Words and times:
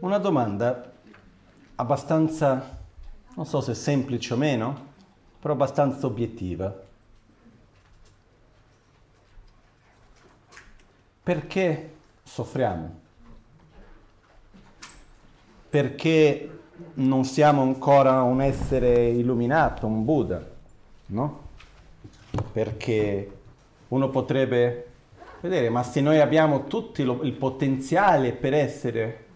una 0.00 0.18
domanda 0.18 0.92
abbastanza, 1.76 2.78
non 3.34 3.46
so 3.46 3.60
se 3.60 3.74
semplice 3.74 4.34
o 4.34 4.36
meno, 4.36 4.88
però 5.38 5.54
abbastanza 5.54 6.06
obiettiva. 6.06 6.74
Perché 11.22 11.94
soffriamo? 12.22 12.98
Perché 15.68 16.58
non 16.94 17.24
siamo 17.24 17.62
ancora 17.62 18.22
un 18.22 18.40
essere 18.40 19.08
illuminato, 19.08 19.86
un 19.86 20.04
Buddha, 20.04 20.44
no? 21.06 21.48
Perché 22.52 23.38
uno 23.88 24.08
potrebbe 24.08 24.86
vedere, 25.40 25.68
ma 25.68 25.82
se 25.82 26.00
noi 26.00 26.20
abbiamo 26.20 26.66
tutto 26.66 27.02
il 27.02 27.32
potenziale 27.32 28.32
per 28.32 28.54
essere 28.54 29.28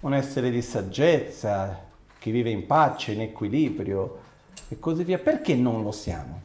un 0.00 0.14
essere 0.14 0.50
di 0.50 0.62
saggezza, 0.62 1.86
che 2.18 2.30
vive 2.30 2.50
in 2.50 2.66
pace, 2.66 3.12
in 3.12 3.22
equilibrio 3.22 4.20
e 4.68 4.78
così 4.78 5.04
via, 5.04 5.18
perché 5.18 5.54
non 5.54 5.82
lo 5.82 5.92
siamo? 5.92 6.40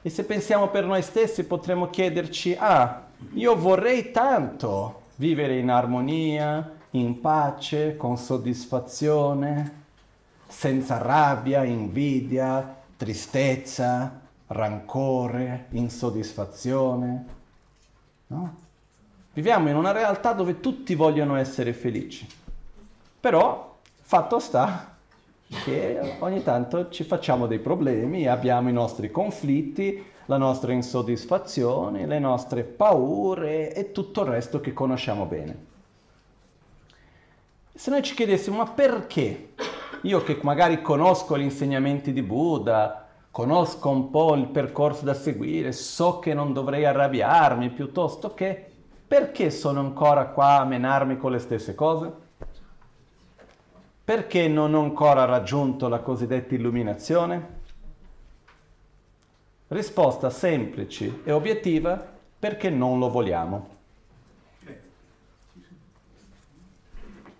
E 0.00 0.10
se 0.10 0.24
pensiamo 0.24 0.68
per 0.68 0.86
noi 0.86 1.02
stessi 1.02 1.44
potremmo 1.44 1.90
chiederci, 1.90 2.56
ah, 2.58 3.06
io 3.34 3.56
vorrei 3.56 4.10
tanto 4.10 5.02
vivere 5.16 5.58
in 5.58 5.70
armonia, 5.70 6.76
in 6.92 7.20
pace, 7.20 7.96
con 7.96 8.16
soddisfazione, 8.16 9.84
senza 10.46 10.98
rabbia, 10.98 11.64
invidia, 11.64 12.76
tristezza, 12.96 14.20
rancore, 14.46 15.66
insoddisfazione. 15.70 17.26
No? 18.28 18.56
Viviamo 19.38 19.68
in 19.68 19.76
una 19.76 19.92
realtà 19.92 20.32
dove 20.32 20.58
tutti 20.58 20.96
vogliono 20.96 21.36
essere 21.36 21.72
felici. 21.72 22.26
Però 23.20 23.76
fatto 24.02 24.40
sta 24.40 24.96
che 25.62 26.16
ogni 26.18 26.42
tanto 26.42 26.88
ci 26.88 27.04
facciamo 27.04 27.46
dei 27.46 27.60
problemi, 27.60 28.26
abbiamo 28.26 28.68
i 28.68 28.72
nostri 28.72 29.12
conflitti, 29.12 30.04
la 30.24 30.38
nostra 30.38 30.72
insoddisfazione, 30.72 32.04
le 32.04 32.18
nostre 32.18 32.64
paure 32.64 33.72
e 33.72 33.92
tutto 33.92 34.22
il 34.22 34.28
resto 34.28 34.58
che 34.58 34.72
conosciamo 34.72 35.24
bene. 35.24 35.66
Se 37.72 37.90
noi 37.92 38.02
ci 38.02 38.16
chiedessimo 38.16 38.56
ma 38.56 38.66
perché 38.66 39.50
io 40.02 40.20
che 40.24 40.36
magari 40.42 40.82
conosco 40.82 41.38
gli 41.38 41.42
insegnamenti 41.42 42.12
di 42.12 42.22
Buddha, 42.22 43.06
conosco 43.30 43.88
un 43.88 44.10
po' 44.10 44.34
il 44.34 44.48
percorso 44.48 45.04
da 45.04 45.14
seguire, 45.14 45.70
so 45.70 46.18
che 46.18 46.34
non 46.34 46.52
dovrei 46.52 46.84
arrabbiarmi 46.84 47.70
piuttosto 47.70 48.34
che 48.34 48.67
perché 49.08 49.50
sono 49.50 49.80
ancora 49.80 50.26
qua 50.26 50.58
a 50.58 50.64
menarmi 50.64 51.16
con 51.16 51.32
le 51.32 51.38
stesse 51.38 51.74
cose? 51.74 52.12
Perché 54.04 54.48
non 54.48 54.74
ho 54.74 54.82
ancora 54.82 55.24
raggiunto 55.24 55.88
la 55.88 56.00
cosiddetta 56.00 56.54
illuminazione? 56.54 57.56
Risposta 59.68 60.28
semplice 60.28 61.22
e 61.24 61.32
obiettiva, 61.32 62.06
perché 62.38 62.68
non 62.68 62.98
lo 62.98 63.08
vogliamo. 63.08 63.76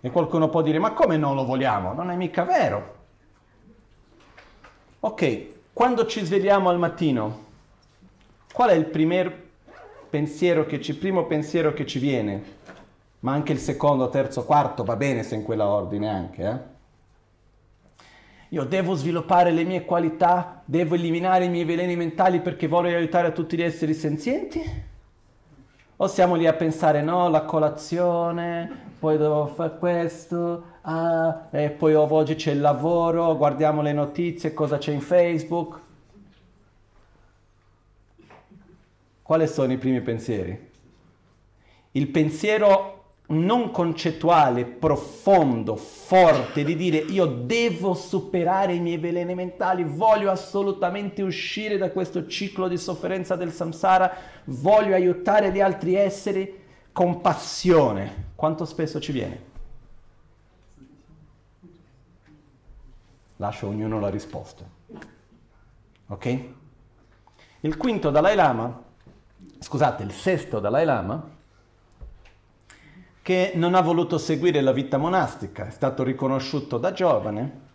E 0.01 0.09
qualcuno 0.09 0.49
può 0.49 0.63
dire, 0.63 0.79
ma 0.79 0.93
come 0.93 1.17
non 1.17 1.35
lo 1.35 1.45
vogliamo? 1.45 1.93
Non 1.93 2.09
è 2.09 2.15
mica 2.15 2.43
vero. 2.45 2.95
Ok, 5.01 5.47
quando 5.71 6.07
ci 6.07 6.25
svegliamo 6.25 6.69
al 6.69 6.79
mattino, 6.79 7.45
qual 8.51 8.69
è 8.69 8.73
il 8.73 8.85
primer 8.85 9.48
pensiero 10.09 10.65
che 10.65 10.81
ci, 10.81 10.95
primo 10.95 11.25
pensiero 11.25 11.73
che 11.73 11.85
ci 11.85 11.99
viene? 11.99 12.57
Ma 13.19 13.33
anche 13.33 13.51
il 13.51 13.59
secondo, 13.59 14.09
terzo, 14.09 14.45
quarto, 14.45 14.83
va 14.83 14.95
bene 14.95 15.23
se 15.23 15.35
in 15.35 15.43
quella 15.43 15.67
ordine 15.67 16.09
anche, 16.09 16.43
eh? 16.43 16.77
Io 18.51 18.63
devo 18.63 18.95
sviluppare 18.95 19.51
le 19.51 19.63
mie 19.63 19.85
qualità, 19.85 20.63
devo 20.65 20.95
eliminare 20.95 21.45
i 21.45 21.49
miei 21.49 21.65
veleni 21.65 21.95
mentali 21.95 22.39
perché 22.39 22.67
voglio 22.67 22.97
aiutare 22.97 23.31
tutti 23.31 23.55
gli 23.55 23.61
esseri 23.61 23.93
senzienti? 23.93 24.87
O 25.97 26.07
siamo 26.07 26.33
lì 26.33 26.47
a 26.47 26.53
pensare, 26.53 27.03
no, 27.03 27.29
la 27.29 27.43
colazione, 27.43 28.93
poi 28.97 29.17
devo 29.17 29.45
fare 29.47 29.77
questo, 29.77 30.63
ah, 30.81 31.47
e 31.51 31.69
poi 31.69 31.93
oggi 31.93 32.33
c'è 32.33 32.51
il 32.51 32.61
lavoro, 32.61 33.37
guardiamo 33.37 33.83
le 33.83 33.93
notizie, 33.93 34.53
cosa 34.53 34.79
c'è 34.79 34.93
in 34.93 35.01
Facebook. 35.01 35.79
Quali 39.29 39.47
sono 39.47 39.71
i 39.71 39.77
primi 39.77 40.01
pensieri? 40.01 40.71
Il 41.91 42.07
pensiero 42.07 43.17
non 43.27 43.69
concettuale, 43.69 44.65
profondo, 44.65 45.75
forte, 45.75 46.63
di 46.63 46.75
dire 46.75 46.97
io 46.97 47.27
devo 47.27 47.93
superare 47.93 48.73
i 48.73 48.79
miei 48.79 48.97
veleni 48.97 49.35
mentali, 49.35 49.83
voglio 49.83 50.31
assolutamente 50.31 51.21
uscire 51.21 51.77
da 51.77 51.91
questo 51.91 52.25
ciclo 52.25 52.67
di 52.67 52.75
sofferenza 52.75 53.35
del 53.35 53.51
samsara, 53.51 54.11
voglio 54.45 54.95
aiutare 54.95 55.51
gli 55.51 55.61
altri 55.61 55.93
esseri 55.93 56.61
con 56.91 57.21
passione. 57.21 58.31
Quanto 58.33 58.65
spesso 58.65 58.99
ci 58.99 59.11
viene? 59.11 59.43
Lascio 63.35 63.67
a 63.67 63.69
ognuno 63.69 63.99
la 63.99 64.09
risposta. 64.09 64.67
Ok? 66.07 66.39
Il 67.59 67.77
quinto 67.77 68.09
Dalai 68.09 68.35
Lama, 68.35 68.87
scusate, 69.59 70.03
il 70.03 70.11
sesto 70.11 70.59
Dalai 70.59 70.85
Lama, 70.85 71.37
che 73.21 73.51
non 73.55 73.75
ha 73.75 73.81
voluto 73.81 74.17
seguire 74.17 74.61
la 74.61 74.71
vita 74.71 74.97
monastica, 74.97 75.67
è 75.67 75.71
stato 75.71 76.03
riconosciuto 76.03 76.77
da 76.77 76.91
giovane 76.91 77.67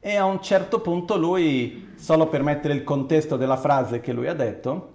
e 0.00 0.16
a 0.16 0.24
un 0.24 0.42
certo 0.42 0.80
punto 0.80 1.16
lui, 1.16 1.92
solo 1.96 2.26
per 2.26 2.42
mettere 2.42 2.74
il 2.74 2.82
contesto 2.82 3.36
della 3.36 3.58
frase 3.58 4.00
che 4.00 4.12
lui 4.12 4.26
ha 4.26 4.34
detto, 4.34 4.94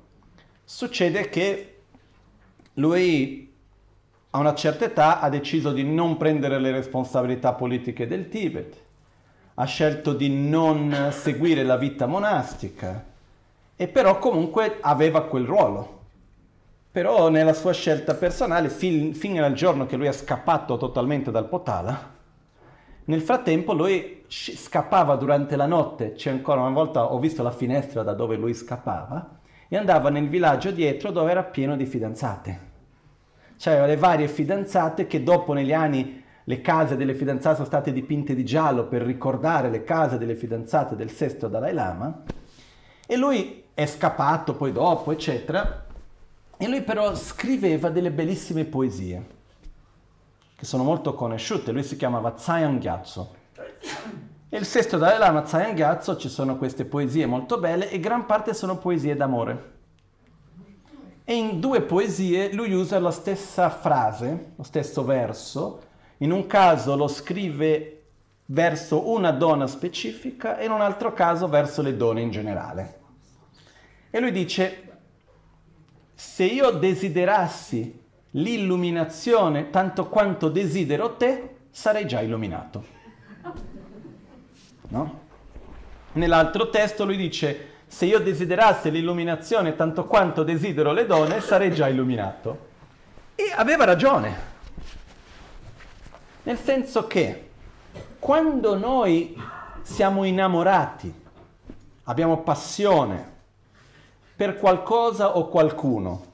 succede 0.63 1.29
che 1.29 1.81
lui 2.74 3.53
a 4.31 4.40
una 4.40 4.56
certa 4.56 4.85
età 4.85 5.22
ha 5.22 5.29
deciso 5.29 5.72
di 5.72 5.84
non 5.84 6.18
prendere 6.18 6.59
le 6.59 6.72
responsabilità 6.72 7.53
politiche 7.53 8.07
del 8.07 8.28
Tibet, 8.28 8.75
ha 9.53 9.66
scelto 9.66 10.13
di 10.13 10.29
non 10.29 11.09
seguire 11.12 11.63
la 11.63 11.78
vita 11.78 12.07
monastica 12.07 13.13
e 13.75 13.88
però 13.88 14.19
comunque 14.19 14.78
aveva 14.81 15.24
quel 15.24 15.46
ruolo. 15.46 15.94
Però 16.91 17.30
nella 17.30 17.53
sua 17.53 17.74
scelta 17.74 18.16
personale, 18.16 18.69
fin, 18.69 19.13
fino 19.13 19.44
al 19.44 19.53
giorno 19.53 19.86
che 19.86 19.97
lui 19.97 20.08
è 20.08 20.13
scappato 20.13 20.78
totalmente 20.78 21.30
dal 21.30 21.50
Potala, 21.50 22.13
nel 23.06 23.22
frattempo 23.22 23.74
lui 23.74 24.24
scappava 24.28 25.16
durante 25.16 25.56
la 25.56 25.68
notte, 25.68 26.13
c'è 26.13 26.31
ancora 26.31 26.62
una 26.62 26.72
volta 26.72 27.13
ho 27.13 27.19
visto 27.19 27.44
la 27.44 27.52
finestra 27.52 28.02
da 28.02 28.13
dove 28.13 28.36
lui 28.36 28.53
scappava, 28.53 29.40
e 29.68 29.78
andava 29.78 30.09
nel 30.09 30.30
villaggio 30.30 30.72
dietro 30.72 31.12
dove 31.12 31.31
era 31.31 31.44
pieno 31.44 31.75
di 31.75 31.86
fidanzate. 31.86 32.59
C'erano 33.57 33.88
le 33.88 33.97
varie 33.97 34.28
fidanzate 34.28 35.06
che 35.06 35.22
dopo 35.22 35.53
negli 35.53 35.74
anni 35.74 36.24
le 36.44 36.62
case 36.62 36.96
delle 36.96 37.13
fidanzate 37.13 37.56
sono 37.56 37.68
state 37.68 37.92
dipinte 37.92 38.34
di 38.36 38.46
giallo 38.46 38.86
per 38.88 39.02
ricordare 39.02 39.69
le 39.69 39.84
case 39.84 40.18
delle 40.18 40.36
fidanzate 40.36 40.96
del 40.96 41.09
sesto 41.12 41.47
Dalai 41.47 41.74
Lama 41.74 42.24
e 43.07 43.16
lui 43.18 43.65
è 43.75 43.86
scappato 43.86 44.56
poi 44.56 44.72
dopo 44.72 45.12
eccetera. 45.12 45.86
E 46.58 46.68
lui 46.68 46.81
però 46.81 47.13
scriveva 47.16 47.90
delle 47.90 48.09
bellissime 48.09 48.66
poesie 48.66 49.34
che 50.56 50.66
sono 50.66 50.84
molto 50.84 51.13
conosciute, 51.13 51.72
lui 51.72 51.84
si 51.84 51.97
chiamava 51.97 52.31
Tsayan 52.31 52.80
Gyatso 52.80 53.36
e 54.56 54.58
il 54.58 54.66
sesto 54.66 54.97
Dalai 54.97 55.19
Lama 55.19 55.41
Tsayan 55.41 55.75
Gyatso 55.75 56.16
ci 56.16 56.30
sono 56.30 56.56
queste 56.56 56.86
poesie 56.86 57.25
molto 57.25 57.59
belle 57.59 57.90
e 57.90 58.00
gran 58.00 58.25
parte 58.25 58.53
sono 58.53 58.78
poesie 58.78 59.16
d'amore. 59.16 59.74
E 61.25 61.36
in 61.36 61.59
due 61.59 61.81
poesie 61.81 62.54
lui 62.54 62.72
usa 62.72 63.00
la 63.00 63.12
stessa 63.12 63.69
frase, 63.69 64.54
lo 64.56 64.63
stesso 64.63 65.04
verso, 65.04 65.81
in 66.19 66.31
un 66.31 66.48
caso 66.48 66.95
lo 66.95 67.07
scrive 67.07 68.04
verso 68.45 69.10
una 69.10 69.31
donna 69.31 69.68
specifica 69.68 70.57
e 70.57 70.66
in 70.66 70.72
un 70.72 70.81
altro 70.81 71.12
caso 71.12 71.50
verso 71.50 71.81
le 71.81 71.98
donne 71.98 72.22
in 72.22 72.31
generale. 72.31 73.00
E 74.15 74.21
lui 74.21 74.31
dice, 74.31 74.83
se 76.13 76.45
io 76.45 76.69
desiderassi 76.69 78.01
l'illuminazione 78.31 79.69
tanto 79.69 80.07
quanto 80.07 80.47
desidero 80.47 81.17
te, 81.17 81.56
sarei 81.69 82.07
già 82.07 82.21
illuminato. 82.21 82.85
No? 84.88 85.19
Nell'altro 86.13 86.69
testo 86.69 87.03
lui 87.03 87.17
dice, 87.17 87.71
se 87.88 88.06
io 88.06 88.19
desiderassi 88.19 88.89
l'illuminazione 88.89 89.75
tanto 89.75 90.06
quanto 90.06 90.44
desidero 90.44 90.94
le 90.94 91.06
donne, 91.06 91.41
sarei 91.41 91.73
già 91.73 91.89
illuminato. 91.89 92.67
E 93.35 93.51
aveva 93.53 93.83
ragione. 93.83 94.33
Nel 96.44 96.57
senso 96.57 97.06
che 97.06 97.50
quando 98.17 98.77
noi 98.77 99.38
siamo 99.81 100.23
innamorati, 100.23 101.13
abbiamo 102.03 102.38
passione 102.38 103.33
per 104.36 104.58
qualcosa 104.58 105.38
o 105.38 105.48
qualcuno, 105.48 106.34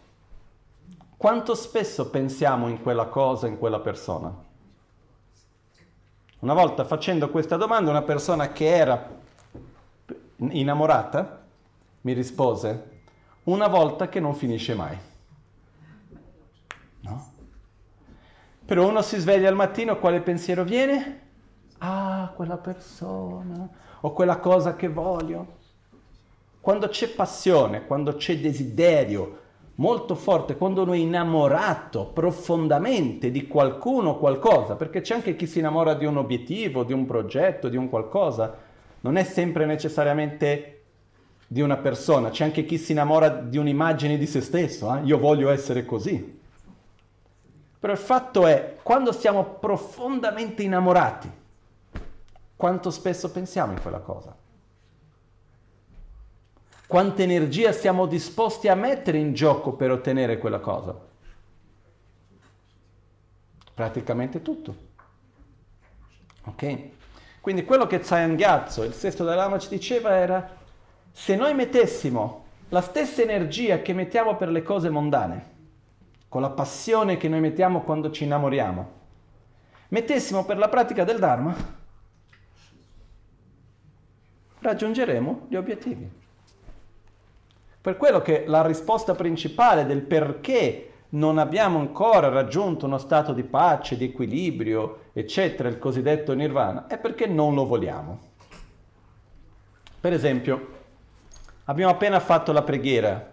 quanto 1.18 1.53
spesso 1.53 2.09
pensiamo 2.09 2.68
in 2.68 2.81
quella 2.81 3.06
cosa, 3.06 3.48
in 3.48 3.59
quella 3.59 3.80
persona? 3.80 4.33
Una 6.39 6.53
volta 6.53 6.83
facendo 6.83 7.30
questa 7.30 7.57
domanda, 7.57 7.92
una 7.92 8.01
persona 8.01 8.51
che 8.51 8.65
era 8.65 9.19
innamorata 10.38 11.44
mi 12.01 12.13
rispose, 12.13 13.03
una 13.44 13.68
volta 13.68 14.09
che 14.09 14.19
non 14.19 14.33
finisce 14.33 14.74
mai. 14.74 14.98
No? 17.01 17.31
Però 18.65 18.88
uno 18.88 19.03
si 19.03 19.19
sveglia 19.19 19.50
al 19.50 19.56
mattino, 19.56 20.00
quale 20.00 20.21
pensiero 20.21 20.63
viene? 20.63 21.30
Ah, 21.77 22.31
quella 22.36 22.57
persona, 22.57 23.69
o 24.01 24.13
quella 24.13 24.39
cosa 24.39 24.75
che 24.75 24.88
voglio. 24.88 25.59
Quando 26.61 26.89
c'è 26.89 27.09
passione, 27.09 27.87
quando 27.87 28.13
c'è 28.15 28.37
desiderio 28.37 29.39
molto 29.75 30.13
forte, 30.13 30.55
quando 30.55 30.83
uno 30.83 30.93
è 30.93 30.97
innamorato 30.97 32.05
profondamente 32.05 33.31
di 33.31 33.47
qualcuno 33.47 34.11
o 34.11 34.17
qualcosa, 34.19 34.75
perché 34.75 35.01
c'è 35.01 35.15
anche 35.15 35.35
chi 35.35 35.47
si 35.47 35.57
innamora 35.57 35.95
di 35.95 36.05
un 36.05 36.17
obiettivo, 36.17 36.83
di 36.83 36.93
un 36.93 37.07
progetto, 37.07 37.67
di 37.67 37.77
un 37.77 37.89
qualcosa, 37.89 38.55
non 39.01 39.17
è 39.17 39.23
sempre 39.23 39.65
necessariamente 39.65 40.83
di 41.47 41.61
una 41.61 41.77
persona, 41.77 42.29
c'è 42.29 42.43
anche 42.43 42.63
chi 42.63 42.77
si 42.77 42.91
innamora 42.91 43.29
di 43.29 43.57
un'immagine 43.57 44.17
di 44.17 44.27
se 44.27 44.41
stesso, 44.41 44.95
eh? 44.95 45.01
io 45.01 45.17
voglio 45.17 45.49
essere 45.49 45.83
così. 45.83 46.39
Però 47.79 47.91
il 47.91 47.99
fatto 47.99 48.45
è, 48.45 48.77
quando 48.83 49.11
siamo 49.11 49.43
profondamente 49.59 50.61
innamorati, 50.61 51.31
quanto 52.55 52.91
spesso 52.91 53.31
pensiamo 53.31 53.71
in 53.71 53.81
quella 53.81 53.97
cosa? 53.97 54.35
Quanta 56.91 57.21
energia 57.21 57.71
siamo 57.71 58.05
disposti 58.05 58.67
a 58.67 58.75
mettere 58.75 59.17
in 59.17 59.31
gioco 59.31 59.71
per 59.71 59.91
ottenere 59.91 60.38
quella 60.38 60.59
cosa? 60.59 60.93
Praticamente 63.73 64.41
tutto. 64.41 64.75
Ok? 66.43 66.77
Quindi 67.39 67.63
quello 67.63 67.88
che 67.88 68.03
Zayan 68.03 68.35
Gyatso, 68.35 68.83
il 68.83 68.91
sesto 68.91 69.23
Dalai 69.23 69.39
Lama, 69.39 69.57
ci 69.57 69.69
diceva 69.69 70.15
era 70.15 70.49
se 71.13 71.38
noi 71.38 71.53
mettessimo 71.53 72.43
la 72.67 72.81
stessa 72.81 73.21
energia 73.21 73.81
che 73.81 73.93
mettiamo 73.93 74.35
per 74.35 74.49
le 74.49 74.61
cose 74.61 74.89
mondane, 74.89 75.45
con 76.27 76.41
la 76.41 76.49
passione 76.49 77.15
che 77.15 77.29
noi 77.29 77.39
mettiamo 77.39 77.83
quando 77.83 78.11
ci 78.11 78.25
innamoriamo, 78.25 78.91
mettessimo 79.88 80.43
per 80.43 80.57
la 80.57 80.67
pratica 80.67 81.05
del 81.05 81.19
Dharma, 81.19 81.55
raggiungeremo 84.59 85.45
gli 85.47 85.55
obiettivi. 85.55 86.19
Per 87.81 87.97
quello 87.97 88.21
che 88.21 88.43
la 88.45 88.63
risposta 88.63 89.15
principale 89.15 89.87
del 89.87 90.01
perché 90.01 90.91
non 91.09 91.39
abbiamo 91.39 91.79
ancora 91.79 92.29
raggiunto 92.29 92.85
uno 92.85 92.99
stato 92.99 93.33
di 93.33 93.43
pace, 93.43 93.97
di 93.97 94.05
equilibrio, 94.05 95.05
eccetera, 95.13 95.67
il 95.67 95.79
cosiddetto 95.79 96.33
nirvana, 96.33 96.85
è 96.85 96.99
perché 96.99 97.25
non 97.25 97.55
lo 97.55 97.65
vogliamo. 97.65 98.19
Per 99.99 100.13
esempio, 100.13 100.67
abbiamo 101.65 101.91
appena 101.91 102.19
fatto 102.19 102.51
la 102.51 102.61
preghiera. 102.61 103.29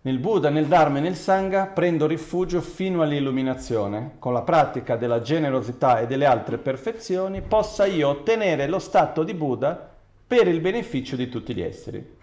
Nel 0.00 0.18
Buddha, 0.18 0.48
nel 0.48 0.66
Dharma 0.66 0.98
e 0.98 1.00
nel 1.02 1.16
Sangha 1.16 1.66
prendo 1.66 2.06
rifugio 2.06 2.62
fino 2.62 3.02
all'illuminazione. 3.02 4.16
Con 4.18 4.32
la 4.32 4.42
pratica 4.42 4.96
della 4.96 5.20
generosità 5.20 6.00
e 6.00 6.06
delle 6.06 6.26
altre 6.26 6.56
perfezioni 6.56 7.42
possa 7.42 7.84
io 7.84 8.08
ottenere 8.08 8.66
lo 8.66 8.78
stato 8.78 9.22
di 9.22 9.34
Buddha 9.34 9.92
per 10.26 10.48
il 10.48 10.60
beneficio 10.60 11.16
di 11.16 11.28
tutti 11.28 11.54
gli 11.54 11.62
esseri. 11.62 12.22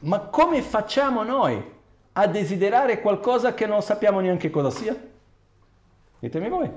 Ma 0.00 0.20
come 0.20 0.62
facciamo 0.62 1.22
noi 1.22 1.62
a 2.12 2.26
desiderare 2.26 3.00
qualcosa 3.00 3.54
che 3.54 3.66
non 3.66 3.82
sappiamo 3.82 4.20
neanche 4.20 4.50
cosa 4.50 4.70
sia? 4.70 4.96
Ditemi 6.20 6.48
voi. 6.48 6.70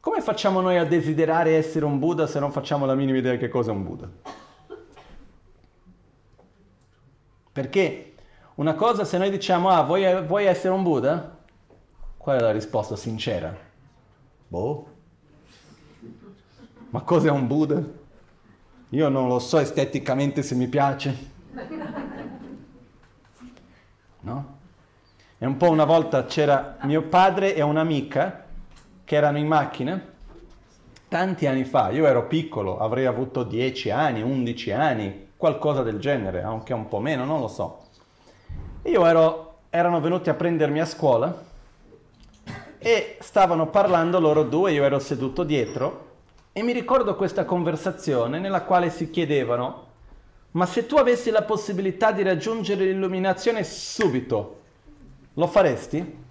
Come 0.00 0.20
facciamo 0.20 0.60
noi 0.60 0.78
a 0.78 0.84
desiderare 0.84 1.56
essere 1.56 1.84
un 1.84 1.98
Buddha 1.98 2.26
se 2.26 2.38
non 2.38 2.52
facciamo 2.52 2.86
la 2.86 2.94
minima 2.94 3.18
idea 3.18 3.36
che 3.36 3.48
cosa 3.48 3.70
è 3.70 3.74
un 3.74 3.84
Buddha? 3.84 4.08
Perché 7.52 8.14
una 8.54 8.74
cosa 8.74 9.04
se 9.04 9.18
noi 9.18 9.30
diciamo, 9.30 9.68
ah, 9.68 9.82
vuoi, 9.82 10.24
vuoi 10.24 10.46
essere 10.46 10.72
un 10.72 10.82
Buddha? 10.82 11.36
Qual 12.16 12.38
è 12.38 12.40
la 12.40 12.52
risposta 12.52 12.96
sincera? 12.96 13.56
Boh. 14.48 14.86
Ma 16.90 17.00
cos'è 17.02 17.30
un 17.30 17.46
Buddha? 17.46 17.82
Io 18.90 19.08
non 19.08 19.28
lo 19.28 19.38
so 19.38 19.58
esteticamente 19.58 20.42
se 20.42 20.54
mi 20.54 20.68
piace. 20.68 21.36
No? 24.20 24.56
E 25.38 25.46
un 25.46 25.56
po' 25.56 25.70
una 25.70 25.84
volta 25.84 26.24
c'era 26.24 26.76
mio 26.82 27.02
padre 27.02 27.54
e 27.54 27.62
un'amica 27.62 28.44
che 29.04 29.14
erano 29.16 29.38
in 29.38 29.46
macchina, 29.46 30.00
tanti 31.08 31.46
anni 31.46 31.64
fa, 31.64 31.90
io 31.90 32.06
ero 32.06 32.26
piccolo, 32.26 32.78
avrei 32.78 33.06
avuto 33.06 33.44
10 33.44 33.90
anni, 33.90 34.20
11 34.20 34.72
anni, 34.72 35.28
qualcosa 35.36 35.82
del 35.82 35.98
genere, 35.98 36.42
anche 36.42 36.74
un 36.74 36.88
po' 36.88 36.98
meno, 36.98 37.24
non 37.24 37.40
lo 37.40 37.48
so. 37.48 37.86
Io 38.82 39.06
ero, 39.06 39.60
erano 39.70 40.00
venuti 40.00 40.28
a 40.28 40.34
prendermi 40.34 40.80
a 40.80 40.84
scuola 40.84 41.46
e 42.78 43.16
stavano 43.20 43.68
parlando 43.68 44.20
loro 44.20 44.42
due, 44.42 44.72
io 44.72 44.84
ero 44.84 44.98
seduto 44.98 45.44
dietro 45.44 46.06
e 46.52 46.62
mi 46.62 46.72
ricordo 46.72 47.14
questa 47.16 47.44
conversazione 47.44 48.38
nella 48.38 48.62
quale 48.62 48.90
si 48.90 49.10
chiedevano 49.10 49.86
ma 50.52 50.66
se 50.66 50.86
tu 50.86 50.96
avessi 50.96 51.30
la 51.30 51.42
possibilità 51.42 52.12
di 52.12 52.22
raggiungere 52.22 52.84
l'illuminazione 52.84 53.64
subito, 53.64 54.60
lo 55.34 55.46
faresti? 55.46 56.26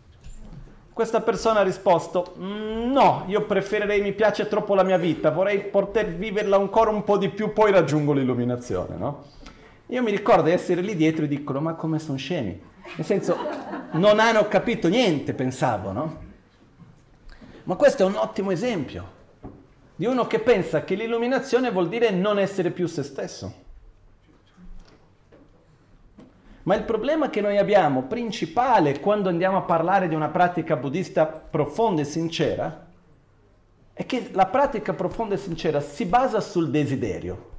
Questa 0.92 1.22
persona 1.22 1.60
ha 1.60 1.64
risposto, 1.64 2.34
mm, 2.40 2.92
no, 2.92 3.26
io 3.28 3.46
preferirei, 3.46 4.02
mi 4.02 4.14
piace 4.14 4.48
troppo 4.48 4.74
la 4.74 4.84
mia 4.84 4.98
vita, 4.98 5.30
vorrei 5.30 5.60
poter 5.62 6.08
viverla 6.16 6.56
ancora 6.56 6.90
un 6.90 7.04
po' 7.04 7.18
di 7.18 7.30
più, 7.30 7.54
poi 7.54 7.72
raggiungo 7.72 8.14
l'illuminazione, 8.14 8.96
no? 8.98 9.26
Io 9.88 10.02
mi 10.02 10.10
ricordo 10.10 10.44
di 10.44 10.52
essere 10.52 10.82
lì 10.82 10.96
dietro 10.96 11.26
e 11.26 11.28
dicono, 11.28 11.62
ma 11.62 11.76
come 11.76 12.00
sono 12.00 12.18
scemi? 12.18 12.60
Nel 12.96 13.06
senso, 13.06 13.38
non 13.92 14.20
hanno 14.20 14.48
capito 14.48 14.88
niente, 14.88 15.34
pensavo, 15.34 15.92
no? 15.92 16.18
Ma 17.66 17.76
questo 17.76 18.02
è 18.02 18.06
un 18.06 18.16
ottimo 18.16 18.50
esempio 18.50 19.16
di 19.96 20.06
uno 20.06 20.26
che 20.26 20.40
pensa 20.40 20.84
che 20.84 20.96
l'illuminazione 20.96 21.72
vuol 21.72 21.90
dire 21.90 22.10
non 22.12 22.40
essere 22.40 22.72
più 22.72 22.88
se 22.88 23.04
stesso. 23.04 23.66
Ma 26.68 26.76
il 26.76 26.84
problema 26.84 27.30
che 27.30 27.40
noi 27.40 27.58
abbiamo 27.58 28.04
principale 28.04 29.00
quando 29.00 29.30
andiamo 29.30 29.56
a 29.56 29.62
parlare 29.62 30.10
di 30.10 30.16
una 30.16 30.28
pratica 30.28 30.76
buddista 30.76 31.26
profonda 31.26 32.02
e 32.02 32.04
sincera 32.04 32.88
è 33.94 34.06
che 34.06 34.32
la 34.34 34.48
pratica 34.48 34.92
profonda 34.92 35.36
e 35.36 35.38
sincera 35.38 35.80
si 35.80 36.04
basa 36.04 36.42
sul 36.42 36.70
desiderio, 36.70 37.52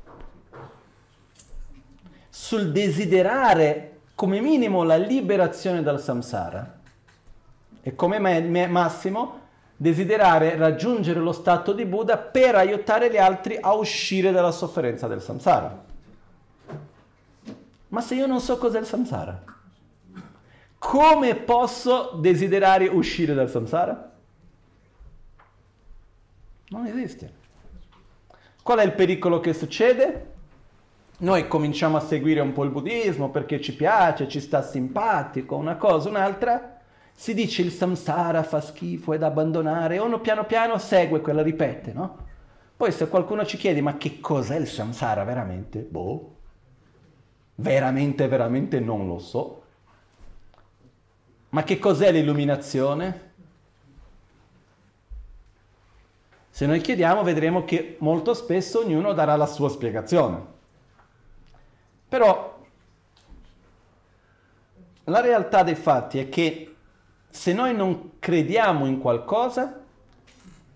sul 2.29 2.71
desiderare 2.71 4.00
come 4.15 4.43
minimo 4.43 4.83
la 4.83 4.97
liberazione 4.97 5.83
dal 5.83 6.03
samsara 6.03 6.79
e 7.81 7.95
come 7.95 8.19
massimo 8.67 9.41
desiderare 9.75 10.55
raggiungere 10.57 11.21
lo 11.21 11.33
stato 11.33 11.73
di 11.73 11.87
Buddha 11.87 12.19
per 12.19 12.57
aiutare 12.57 13.11
gli 13.11 13.17
altri 13.17 13.57
a 13.59 13.73
uscire 13.73 14.33
dalla 14.33 14.50
sofferenza 14.50 15.07
del 15.07 15.23
samsara. 15.23 15.88
Ma 17.88 18.00
se 18.00 18.14
io 18.14 18.26
non 18.26 18.40
so 18.40 18.59
cos'è 18.59 18.78
il 18.78 18.87
samsara, 18.87 19.42
come 20.78 21.35
posso 21.35 22.12
desiderare 22.21 22.87
uscire 22.87 23.35
dal 23.35 23.50
samsara? 23.50 24.12
Non 26.68 26.87
esiste. 26.87 27.33
Qual 28.62 28.78
è 28.78 28.85
il 28.85 28.92
pericolo 28.92 29.40
che 29.40 29.54
succede? 29.54 30.35
Noi 31.21 31.49
cominciamo 31.49 31.97
a 31.97 32.00
seguire 32.00 32.40
un 32.40 32.52
po' 32.52 32.64
il 32.64 32.71
buddismo 32.71 33.30
perché 33.30 33.61
ci 33.61 33.75
piace, 33.75 34.28
ci 34.28 34.40
sta 34.40 34.62
simpatico, 34.62 35.57
una 35.57 35.76
cosa, 35.76 36.11
un'altra. 36.11 36.80
Si 37.12 37.35
dice 37.35 37.62
il 37.62 37.73
samsara 37.73 38.45
fa 38.45 38.61
schifo, 38.61 39.14
è 39.14 39.18
da 39.18 39.26
abbandonare, 39.26 39.99
uno 39.99 40.21
piano 40.21 40.45
piano 40.45 40.78
segue 40.78 41.21
quella, 41.21 41.42
ripete, 41.42 41.92
no? 41.92 42.26
Poi 42.76 42.92
se 42.92 43.09
qualcuno 43.09 43.45
ci 43.45 43.57
chiede 43.57 43.80
ma 43.80 43.97
che 43.97 44.21
cos'è 44.21 44.57
il 44.57 44.68
samsara 44.68 45.25
veramente? 45.25 45.80
Boh, 45.80 46.37
Veramente, 47.61 48.29
veramente 48.29 48.79
non 48.79 49.09
lo 49.09 49.19
so. 49.19 49.62
Ma 51.49 51.65
che 51.65 51.81
cos'è 51.81 52.12
l'illuminazione? 52.12 53.27
Se 56.50 56.67
noi 56.67 56.81
chiediamo 56.81 57.25
vedremo 57.25 57.65
che 57.65 57.97
molto 57.99 58.35
spesso 58.35 58.81
ognuno 58.81 59.12
darà 59.12 59.35
la 59.35 59.47
sua 59.47 59.69
spiegazione. 59.71 60.41
Però 62.09 62.65
la 65.05 65.21
realtà 65.21 65.65
dei 65.65 65.75
fatti 65.75 66.21
è 66.21 66.29
che 66.29 66.77
se 67.29 67.53
noi 67.53 67.75
non 67.75 68.19
crediamo 68.21 68.87
in 68.87 69.00
qualcosa, 69.00 69.85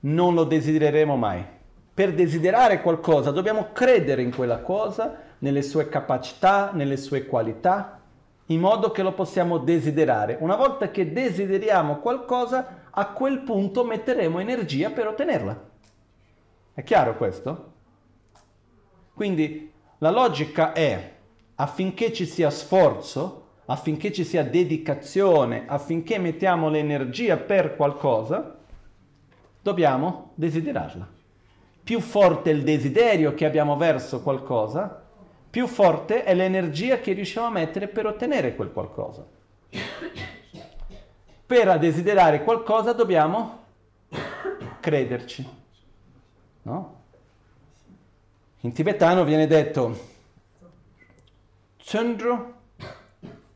non 0.01 0.35
lo 0.35 0.43
desidereremo 0.43 1.15
mai. 1.15 1.45
Per 1.95 2.13
desiderare 2.13 2.81
qualcosa 2.81 3.31
dobbiamo 3.31 3.71
credere 3.73 4.23
in 4.23 4.35
quella 4.35 4.59
cosa 4.59 5.31
nelle 5.43 5.63
sue 5.63 5.89
capacità, 5.89 6.71
nelle 6.73 6.97
sue 6.97 7.27
qualità, 7.27 8.01
in 8.47 8.61
modo 8.61 8.91
che 8.91 9.03
lo 9.03 9.13
possiamo 9.13 9.59
desiderare. 9.59 10.37
Una 10.41 10.57
volta 10.57 10.91
che 10.91 11.13
desideriamo 11.13 11.99
qualcosa, 11.99 12.81
a 12.91 13.07
quel 13.09 13.41
punto 13.41 13.85
metteremo 13.85 14.39
energia 14.39 14.91
per 14.91 15.09
ottenerla. 15.09 15.71
È 16.75 16.83
chiaro 16.85 17.17
questo? 17.17 17.73
Quindi 19.15 19.73
la 19.99 20.11
logica 20.11 20.73
è 20.73 21.13
affinché 21.57 22.13
ci 22.13 22.25
sia 22.25 22.51
sforzo, 22.51 23.47
affinché 23.67 24.13
ci 24.13 24.25
sia 24.25 24.45
dedicazione, 24.45 25.65
affinché 25.67 26.19
mettiamo 26.19 26.69
l'energia 26.69 27.37
per 27.37 27.75
qualcosa, 27.75 28.59
dobbiamo 29.61 30.33
desiderarla. 30.35 31.09
Più 31.83 31.99
forte 32.01 32.51
è 32.51 32.55
il 32.55 32.63
desiderio 32.63 33.35
che 33.35 33.45
abbiamo 33.45 33.77
verso 33.77 34.23
qualcosa, 34.23 35.02
più 35.53 35.67
forte 35.67 36.25
è 36.25 36.35
l'energia 36.35 36.99
che 36.99 37.13
riusciamo 37.13 37.49
a 37.49 37.51
mettere 37.51 37.87
per 37.87 38.07
ottenere 38.07 38.57
quel 38.57 38.73
qualcosa. 38.73 39.23
Per 41.45 41.79
desiderare 41.79 42.43
qualcosa 42.43 42.95
dobbiamo 42.95 43.65
crederci. 44.81 45.47
No? 46.63 47.01
In 48.61 48.73
tibetano 48.73 49.25
viene 49.25 49.47
detto 49.47 49.99
Chandra 51.77 52.51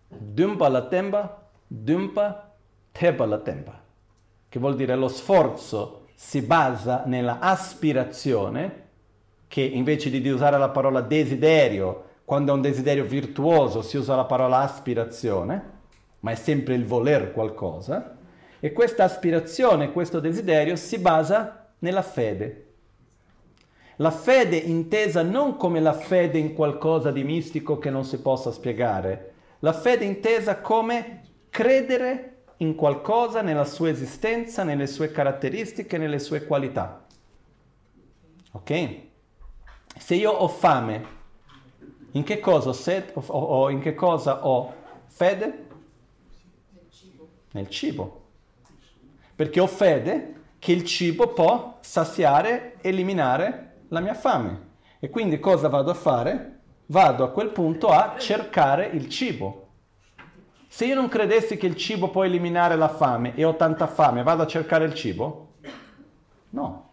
Dumpa 0.09 0.69
la 0.69 0.87
temba, 0.88 1.49
dumpa 1.67 2.55
teba 2.93 3.25
la 3.25 3.38
temba, 3.38 3.81
che 4.50 4.59
vuol 4.59 4.76
dire 4.76 4.95
lo 4.97 5.09
sforzo 5.09 6.09
si 6.15 6.43
basa 6.43 7.05
nella 7.07 7.38
aspirazione, 7.38 8.86
che 9.56 9.62
invece 9.62 10.10
di 10.10 10.28
usare 10.28 10.58
la 10.58 10.68
parola 10.68 11.00
desiderio, 11.00 12.04
quando 12.26 12.52
è 12.52 12.54
un 12.54 12.60
desiderio 12.60 13.04
virtuoso 13.04 13.80
si 13.80 13.96
usa 13.96 14.14
la 14.14 14.26
parola 14.26 14.58
aspirazione, 14.58 15.70
ma 16.20 16.30
è 16.30 16.34
sempre 16.34 16.75
il 16.75 16.84
voler 16.84 17.32
qualcosa, 17.32 18.18
e 18.60 18.72
questa 18.75 19.04
aspirazione, 19.04 19.92
questo 19.92 20.20
desiderio 20.20 20.76
si 20.76 20.98
basa 20.98 21.70
nella 21.78 22.02
fede. 22.02 22.66
La 23.96 24.10
fede 24.10 24.58
intesa 24.58 25.22
non 25.22 25.56
come 25.56 25.80
la 25.80 25.94
fede 25.94 26.36
in 26.36 26.52
qualcosa 26.52 27.10
di 27.10 27.25
mistico 27.25 27.78
che 27.78 27.88
non 27.88 28.04
si 28.04 28.20
possa 28.20 28.52
spiegare, 28.52 29.32
la 29.60 29.72
fede 29.72 30.04
intesa 30.04 30.60
come 30.60 31.22
credere 31.48 32.42
in 32.58 32.75
qualcosa, 32.75 33.40
nella 33.40 33.64
sua 33.64 33.88
esistenza, 33.88 34.64
nelle 34.64 34.86
sue 34.86 35.10
caratteristiche, 35.10 35.96
nelle 35.96 36.18
sue 36.18 36.44
qualità. 36.44 37.06
Ok? 38.52 39.04
Se 39.97 40.15
io 40.15 40.31
ho 40.31 40.49
fame, 40.49 41.15
in 42.12 42.23
che 42.23 42.41
cosa 42.41 42.71
ho, 42.71 42.73
sed, 42.73 43.11
o, 43.15 43.21
o 43.21 43.71
in 43.71 43.81
che 43.81 43.95
cosa 43.95 44.47
ho 44.47 44.73
fede? 45.07 45.67
Nel 47.53 47.69
cibo. 47.69 48.25
Perché 49.35 49.61
ho 49.61 49.67
fede 49.67 50.35
che 50.59 50.73
il 50.73 50.85
cibo 50.85 51.29
può 51.29 51.79
saziare, 51.81 52.76
eliminare 52.81 53.85
la 53.88 54.00
mia 54.00 54.15
fame. 54.15 54.65
E 54.99 55.11
quindi 55.11 55.38
cosa 55.38 55.69
vado 55.69 55.91
a 55.91 55.95
fare? 55.95 56.57
vado 56.87 57.25
a 57.25 57.31
quel 57.31 57.50
punto 57.50 57.88
a 57.88 58.15
cercare 58.19 58.87
il 58.87 59.09
cibo. 59.09 59.65
Se 60.69 60.85
io 60.85 60.95
non 60.95 61.09
credessi 61.09 61.57
che 61.57 61.67
il 61.67 61.76
cibo 61.76 62.11
può 62.11 62.25
eliminare 62.25 62.76
la 62.76 62.88
fame 62.88 63.35
e 63.35 63.45
ho 63.45 63.57
tanta 63.57 63.87
fame, 63.87 64.23
vado 64.23 64.43
a 64.43 64.47
cercare 64.47 64.85
il 64.85 64.95
cibo? 64.95 65.55
No. 66.50 66.86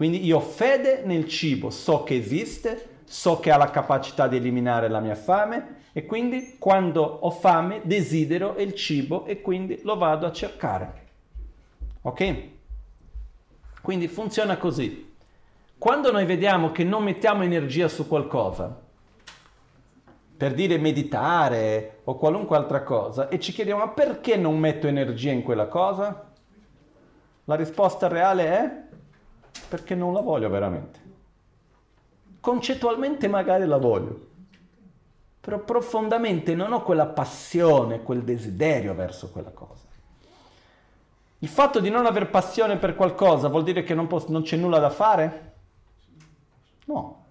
Quindi 0.00 0.24
io 0.24 0.38
ho 0.38 0.40
fede 0.40 1.02
nel 1.04 1.28
cibo, 1.28 1.68
so 1.68 2.04
che 2.04 2.16
esiste, 2.16 3.02
so 3.04 3.38
che 3.38 3.50
ha 3.50 3.58
la 3.58 3.68
capacità 3.68 4.28
di 4.28 4.36
eliminare 4.36 4.88
la 4.88 4.98
mia 4.98 5.14
fame 5.14 5.82
e 5.92 6.06
quindi 6.06 6.56
quando 6.58 7.02
ho 7.02 7.30
fame 7.30 7.82
desidero 7.84 8.54
il 8.56 8.72
cibo 8.72 9.26
e 9.26 9.42
quindi 9.42 9.78
lo 9.82 9.98
vado 9.98 10.24
a 10.24 10.32
cercare. 10.32 11.06
Ok? 12.00 12.34
Quindi 13.82 14.08
funziona 14.08 14.56
così. 14.56 15.14
Quando 15.76 16.10
noi 16.10 16.24
vediamo 16.24 16.72
che 16.72 16.82
non 16.82 17.02
mettiamo 17.02 17.42
energia 17.42 17.88
su 17.88 18.08
qualcosa, 18.08 18.74
per 20.34 20.54
dire 20.54 20.78
meditare 20.78 21.98
o 22.04 22.16
qualunque 22.16 22.56
altra 22.56 22.82
cosa, 22.84 23.28
e 23.28 23.38
ci 23.38 23.52
chiediamo 23.52 23.92
perché 23.92 24.38
non 24.38 24.58
metto 24.58 24.86
energia 24.86 25.30
in 25.30 25.42
quella 25.42 25.66
cosa? 25.66 26.32
La 27.44 27.54
risposta 27.54 28.08
reale 28.08 28.46
è 28.46 28.88
perché 29.68 29.94
non 29.94 30.12
la 30.12 30.20
voglio 30.20 30.48
veramente. 30.48 30.98
Concettualmente 32.40 33.28
magari 33.28 33.66
la 33.66 33.76
voglio, 33.76 34.28
però 35.40 35.58
profondamente 35.58 36.54
non 36.54 36.72
ho 36.72 36.82
quella 36.82 37.06
passione, 37.06 38.02
quel 38.02 38.22
desiderio 38.22 38.94
verso 38.94 39.30
quella 39.30 39.50
cosa. 39.50 39.84
Il 41.42 41.48
fatto 41.48 41.80
di 41.80 41.88
non 41.88 42.04
aver 42.04 42.28
passione 42.28 42.76
per 42.76 42.94
qualcosa 42.94 43.48
vuol 43.48 43.62
dire 43.62 43.82
che 43.82 43.94
non, 43.94 44.06
posso, 44.06 44.30
non 44.30 44.42
c'è 44.42 44.56
nulla 44.56 44.78
da 44.78 44.90
fare? 44.90 45.52
No, 46.86 47.24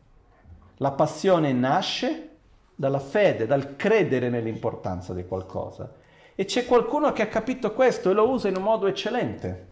la 0.77 0.91
passione 0.91 1.53
nasce 1.53 2.37
dalla 2.73 2.99
fede, 2.99 3.45
dal 3.45 3.75
credere 3.75 4.29
nell'importanza 4.29 5.13
di 5.13 5.25
qualcosa. 5.25 5.93
E 6.33 6.45
c'è 6.45 6.65
qualcuno 6.65 7.11
che 7.11 7.21
ha 7.21 7.27
capito 7.27 7.73
questo 7.73 8.09
e 8.09 8.13
lo 8.13 8.29
usa 8.29 8.47
in 8.47 8.55
un 8.55 8.63
modo 8.63 8.87
eccellente, 8.87 9.67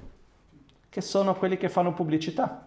che 0.97 1.03
sono 1.03 1.35
quelli 1.35 1.57
che 1.57 1.69
fanno 1.69 1.93
pubblicità. 1.93 2.65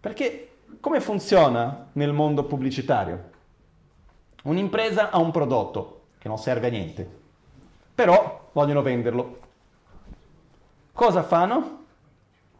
Perché 0.00 0.52
come 0.80 0.98
funziona 0.98 1.88
nel 1.92 2.14
mondo 2.14 2.44
pubblicitario? 2.44 3.24
Un'impresa 4.44 5.10
ha 5.10 5.18
un 5.18 5.30
prodotto 5.30 6.04
che 6.16 6.28
non 6.28 6.38
serve 6.38 6.68
a 6.68 6.70
niente, 6.70 7.06
però 7.94 8.48
vogliono 8.52 8.80
venderlo. 8.80 9.40
Cosa 10.94 11.22
fanno? 11.22 11.84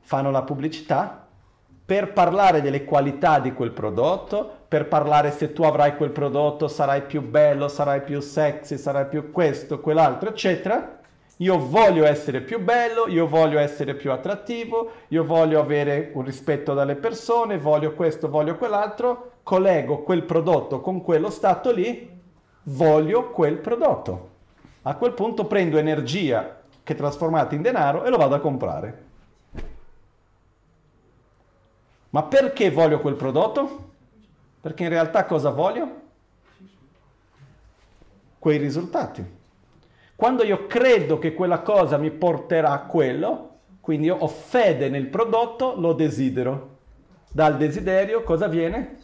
Fanno 0.00 0.31
la 0.31 0.43
pubblicità 0.43 1.26
per 1.83 2.12
parlare 2.12 2.61
delle 2.61 2.85
qualità 2.85 3.38
di 3.38 3.54
quel 3.54 3.71
prodotto, 3.71 4.66
per 4.69 4.87
parlare 4.87 5.31
se 5.31 5.54
tu 5.54 5.62
avrai 5.62 5.97
quel 5.97 6.11
prodotto 6.11 6.69
sarai 6.69 7.00
più 7.04 7.23
bello, 7.23 7.69
sarai 7.69 8.02
più 8.02 8.21
sexy, 8.21 8.76
sarai 8.76 9.07
più 9.07 9.31
questo, 9.31 9.81
quell'altro, 9.81 10.28
eccetera. 10.28 10.99
Io 11.38 11.58
voglio 11.58 12.04
essere 12.04 12.42
più 12.42 12.60
bello, 12.60 13.08
io 13.08 13.26
voglio 13.26 13.58
essere 13.58 13.94
più 13.94 14.12
attrattivo, 14.12 14.90
io 15.08 15.24
voglio 15.24 15.58
avere 15.58 16.12
un 16.14 16.24
rispetto 16.24 16.74
dalle 16.74 16.94
persone, 16.94 17.58
voglio 17.58 17.94
questo, 17.94 18.28
voglio 18.28 18.56
quell'altro, 18.56 19.32
collego 19.42 20.04
quel 20.04 20.22
prodotto 20.22 20.80
con 20.80 21.02
quello 21.02 21.30
stato 21.30 21.72
lì, 21.72 22.08
voglio 22.64 23.30
quel 23.30 23.58
prodotto. 23.58 24.30
A 24.82 24.94
quel 24.94 25.12
punto 25.12 25.46
prendo 25.46 25.76
energia 25.76 26.60
che 26.84 26.92
è 26.92 26.96
trasformata 26.96 27.56
in 27.56 27.62
denaro 27.62 28.04
e 28.04 28.10
lo 28.10 28.16
vado 28.16 28.36
a 28.36 28.40
comprare. 28.40 29.02
Ma 32.10 32.22
perché 32.22 32.70
voglio 32.70 33.00
quel 33.00 33.16
prodotto? 33.16 33.92
Perché 34.60 34.84
in 34.84 34.88
realtà 34.88 35.24
cosa 35.24 35.50
voglio? 35.50 36.02
Quei 38.38 38.58
risultati. 38.58 39.42
Quando 40.25 40.43
io 40.43 40.66
credo 40.66 41.19
che 41.19 41.35
quella 41.35 41.61
cosa 41.61 41.99
mi 41.99 42.11
porterà 42.11 42.71
a 42.71 42.87
quello, 42.87 43.57
quindi 43.81 44.07
io 44.07 44.16
ho 44.16 44.26
fede 44.26 44.88
nel 44.88 45.09
prodotto, 45.09 45.78
lo 45.78 45.93
desidero. 45.93 46.78
Dal 47.31 47.59
desiderio 47.59 48.23
cosa 48.23 48.49
viene? 48.49 49.00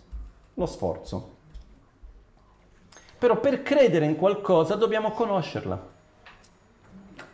Lo 0.54 0.64
sforzo. 0.64 1.34
Però 3.18 3.38
per 3.38 3.60
credere 3.60 4.06
in 4.06 4.16
qualcosa 4.16 4.76
dobbiamo 4.76 5.10
conoscerla. 5.10 5.88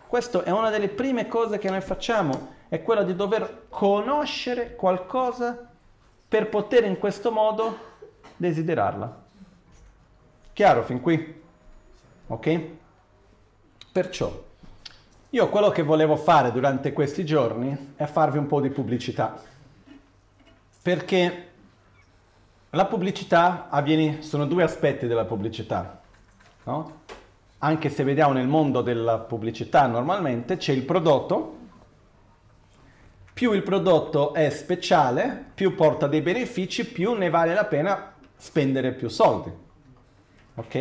Questa 0.09 0.43
è 0.43 0.50
una 0.50 0.71
delle 0.71 0.88
prime 0.88 1.28
cose 1.28 1.59
che 1.59 1.71
noi 1.71 1.81
facciamo 1.81 2.55
è 2.66 2.83
quella 2.83 3.05
di 3.05 3.14
dover 3.14 3.66
conoscere 3.69 4.75
qualcosa 4.75 5.64
per 6.26 6.49
poter 6.49 6.83
in 6.83 6.99
questo 6.99 7.31
modo 7.31 7.78
desiderarla. 8.35 9.23
Chiaro 10.52 10.83
fin 10.83 11.00
qui? 11.00 11.40
Ok? 12.26 12.85
Perciò, 13.96 14.30
io 15.30 15.48
quello 15.48 15.70
che 15.70 15.82
volevo 15.82 16.16
fare 16.16 16.52
durante 16.52 16.92
questi 16.92 17.24
giorni 17.24 17.94
è 17.96 18.04
farvi 18.04 18.36
un 18.36 18.46
po' 18.46 18.60
di 18.60 18.68
pubblicità. 18.68 19.42
Perché 20.82 21.48
la 22.68 22.84
pubblicità 22.84 23.70
avviene, 23.70 24.20
sono 24.20 24.44
due 24.44 24.64
aspetti 24.64 25.06
della 25.06 25.24
pubblicità, 25.24 25.98
no? 26.64 27.00
Anche 27.56 27.88
se 27.88 28.04
vediamo 28.04 28.34
nel 28.34 28.46
mondo 28.46 28.82
della 28.82 29.16
pubblicità 29.16 29.86
normalmente 29.86 30.58
c'è 30.58 30.72
il 30.72 30.82
prodotto 30.82 31.56
più 33.32 33.52
il 33.52 33.62
prodotto 33.62 34.34
è 34.34 34.50
speciale, 34.50 35.42
più 35.54 35.74
porta 35.74 36.06
dei 36.06 36.20
benefici, 36.20 36.84
più 36.84 37.14
ne 37.14 37.30
vale 37.30 37.54
la 37.54 37.64
pena 37.64 38.12
spendere 38.36 38.92
più 38.92 39.08
soldi. 39.08 39.50
Ok? 40.56 40.74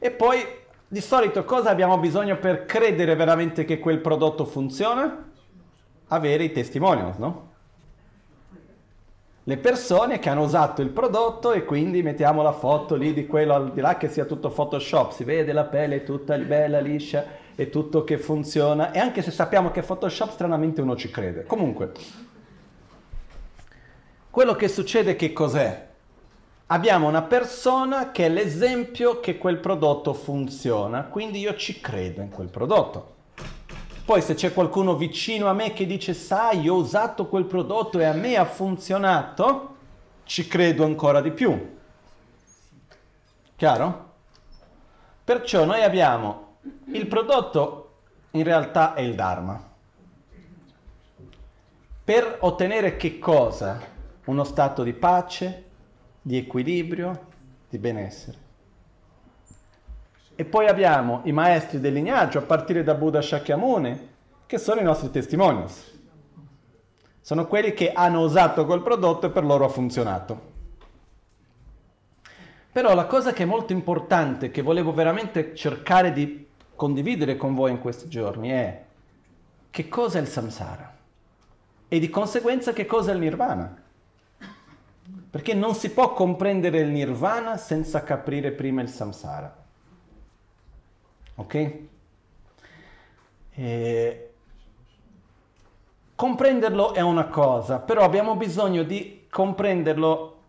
E 0.00 0.10
poi 0.10 0.62
di 0.86 1.00
solito 1.00 1.44
cosa 1.44 1.70
abbiamo 1.70 1.98
bisogno 1.98 2.38
per 2.38 2.66
credere 2.66 3.14
veramente 3.14 3.64
che 3.64 3.78
quel 3.78 3.98
prodotto 3.98 4.44
funziona? 4.44 5.30
Avere 6.08 6.44
i 6.44 6.52
testimonials, 6.52 7.16
no? 7.16 7.52
Le 9.46 9.56
persone 9.58 10.18
che 10.18 10.30
hanno 10.30 10.44
usato 10.44 10.80
il 10.80 10.88
prodotto 10.88 11.52
e 11.52 11.64
quindi 11.64 12.02
mettiamo 12.02 12.42
la 12.42 12.52
foto 12.52 12.94
lì 12.94 13.12
di 13.12 13.26
quello 13.26 13.54
al 13.54 13.72
di 13.72 13.80
là 13.80 13.96
che 13.96 14.08
sia 14.08 14.24
tutto 14.24 14.48
Photoshop, 14.48 15.12
si 15.12 15.24
vede 15.24 15.52
la 15.52 15.64
pelle 15.64 16.02
tutta 16.02 16.36
bella, 16.38 16.80
liscia, 16.80 17.24
e 17.54 17.68
tutto 17.70 18.04
che 18.04 18.18
funziona 18.18 18.90
e 18.90 18.98
anche 18.98 19.22
se 19.22 19.30
sappiamo 19.30 19.70
che 19.70 19.82
Photoshop 19.82 20.30
stranamente 20.30 20.80
uno 20.80 20.96
ci 20.96 21.10
crede. 21.10 21.44
Comunque, 21.44 21.92
quello 24.30 24.54
che 24.54 24.68
succede 24.68 25.14
che 25.14 25.32
cos'è? 25.32 25.88
Abbiamo 26.68 27.08
una 27.08 27.22
persona 27.22 28.10
che 28.10 28.24
è 28.24 28.28
l'esempio 28.30 29.20
che 29.20 29.36
quel 29.36 29.58
prodotto 29.58 30.14
funziona, 30.14 31.04
quindi 31.04 31.38
io 31.38 31.54
ci 31.56 31.78
credo 31.80 32.22
in 32.22 32.30
quel 32.30 32.48
prodotto. 32.48 33.12
Poi 34.04 34.22
se 34.22 34.34
c'è 34.34 34.52
qualcuno 34.54 34.96
vicino 34.96 35.48
a 35.48 35.52
me 35.52 35.74
che 35.74 35.84
dice 35.84 36.14
sai, 36.14 36.68
ho 36.68 36.76
usato 36.76 37.26
quel 37.26 37.44
prodotto 37.44 37.98
e 37.98 38.04
a 38.04 38.12
me 38.12 38.36
ha 38.36 38.46
funzionato, 38.46 39.76
ci 40.24 40.46
credo 40.46 40.84
ancora 40.84 41.20
di 41.20 41.32
più. 41.32 41.76
Chiaro? 43.56 44.12
Perciò 45.22 45.64
noi 45.64 45.82
abbiamo 45.82 46.56
il 46.92 47.06
prodotto 47.06 47.80
in 48.30 48.42
realtà 48.42 48.94
è 48.94 49.00
il 49.00 49.14
Dharma. 49.14 49.72
Per 52.04 52.38
ottenere 52.40 52.96
che 52.96 53.18
cosa? 53.18 53.80
Uno 54.24 54.44
stato 54.44 54.82
di 54.82 54.92
pace, 54.92 55.64
di 56.26 56.38
equilibrio, 56.38 57.26
di 57.68 57.76
benessere. 57.76 58.38
E 60.34 60.44
poi 60.46 60.66
abbiamo 60.66 61.20
i 61.24 61.32
maestri 61.32 61.80
del 61.80 61.92
lignaggio, 61.92 62.38
a 62.38 62.42
partire 62.42 62.82
da 62.82 62.94
Buddha 62.94 63.20
Shakyamuni, 63.20 64.08
che 64.46 64.56
sono 64.56 64.80
i 64.80 64.84
nostri 64.84 65.10
testimonials. 65.10 65.92
Sono 67.20 67.46
quelli 67.46 67.74
che 67.74 67.92
hanno 67.92 68.22
usato 68.22 68.64
quel 68.64 68.80
prodotto 68.80 69.26
e 69.26 69.30
per 69.30 69.44
loro 69.44 69.66
ha 69.66 69.68
funzionato. 69.68 70.52
Però 72.72 72.94
la 72.94 73.04
cosa 73.04 73.34
che 73.34 73.42
è 73.42 73.46
molto 73.46 73.74
importante, 73.74 74.50
che 74.50 74.62
volevo 74.62 74.94
veramente 74.94 75.54
cercare 75.54 76.10
di 76.10 76.46
condividere 76.74 77.36
con 77.36 77.54
voi 77.54 77.70
in 77.70 77.80
questi 77.80 78.08
giorni 78.08 78.48
è 78.48 78.82
che 79.68 79.88
cosa 79.88 80.18
è 80.18 80.22
il 80.22 80.26
samsara 80.28 80.96
e 81.86 81.98
di 81.98 82.08
conseguenza 82.08 82.72
che 82.72 82.86
cosa 82.86 83.10
è 83.10 83.14
il 83.14 83.20
nirvana. 83.20 83.82
Perché 85.34 85.52
non 85.52 85.74
si 85.74 85.90
può 85.90 86.12
comprendere 86.12 86.78
il 86.78 86.90
nirvana 86.90 87.56
senza 87.56 88.04
capire 88.04 88.52
prima 88.52 88.82
il 88.82 88.88
samsara. 88.88 89.52
Ok? 91.34 91.72
E... 93.50 94.30
Comprenderlo 96.14 96.94
è 96.94 97.00
una 97.00 97.26
cosa, 97.26 97.80
però 97.80 98.02
abbiamo 98.02 98.36
bisogno 98.36 98.84
di 98.84 99.26
comprenderlo 99.28 100.42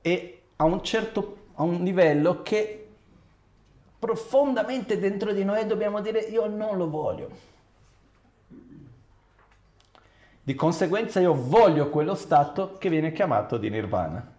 e 0.00 0.40
a 0.56 0.64
un 0.64 0.82
certo 0.82 1.36
a 1.56 1.62
un 1.62 1.84
livello 1.84 2.40
che 2.40 2.88
profondamente 3.98 4.98
dentro 4.98 5.34
di 5.34 5.44
noi 5.44 5.66
dobbiamo 5.66 6.00
dire 6.00 6.20
io 6.20 6.46
non 6.46 6.78
lo 6.78 6.88
voglio. 6.88 7.28
Di 10.46 10.54
conseguenza 10.54 11.20
io 11.20 11.32
voglio 11.32 11.88
quello 11.88 12.14
stato 12.14 12.76
che 12.76 12.90
viene 12.90 13.12
chiamato 13.12 13.56
di 13.56 13.70
nirvana. 13.70 14.32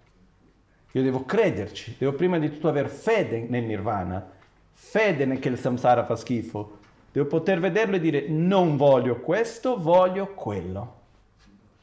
Io 0.92 1.02
devo 1.02 1.26
crederci, 1.26 1.96
devo 1.98 2.14
prima 2.14 2.38
di 2.38 2.52
tutto 2.52 2.68
avere 2.68 2.90
fede 2.90 3.48
nel 3.50 3.64
nirvana, 3.64 4.24
fede 4.72 5.40
che 5.40 5.50
il 5.50 5.58
samsara 5.58 6.06
fa 6.06 6.16
schifo. 6.16 6.78
Devo 7.12 7.26
poter 7.26 7.60
vederlo 7.60 7.96
e 7.96 8.00
dire 8.00 8.28
non 8.28 8.78
voglio 8.78 9.20
questo, 9.20 9.82
voglio 9.82 10.36
quello. 10.36 11.02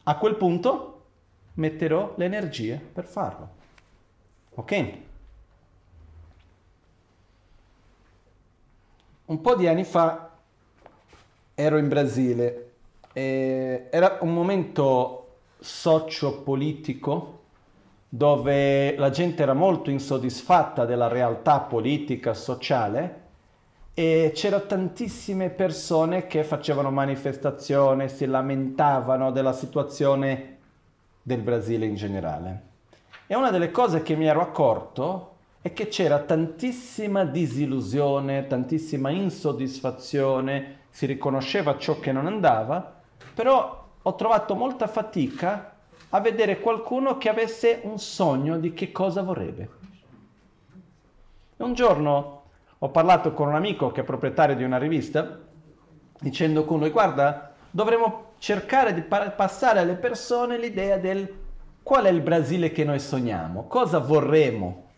A 0.05 0.17
quel 0.17 0.37
punto 0.37 1.02
metterò 1.55 2.14
le 2.17 2.25
energie 2.25 2.76
per 2.76 3.05
farlo. 3.05 3.49
Ok? 4.55 4.93
Un 9.25 9.41
po' 9.41 9.57
di 9.57 9.67
anni 9.67 9.82
fa 9.82 10.30
ero 11.54 11.76
in 11.76 11.89
Brasile 11.89 12.72
eh, 13.13 13.89
era 13.91 14.19
un 14.21 14.33
momento 14.33 15.19
socio-politico 15.59 17.41
dove 18.09 18.95
la 18.97 19.11
gente 19.11 19.43
era 19.43 19.55
molto 19.55 19.91
insoddisfatta 19.91 20.85
della 20.85 21.09
realtà 21.09 21.61
politica, 21.61 22.35
sociale 22.35 23.21
e 23.95 24.33
c'erano 24.35 24.67
tantissime 24.67 25.51
persone 25.51 26.27
che 26.27 26.45
facevano 26.45 26.91
manifestazioni, 26.91 28.09
si 28.09 28.27
lamentavano 28.27 29.31
della 29.31 29.53
situazione 29.53 30.59
del 31.23 31.41
Brasile 31.41 31.87
in 31.87 31.95
generale. 31.95 32.63
E 33.27 33.35
una 33.35 33.51
delle 33.51 33.71
cose 33.71 34.03
che 34.03 34.15
mi 34.15 34.27
ero 34.27 34.41
accorto 34.41 35.37
è 35.63 35.73
che 35.73 35.89
c'era 35.89 36.19
tantissima 36.19 37.25
disillusione, 37.25 38.47
tantissima 38.47 39.11
insoddisfazione, 39.11 40.81
si 40.91 41.07
riconosceva 41.07 41.79
ciò 41.79 41.99
che 41.99 42.13
non 42.13 42.27
andava 42.27 43.01
però 43.35 43.87
ho 44.02 44.15
trovato 44.15 44.54
molta 44.54 44.87
fatica 44.87 45.76
a 46.11 46.21
vedere 46.21 46.61
qualcuno 46.61 47.17
che 47.19 47.28
avesse 47.28 47.80
un 47.85 47.99
sogno 47.99 48.58
di 48.58 48.75
che 48.75 48.93
cosa 48.93 49.23
vorrebbe. 49.23 49.69
Un 51.56 51.75
giorno 51.75 52.43
ho 52.78 52.89
parlato 52.91 53.32
con 53.32 53.49
un 53.49 53.54
amico 53.54 53.93
che 53.93 54.00
è 54.00 54.04
proprietario 54.04 54.56
di 54.56 54.65
una 54.65 54.78
rivista, 54.78 55.39
dicendo 56.19 56.65
con 56.65 56.80
lui, 56.80 56.91
guarda, 56.91 57.52
dovremmo 57.71 58.32
cercare 58.39 58.93
di 58.93 59.02
passare 59.02 59.78
alle 59.78 59.95
persone 59.95 60.58
l'idea 60.58 60.99
del 60.99 61.32
qual 61.82 62.04
è 62.04 62.11
il 62.11 62.21
Brasile 62.21 62.73
che 62.73 62.85
noi 62.85 62.99
sogniamo, 62.99 63.67
cosa 63.69 63.99
vorremmo. 63.99 64.89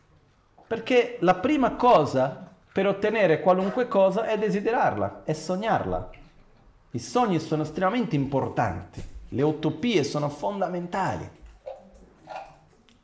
Perché 0.66 1.18
la 1.20 1.34
prima 1.34 1.76
cosa 1.76 2.50
per 2.72 2.86
ottenere 2.86 3.40
qualunque 3.40 3.86
cosa 3.86 4.24
è 4.24 4.36
desiderarla, 4.36 5.22
è 5.24 5.32
sognarla. 5.32 6.10
I 6.94 7.00
sogni 7.00 7.40
sono 7.40 7.62
estremamente 7.62 8.14
importanti, 8.14 9.02
le 9.30 9.42
utopie 9.42 10.04
sono 10.04 10.28
fondamentali. 10.28 11.28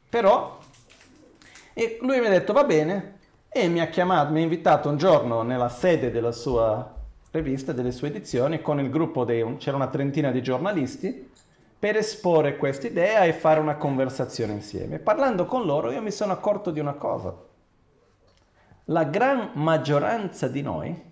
Però, 0.09 0.61
e 1.73 1.99
lui 2.01 2.21
mi 2.21 2.27
ha 2.27 2.31
detto 2.31 2.53
va 2.53 2.63
bene 2.63 3.19
e 3.49 3.67
mi 3.67 3.81
ha 3.81 3.89
chiamato, 3.89 4.31
mi 4.31 4.39
ha 4.39 4.43
invitato 4.45 4.89
un 4.89 4.97
giorno 4.97 5.43
nella 5.43 5.69
sede 5.69 6.13
della 6.13 6.31
sua 6.31 6.99
rivista, 7.33 7.73
delle 7.73 7.91
sue 7.91 8.09
edizioni, 8.09 8.63
con 8.63 8.79
il 8.79 8.91
gruppo 8.91 9.25
dei, 9.25 9.57
c'era 9.57 9.75
una 9.75 9.89
trentina 9.89 10.31
di 10.31 10.41
giornalisti, 10.41 11.29
per 11.77 11.97
esporre 11.97 12.59
questa 12.59 12.87
idea 12.87 13.25
e 13.25 13.33
fare 13.33 13.59
una 13.59 13.75
conversazione 13.75 14.53
insieme. 14.53 15.01
Parlando 15.01 15.47
con 15.47 15.65
loro 15.65 15.91
io 15.91 16.01
mi 16.01 16.13
sono 16.13 16.33
accorto 16.33 16.71
di 16.71 16.79
una 16.79 16.95
cosa. 16.95 17.35
La 18.85 19.03
gran 19.03 19.51
maggioranza 19.55 20.47
di 20.47 20.63
noi 20.63 21.09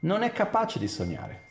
non 0.00 0.22
è 0.22 0.32
capace 0.32 0.78
di 0.78 0.86
sognare. 0.88 1.44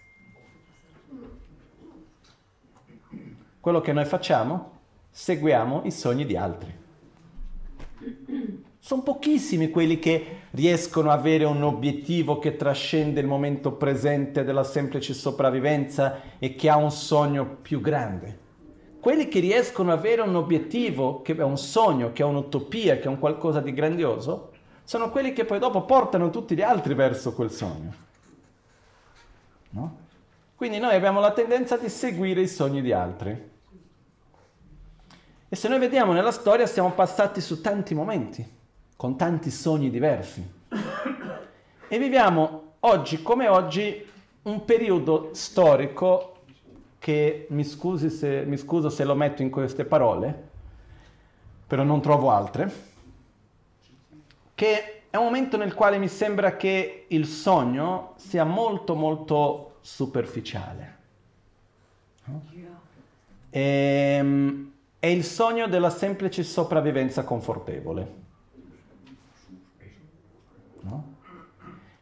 Quello 3.65 3.81
che 3.81 3.93
noi 3.93 4.05
facciamo? 4.05 4.73
Seguiamo 5.09 5.81
i 5.85 5.91
sogni 5.91 6.23
di 6.27 6.37
altri. 6.37 6.71
Sono 8.77 9.01
pochissimi 9.01 9.71
quelli 9.71 9.97
che 9.97 10.41
riescono 10.51 11.09
ad 11.09 11.17
avere 11.17 11.45
un 11.45 11.63
obiettivo 11.63 12.37
che 12.37 12.57
trascende 12.57 13.21
il 13.21 13.25
momento 13.25 13.71
presente 13.71 14.43
della 14.43 14.63
semplice 14.63 15.15
sopravvivenza 15.15 16.37
e 16.37 16.53
che 16.53 16.69
ha 16.69 16.75
un 16.75 16.91
sogno 16.91 17.57
più 17.63 17.81
grande. 17.81 18.37
Quelli 18.99 19.27
che 19.27 19.39
riescono 19.39 19.91
ad 19.91 19.97
avere 19.97 20.21
un 20.21 20.35
obiettivo, 20.35 21.23
che 21.23 21.35
è 21.35 21.41
un 21.41 21.57
sogno, 21.57 22.11
che 22.11 22.21
è 22.21 22.25
un'utopia, 22.25 22.99
che 22.99 23.05
è 23.05 23.07
un 23.07 23.17
qualcosa 23.17 23.61
di 23.61 23.73
grandioso, 23.73 24.51
sono 24.83 25.09
quelli 25.09 25.33
che 25.33 25.43
poi 25.43 25.57
dopo 25.57 25.85
portano 25.85 26.29
tutti 26.29 26.53
gli 26.53 26.61
altri 26.61 26.93
verso 26.93 27.33
quel 27.33 27.49
sogno. 27.49 27.93
No? 29.71 29.97
Quindi 30.55 30.77
noi 30.77 30.93
abbiamo 30.93 31.19
la 31.19 31.31
tendenza 31.31 31.77
di 31.77 31.89
seguire 31.89 32.41
i 32.41 32.47
sogni 32.47 32.83
di 32.83 32.91
altri. 32.91 33.53
E 35.55 35.57
se 35.57 35.69
noi 35.69 35.79
vediamo 35.79 36.11
nella 36.11 36.33
storia 36.33 36.67
siamo 36.67 36.91
passati 36.91 37.39
su 37.39 37.61
tanti 37.61 37.93
momenti, 37.93 38.45
con 38.97 39.15
tanti 39.15 39.49
sogni 39.49 39.89
diversi. 39.89 40.45
E 41.87 41.97
viviamo 41.97 42.73
oggi 42.81 43.21
come 43.21 43.47
oggi 43.47 44.05
un 44.41 44.65
periodo 44.65 45.29
storico 45.31 46.41
che 46.99 47.47
mi, 47.51 47.63
se, 47.63 48.43
mi 48.45 48.57
scuso 48.57 48.89
se 48.89 49.05
lo 49.05 49.15
metto 49.15 49.43
in 49.43 49.49
queste 49.49 49.85
parole, 49.85 50.49
però 51.65 51.83
non 51.83 52.01
trovo 52.01 52.31
altre, 52.31 52.73
che 54.55 55.03
è 55.09 55.15
un 55.15 55.23
momento 55.23 55.55
nel 55.55 55.73
quale 55.73 55.97
mi 55.99 56.09
sembra 56.09 56.57
che 56.57 57.05
il 57.07 57.25
sogno 57.25 58.15
sia 58.17 58.43
molto 58.43 58.93
molto 58.93 59.77
superficiale. 59.79 60.97
E, 63.49 63.61
ehm, 64.19 64.73
è 65.05 65.09
il 65.09 65.23
sogno 65.23 65.67
della 65.67 65.91
semplice 65.91 66.41
sopravvivenza 66.41 67.23
confortevole. 67.23 68.13
No? 70.81 71.13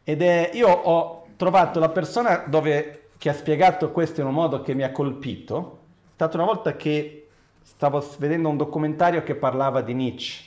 Ed 0.02 0.22
è, 0.22 0.50
io 0.54 0.68
ho 0.70 1.26
trovato 1.36 1.78
la 1.78 1.90
persona 1.90 2.44
dove, 2.46 3.08
che 3.18 3.28
ha 3.28 3.34
spiegato 3.34 3.90
questo 3.90 4.22
in 4.22 4.26
un 4.26 4.32
modo 4.32 4.62
che 4.62 4.72
mi 4.72 4.84
ha 4.84 4.90
colpito, 4.90 5.80
è 6.02 6.08
stata 6.14 6.38
una 6.38 6.46
volta 6.46 6.76
che 6.76 7.28
stavo 7.60 8.02
vedendo 8.16 8.48
un 8.48 8.56
documentario 8.56 9.22
che 9.22 9.34
parlava 9.34 9.82
di 9.82 9.92
Nietzsche, 9.92 10.42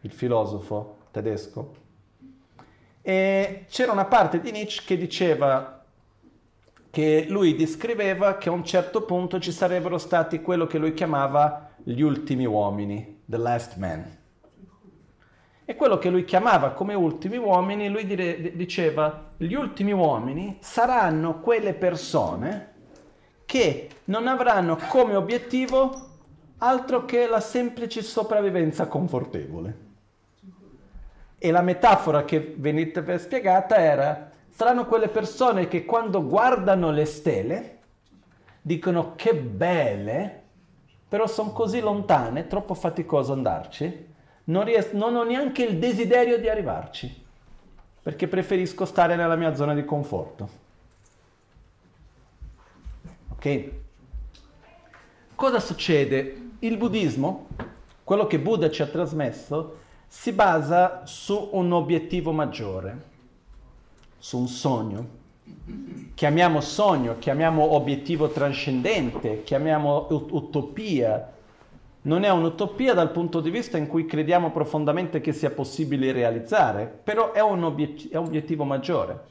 il 0.00 0.12
filosofo 0.12 0.96
tedesco, 1.10 1.74
E 3.02 3.66
c'era 3.68 3.92
una 3.92 4.06
parte 4.06 4.40
di 4.40 4.50
Nietzsche 4.52 4.84
che 4.86 4.96
diceva 4.96 5.84
che 6.88 7.26
lui 7.28 7.54
descriveva 7.56 8.38
che 8.38 8.48
a 8.48 8.52
un 8.52 8.64
certo 8.64 9.02
punto 9.02 9.38
ci 9.38 9.52
sarebbero 9.52 9.98
stati 9.98 10.40
quello 10.40 10.66
che 10.66 10.78
lui 10.78 10.94
chiamava 10.94 11.69
gli 11.84 12.00
ultimi 12.00 12.44
uomini, 12.44 13.22
the 13.26 13.36
last 13.36 13.76
man. 13.76 14.18
E 15.64 15.76
quello 15.76 15.98
che 15.98 16.10
lui 16.10 16.24
chiamava 16.24 16.70
come 16.72 16.94
ultimi 16.94 17.36
uomini, 17.36 17.88
lui 17.88 18.04
dire, 18.04 18.56
diceva, 18.56 19.32
gli 19.36 19.54
ultimi 19.54 19.92
uomini 19.92 20.58
saranno 20.60 21.40
quelle 21.40 21.74
persone 21.74 22.72
che 23.44 23.88
non 24.06 24.26
avranno 24.26 24.76
come 24.88 25.14
obiettivo 25.14 26.08
altro 26.58 27.04
che 27.04 27.26
la 27.26 27.40
semplice 27.40 28.02
sopravvivenza 28.02 28.86
confortevole. 28.86 29.88
E 31.38 31.50
la 31.50 31.62
metafora 31.62 32.24
che 32.24 32.54
veniva 32.58 33.16
spiegata 33.18 33.76
era, 33.76 34.30
saranno 34.50 34.86
quelle 34.86 35.08
persone 35.08 35.68
che 35.68 35.84
quando 35.84 36.26
guardano 36.26 36.90
le 36.90 37.04
stelle 37.04 37.78
dicono 38.60 39.14
che 39.16 39.34
belle, 39.34 40.39
però 41.10 41.26
sono 41.26 41.50
così 41.50 41.80
lontane, 41.80 42.46
troppo 42.46 42.72
faticoso 42.72 43.32
andarci, 43.32 44.06
non, 44.44 44.62
ries- 44.62 44.92
non 44.92 45.16
ho 45.16 45.24
neanche 45.24 45.64
il 45.64 45.76
desiderio 45.76 46.38
di 46.38 46.48
arrivarci, 46.48 47.24
perché 48.00 48.28
preferisco 48.28 48.84
stare 48.84 49.16
nella 49.16 49.34
mia 49.34 49.52
zona 49.56 49.74
di 49.74 49.84
conforto. 49.84 50.48
Ok? 53.32 53.70
Cosa 55.34 55.58
succede? 55.58 56.50
Il 56.60 56.76
buddismo, 56.76 57.48
quello 58.04 58.28
che 58.28 58.38
Buddha 58.38 58.70
ci 58.70 58.82
ha 58.82 58.86
trasmesso, 58.86 59.78
si 60.06 60.30
basa 60.30 61.04
su 61.06 61.48
un 61.54 61.72
obiettivo 61.72 62.30
maggiore, 62.30 63.02
su 64.16 64.38
un 64.38 64.46
sogno. 64.46 65.18
Chiamiamo 66.14 66.60
sogno, 66.60 67.16
chiamiamo 67.18 67.74
obiettivo 67.74 68.28
trascendente, 68.28 69.42
chiamiamo 69.42 70.06
ut- 70.10 70.30
utopia. 70.32 71.32
Non 72.02 72.24
è 72.24 72.30
un'utopia 72.30 72.94
dal 72.94 73.10
punto 73.10 73.40
di 73.40 73.50
vista 73.50 73.76
in 73.76 73.86
cui 73.86 74.06
crediamo 74.06 74.50
profondamente 74.50 75.20
che 75.20 75.32
sia 75.32 75.50
possibile 75.50 76.12
realizzare, 76.12 76.86
però 76.86 77.32
è 77.32 77.40
un, 77.40 77.64
obiet- 77.64 78.10
è 78.10 78.16
un 78.16 78.26
obiettivo 78.26 78.64
maggiore, 78.64 79.24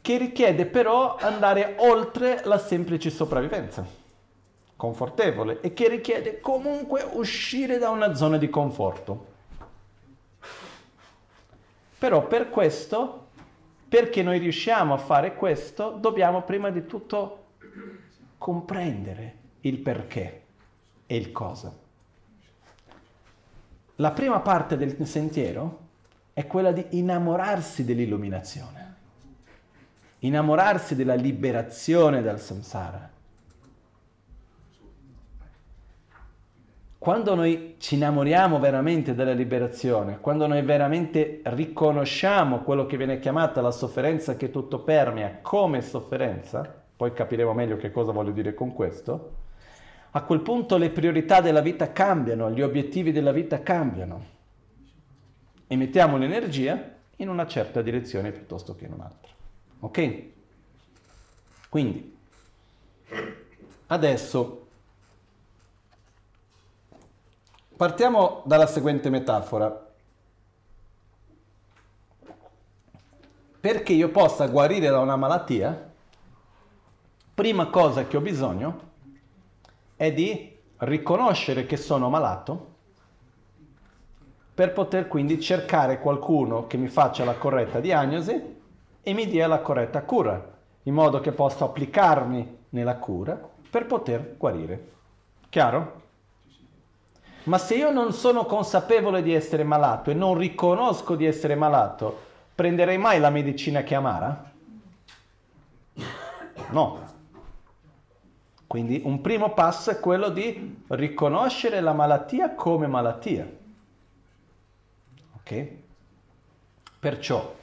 che 0.00 0.18
richiede 0.18 0.66
però 0.66 1.16
andare 1.16 1.76
oltre 1.78 2.42
la 2.44 2.58
semplice 2.58 3.10
sopravvivenza 3.10 4.00
confortevole 4.82 5.60
e 5.60 5.72
che 5.74 5.86
richiede 5.86 6.40
comunque 6.40 7.06
uscire 7.12 7.78
da 7.78 7.90
una 7.90 8.16
zona 8.16 8.36
di 8.36 8.50
conforto. 8.50 9.26
Però 11.98 12.26
per 12.26 12.50
questo, 12.50 13.21
perché 13.92 14.22
noi 14.22 14.38
riusciamo 14.38 14.94
a 14.94 14.96
fare 14.96 15.34
questo, 15.34 15.90
dobbiamo 15.90 16.44
prima 16.44 16.70
di 16.70 16.86
tutto 16.86 17.48
comprendere 18.38 19.34
il 19.60 19.80
perché 19.80 20.42
e 21.04 21.14
il 21.14 21.30
cosa. 21.30 21.76
La 23.96 24.12
prima 24.12 24.40
parte 24.40 24.78
del 24.78 24.96
sentiero 25.06 25.88
è 26.32 26.46
quella 26.46 26.72
di 26.72 26.86
innamorarsi 26.92 27.84
dell'illuminazione, 27.84 28.94
innamorarsi 30.20 30.94
della 30.96 31.12
liberazione 31.12 32.22
dal 32.22 32.40
samsara 32.40 33.11
quando 37.02 37.34
noi 37.34 37.74
ci 37.78 37.96
innamoriamo 37.96 38.60
veramente 38.60 39.16
della 39.16 39.32
liberazione, 39.32 40.20
quando 40.20 40.46
noi 40.46 40.62
veramente 40.62 41.40
riconosciamo 41.42 42.60
quello 42.60 42.86
che 42.86 42.96
viene 42.96 43.18
chiamata 43.18 43.60
la 43.60 43.72
sofferenza 43.72 44.36
che 44.36 44.52
tutto 44.52 44.78
permea 44.84 45.38
come 45.42 45.82
sofferenza, 45.82 46.62
poi 46.96 47.12
capiremo 47.12 47.52
meglio 47.54 47.76
che 47.76 47.90
cosa 47.90 48.12
voglio 48.12 48.30
dire 48.30 48.54
con 48.54 48.72
questo, 48.72 49.32
a 50.12 50.22
quel 50.22 50.42
punto 50.42 50.76
le 50.76 50.90
priorità 50.90 51.40
della 51.40 51.60
vita 51.60 51.90
cambiano, 51.90 52.52
gli 52.52 52.62
obiettivi 52.62 53.10
della 53.10 53.32
vita 53.32 53.64
cambiano 53.64 54.24
e 55.66 55.74
mettiamo 55.74 56.16
l'energia 56.16 56.88
in 57.16 57.28
una 57.28 57.48
certa 57.48 57.82
direzione 57.82 58.30
piuttosto 58.30 58.76
che 58.76 58.84
in 58.84 58.92
un'altra. 58.92 59.32
Ok? 59.80 60.22
Quindi, 61.68 62.16
adesso 63.88 64.61
Partiamo 67.82 68.42
dalla 68.44 68.68
seguente 68.68 69.10
metafora. 69.10 69.90
Perché 73.58 73.92
io 73.92 74.08
possa 74.10 74.46
guarire 74.46 74.88
da 74.88 75.00
una 75.00 75.16
malattia, 75.16 75.90
prima 77.34 77.66
cosa 77.70 78.06
che 78.06 78.16
ho 78.16 78.20
bisogno 78.20 78.80
è 79.96 80.12
di 80.12 80.56
riconoscere 80.76 81.66
che 81.66 81.76
sono 81.76 82.08
malato 82.08 82.74
per 84.54 84.72
poter 84.72 85.08
quindi 85.08 85.40
cercare 85.40 85.98
qualcuno 85.98 86.68
che 86.68 86.76
mi 86.76 86.86
faccia 86.86 87.24
la 87.24 87.34
corretta 87.34 87.80
diagnosi 87.80 88.60
e 89.02 89.12
mi 89.12 89.26
dia 89.26 89.48
la 89.48 89.58
corretta 89.58 90.02
cura, 90.04 90.52
in 90.84 90.94
modo 90.94 91.18
che 91.18 91.32
possa 91.32 91.64
applicarmi 91.64 92.58
nella 92.68 92.98
cura 92.98 93.40
per 93.68 93.86
poter 93.86 94.36
guarire. 94.38 94.90
Chiaro? 95.48 96.01
Ma 97.44 97.58
se 97.58 97.74
io 97.74 97.90
non 97.90 98.12
sono 98.12 98.44
consapevole 98.46 99.22
di 99.22 99.34
essere 99.34 99.64
malato 99.64 100.10
e 100.10 100.14
non 100.14 100.36
riconosco 100.36 101.16
di 101.16 101.26
essere 101.26 101.56
malato, 101.56 102.30
prenderei 102.54 102.98
mai 102.98 103.18
la 103.18 103.30
medicina 103.30 103.82
che 103.82 103.94
amara? 103.96 104.50
No. 106.70 107.10
Quindi 108.66 109.02
un 109.04 109.20
primo 109.20 109.52
passo 109.52 109.90
è 109.90 109.98
quello 109.98 110.28
di 110.28 110.82
riconoscere 110.88 111.80
la 111.80 111.92
malattia 111.92 112.54
come 112.54 112.86
malattia. 112.86 113.46
Ok? 115.36 115.68
Perciò 116.98 117.54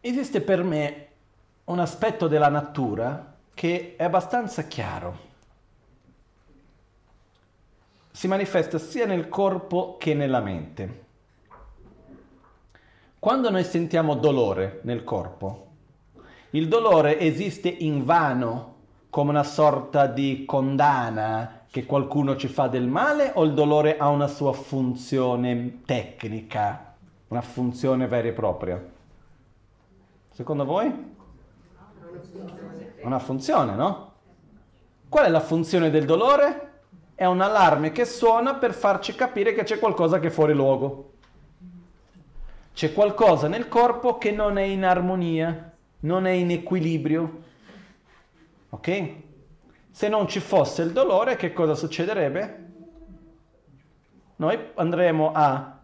esiste 0.00 0.40
per 0.40 0.62
me 0.62 1.08
un 1.64 1.80
aspetto 1.80 2.28
della 2.28 2.48
natura 2.48 3.34
che 3.52 3.94
è 3.96 4.04
abbastanza 4.04 4.62
chiaro 4.62 5.30
si 8.12 8.28
manifesta 8.28 8.78
sia 8.78 9.06
nel 9.06 9.28
corpo 9.28 9.96
che 9.98 10.14
nella 10.14 10.40
mente. 10.40 11.00
Quando 13.18 13.50
noi 13.50 13.64
sentiamo 13.64 14.14
dolore 14.14 14.80
nel 14.82 15.02
corpo, 15.02 15.70
il 16.50 16.68
dolore 16.68 17.18
esiste 17.18 17.68
in 17.68 18.04
vano 18.04 18.74
come 19.08 19.30
una 19.30 19.44
sorta 19.44 20.06
di 20.06 20.44
condanna 20.44 21.64
che 21.70 21.86
qualcuno 21.86 22.36
ci 22.36 22.48
fa 22.48 22.68
del 22.68 22.86
male 22.86 23.32
o 23.34 23.44
il 23.44 23.54
dolore 23.54 23.96
ha 23.96 24.08
una 24.08 24.26
sua 24.26 24.52
funzione 24.52 25.80
tecnica, 25.86 26.94
una 27.28 27.40
funzione 27.40 28.06
vera 28.06 28.28
e 28.28 28.32
propria? 28.32 28.90
Secondo 30.30 30.64
voi? 30.64 31.14
Una 33.02 33.18
funzione, 33.18 33.74
no? 33.74 34.12
Qual 35.08 35.24
è 35.24 35.28
la 35.30 35.40
funzione 35.40 35.90
del 35.90 36.04
dolore? 36.04 36.71
È 37.14 37.24
un 37.24 37.40
allarme 37.40 37.92
che 37.92 38.04
suona 38.04 38.54
per 38.54 38.72
farci 38.72 39.14
capire 39.14 39.52
che 39.52 39.62
c'è 39.62 39.78
qualcosa 39.78 40.18
che 40.18 40.28
è 40.28 40.30
fuori 40.30 40.54
luogo. 40.54 41.10
C'è 42.74 42.92
qualcosa 42.92 43.48
nel 43.48 43.68
corpo 43.68 44.16
che 44.16 44.30
non 44.30 44.56
è 44.56 44.62
in 44.62 44.84
armonia, 44.84 45.72
non 46.00 46.26
è 46.26 46.30
in 46.30 46.50
equilibrio. 46.50 47.42
Ok? 48.70 49.12
Se 49.90 50.08
non 50.08 50.26
ci 50.26 50.40
fosse 50.40 50.82
il 50.82 50.92
dolore, 50.92 51.36
che 51.36 51.52
cosa 51.52 51.74
succederebbe? 51.74 52.70
Noi 54.36 54.58
andremo 54.74 55.32
a 55.32 55.78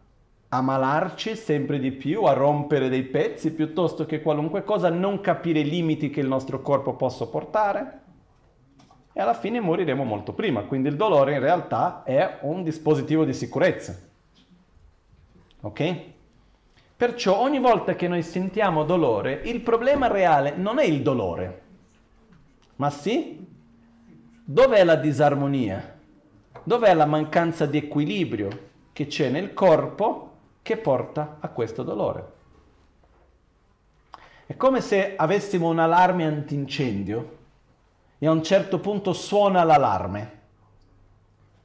ammalarci 0.49 1.37
sempre 1.37 1.79
di 1.79 1.93
più, 1.93 2.23
a 2.23 2.33
rompere 2.33 2.89
dei 2.89 3.03
pezzi 3.03 3.53
piuttosto 3.53 4.07
che 4.07 4.23
qualunque 4.23 4.65
cosa, 4.65 4.89
non 4.89 5.21
capire 5.21 5.61
i 5.61 5.69
limiti 5.69 6.09
che 6.09 6.21
il 6.21 6.27
nostro 6.27 6.63
corpo 6.63 6.95
può 6.95 7.11
sopportare 7.11 8.07
e 9.19 9.21
alla 9.21 9.35
fine 9.35 9.59
moriremo 9.59 10.05
molto 10.05 10.33
prima. 10.33 10.63
Quindi 10.63 10.89
il 10.89 10.95
dolore 10.95 11.33
in 11.33 11.41
realtà 11.41 12.05
è 12.05 12.39
un 12.43 12.63
dispositivo 12.63 13.25
di 13.25 13.33
sicurezza. 13.33 13.99
Ok? 15.63 15.97
Perciò 16.97 17.37
ogni 17.41 17.59
volta 17.59 17.97
che 17.97 18.07
noi 18.07 18.23
sentiamo 18.23 18.85
dolore, 18.85 19.41
il 19.47 19.61
problema 19.61 20.07
reale 20.07 20.55
non 20.55 20.79
è 20.79 20.85
il 20.85 21.03
dolore, 21.03 21.63
ma 22.77 22.91
sì, 22.91 23.45
dov'è 24.45 24.85
la 24.85 24.95
disarmonia? 24.95 25.99
Dov'è 26.63 26.95
la 26.95 27.07
mancanza 27.07 27.67
di 27.67 27.77
equilibrio 27.77 28.67
che 28.93 29.09
c'è 29.09 29.31
nel 29.31 29.53
corpo 29.53 30.31
che 30.63 30.77
porta 30.77 31.39
a 31.41 31.49
questo 31.49 31.83
dolore? 31.83 32.33
È 34.47 34.57
come 34.57 34.81
se 34.81 35.17
avessimo 35.17 35.69
un 35.69 35.81
allarme 35.81 36.25
antincendio 36.25 37.38
e 38.19 38.27
a 38.27 38.31
un 38.31 38.43
certo 38.43 38.81
punto 38.81 39.13
suona 39.13 39.63
l'allarme. 39.63 40.37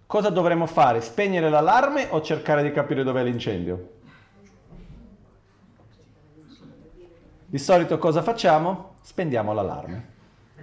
Cosa 0.06 0.30
dovremmo 0.30 0.68
fare? 0.68 1.02
Spegnere 1.02 1.50
l'allarme 1.50 2.08
o 2.12 2.22
cercare 2.22 2.62
di 2.62 2.72
capire 2.72 3.04
dov'è 3.04 3.24
l'incendio? 3.24 3.90
Di 7.48 7.58
solito 7.58 7.98
cosa 7.98 8.22
facciamo? 8.22 8.96
Spendiamo 9.02 9.54
l'allarme. 9.54 10.12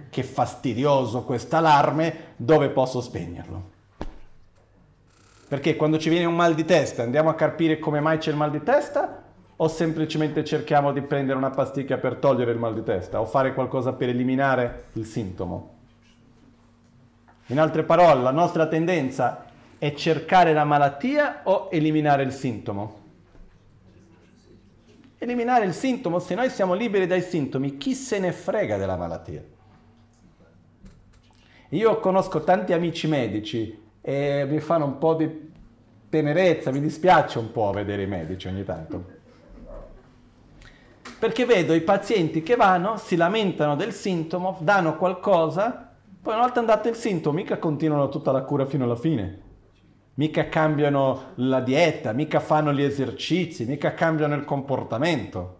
Che 0.09 0.23
fastidioso 0.23 1.23
quest'allarme, 1.23 2.33
dove 2.37 2.69
posso 2.69 3.01
spegnerlo? 3.01 3.69
Perché 5.47 5.75
quando 5.75 5.97
ci 5.97 6.09
viene 6.09 6.25
un 6.25 6.35
mal 6.35 6.55
di 6.55 6.63
testa 6.63 7.03
andiamo 7.03 7.29
a 7.29 7.35
capire 7.35 7.77
come 7.77 7.99
mai 7.99 8.19
c'è 8.19 8.31
il 8.31 8.37
mal 8.37 8.51
di 8.51 8.63
testa 8.63 9.23
o 9.57 9.67
semplicemente 9.67 10.45
cerchiamo 10.45 10.93
di 10.93 11.01
prendere 11.01 11.37
una 11.37 11.49
pasticca 11.49 11.97
per 11.97 12.15
togliere 12.15 12.51
il 12.51 12.57
mal 12.57 12.73
di 12.73 12.83
testa 12.83 13.19
o 13.19 13.25
fare 13.25 13.53
qualcosa 13.53 13.91
per 13.91 14.07
eliminare 14.07 14.85
il 14.93 15.05
sintomo? 15.05 15.79
In 17.51 17.59
altre 17.59 17.83
parole, 17.83 18.21
la 18.21 18.31
nostra 18.31 18.65
tendenza 18.65 19.43
è 19.77 19.93
cercare 19.93 20.53
la 20.53 20.63
malattia 20.63 21.41
o 21.43 21.67
eliminare 21.69 22.23
il 22.23 22.31
sintomo? 22.31 22.99
Eliminare 25.17 25.65
il 25.65 25.73
sintomo, 25.73 26.19
se 26.19 26.33
noi 26.33 26.49
siamo 26.49 26.73
liberi 26.73 27.07
dai 27.07 27.21
sintomi, 27.21 27.75
chi 27.75 27.93
se 27.93 28.19
ne 28.19 28.31
frega 28.31 28.77
della 28.77 28.95
malattia? 28.95 29.43
Io 31.71 31.99
conosco 31.99 32.41
tanti 32.41 32.71
amici 32.71 33.07
medici 33.07 33.77
e 33.99 34.45
mi 34.49 34.61
fanno 34.61 34.85
un 34.85 34.97
po' 34.97 35.15
di 35.15 35.51
tenerezza, 36.07 36.71
mi 36.71 36.79
dispiace 36.79 37.37
un 37.37 37.51
po' 37.51 37.69
vedere 37.71 38.03
i 38.03 38.07
medici 38.07 38.47
ogni 38.47 38.63
tanto. 38.63 39.05
Perché 41.19 41.43
vedo 41.43 41.73
i 41.73 41.81
pazienti 41.81 42.43
che 42.43 42.55
vanno, 42.55 42.95
si 42.95 43.17
lamentano 43.17 43.75
del 43.75 43.91
sintomo, 43.91 44.57
danno 44.61 44.95
qualcosa, 44.95 45.90
poi 46.21 46.33
una 46.33 46.43
volta 46.43 46.59
andato 46.59 46.87
il 46.87 46.95
sintomo, 46.95 47.37
mica 47.37 47.57
continuano 47.57 48.07
tutta 48.09 48.31
la 48.31 48.43
cura 48.43 48.67
fino 48.67 48.83
alla 48.83 48.95
fine. 48.95 49.49
Mica 50.15 50.49
cambiano 50.49 51.31
la 51.35 51.61
dieta, 51.61 52.11
mica 52.11 52.39
fanno 52.39 52.71
gli 52.73 52.83
esercizi, 52.83 53.65
mica 53.65 53.95
cambiano 53.95 54.35
il 54.35 54.45
comportamento. 54.45 55.57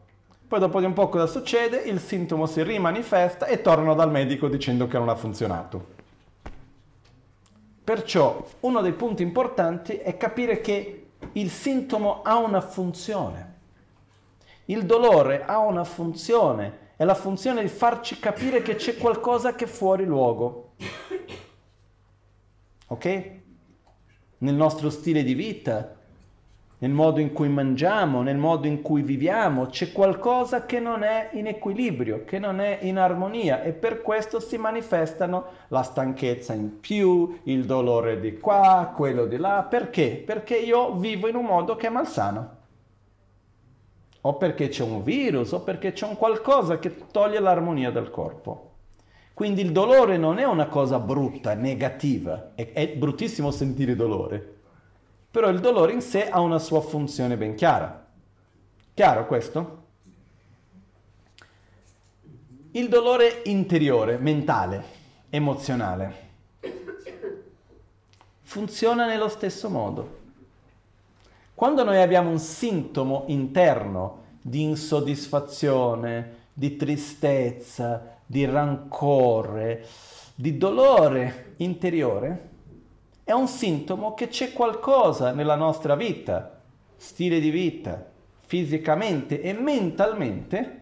Poi 0.47 0.59
dopo 0.59 0.79
di 0.79 0.85
un 0.85 0.93
po' 0.93 1.09
cosa 1.09 1.25
succede? 1.25 1.77
Il 1.77 1.99
sintomo 1.99 2.45
si 2.45 2.61
rimanifesta 2.61 3.47
e 3.47 3.61
tornano 3.61 3.95
dal 3.95 4.11
medico 4.11 4.49
dicendo 4.49 4.85
che 4.85 4.99
non 4.99 5.09
ha 5.09 5.15
funzionato. 5.15 5.99
Perciò 7.83 8.45
uno 8.59 8.81
dei 8.81 8.93
punti 8.93 9.23
importanti 9.23 9.93
è 9.97 10.15
capire 10.15 10.61
che 10.61 11.07
il 11.31 11.49
sintomo 11.49 12.21
ha 12.21 12.37
una 12.37 12.61
funzione. 12.61 13.53
Il 14.65 14.85
dolore 14.85 15.43
ha 15.43 15.57
una 15.57 15.83
funzione, 15.83 16.90
è 17.01 17.03
la 17.03 17.15
funzione 17.15 17.63
di 17.63 17.67
farci 17.67 18.19
capire 18.19 18.61
che 18.61 18.75
c'è 18.75 18.95
qualcosa 18.95 19.55
che 19.55 19.65
è 19.65 19.67
fuori 19.67 20.05
luogo. 20.05 20.73
Ok? 22.89 23.31
Nel 24.37 24.53
nostro 24.53 24.91
stile 24.91 25.23
di 25.23 25.33
vita, 25.33 25.95
nel 26.77 26.91
modo 26.91 27.19
in 27.19 27.33
cui 27.33 27.49
mangiamo, 27.49 28.21
nel 28.21 28.37
modo 28.37 28.67
in 28.67 28.83
cui 28.83 29.01
viviamo, 29.01 29.65
c'è 29.65 29.91
qualcosa 29.91 30.67
che 30.67 30.79
non 30.79 31.01
è 31.01 31.31
in 31.31 31.47
equilibrio, 31.47 32.23
che 32.23 32.37
non 32.37 32.59
è 32.59 32.77
in 32.81 32.99
armonia 32.99 33.63
e 33.63 33.71
per 33.71 34.03
questo 34.03 34.39
si 34.39 34.59
manifestano 34.59 35.45
la 35.69 35.81
stanchezza 35.81 36.53
in 36.53 36.79
più, 36.79 37.39
il 37.45 37.65
dolore 37.65 38.19
di 38.19 38.37
qua, 38.37 38.93
quello 38.95 39.25
di 39.25 39.37
là. 39.37 39.65
Perché? 39.67 40.21
Perché 40.23 40.55
io 40.55 40.93
vivo 40.93 41.27
in 41.27 41.33
un 41.33 41.45
modo 41.45 41.75
che 41.75 41.87
è 41.87 41.89
malsano. 41.89 42.59
O 44.21 44.35
perché 44.35 44.67
c'è 44.69 44.83
un 44.83 45.03
virus, 45.03 45.51
o 45.51 45.61
perché 45.61 45.93
c'è 45.93 46.05
un 46.05 46.15
qualcosa 46.15 46.77
che 46.77 47.07
toglie 47.11 47.39
l'armonia 47.39 47.91
del 47.91 48.11
corpo. 48.11 48.69
Quindi 49.33 49.61
il 49.61 49.71
dolore 49.71 50.17
non 50.17 50.37
è 50.37 50.45
una 50.45 50.67
cosa 50.67 50.99
brutta, 50.99 51.55
negativa, 51.55 52.51
è, 52.53 52.73
è 52.73 52.89
bruttissimo 52.89 53.49
sentire 53.49 53.95
dolore, 53.95 54.59
però 55.31 55.49
il 55.49 55.59
dolore 55.59 55.93
in 55.93 56.01
sé 56.01 56.29
ha 56.29 56.39
una 56.41 56.59
sua 56.59 56.81
funzione 56.81 57.37
ben 57.37 57.55
chiara. 57.55 58.05
Chiaro 58.93 59.25
questo? 59.25 59.79
Il 62.71 62.87
dolore 62.87 63.41
interiore, 63.45 64.17
mentale, 64.17 64.83
emozionale, 65.29 66.29
funziona 68.43 69.07
nello 69.07 69.29
stesso 69.29 69.69
modo. 69.69 70.19
Quando 71.61 71.83
noi 71.83 72.01
abbiamo 72.01 72.31
un 72.31 72.39
sintomo 72.39 73.25
interno 73.27 74.23
di 74.41 74.63
insoddisfazione, 74.63 76.47
di 76.53 76.75
tristezza, 76.75 78.17
di 78.25 78.45
rancore, 78.45 79.85
di 80.33 80.57
dolore 80.57 81.53
interiore, 81.57 82.49
è 83.23 83.31
un 83.33 83.47
sintomo 83.47 84.15
che 84.15 84.27
c'è 84.27 84.53
qualcosa 84.53 85.33
nella 85.33 85.53
nostra 85.53 85.93
vita, 85.93 86.61
stile 86.95 87.39
di 87.39 87.51
vita, 87.51 88.09
fisicamente 88.39 89.39
e 89.39 89.53
mentalmente, 89.53 90.81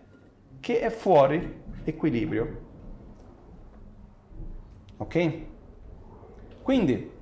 che 0.62 0.80
è 0.80 0.90
fuori 0.90 1.62
equilibrio. 1.84 2.62
Ok? 4.96 5.40
Quindi 6.62 7.18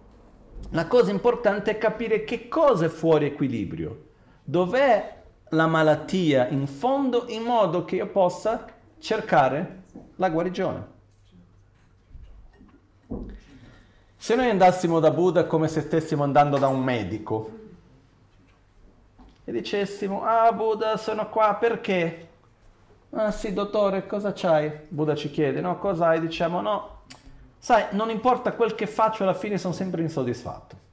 la 0.72 0.88
cosa 0.88 1.12
importante 1.12 1.72
è 1.72 1.78
capire 1.78 2.24
che 2.24 2.48
cosa 2.48 2.86
è 2.86 2.90
fuori 2.90 3.26
equilibrio, 3.26 4.06
dov'è 4.44 5.16
la 5.50 5.68
malattia 5.68 6.48
in 6.48 6.68
fondo 6.68 7.26
in 7.28 7.44
modo 7.44 7.86
che 7.86 7.96
io 7.96 8.08
possa 8.08 8.66
cercare 9.00 9.84
la 10.16 10.30
guarigione. 10.30 10.96
Se 14.18 14.36
noi 14.36 14.50
andassimo 14.50 15.00
da 15.00 15.12
Buddha 15.12 15.46
come 15.46 15.68
se 15.68 15.82
stessimo 15.82 16.24
andando 16.24 16.58
da 16.58 16.68
un 16.68 16.84
medico 16.84 17.52
e 19.46 19.52
dicessimo, 19.52 20.24
ah 20.24 20.52
Buddha 20.52 20.98
sono 20.98 21.30
qua 21.30 21.56
perché? 21.56 22.28
Ah 23.12 23.32
sì 23.32 23.54
dottore, 23.54 24.06
cosa 24.06 24.34
c'hai? 24.34 24.70
Buddha 24.90 25.16
ci 25.16 25.32
chiede, 25.32 25.62
no, 25.62 25.78
cosa 25.80 26.08
hai? 26.08 26.20
Diciamo 26.20 26.60
no, 26.60 26.97
sai, 27.58 27.86
non 27.92 28.10
importa 28.10 28.54
quel 28.54 28.76
che 28.76 28.88
faccio, 28.88 29.24
alla 29.24 29.34
fine 29.34 29.58
sono 29.58 29.74
sempre 29.74 30.02
insoddisfatto. 30.02 30.86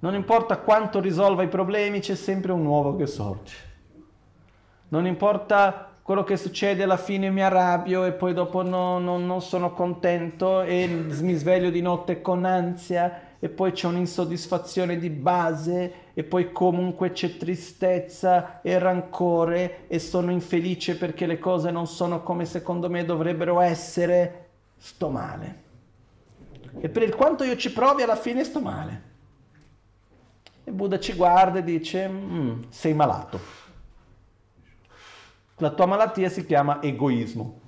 Non 0.00 0.14
importa 0.14 0.58
quanto 0.58 1.00
risolva 1.00 1.42
i 1.42 1.48
problemi, 1.48 2.00
c'è 2.00 2.16
sempre 2.16 2.52
un 2.52 2.62
nuovo 2.62 2.96
che 2.96 3.06
sorge. 3.06 3.54
Non 4.88 5.06
importa 5.06 5.92
quello 6.02 6.24
che 6.24 6.36
succede 6.36 6.82
alla 6.82 6.96
fine 6.96 7.30
mi 7.30 7.42
arrabbio 7.42 8.04
e 8.04 8.12
poi 8.12 8.34
dopo 8.34 8.62
no, 8.62 8.98
no, 8.98 9.18
non 9.18 9.40
sono 9.40 9.72
contento 9.72 10.62
e 10.62 10.86
mi 10.86 11.34
sveglio 11.34 11.70
di 11.70 11.80
notte 11.80 12.20
con 12.20 12.44
ansia 12.44 13.30
e 13.38 13.48
poi 13.48 13.72
c'è 13.72 13.86
un'insoddisfazione 13.86 14.98
di 14.98 15.10
base 15.10 15.92
e 16.14 16.24
poi 16.24 16.50
comunque 16.50 17.12
c'è 17.12 17.36
tristezza 17.36 18.60
e 18.62 18.78
rancore 18.78 19.86
e 19.86 20.00
sono 20.00 20.32
infelice 20.32 20.96
perché 20.96 21.26
le 21.26 21.38
cose 21.38 21.70
non 21.70 21.86
sono 21.86 22.22
come 22.22 22.44
secondo 22.44 22.90
me 22.90 23.04
dovrebbero 23.04 23.60
essere, 23.60 24.41
sto 24.82 25.10
male. 25.10 25.62
E 26.80 26.88
per 26.88 27.04
il 27.04 27.14
quanto 27.14 27.44
io 27.44 27.56
ci 27.56 27.72
provi 27.72 28.02
alla 28.02 28.16
fine 28.16 28.42
sto 28.42 28.60
male. 28.60 29.10
E 30.64 30.72
Buddha 30.72 30.98
ci 30.98 31.12
guarda 31.14 31.60
e 31.60 31.64
dice, 31.64 32.08
mm, 32.08 32.62
sei 32.68 32.92
malato. 32.92 33.40
La 35.58 35.70
tua 35.70 35.86
malattia 35.86 36.28
si 36.28 36.44
chiama 36.44 36.82
egoismo. 36.82 37.60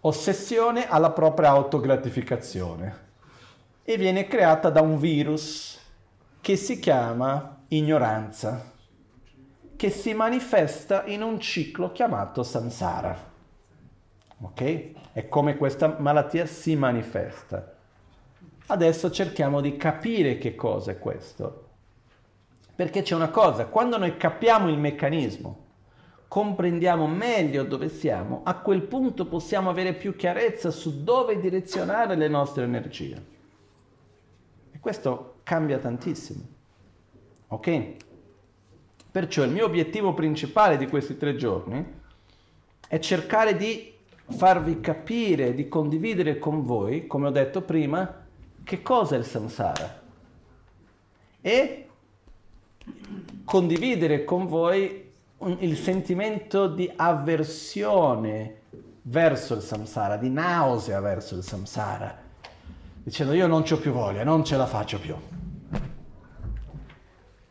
Ossessione 0.00 0.88
alla 0.88 1.12
propria 1.12 1.50
autogratificazione. 1.50 3.02
E 3.84 3.96
viene 3.96 4.26
creata 4.26 4.68
da 4.68 4.80
un 4.80 4.98
virus 4.98 5.78
che 6.40 6.56
si 6.56 6.80
chiama 6.80 7.62
ignoranza, 7.68 8.72
che 9.76 9.90
si 9.90 10.12
manifesta 10.12 11.04
in 11.04 11.22
un 11.22 11.38
ciclo 11.38 11.92
chiamato 11.92 12.42
samsara. 12.42 13.32
Ok? 14.40 15.12
È 15.12 15.28
come 15.28 15.56
questa 15.56 15.96
malattia 15.98 16.46
si 16.46 16.76
manifesta. 16.76 17.72
Adesso 18.66 19.10
cerchiamo 19.10 19.60
di 19.60 19.76
capire 19.76 20.38
che 20.38 20.54
cosa 20.54 20.92
è 20.92 20.98
questo. 20.98 21.68
Perché 22.74 23.02
c'è 23.02 23.14
una 23.14 23.28
cosa, 23.28 23.66
quando 23.66 23.98
noi 23.98 24.16
capiamo 24.16 24.68
il 24.68 24.78
meccanismo, 24.78 25.62
comprendiamo 26.26 27.06
meglio 27.06 27.62
dove 27.62 27.88
siamo, 27.88 28.40
a 28.42 28.58
quel 28.58 28.82
punto 28.82 29.26
possiamo 29.26 29.70
avere 29.70 29.94
più 29.94 30.16
chiarezza 30.16 30.72
su 30.72 31.04
dove 31.04 31.38
direzionare 31.38 32.16
le 32.16 32.26
nostre 32.26 32.64
energie. 32.64 33.24
E 34.72 34.80
questo 34.80 35.36
cambia 35.44 35.78
tantissimo. 35.78 36.42
Ok? 37.48 37.96
Perciò 39.12 39.44
il 39.44 39.52
mio 39.52 39.66
obiettivo 39.66 40.12
principale 40.12 40.76
di 40.76 40.88
questi 40.88 41.16
tre 41.16 41.36
giorni 41.36 42.00
è 42.88 42.98
cercare 42.98 43.54
di 43.54 43.93
farvi 44.26 44.80
capire, 44.80 45.54
di 45.54 45.68
condividere 45.68 46.38
con 46.38 46.64
voi, 46.64 47.06
come 47.06 47.28
ho 47.28 47.30
detto 47.30 47.62
prima, 47.62 48.22
che 48.62 48.82
cosa 48.82 49.16
è 49.16 49.18
il 49.18 49.24
samsara 49.24 50.02
e 51.46 51.88
condividere 53.44 54.24
con 54.24 54.46
voi 54.46 55.10
un, 55.38 55.56
il 55.60 55.76
sentimento 55.76 56.68
di 56.68 56.90
avversione 56.96 58.60
verso 59.02 59.54
il 59.54 59.60
samsara, 59.60 60.16
di 60.16 60.30
nausea 60.30 61.00
verso 61.00 61.36
il 61.36 61.42
samsara, 61.42 62.16
dicendo 63.02 63.34
io 63.34 63.46
non 63.46 63.64
ho 63.68 63.76
più 63.76 63.92
voglia, 63.92 64.24
non 64.24 64.42
ce 64.42 64.56
la 64.56 64.66
faccio 64.66 64.98
più. 64.98 65.14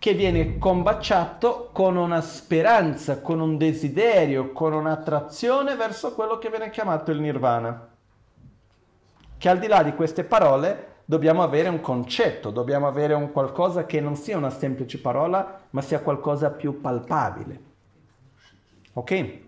Che 0.04 0.16
viene 0.16 0.58
combaciato 0.58 1.70
con 1.72 1.96
una 1.96 2.20
speranza, 2.20 3.22
con 3.22 3.40
un 3.40 3.58
desiderio, 3.58 4.52
con 4.52 4.74
un'attrazione 4.74 5.78
verso 5.78 6.14
quello 6.14 6.40
che 6.40 6.50
viene 6.50 6.72
chiamato 6.72 7.12
il 7.12 7.22
nirvana. 7.22 7.88
Che 9.38 9.48
al 9.48 9.60
di 9.60 9.68
là 9.68 9.82
di 9.82 9.96
queste 9.96 10.26
parole 10.26 10.96
dobbiamo 11.06 11.42
avere 11.42 11.70
un 11.70 11.80
concetto, 11.80 12.50
dobbiamo 12.50 12.86
avere 12.86 13.14
un 13.14 13.32
qualcosa 13.32 13.86
che 13.86 14.02
non 14.02 14.18
sia 14.18 14.36
una 14.36 14.50
semplice 14.50 15.00
parola, 15.00 15.62
ma 15.70 15.82
sia 15.82 16.02
qualcosa 16.02 16.50
più 16.50 16.82
palpabile. 16.82 17.62
Ok? 18.96 19.40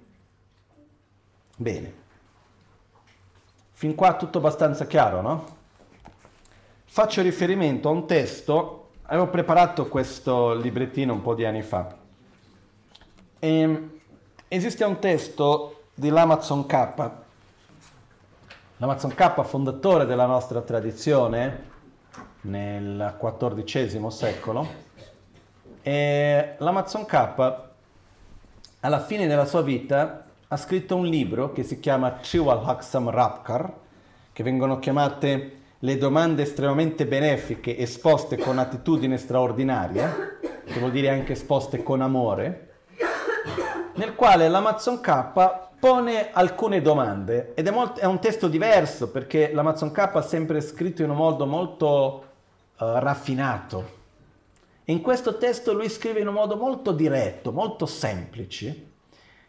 Bene. 1.58 1.94
Fin 3.74 3.94
qua 3.94 4.16
tutto 4.16 4.38
abbastanza 4.38 4.88
chiaro, 4.88 5.20
no? 5.20 5.46
Faccio 6.86 7.22
riferimento 7.22 7.90
a 7.90 7.92
un 7.92 8.08
testo 8.08 8.85
avevo 9.08 9.28
preparato 9.28 9.88
questo 9.88 10.54
librettino 10.54 11.14
un 11.14 11.22
po' 11.22 11.36
di 11.36 11.46
anni 11.46 11.62
fa. 11.62 11.96
E 13.40 13.60
ehm, 13.60 13.92
esiste 14.48 14.84
un 14.84 15.00
testo 15.00 15.84
di 15.94 16.10
Lamazon 16.10 16.66
K, 16.66 17.12
Lamazon 18.78 19.14
K, 19.14 19.44
fondatore 19.44 20.06
della 20.06 20.26
nostra 20.26 20.62
tradizione 20.62 21.74
nel 22.42 23.16
XIV 23.20 24.08
secolo, 24.08 24.68
e 25.82 26.56
Lamazon 26.58 27.06
K 27.06 27.64
alla 28.80 29.00
fine 29.00 29.28
della 29.28 29.46
sua 29.46 29.62
vita 29.62 30.24
ha 30.48 30.58
scritto 30.58 30.96
un 30.96 31.06
libro 31.06 31.52
che 31.52 31.64
si 31.64 31.80
chiama 31.80 32.12
Triwal 32.12 32.64
Haksam 32.64 33.10
Rapkar, 33.10 33.74
che 34.32 34.44
vengono 34.44 34.78
chiamate 34.78 35.62
le 35.86 36.00
domande 36.00 36.42
estremamente 36.42 37.06
benefiche 37.06 37.78
esposte 37.78 38.38
con 38.38 38.58
attitudine 38.58 39.18
straordinaria, 39.18 40.40
che 40.66 40.80
vuol 40.80 40.90
dire 40.90 41.10
anche 41.10 41.34
esposte 41.34 41.84
con 41.84 42.02
amore, 42.02 42.78
nel 43.94 44.16
quale 44.16 44.50
l'Amazon 44.50 45.00
K 45.00 45.74
pone 45.80 46.32
alcune 46.32 46.82
domande 46.82 47.54
ed 47.54 47.68
è, 47.68 47.72
molto, 47.72 48.00
è 48.00 48.06
un 48.06 48.20
testo 48.20 48.48
diverso 48.48 49.12
perché 49.12 49.54
l'Amazon 49.54 49.92
K 49.92 50.00
ha 50.00 50.22
sempre 50.24 50.60
scritto 50.60 51.04
in 51.04 51.12
un 51.12 51.18
modo 51.18 51.46
molto 51.46 52.26
uh, 52.80 52.86
raffinato. 52.98 54.04
In 54.86 55.02
questo 55.02 55.38
testo 55.38 55.72
lui 55.72 55.90
scrive 55.90 56.20
in 56.20 56.28
un 56.28 56.34
modo 56.34 56.58
molto 56.58 56.94
diretto, 56.94 57.52
molto 57.52 57.86
semplice 57.86 58.88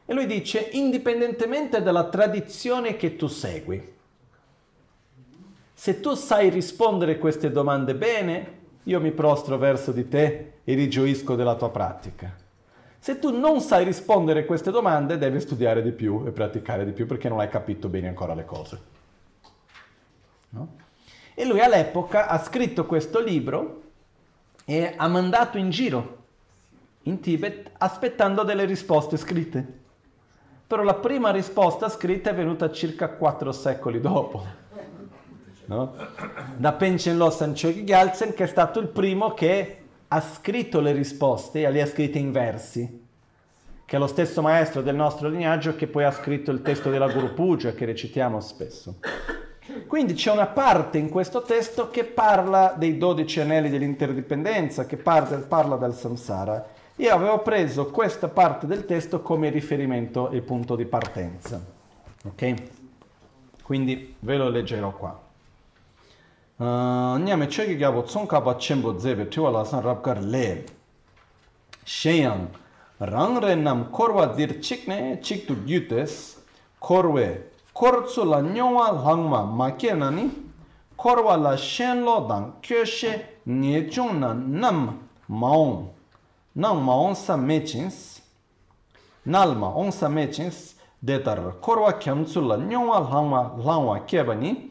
e 0.04 0.12
lui 0.12 0.26
dice 0.26 0.68
indipendentemente 0.72 1.80
dalla 1.80 2.04
tradizione 2.10 2.96
che 2.96 3.16
tu 3.16 3.26
segui, 3.26 3.94
se 5.78 6.00
tu 6.00 6.14
sai 6.14 6.48
rispondere 6.48 7.12
a 7.12 7.18
queste 7.18 7.52
domande 7.52 7.94
bene, 7.94 8.54
io 8.84 8.98
mi 8.98 9.12
prostro 9.12 9.58
verso 9.58 9.92
di 9.92 10.08
te 10.08 10.52
e 10.64 10.74
rigioisco 10.74 11.34
della 11.34 11.54
tua 11.54 11.68
pratica. 11.68 12.34
Se 12.98 13.18
tu 13.18 13.38
non 13.38 13.60
sai 13.60 13.84
rispondere 13.84 14.40
a 14.40 14.44
queste 14.46 14.70
domande, 14.70 15.18
devi 15.18 15.38
studiare 15.38 15.82
di 15.82 15.92
più 15.92 16.24
e 16.26 16.30
praticare 16.30 16.86
di 16.86 16.92
più 16.92 17.04
perché 17.06 17.28
non 17.28 17.40
hai 17.40 17.50
capito 17.50 17.88
bene 17.88 18.08
ancora 18.08 18.32
le 18.32 18.46
cose. 18.46 18.80
No? 20.48 20.68
E 21.34 21.44
lui 21.44 21.60
all'epoca 21.60 22.26
ha 22.26 22.38
scritto 22.38 22.86
questo 22.86 23.20
libro 23.20 23.82
e 24.64 24.94
ha 24.96 25.08
mandato 25.08 25.58
in 25.58 25.68
giro 25.68 26.16
in 27.02 27.20
Tibet 27.20 27.72
aspettando 27.76 28.44
delle 28.44 28.64
risposte 28.64 29.18
scritte. 29.18 29.84
Però 30.66 30.82
la 30.82 30.94
prima 30.94 31.30
risposta 31.30 31.90
scritta 31.90 32.30
è 32.30 32.34
venuta 32.34 32.72
circa 32.72 33.10
quattro 33.10 33.52
secoli 33.52 34.00
dopo 34.00 34.64
no? 35.66 35.94
da 36.56 36.72
Penchen 36.72 37.16
Lossan 37.16 37.54
Chogi 37.54 37.84
Gyaltsen 37.84 38.34
che 38.34 38.44
è 38.44 38.48
stato 38.48 38.80
il 38.80 38.88
primo 38.88 39.34
che 39.34 39.78
ha 40.08 40.20
scritto 40.20 40.80
le 40.80 40.92
risposte 40.92 41.62
e 41.62 41.70
le 41.70 41.82
ha 41.82 41.86
scritte 41.86 42.18
in 42.18 42.32
versi 42.32 43.04
che 43.86 43.94
è 43.94 43.98
lo 44.00 44.08
stesso 44.08 44.42
maestro 44.42 44.82
del 44.82 44.96
nostro 44.96 45.28
lignaggio 45.28 45.76
che 45.76 45.86
poi 45.86 46.02
ha 46.02 46.10
scritto 46.10 46.50
il 46.50 46.60
testo 46.60 46.90
della 46.90 47.08
Guru 47.08 47.32
Puja 47.34 47.72
che 47.72 47.84
recitiamo 47.84 48.40
spesso. 48.40 48.96
Quindi 49.86 50.14
c'è 50.14 50.32
una 50.32 50.46
parte 50.46 50.98
in 50.98 51.08
questo 51.08 51.42
testo 51.42 51.88
che 51.90 52.02
parla 52.02 52.74
dei 52.76 52.98
dodici 52.98 53.40
anelli 53.40 53.70
dell'interdipendenza, 53.70 54.86
che 54.86 54.96
parla, 54.96 55.36
parla 55.38 55.76
del 55.76 55.94
samsara. 55.94 56.66
Io 56.96 57.14
avevo 57.14 57.38
preso 57.40 57.86
questa 57.86 58.26
parte 58.26 58.66
del 58.66 58.86
testo 58.86 59.22
come 59.22 59.50
riferimento 59.50 60.30
e 60.30 60.40
punto 60.40 60.74
di 60.74 60.84
partenza. 60.84 61.64
Ok? 62.24 62.54
Quindi 63.62 64.16
ve 64.18 64.36
lo 64.36 64.48
leggerò 64.48 64.90
qua. 64.90 65.25
nyame 66.58 67.46
chegi 67.48 67.76
gyabo 67.76 68.02
tsongka 68.02 68.40
pa 68.40 68.54
chenpo 68.54 68.92
dzebe 68.92 69.28
tiwa 69.28 69.50
lasan 69.50 69.82
rabkar 69.82 70.22
le 70.22 70.64
shenyang 71.84 72.48
rang 72.98 73.38
re 73.40 73.54
nam 73.54 73.90
korwa 73.90 74.34
zir 74.34 74.60
chikne 74.60 75.20
chik 75.20 75.46
tu 75.46 75.54
gyutes 75.66 76.38
korwe 76.80 77.42
kortsu 77.74 78.24
la 78.24 78.40
nyongwa 78.40 78.90
langma 79.04 79.44
make 79.44 79.92
nani 79.94 80.30
korwa 80.96 81.36
la 81.36 81.56
shenlo 81.56 82.26
dang 82.26 82.52
kyoshe 82.62 83.20
nye 83.46 83.90
chung 83.90 84.18
na 84.20 84.32
nam 84.32 84.98
maung 85.28 85.90
nang 86.54 86.80
maung 86.82 87.14
sa 87.14 87.36
mechins 87.36 88.22
nalma 89.26 89.76
ong 89.76 89.92
sa 89.92 90.08
mechins 90.08 90.74
detar 91.02 91.60
korwa 91.60 91.92
kyamtsu 91.92 92.40
la 92.40 92.56
nyongwa 92.56 93.00
langma 93.00 93.52
langwa 93.62 94.00
kebani 94.06 94.65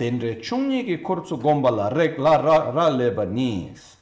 tenre 0.00 0.40
chungni 0.40 0.82
ki 0.86 1.02
kortsu 1.02 1.36
gomba 1.36 1.70
la 1.70 1.88
rek 1.88 2.18
la 2.18 2.36
ra, 2.36 2.70
ra 2.70 2.88
leba 2.88 3.24
nis. 3.24 3.98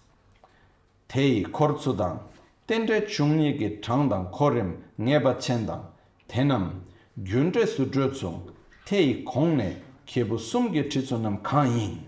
Tei 1.08 1.42
kortsu 1.42 1.92
dang, 1.92 2.20
tenre 2.66 3.02
chungni 3.02 3.58
ki 3.58 3.80
chang 3.82 4.08
dang 4.08 4.30
korim 4.30 4.76
ngeba 4.96 5.34
chen 5.40 5.66
dang, 5.66 5.82
tenam 6.28 6.84
gyunre 7.20 7.66
sudro 7.66 8.10
tsung, 8.10 8.42
tei 8.84 9.24
kongne 9.24 9.82
kebu 10.06 10.38
sumgi 10.38 10.86
chitsu 10.86 11.18
nam 11.18 11.40
kanyin. 11.40 11.98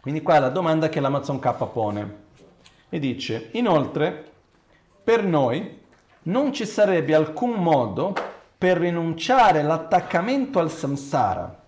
Quindi 0.00 0.22
qua 0.22 0.36
è 0.36 0.40
la 0.40 0.50
domanda 0.50 0.88
che 0.88 1.00
l'Amazon 1.00 1.40
K 1.40 1.66
pone. 1.72 2.22
E 2.88 3.00
dice, 3.00 3.48
inoltre, 3.54 4.30
per 5.02 5.24
noi 5.24 5.80
non 6.24 6.52
ci 6.52 6.64
sarebbe 6.66 7.16
alcun 7.16 7.50
modo 7.50 8.14
per 8.56 8.76
rinunciare 8.76 9.58
all'attaccamento 9.58 10.60
al 10.60 10.70
samsara, 10.70 11.63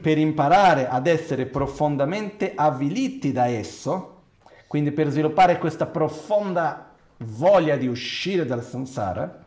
per 0.00 0.18
imparare 0.18 0.88
ad 0.88 1.06
essere 1.06 1.46
profondamente 1.46 2.52
avviliti 2.54 3.32
da 3.32 3.46
esso, 3.46 4.22
quindi 4.66 4.92
per 4.92 5.08
sviluppare 5.08 5.58
questa 5.58 5.86
profonda 5.86 6.90
voglia 7.18 7.76
di 7.76 7.86
uscire 7.86 8.44
dal 8.44 8.62
samsara, 8.62 9.42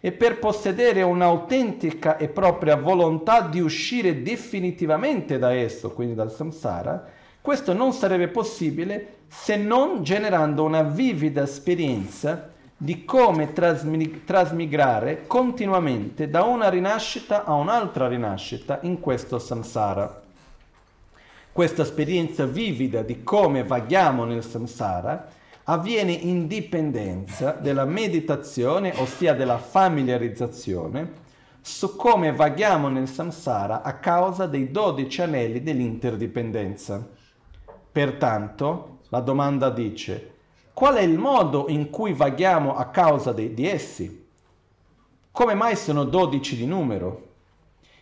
e 0.00 0.12
per 0.12 0.38
possedere 0.38 1.00
un'autentica 1.02 2.18
e 2.18 2.28
propria 2.28 2.76
volontà 2.76 3.40
di 3.40 3.60
uscire 3.60 4.22
definitivamente 4.22 5.38
da 5.38 5.54
esso, 5.54 5.92
quindi 5.92 6.14
dal 6.14 6.30
samsara, 6.30 7.08
questo 7.40 7.72
non 7.72 7.92
sarebbe 7.92 8.28
possibile 8.28 9.16
se 9.28 9.56
non 9.56 10.02
generando 10.02 10.64
una 10.64 10.82
vivida 10.82 11.42
esperienza 11.42 12.52
di 12.76 13.04
come 13.04 13.52
trasmi- 13.52 14.24
trasmigrare 14.24 15.26
continuamente 15.26 16.28
da 16.28 16.42
una 16.42 16.68
rinascita 16.68 17.44
a 17.44 17.54
un'altra 17.54 18.08
rinascita 18.08 18.80
in 18.82 19.00
questo 19.00 19.38
samsara. 19.38 20.22
Questa 21.52 21.82
esperienza 21.82 22.46
vivida 22.46 23.02
di 23.02 23.22
come 23.22 23.62
vaghiamo 23.62 24.24
nel 24.24 24.44
samsara 24.44 25.28
avviene 25.64 26.12
in 26.12 26.46
dipendenza 26.46 27.52
della 27.52 27.84
meditazione, 27.84 28.92
ossia 28.96 29.34
della 29.34 29.58
familiarizzazione, 29.58 31.22
su 31.60 31.96
come 31.96 32.32
vaghiamo 32.32 32.88
nel 32.88 33.08
samsara 33.08 33.82
a 33.82 33.94
causa 33.94 34.46
dei 34.46 34.70
dodici 34.70 35.22
anelli 35.22 35.62
dell'interdipendenza. 35.62 37.08
Pertanto, 37.90 38.98
la 39.08 39.20
domanda 39.20 39.70
dice, 39.70 40.33
Qual 40.74 40.96
è 40.96 41.02
il 41.02 41.16
modo 41.16 41.66
in 41.68 41.88
cui 41.88 42.12
vaghiamo 42.12 42.74
a 42.74 42.86
causa 42.86 43.30
de- 43.30 43.54
di 43.54 43.64
essi? 43.64 44.26
Come 45.30 45.54
mai 45.54 45.76
sono 45.76 46.02
dodici 46.02 46.56
di 46.56 46.66
numero? 46.66 47.28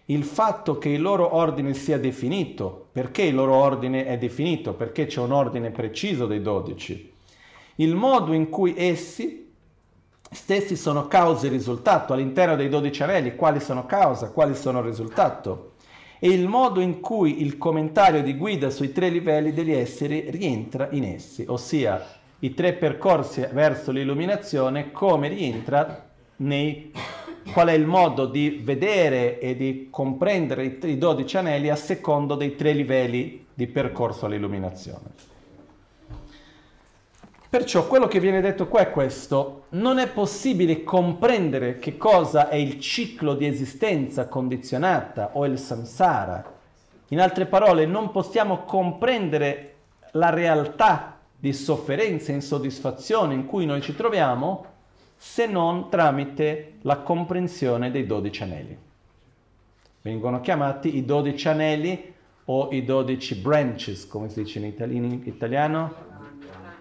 Il 0.06 0.24
fatto 0.24 0.78
che 0.78 0.88
il 0.88 1.02
loro 1.02 1.34
ordine 1.34 1.74
sia 1.74 1.98
definito, 1.98 2.88
perché 2.90 3.24
il 3.24 3.34
loro 3.34 3.56
ordine 3.56 4.06
è 4.06 4.16
definito? 4.16 4.72
Perché 4.72 5.04
c'è 5.04 5.20
un 5.20 5.32
ordine 5.32 5.70
preciso 5.70 6.24
dei 6.24 6.40
dodici. 6.40 7.12
Il 7.74 7.94
modo 7.94 8.32
in 8.32 8.48
cui 8.48 8.74
essi 8.74 9.52
stessi 10.30 10.74
sono 10.74 11.08
causa 11.08 11.48
e 11.48 11.50
risultato 11.50 12.14
all'interno 12.14 12.56
dei 12.56 12.70
dodici 12.70 13.02
anelli, 13.02 13.36
quali 13.36 13.60
sono 13.60 13.84
causa, 13.84 14.30
quali 14.30 14.54
sono 14.54 14.80
risultato 14.80 15.72
e 16.18 16.28
il 16.30 16.48
modo 16.48 16.80
in 16.80 17.00
cui 17.00 17.42
il 17.42 17.58
commentario 17.58 18.22
di 18.22 18.34
guida 18.34 18.70
sui 18.70 18.92
tre 18.92 19.10
livelli 19.10 19.52
degli 19.52 19.72
esseri 19.72 20.30
rientra 20.30 20.88
in 20.92 21.04
essi, 21.04 21.44
ossia 21.48 22.20
i 22.42 22.54
tre 22.54 22.72
percorsi 22.72 23.46
verso 23.52 23.92
l'illuminazione, 23.92 24.90
come 24.90 25.28
rientra 25.28 26.08
nei 26.36 26.92
qual 27.52 27.68
è 27.68 27.72
il 27.72 27.86
modo 27.86 28.26
di 28.26 28.60
vedere 28.62 29.38
e 29.38 29.56
di 29.56 29.88
comprendere 29.90 30.64
i, 30.64 30.78
i 30.82 30.98
12 30.98 31.36
anelli 31.36 31.70
a 31.70 31.76
secondo 31.76 32.34
dei 32.34 32.56
tre 32.56 32.72
livelli 32.72 33.46
di 33.54 33.66
percorso 33.68 34.26
all'illuminazione. 34.26 35.30
Perciò 37.48 37.86
quello 37.86 38.08
che 38.08 38.18
viene 38.18 38.40
detto 38.40 38.66
qua 38.66 38.80
è 38.80 38.90
questo, 38.90 39.66
non 39.70 39.98
è 39.98 40.08
possibile 40.08 40.82
comprendere 40.82 41.78
che 41.78 41.96
cosa 41.96 42.48
è 42.48 42.56
il 42.56 42.80
ciclo 42.80 43.34
di 43.34 43.46
esistenza 43.46 44.26
condizionata 44.26 45.30
o 45.34 45.44
il 45.46 45.58
samsara. 45.58 46.42
In 47.08 47.20
altre 47.20 47.46
parole, 47.46 47.86
non 47.86 48.10
possiamo 48.10 48.62
comprendere 48.64 49.74
la 50.12 50.30
realtà 50.30 51.11
di 51.42 51.52
sofferenza 51.52 52.30
e 52.30 52.36
insoddisfazione 52.36 53.34
in 53.34 53.46
cui 53.46 53.66
noi 53.66 53.82
ci 53.82 53.96
troviamo 53.96 54.64
se 55.16 55.46
non 55.46 55.88
tramite 55.90 56.74
la 56.82 56.98
comprensione 56.98 57.90
dei 57.90 58.06
dodici 58.06 58.44
anelli. 58.44 58.78
Vengono 60.02 60.40
chiamati 60.40 60.96
i 60.96 61.04
dodici 61.04 61.48
anelli 61.48 62.14
o 62.44 62.68
i 62.70 62.84
dodici 62.84 63.34
branches, 63.34 64.06
come 64.06 64.28
si 64.28 64.44
dice 64.44 64.60
in 64.60 65.22
italiano, 65.24 65.94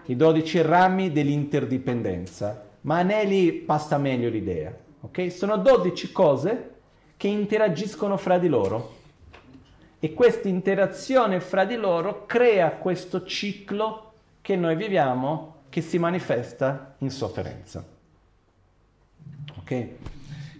i 0.06 0.14
dodici 0.14 0.62
rami 0.62 1.10
dell'interdipendenza, 1.10 2.64
ma 2.82 2.98
anelli 2.98 3.50
passa 3.54 3.98
meglio 3.98 4.28
l'idea, 4.28 4.72
ok? 5.00 5.32
Sono 5.32 5.56
dodici 5.56 6.12
cose 6.12 6.74
che 7.16 7.26
interagiscono 7.26 8.16
fra 8.16 8.38
di 8.38 8.46
loro 8.46 8.94
e 9.98 10.14
questa 10.14 10.46
interazione 10.46 11.40
fra 11.40 11.64
di 11.64 11.74
loro 11.74 12.26
crea 12.26 12.70
questo 12.74 13.24
ciclo 13.24 14.10
che 14.42 14.56
noi 14.56 14.76
viviamo 14.76 15.62
che 15.70 15.80
si 15.80 15.98
manifesta 15.98 16.96
in 16.98 17.10
sofferenza. 17.10 17.82
Ok? 19.58 19.88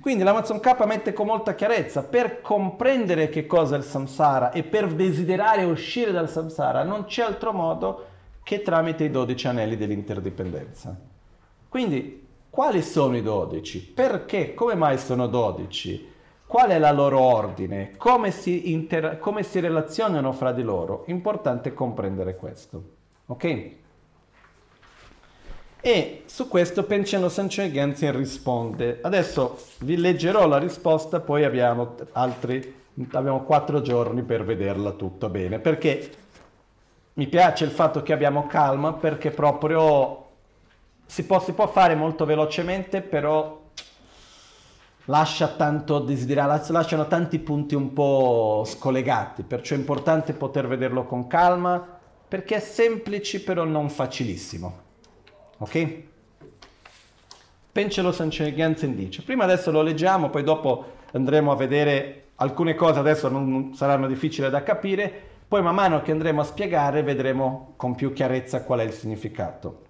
Quindi 0.00 0.24
l'Amazon 0.24 0.58
K 0.58 0.84
mette 0.84 1.12
con 1.12 1.26
molta 1.26 1.54
chiarezza, 1.54 2.02
per 2.02 2.40
comprendere 2.40 3.28
che 3.28 3.46
cosa 3.46 3.74
è 3.74 3.78
il 3.78 3.84
samsara 3.84 4.50
e 4.50 4.62
per 4.62 4.92
desiderare 4.94 5.64
uscire 5.64 6.10
dal 6.10 6.30
samsara 6.30 6.82
non 6.82 7.04
c'è 7.04 7.22
altro 7.22 7.52
modo 7.52 8.06
che 8.42 8.62
tramite 8.62 9.04
i 9.04 9.10
12 9.10 9.46
anelli 9.46 9.76
dell'interdipendenza. 9.76 10.98
Quindi, 11.68 12.26
quali 12.50 12.82
sono 12.82 13.16
i 13.16 13.22
12? 13.22 13.92
Perché? 13.92 14.54
Come 14.54 14.74
mai 14.74 14.98
sono 14.98 15.26
12? 15.26 16.10
Qual 16.46 16.70
è 16.70 16.78
la 16.78 16.90
loro 16.90 17.20
ordine? 17.20 17.92
Come 17.96 18.30
si, 18.30 18.72
inter- 18.72 19.18
come 19.18 19.42
si 19.42 19.60
relazionano 19.60 20.32
fra 20.32 20.52
di 20.52 20.62
loro? 20.62 21.04
Importante 21.06 21.72
comprendere 21.72 22.36
questo. 22.36 23.00
Ok? 23.32 23.70
E 25.80 26.22
su 26.26 26.48
questo 26.48 26.84
Pencello 26.84 27.28
Sanchoi 27.28 27.72
Gensin 27.72 28.14
risponde. 28.14 28.98
Adesso 29.02 29.58
vi 29.80 29.96
leggerò 29.96 30.46
la 30.46 30.58
risposta, 30.58 31.20
poi 31.20 31.44
abbiamo 31.44 31.96
altri, 32.12 32.84
abbiamo 33.12 33.42
quattro 33.42 33.80
giorni 33.80 34.22
per 34.22 34.44
vederla 34.44 34.92
tutto 34.92 35.28
bene, 35.30 35.58
perché 35.58 36.10
mi 37.14 37.26
piace 37.26 37.64
il 37.64 37.70
fatto 37.70 38.02
che 38.02 38.12
abbiamo 38.12 38.46
calma 38.46 38.92
perché 38.92 39.30
proprio 39.30 40.28
si 41.06 41.24
può, 41.24 41.40
si 41.40 41.52
può 41.52 41.66
fare 41.66 41.94
molto 41.94 42.26
velocemente, 42.26 43.00
però 43.00 43.60
lascia 45.06 45.48
tanto 45.48 45.98
desiderare, 46.00 46.62
lasciano 46.68 47.08
tanti 47.08 47.38
punti 47.38 47.74
un 47.74 47.92
po' 47.94 48.62
scollegati, 48.66 49.42
perciò 49.42 49.74
è 49.74 49.78
importante 49.78 50.34
poter 50.34 50.68
vederlo 50.68 51.04
con 51.04 51.26
calma 51.26 52.00
perché 52.32 52.54
è 52.54 52.60
semplice 52.60 53.42
però 53.42 53.64
non 53.64 53.90
facilissimo. 53.90 54.78
Ok? 55.58 56.02
Pencelo 57.70 58.10
Sanchegyansen 58.10 58.96
dice, 58.96 59.20
prima 59.20 59.44
adesso 59.44 59.70
lo 59.70 59.82
leggiamo, 59.82 60.30
poi 60.30 60.42
dopo 60.42 60.92
andremo 61.12 61.52
a 61.52 61.56
vedere 61.56 62.28
alcune 62.36 62.74
cose, 62.74 62.98
adesso 62.98 63.28
non 63.28 63.74
saranno 63.74 64.06
difficili 64.06 64.48
da 64.48 64.62
capire, 64.62 65.12
poi 65.46 65.60
man 65.60 65.74
mano 65.74 66.00
che 66.00 66.10
andremo 66.10 66.40
a 66.40 66.44
spiegare 66.44 67.02
vedremo 67.02 67.74
con 67.76 67.94
più 67.94 68.14
chiarezza 68.14 68.62
qual 68.62 68.80
è 68.80 68.84
il 68.84 68.92
significato. 68.92 69.82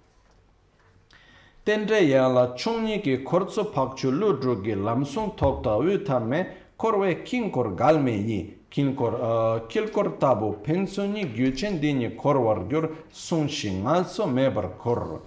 Tenre 1.63 2.05
la 2.05 2.53
chungni 2.61 2.99
ki 2.99 3.21
korzo 3.21 3.67
pakchu 3.69 4.09
ludru 4.09 4.59
ki 4.59 4.75
lamsung 4.75 5.33
tokta 5.35 5.75
utame 5.75 6.71
korwe 6.75 7.21
kinkor 7.21 7.73
galme 7.73 8.11
yi 8.11 8.62
킬코르 8.73 9.67
킬코르타보 9.67 10.63
펜소니 10.63 11.35
규첸디니 11.35 12.17
코르워르 12.17 12.89
송시 13.11 13.83
나서 13.83 14.25
메버 14.25 14.77
코르 14.81 15.19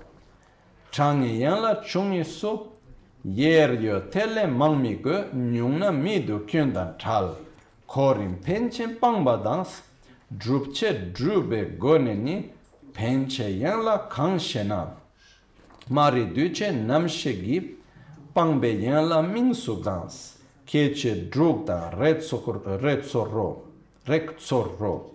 창이 0.90 1.40
양라 1.40 1.80
총이소 1.82 2.72
예르요 3.36 4.10
텔레 4.10 4.48
망미고 4.48 5.30
뉴나 5.32 5.92
미도 5.92 6.46
켄다 6.46 6.96
탈 6.96 7.36
코린 7.86 8.40
펜첸 8.40 8.98
빵바당스 8.98 9.84
드룹체 10.40 11.12
드룹베 11.12 11.78
고네니 11.78 12.50
펜체 12.94 13.62
양라 13.62 14.08
칸셰나 14.08 14.96
마리 15.88 16.34
드체 16.34 16.72
남셰기 16.72 17.78
빵베 18.34 18.84
양라 18.84 19.22
민수당스 19.22 20.35
keche 20.66 21.30
drugda 21.30 21.90
retsoro, 21.98 23.62
reksoro. 24.06 25.12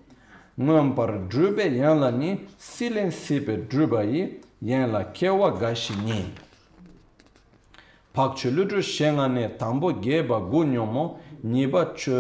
Ngampar 0.60 1.28
drube 1.28 1.64
yanla 1.78 2.12
ni 2.12 2.40
silen 2.58 3.12
sipe 3.12 3.58
drubayi 3.70 4.40
yanla 4.62 5.04
kewa 5.14 5.52
gashi 5.52 5.94
ni. 6.06 6.26
Pakchu 8.14 8.52
ludru 8.52 8.82
shengane 8.82 9.58
tambo 9.58 9.94
geba 9.94 10.40
gunyomo 10.40 11.20
niba, 11.44 11.94
chu, 11.96 12.12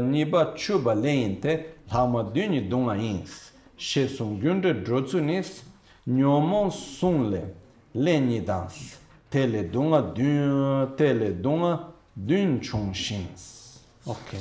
niba 0.00 0.54
chuba 0.56 0.94
leyinte 0.94 1.64
lama 1.92 2.22
duni 2.22 2.68
dunga 2.68 2.96
ins. 2.96 3.52
Shesung 3.76 4.40
gyunde 4.40 4.82
drotsu 4.84 5.20
nis 5.20 5.62
nyomon 6.06 6.70
sungle 6.70 7.54
lenyi 7.94 8.40
dans. 8.44 8.98
Tele 9.30 9.64
dunga 9.70 10.00
dun, 10.00 10.96
tele 10.96 11.32
dunga 11.40 11.78
dun 12.22 12.60
chung 12.60 12.92
shins. 12.92 13.80
Ok, 14.04 14.36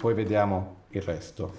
poi 0.00 0.12
vediamo 0.12 0.84
il 0.90 1.00
resto. 1.00 1.54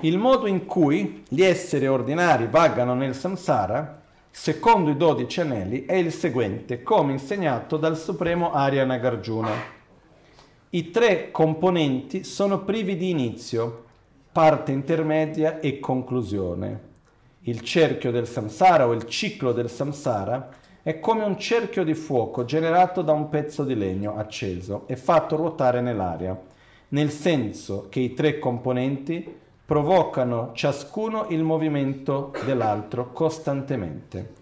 Il 0.00 0.18
modo 0.18 0.46
in 0.46 0.66
cui 0.66 1.22
gli 1.28 1.42
esseri 1.42 1.86
ordinari 1.86 2.48
vagano 2.48 2.94
nel 2.94 3.14
samsara, 3.14 4.02
secondo 4.30 4.90
i 4.90 4.96
dodici 4.96 5.40
anelli, 5.40 5.84
è 5.84 5.94
il 5.94 6.12
seguente, 6.12 6.82
come 6.82 7.12
insegnato 7.12 7.76
dal 7.76 7.96
supremo 7.96 8.52
Arya 8.52 8.84
Nagarjuna. 8.84 9.76
I 10.70 10.90
tre 10.90 11.30
componenti 11.30 12.24
sono 12.24 12.64
privi 12.64 12.96
di 12.96 13.10
inizio, 13.10 13.84
parte 14.32 14.72
intermedia 14.72 15.60
e 15.60 15.78
conclusione. 15.78 16.86
Il 17.42 17.60
cerchio 17.60 18.10
del 18.10 18.26
samsara 18.26 18.86
o 18.86 18.92
il 18.92 19.06
ciclo 19.06 19.52
del 19.52 19.70
samsara 19.70 20.56
è 20.82 21.00
come 21.00 21.24
un 21.24 21.38
cerchio 21.38 21.84
di 21.84 21.94
fuoco 21.94 22.44
generato 22.44 23.02
da 23.02 23.12
un 23.12 23.28
pezzo 23.28 23.64
di 23.64 23.74
legno 23.74 24.16
acceso 24.16 24.84
e 24.86 24.96
fatto 24.96 25.36
ruotare 25.36 25.80
nell'aria, 25.80 26.38
nel 26.88 27.10
senso 27.10 27.86
che 27.88 28.00
i 28.00 28.14
tre 28.14 28.38
componenti 28.38 29.36
provocano 29.64 30.52
ciascuno 30.54 31.26
il 31.28 31.42
movimento 31.42 32.32
dell'altro 32.44 33.12
costantemente. 33.12 34.32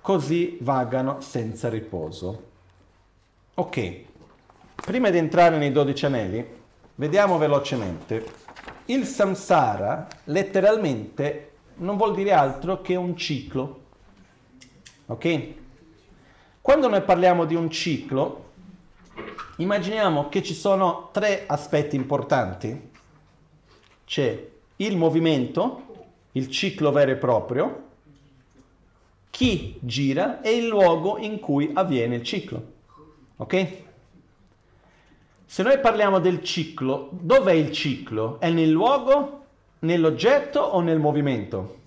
Così 0.00 0.58
vagano 0.60 1.20
senza 1.20 1.68
riposo. 1.68 2.46
Ok, 3.54 4.06
Prima 4.88 5.10
di 5.10 5.18
entrare 5.18 5.58
nei 5.58 5.70
dodici 5.70 6.06
anelli, 6.06 6.42
vediamo 6.94 7.36
velocemente. 7.36 8.24
Il 8.86 9.04
samsara 9.04 10.06
letteralmente 10.24 11.50
non 11.74 11.98
vuol 11.98 12.14
dire 12.14 12.32
altro 12.32 12.80
che 12.80 12.96
un 12.96 13.14
ciclo. 13.14 13.80
Ok? 15.06 15.54
Quando 16.68 16.88
noi 16.88 17.00
parliamo 17.00 17.46
di 17.46 17.54
un 17.54 17.70
ciclo, 17.70 18.50
immaginiamo 19.56 20.28
che 20.28 20.42
ci 20.42 20.52
sono 20.52 21.08
tre 21.12 21.44
aspetti 21.46 21.96
importanti. 21.96 22.90
C'è 24.04 24.48
il 24.76 24.96
movimento, 24.98 26.10
il 26.32 26.50
ciclo 26.50 26.92
vero 26.92 27.12
e 27.12 27.16
proprio, 27.16 27.84
chi 29.30 29.78
gira 29.80 30.42
e 30.42 30.56
il 30.56 30.66
luogo 30.66 31.16
in 31.16 31.40
cui 31.40 31.70
avviene 31.72 32.16
il 32.16 32.22
ciclo. 32.22 32.72
Ok? 33.36 33.82
Se 35.46 35.62
noi 35.62 35.80
parliamo 35.80 36.18
del 36.18 36.44
ciclo, 36.44 37.08
dov'è 37.12 37.52
il 37.52 37.72
ciclo? 37.72 38.38
È 38.40 38.50
nel 38.50 38.68
luogo, 38.68 39.46
nell'oggetto 39.78 40.60
o 40.60 40.82
nel 40.82 40.98
movimento? 40.98 41.78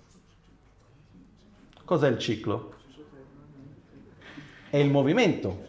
Cos'è 1.84 2.08
il 2.08 2.18
ciclo? 2.18 2.80
È 4.72 4.78
il 4.78 4.88
movimento. 4.88 5.66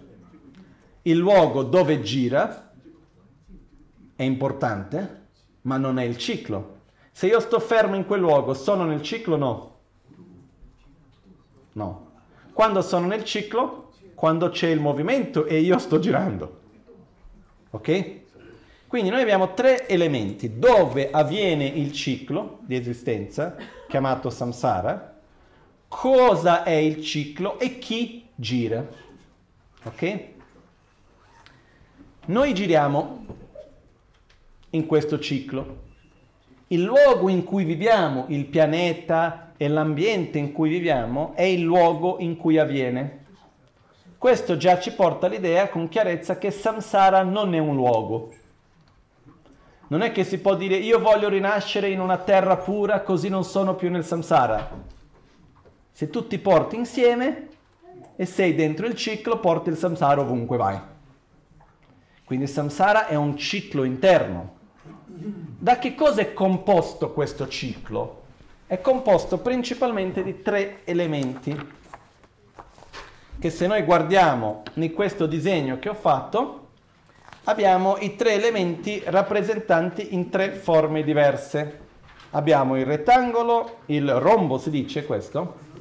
Il 1.02 1.18
luogo 1.18 1.64
dove 1.64 2.02
gira 2.02 2.72
è 4.16 4.24
importante, 4.24 5.26
ma 5.64 5.76
non 5.76 6.00
è 6.00 6.06
il 6.06 6.18
ciclo. 6.18 6.78
Se 7.12 7.28
io 7.28 7.42
sto 7.42 7.60
fermo 7.60 7.96
in 7.96 8.06
quel 8.06 8.22
luogo, 8.22 8.54
sono 8.54 8.86
nel 8.86 9.02
ciclo? 9.02 9.36
No. 9.36 9.78
No. 11.74 12.12
Quando 12.54 12.82
sono 12.82 13.06
nel 13.08 13.26
ciclo? 13.26 13.92
Quando 14.16 14.48
c'è 14.52 14.70
il 14.70 14.80
movimento 14.80 15.48
e 15.48 15.60
io 15.60 15.80
sto 15.80 16.00
girando. 16.00 16.60
Ok? 17.72 18.22
Quindi 18.88 19.10
noi 19.10 19.22
abbiamo 19.22 19.54
tre 19.54 19.86
elementi 19.86 20.58
dove 20.58 21.12
avviene 21.12 21.66
il 21.66 21.92
ciclo 21.92 22.60
di 22.62 22.78
esistenza, 22.78 23.58
chiamato 23.90 24.30
samsara, 24.30 25.20
cosa 25.90 26.64
è 26.64 26.72
il 26.72 27.04
ciclo 27.04 27.60
e 27.60 27.80
chi 27.80 28.23
gira. 28.44 28.86
Ok? 29.84 30.20
Noi 32.26 32.54
giriamo 32.54 33.26
in 34.72 34.86
questo 34.86 35.18
ciclo. 35.18 35.82
Il 36.68 36.84
luogo 36.84 37.30
in 37.30 37.44
cui 37.44 37.64
viviamo, 37.64 38.26
il 38.28 38.46
pianeta 38.46 39.54
e 39.58 39.68
l'ambiente 39.68 40.38
in 40.38 40.52
cui 40.52 40.70
viviamo 40.70 41.34
è 41.36 41.44
il 41.44 41.62
luogo 41.62 42.18
in 42.20 42.36
cui 42.38 42.58
avviene. 42.58 43.22
Questo 44.18 44.58
già 44.58 44.80
ci 44.80 44.94
porta 44.94 45.26
all'idea 45.26 45.70
con 45.70 45.90
chiarezza 45.90 46.38
che 46.38 46.52
samsara 46.52 47.24
non 47.24 47.54
è 47.54 47.60
un 47.60 47.76
luogo. 47.76 48.34
Non 49.88 50.02
è 50.02 50.12
che 50.12 50.24
si 50.24 50.40
può 50.40 50.56
dire 50.56 50.76
io 50.76 51.00
voglio 51.00 51.30
rinascere 51.30 51.90
in 51.90 52.00
una 52.00 52.18
terra 52.18 52.58
pura 52.58 53.02
così 53.02 53.30
non 53.30 53.44
sono 53.44 53.76
più 53.76 53.90
nel 53.92 54.06
samsara. 54.06 54.92
Se 55.92 56.10
tu 56.10 56.26
ti 56.26 56.40
porti 56.40 56.76
insieme 56.76 57.50
e 58.24 58.26
sei 58.26 58.56
dentro 58.56 58.88
il 58.88 58.96
ciclo, 58.96 59.40
porti 59.40 59.70
il 59.70 59.78
samsara 59.78 60.22
ovunque 60.22 60.56
vai. 60.56 60.80
Quindi 62.24 62.46
il 62.46 62.52
samsara 62.52 63.08
è 63.08 63.16
un 63.16 63.36
ciclo 63.38 63.84
interno. 63.84 64.62
Da 65.06 65.78
che 65.78 65.94
cosa 65.94 66.22
è 66.22 66.34
composto 66.34 67.12
questo 67.12 67.50
ciclo? 67.50 68.22
È 68.66 68.80
composto 68.80 69.40
principalmente 69.40 70.24
di 70.24 70.42
tre 70.42 70.80
elementi 70.86 71.82
che 73.40 73.50
se 73.50 73.68
noi 73.68 73.84
guardiamo 73.84 74.64
in 74.76 74.94
questo 74.94 75.26
disegno 75.26 75.78
che 75.78 75.90
ho 75.90 75.94
fatto, 75.94 76.68
abbiamo 77.44 77.98
i 78.00 78.16
tre 78.16 78.36
elementi 78.36 79.02
rappresentanti 79.06 80.14
in 80.14 80.30
tre 80.30 80.52
forme 80.54 81.04
diverse. 81.04 81.82
Abbiamo 82.32 82.78
il 82.78 82.86
rettangolo, 82.86 83.80
il 83.88 84.10
rombo 84.14 84.58
si 84.58 84.70
dice 84.70 85.06
questo, 85.06 85.72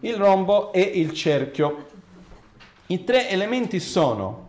il 0.00 0.16
rombo 0.16 0.72
e 0.72 0.80
il 0.80 1.12
cerchio. 1.12 1.86
I 2.86 3.04
tre 3.04 3.28
elementi 3.28 3.80
sono 3.80 4.48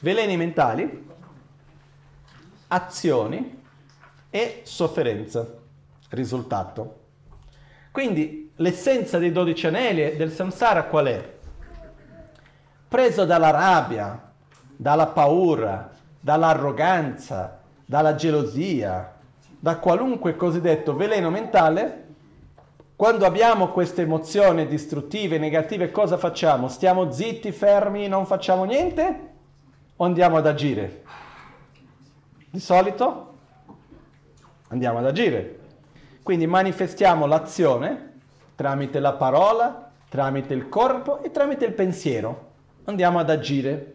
veleni 0.00 0.36
mentali, 0.36 1.08
azioni 2.68 3.62
e 4.30 4.60
sofferenza, 4.64 5.46
risultato. 6.10 6.98
Quindi 7.90 8.52
l'essenza 8.56 9.18
dei 9.18 9.32
dodici 9.32 9.66
anelli 9.66 10.16
del 10.16 10.32
samsara 10.32 10.84
qual 10.84 11.06
è? 11.06 11.38
Preso 12.88 13.24
dalla 13.24 13.50
rabbia, 13.50 14.32
dalla 14.76 15.08
paura, 15.08 15.90
dall'arroganza, 16.18 17.60
dalla 17.84 18.14
gelosia, 18.14 19.16
da 19.58 19.76
qualunque 19.78 20.36
cosiddetto 20.36 20.96
veleno 20.96 21.30
mentale, 21.30 22.09
quando 23.00 23.24
abbiamo 23.24 23.68
queste 23.68 24.02
emozioni 24.02 24.66
distruttive, 24.66 25.38
negative, 25.38 25.90
cosa 25.90 26.18
facciamo? 26.18 26.68
Stiamo 26.68 27.10
zitti, 27.10 27.50
fermi, 27.50 28.08
non 28.08 28.26
facciamo 28.26 28.64
niente? 28.64 29.28
O 29.96 30.04
andiamo 30.04 30.36
ad 30.36 30.46
agire? 30.46 31.02
Di 32.50 32.60
solito 32.60 33.38
andiamo 34.68 34.98
ad 34.98 35.06
agire. 35.06 35.60
Quindi 36.22 36.46
manifestiamo 36.46 37.24
l'azione 37.24 38.18
tramite 38.54 39.00
la 39.00 39.14
parola, 39.14 39.90
tramite 40.10 40.52
il 40.52 40.68
corpo 40.68 41.22
e 41.22 41.30
tramite 41.30 41.64
il 41.64 41.72
pensiero. 41.72 42.50
Andiamo 42.84 43.18
ad 43.18 43.30
agire. 43.30 43.94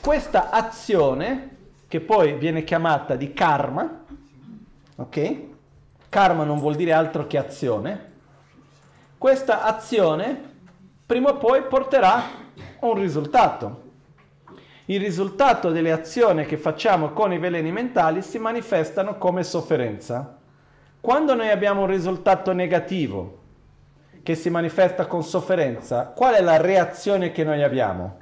Questa 0.00 0.50
azione, 0.50 1.58
che 1.86 2.00
poi 2.00 2.32
viene 2.32 2.64
chiamata 2.64 3.14
di 3.14 3.32
karma, 3.32 4.04
ok? 4.96 5.40
Karma 6.08 6.42
non 6.42 6.58
vuol 6.58 6.74
dire 6.74 6.92
altro 6.92 7.28
che 7.28 7.38
azione. 7.38 8.14
Questa 9.18 9.64
azione 9.64 10.38
prima 11.06 11.30
o 11.30 11.36
poi 11.38 11.62
porterà 11.62 12.22
un 12.80 12.94
risultato. 12.94 13.84
Il 14.86 15.00
risultato 15.00 15.70
delle 15.70 15.90
azioni 15.90 16.44
che 16.44 16.58
facciamo 16.58 17.10
con 17.10 17.32
i 17.32 17.38
veleni 17.38 17.72
mentali 17.72 18.20
si 18.20 18.38
manifestano 18.38 19.16
come 19.16 19.42
sofferenza. 19.42 20.36
Quando 21.00 21.34
noi 21.34 21.48
abbiamo 21.48 21.80
un 21.80 21.86
risultato 21.86 22.52
negativo 22.52 23.38
che 24.22 24.34
si 24.34 24.50
manifesta 24.50 25.06
con 25.06 25.22
sofferenza, 25.22 26.12
qual 26.14 26.34
è 26.34 26.42
la 26.42 26.58
reazione 26.58 27.32
che 27.32 27.42
noi 27.42 27.62
abbiamo? 27.62 28.18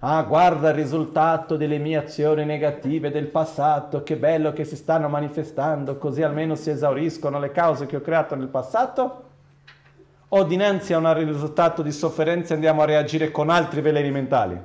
Ah, 0.00 0.22
guarda 0.22 0.68
il 0.68 0.74
risultato 0.74 1.56
delle 1.56 1.78
mie 1.78 1.96
azioni 1.96 2.44
negative 2.44 3.10
del 3.10 3.28
passato, 3.28 4.02
che 4.02 4.16
bello 4.16 4.52
che 4.52 4.64
si 4.64 4.76
stanno 4.76 5.08
manifestando, 5.08 5.96
così 5.96 6.22
almeno 6.22 6.56
si 6.56 6.68
esauriscono 6.68 7.38
le 7.38 7.52
cause 7.52 7.86
che 7.86 7.96
ho 7.96 8.00
creato 8.02 8.34
nel 8.34 8.48
passato? 8.48 9.30
O 10.34 10.44
dinanzi 10.44 10.94
a 10.94 10.98
un 10.98 11.12
risultato 11.12 11.82
di 11.82 11.92
sofferenza 11.92 12.54
andiamo 12.54 12.80
a 12.80 12.86
reagire 12.86 13.30
con 13.30 13.50
altri 13.50 13.82
veleni 13.82 14.10
mentali? 14.10 14.58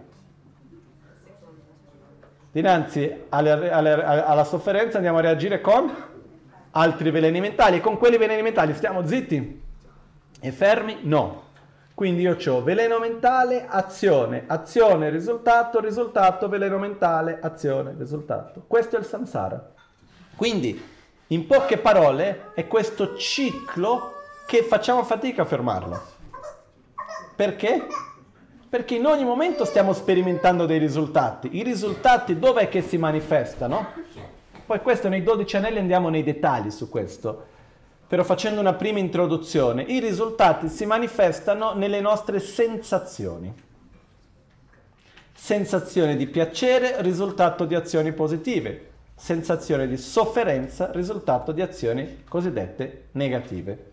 Dinanzi 2.54 3.24
alle, 3.28 3.70
alle, 3.70 4.02
alla 4.02 4.46
sofferenza 4.46 4.96
andiamo 4.96 5.18
a 5.18 5.22
reagire 5.22 5.60
con 5.60 5.94
altri 6.72 7.12
veleni 7.12 7.42
mentali 7.42 7.78
e 7.78 7.82
con 7.82 7.98
quelli 7.98 8.18
veleni 8.18 8.44
mentali 8.44 8.74
stiamo 8.76 9.06
zitti 9.06 9.62
e 10.40 10.52
fermi? 10.54 11.00
No. 11.02 11.44
Quindi 11.94 12.22
io 12.22 12.38
ho 12.48 12.64
veleno 12.64 12.98
mentale, 13.00 13.66
azione, 13.68 14.46
azione, 14.48 15.10
risultato, 15.10 15.82
risultato, 15.82 16.48
veleno 16.48 16.78
mentale, 16.78 17.40
azione, 17.42 17.94
risultato. 17.98 18.64
Questo 18.66 18.96
è 18.96 19.00
il 19.00 19.06
samsara. 19.06 19.70
Quindi, 20.34 20.82
in 21.28 21.46
poche 21.46 21.78
parole, 21.78 22.52
è 22.54 22.68
questo 22.68 23.18
ciclo 23.18 24.14
che 24.48 24.64
facciamo 24.64 25.04
fatica 25.04 25.44
a 25.44 25.46
fermarlo. 25.46 26.02
Perché? 27.36 27.86
Perché 28.68 28.96
in 28.96 29.06
ogni 29.06 29.24
momento 29.24 29.66
stiamo 29.66 29.94
sperimentando 29.94 30.66
dei 30.66 30.80
risultati. 30.80 31.56
I 31.58 31.64
risultati 31.64 32.40
dov'è 32.40 32.68
che 32.70 32.82
si 32.82 32.98
manifestano? 32.98 33.94
Poi 34.66 34.82
questo 34.82 35.08
nei 35.08 35.22
12 35.22 35.58
anelli 35.58 35.78
andiamo 35.78 36.10
nei 36.10 36.24
dettagli 36.24 36.72
su 36.72 36.90
questo 36.90 37.56
però 38.08 38.24
facendo 38.24 38.62
una 38.62 38.74
prima 38.74 39.00
introduzione, 39.00 39.84
i 39.84 40.00
risultati 40.00 40.70
si 40.70 40.86
manifestano 40.86 41.74
nelle 41.74 42.00
nostre 42.00 42.40
sensazioni. 42.40 43.54
Sensazione 45.34 46.16
di 46.16 46.26
piacere, 46.28 47.02
risultato 47.02 47.66
di 47.66 47.76
azioni 47.76 48.14
positive. 48.14 48.92
Sensazione 49.14 49.88
di 49.88 49.98
sofferenza, 49.98 50.90
risultato 50.94 51.52
di 51.52 51.62
azioni 51.62 52.24
cosiddette 52.30 53.10
negative. 53.12 53.92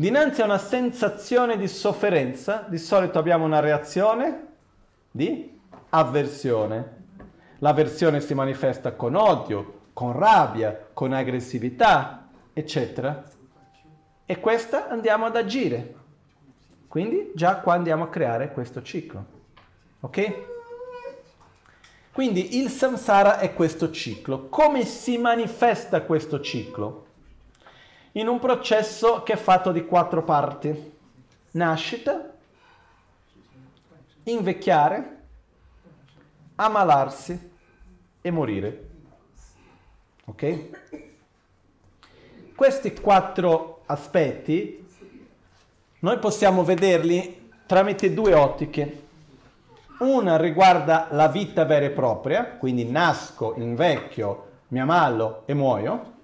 Dinanzi 0.00 0.40
a 0.40 0.46
una 0.46 0.56
sensazione 0.56 1.58
di 1.58 1.68
sofferenza, 1.68 2.64
di 2.66 2.78
solito 2.78 3.18
abbiamo 3.18 3.44
una 3.44 3.60
reazione 3.60 4.46
di 5.10 5.60
avversione. 5.90 7.04
L'avversione 7.58 8.22
si 8.22 8.32
manifesta 8.32 8.92
con 8.92 9.14
odio, 9.14 9.80
con 9.92 10.18
rabbia, 10.18 10.88
con 10.94 11.12
aggressività, 11.12 12.30
eccetera. 12.54 13.22
E 14.24 14.40
questa 14.40 14.88
andiamo 14.88 15.26
ad 15.26 15.36
agire. 15.36 15.94
Quindi 16.88 17.32
già 17.34 17.56
qua 17.56 17.74
andiamo 17.74 18.04
a 18.04 18.08
creare 18.08 18.52
questo 18.52 18.80
ciclo. 18.80 19.24
Ok? 20.00 20.34
Quindi 22.10 22.56
il 22.56 22.70
samsara 22.70 23.38
è 23.38 23.52
questo 23.52 23.90
ciclo. 23.90 24.48
Come 24.48 24.86
si 24.86 25.18
manifesta 25.18 26.00
questo 26.00 26.40
ciclo? 26.40 27.08
In 28.12 28.26
un 28.26 28.40
processo 28.40 29.22
che 29.22 29.34
è 29.34 29.36
fatto 29.36 29.70
di 29.70 29.86
quattro 29.86 30.24
parti. 30.24 30.98
Nascita, 31.52 32.32
invecchiare, 34.24 35.18
ammalarsi 36.56 37.50
e 38.20 38.30
morire. 38.30 38.88
Ok? 40.24 40.70
Questi 42.54 42.92
quattro 42.94 43.82
aspetti 43.86 44.86
noi 46.00 46.18
possiamo 46.18 46.64
vederli 46.64 47.50
tramite 47.66 48.12
due 48.12 48.34
ottiche. 48.34 49.02
Una 49.98 50.36
riguarda 50.36 51.08
la 51.10 51.28
vita 51.28 51.64
vera 51.64 51.86
e 51.86 51.90
propria, 51.90 52.44
quindi 52.56 52.84
nasco, 52.84 53.54
invecchio, 53.56 54.48
mi 54.68 54.80
ammalo 54.80 55.42
e 55.44 55.54
muoio, 55.54 56.18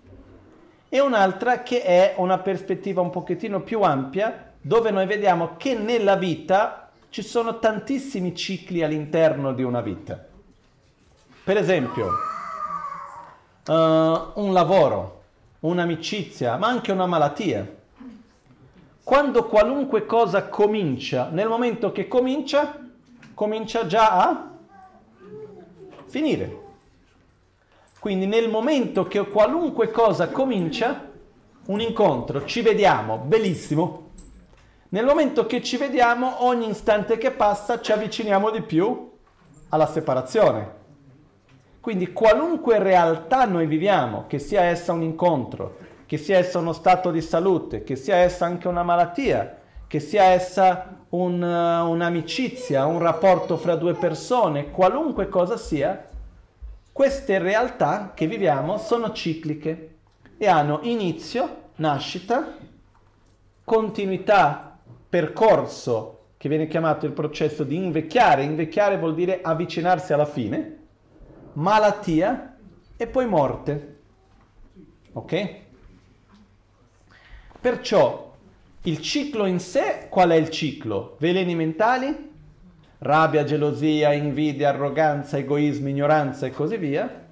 e 0.89 1.01
un'altra 1.01 1.63
che 1.63 1.83
è 1.83 2.15
una 2.19 2.39
prospettiva 2.39 3.01
un 3.01 3.11
pochettino 3.11 3.61
più 3.61 3.83
ampia, 3.83 4.53
dove 4.61 4.91
noi 4.91 5.07
vediamo 5.07 5.57
che 5.57 5.75
nella 5.75 6.17
vita 6.17 6.91
ci 7.11 7.23
sono 7.23 7.59
tantissimi 7.59 8.35
cicli 8.35 8.83
all'interno 8.83 9.53
di 9.53 9.63
una 9.63 9.81
vita. 9.81 10.25
Per 11.45 11.57
esempio, 11.57 12.07
uh, 13.67 13.73
un 13.73 14.53
lavoro 14.53 15.23
un'amicizia, 15.61 16.57
ma 16.57 16.69
anche 16.69 16.93
una 16.93 17.07
malattia. 17.07 17.75
Quando 19.03 19.45
qualunque 19.47 20.05
cosa 20.05 20.49
comincia, 20.49 21.29
nel 21.31 21.49
momento 21.49 21.93
che 21.93 22.09
comincia, 22.09 22.79
comincia 23.35 23.87
già 23.87 24.11
a 24.11 24.51
finire. 26.07 26.65
Quindi 28.07 28.27
nel 28.27 28.49
momento 28.49 29.09
che 29.09 29.27
qualunque 29.27 29.91
cosa 29.91 30.29
comincia, 30.29 31.11
un 31.67 31.81
incontro, 31.81 32.45
ci 32.45 32.63
vediamo, 32.63 33.19
bellissimo. 33.19 34.11
Nel 34.91 35.05
momento 35.05 35.45
che 35.47 35.61
ci 35.61 35.77
vediamo, 35.77 36.45
ogni 36.45 36.71
istante 36.71 37.19
che 37.19 37.33
passa 37.33 37.81
ci 37.81 37.91
avviciniamo 37.91 38.51
di 38.51 38.63
più 38.63 39.11
alla 39.71 39.89
separazione. 39.89 40.71
Quindi 41.81 42.13
qualunque 42.13 42.79
realtà 42.79 43.45
noi 43.45 43.67
viviamo, 43.67 44.27
che 44.29 44.39
sia 44.39 44.63
essa 44.63 44.93
un 44.93 45.03
incontro, 45.03 45.77
che 46.07 46.17
sia 46.17 46.39
essa 46.39 46.61
uno 46.61 46.75
stato 46.75 47.11
di 47.11 47.21
salute, 47.21 47.83
che 47.83 47.97
sia 47.97 48.19
essa 48.19 48.47
anche 48.47 48.69
una 48.69 48.85
malattia, 48.85 49.59
che 49.89 49.99
sia 49.99 50.27
essa 50.27 51.01
un, 51.09 51.43
uh, 51.43 51.91
un'amicizia, 51.91 52.87
un 52.87 53.01
rapporto 53.01 53.57
fra 53.57 53.75
due 53.75 53.95
persone, 53.95 54.71
qualunque 54.71 55.29
cosa 55.29 55.57
sia, 55.57 56.11
queste 56.97 57.37
realtà 57.39 58.13
che 58.15 58.27
viviamo 58.27 58.79
sono 58.79 59.13
cicliche 59.13 59.97
e 60.39 60.47
hanno 60.47 60.79
inizio, 60.85 61.65
nascita, 61.75 62.57
continuità, 63.63 64.79
percorso, 65.07 66.29
che 66.39 66.49
viene 66.49 66.67
chiamato 66.67 67.05
il 67.05 67.13
processo 67.13 67.65
di 67.65 67.77
invecchiare. 67.77 68.45
Invecchiare 68.45 68.97
vuol 68.97 69.15
dire 69.15 69.43
avvicinarsi 69.43 70.15
alla 70.15 70.25
fine, 70.25 70.79
malattia 71.53 72.57
e 72.97 73.07
poi 73.07 73.27
morte. 73.27 73.99
Ok? 75.13 75.55
Perciò 77.61 78.33
il 78.85 79.03
ciclo 79.03 79.45
in 79.45 79.61
sé, 79.61 80.07
qual 80.09 80.31
è 80.31 80.37
il 80.37 80.49
ciclo? 80.49 81.17
Veleni 81.19 81.55
mentali, 81.55 82.36
rabbia, 82.99 83.45
gelosia, 83.45 84.13
invidia, 84.13 84.71
arroganza, 84.71 85.39
egoismo, 85.39 85.89
ignoranza 85.89 86.47
e 86.47 86.51
così 86.51 86.77
via. 86.77 87.25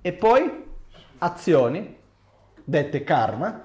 E 0.00 0.12
poi 0.12 0.64
azioni, 1.18 1.96
dette 2.64 3.04
karma, 3.04 3.64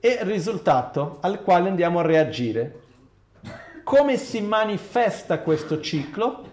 e 0.00 0.18
risultato 0.22 1.18
al 1.20 1.42
quale 1.42 1.68
andiamo 1.68 1.98
a 1.98 2.02
reagire. 2.02 2.80
Come 3.82 4.16
si 4.16 4.40
manifesta 4.40 5.40
questo 5.40 5.80
ciclo? 5.80 6.52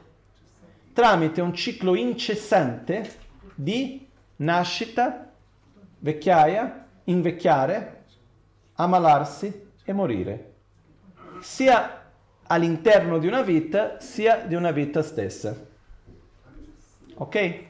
Tramite 0.94 1.42
un 1.42 1.54
ciclo 1.54 1.96
incessante 1.96 3.22
di 3.56 4.08
nascita, 4.38 5.32
vecchiaia, 6.00 6.86
invecchiare, 7.06 8.04
ammalarsi 8.76 9.70
e 9.84 9.94
morire, 9.94 10.54
sia 11.42 12.03
all'interno 12.54 13.18
di 13.18 13.28
una 13.28 13.42
vita 13.42 14.00
sia 14.00 14.38
di 14.38 14.56
una 14.56 14.72
vita 14.72 15.02
stessa. 15.02 15.56
Ok? 17.16 17.64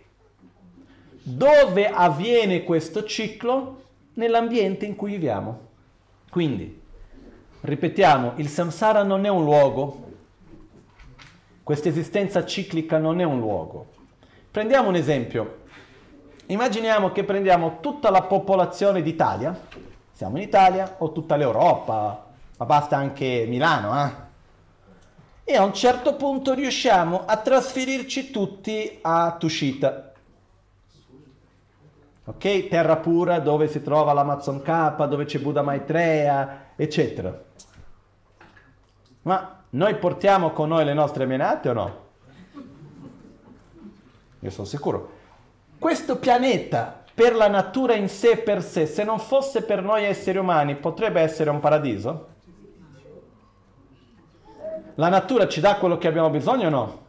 Dove 1.23 1.87
avviene 1.89 2.63
questo 2.63 3.03
ciclo? 3.05 3.81
Nell'ambiente 4.15 4.85
in 4.85 4.95
cui 4.95 5.11
viviamo. 5.11 5.71
Quindi, 6.29 6.81
ripetiamo, 7.61 8.33
il 8.35 8.47
samsara 8.47 9.03
non 9.03 9.25
è 9.25 9.29
un 9.29 9.43
luogo, 9.43 10.11
questa 11.63 11.89
esistenza 11.89 12.45
ciclica 12.45 12.97
non 12.97 13.21
è 13.21 13.23
un 13.23 13.39
luogo. 13.39 13.87
Prendiamo 14.51 14.89
un 14.89 14.95
esempio. 14.95 15.61
Immaginiamo 16.47 17.11
che 17.11 17.23
prendiamo 17.23 17.79
tutta 17.79 18.11
la 18.11 18.23
popolazione 18.23 19.01
d'Italia, 19.01 19.59
siamo 20.11 20.37
in 20.37 20.43
Italia, 20.43 20.95
o 20.99 21.11
tutta 21.11 21.37
l'Europa, 21.37 22.27
ma 22.57 22.65
basta 22.65 22.97
anche 22.97 23.45
Milano, 23.47 24.05
eh? 24.05 24.31
E 25.45 25.55
a 25.55 25.63
un 25.63 25.73
certo 25.73 26.15
punto 26.15 26.53
riusciamo 26.53 27.25
a 27.25 27.37
trasferirci 27.37 28.31
tutti 28.31 28.99
a 29.01 29.35
Tushita. 29.37 30.13
Ok? 32.25 32.67
Terra 32.69 32.95
pura 32.97 33.39
dove 33.39 33.67
si 33.67 33.83
trova 33.83 34.13
l'Amazon 34.13 34.61
K, 34.61 35.05
dove 35.07 35.25
c'è 35.25 35.39
Buddha 35.39 35.61
Maitreya, 35.61 36.71
eccetera. 36.75 37.37
Ma 39.23 39.63
noi 39.71 39.95
portiamo 39.95 40.51
con 40.51 40.69
noi 40.69 40.85
le 40.85 40.93
nostre 40.93 41.25
menate 41.25 41.69
o 41.69 41.73
no? 41.73 42.01
Io 44.39 44.49
sono 44.49 44.67
sicuro. 44.67 45.11
Questo 45.77 46.17
pianeta, 46.17 47.03
per 47.13 47.35
la 47.35 47.49
natura 47.49 47.95
in 47.95 48.07
sé 48.07 48.37
per 48.37 48.63
sé, 48.63 48.85
se 48.85 49.03
non 49.03 49.19
fosse 49.19 49.63
per 49.63 49.81
noi 49.83 50.05
esseri 50.05 50.37
umani, 50.37 50.75
potrebbe 50.75 51.19
essere 51.19 51.49
un 51.49 51.59
paradiso? 51.59 52.32
La 54.95 55.09
natura 55.09 55.47
ci 55.47 55.59
dà 55.59 55.75
quello 55.75 55.97
che 55.97 56.07
abbiamo 56.07 56.29
bisogno 56.29 56.67
o 56.67 56.69
no? 56.69 57.01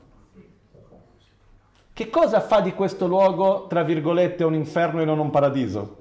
Che 1.93 2.11
cosa 2.11 2.41
fa 2.41 2.61
di 2.61 2.73
questo 2.73 3.07
luogo, 3.07 3.67
tra 3.67 3.83
virgolette, 3.83 4.43
un 4.43 4.55
inferno 4.55 5.01
e 5.01 5.05
non 5.05 5.19
un 5.19 5.31
paradiso? 5.31 5.97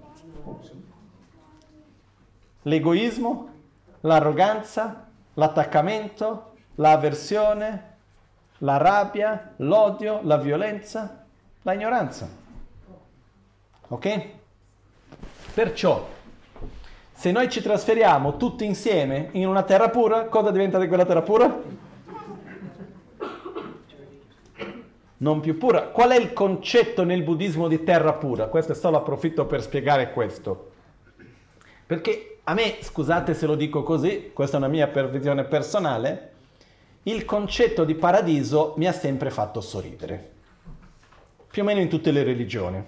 L'egoismo, 2.63 3.49
l'arroganza, 4.01 5.09
l'attaccamento, 5.33 6.53
l'avversione, 6.75 7.91
la 8.59 8.77
rabbia, 8.77 9.53
l'odio, 9.57 10.21
la 10.23 10.37
violenza, 10.37 11.25
la 11.61 11.73
ignoranza. 11.73 12.27
Ok? 13.89 14.29
Perciò, 15.53 16.07
se 17.23 17.31
noi 17.31 17.49
ci 17.49 17.61
trasferiamo 17.61 18.35
tutti 18.35 18.65
insieme 18.65 19.29
in 19.31 19.47
una 19.47 19.63
terra 19.63 19.87
pura, 19.87 20.25
cosa 20.25 20.51
diventa 20.51 20.77
di 20.77 20.89
quella 20.89 21.05
terra 21.05 21.21
pura? 21.21 21.61
Non 25.19 25.39
più 25.39 25.57
pura. 25.57 25.83
Qual 25.83 26.09
è 26.09 26.19
il 26.19 26.33
concetto 26.33 27.05
nel 27.05 27.23
buddismo 27.23 27.69
di 27.69 27.81
terra 27.85 28.11
pura? 28.11 28.47
Questo 28.47 28.73
è 28.73 28.75
solo 28.75 28.97
approfitto 28.97 29.45
per 29.45 29.61
spiegare 29.61 30.11
questo. 30.11 30.71
Perché 31.85 32.39
a 32.43 32.53
me, 32.53 32.79
scusate 32.81 33.33
se 33.33 33.45
lo 33.45 33.55
dico 33.55 33.83
così, 33.83 34.31
questa 34.33 34.57
è 34.57 34.59
una 34.59 34.67
mia 34.67 34.89
pervisione 34.89 35.45
personale, 35.45 36.31
il 37.03 37.23
concetto 37.23 37.85
di 37.85 37.95
paradiso 37.95 38.73
mi 38.75 38.85
ha 38.85 38.91
sempre 38.91 39.29
fatto 39.29 39.61
sorridere. 39.61 40.31
Più 41.49 41.61
o 41.61 41.65
meno 41.65 41.79
in 41.79 41.87
tutte 41.87 42.11
le 42.11 42.23
religioni. 42.23 42.83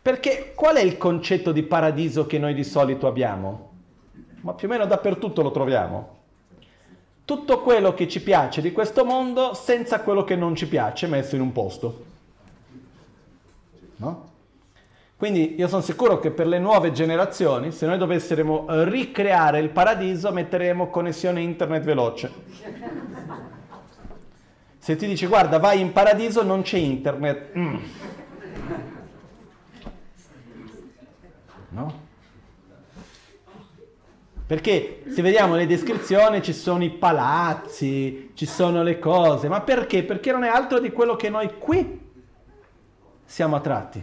Perché 0.00 0.52
qual 0.54 0.76
è 0.76 0.80
il 0.80 0.96
concetto 0.96 1.52
di 1.52 1.62
paradiso 1.62 2.26
che 2.26 2.38
noi 2.38 2.54
di 2.54 2.64
solito 2.64 3.06
abbiamo? 3.06 3.70
Ma 4.40 4.54
più 4.54 4.68
o 4.68 4.70
meno 4.70 4.86
dappertutto 4.86 5.42
lo 5.42 5.50
troviamo. 5.50 6.16
Tutto 7.24 7.60
quello 7.60 7.92
che 7.92 8.08
ci 8.08 8.22
piace 8.22 8.62
di 8.62 8.72
questo 8.72 9.04
mondo 9.04 9.52
senza 9.54 10.00
quello 10.00 10.24
che 10.24 10.36
non 10.36 10.54
ci 10.54 10.66
piace 10.66 11.06
messo 11.06 11.34
in 11.34 11.42
un 11.42 11.52
posto. 11.52 12.04
No? 13.96 14.26
Quindi 15.18 15.56
io 15.58 15.66
sono 15.66 15.82
sicuro 15.82 16.20
che 16.20 16.30
per 16.30 16.46
le 16.46 16.60
nuove 16.60 16.92
generazioni, 16.92 17.72
se 17.72 17.86
noi 17.86 17.98
dovessimo 17.98 18.66
ricreare 18.84 19.58
il 19.58 19.68
paradiso, 19.68 20.32
metteremo 20.32 20.90
connessione 20.90 21.40
internet 21.42 21.82
veloce. 21.82 22.32
Se 24.78 24.94
ti 24.94 25.08
dici 25.08 25.26
guarda 25.26 25.58
vai 25.58 25.80
in 25.80 25.92
paradiso 25.92 26.44
non 26.44 26.62
c'è 26.62 26.78
internet. 26.78 27.58
Mm. 27.58 27.76
No? 31.70 32.06
Perché 34.46 35.02
se 35.10 35.20
vediamo 35.20 35.56
le 35.56 35.66
descrizioni 35.66 36.42
ci 36.42 36.54
sono 36.54 36.82
i 36.82 36.90
palazzi, 36.90 38.30
ci 38.32 38.46
sono 38.46 38.82
le 38.82 38.98
cose, 38.98 39.46
ma 39.46 39.60
perché? 39.60 40.04
Perché 40.04 40.32
non 40.32 40.42
è 40.42 40.48
altro 40.48 40.78
di 40.80 40.90
quello 40.90 41.16
che 41.16 41.28
noi 41.28 41.58
qui 41.58 42.00
siamo 43.26 43.56
attratti. 43.56 44.02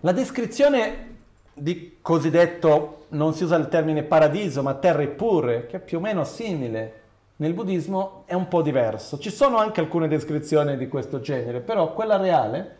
La 0.00 0.12
descrizione 0.12 1.16
di 1.52 1.98
cosiddetto, 2.00 3.04
non 3.08 3.34
si 3.34 3.44
usa 3.44 3.56
il 3.56 3.68
termine 3.68 4.02
paradiso, 4.02 4.62
ma 4.62 4.74
terre 4.74 5.08
pure, 5.08 5.66
che 5.66 5.76
è 5.76 5.80
più 5.80 5.98
o 5.98 6.00
meno 6.00 6.24
simile 6.24 7.02
nel 7.36 7.52
buddismo, 7.52 8.22
è 8.24 8.32
un 8.32 8.48
po' 8.48 8.62
diverso. 8.62 9.18
Ci 9.18 9.30
sono 9.30 9.58
anche 9.58 9.80
alcune 9.80 10.08
descrizioni 10.08 10.78
di 10.78 10.88
questo 10.88 11.20
genere, 11.20 11.60
però 11.60 11.92
quella 11.92 12.16
reale 12.16 12.77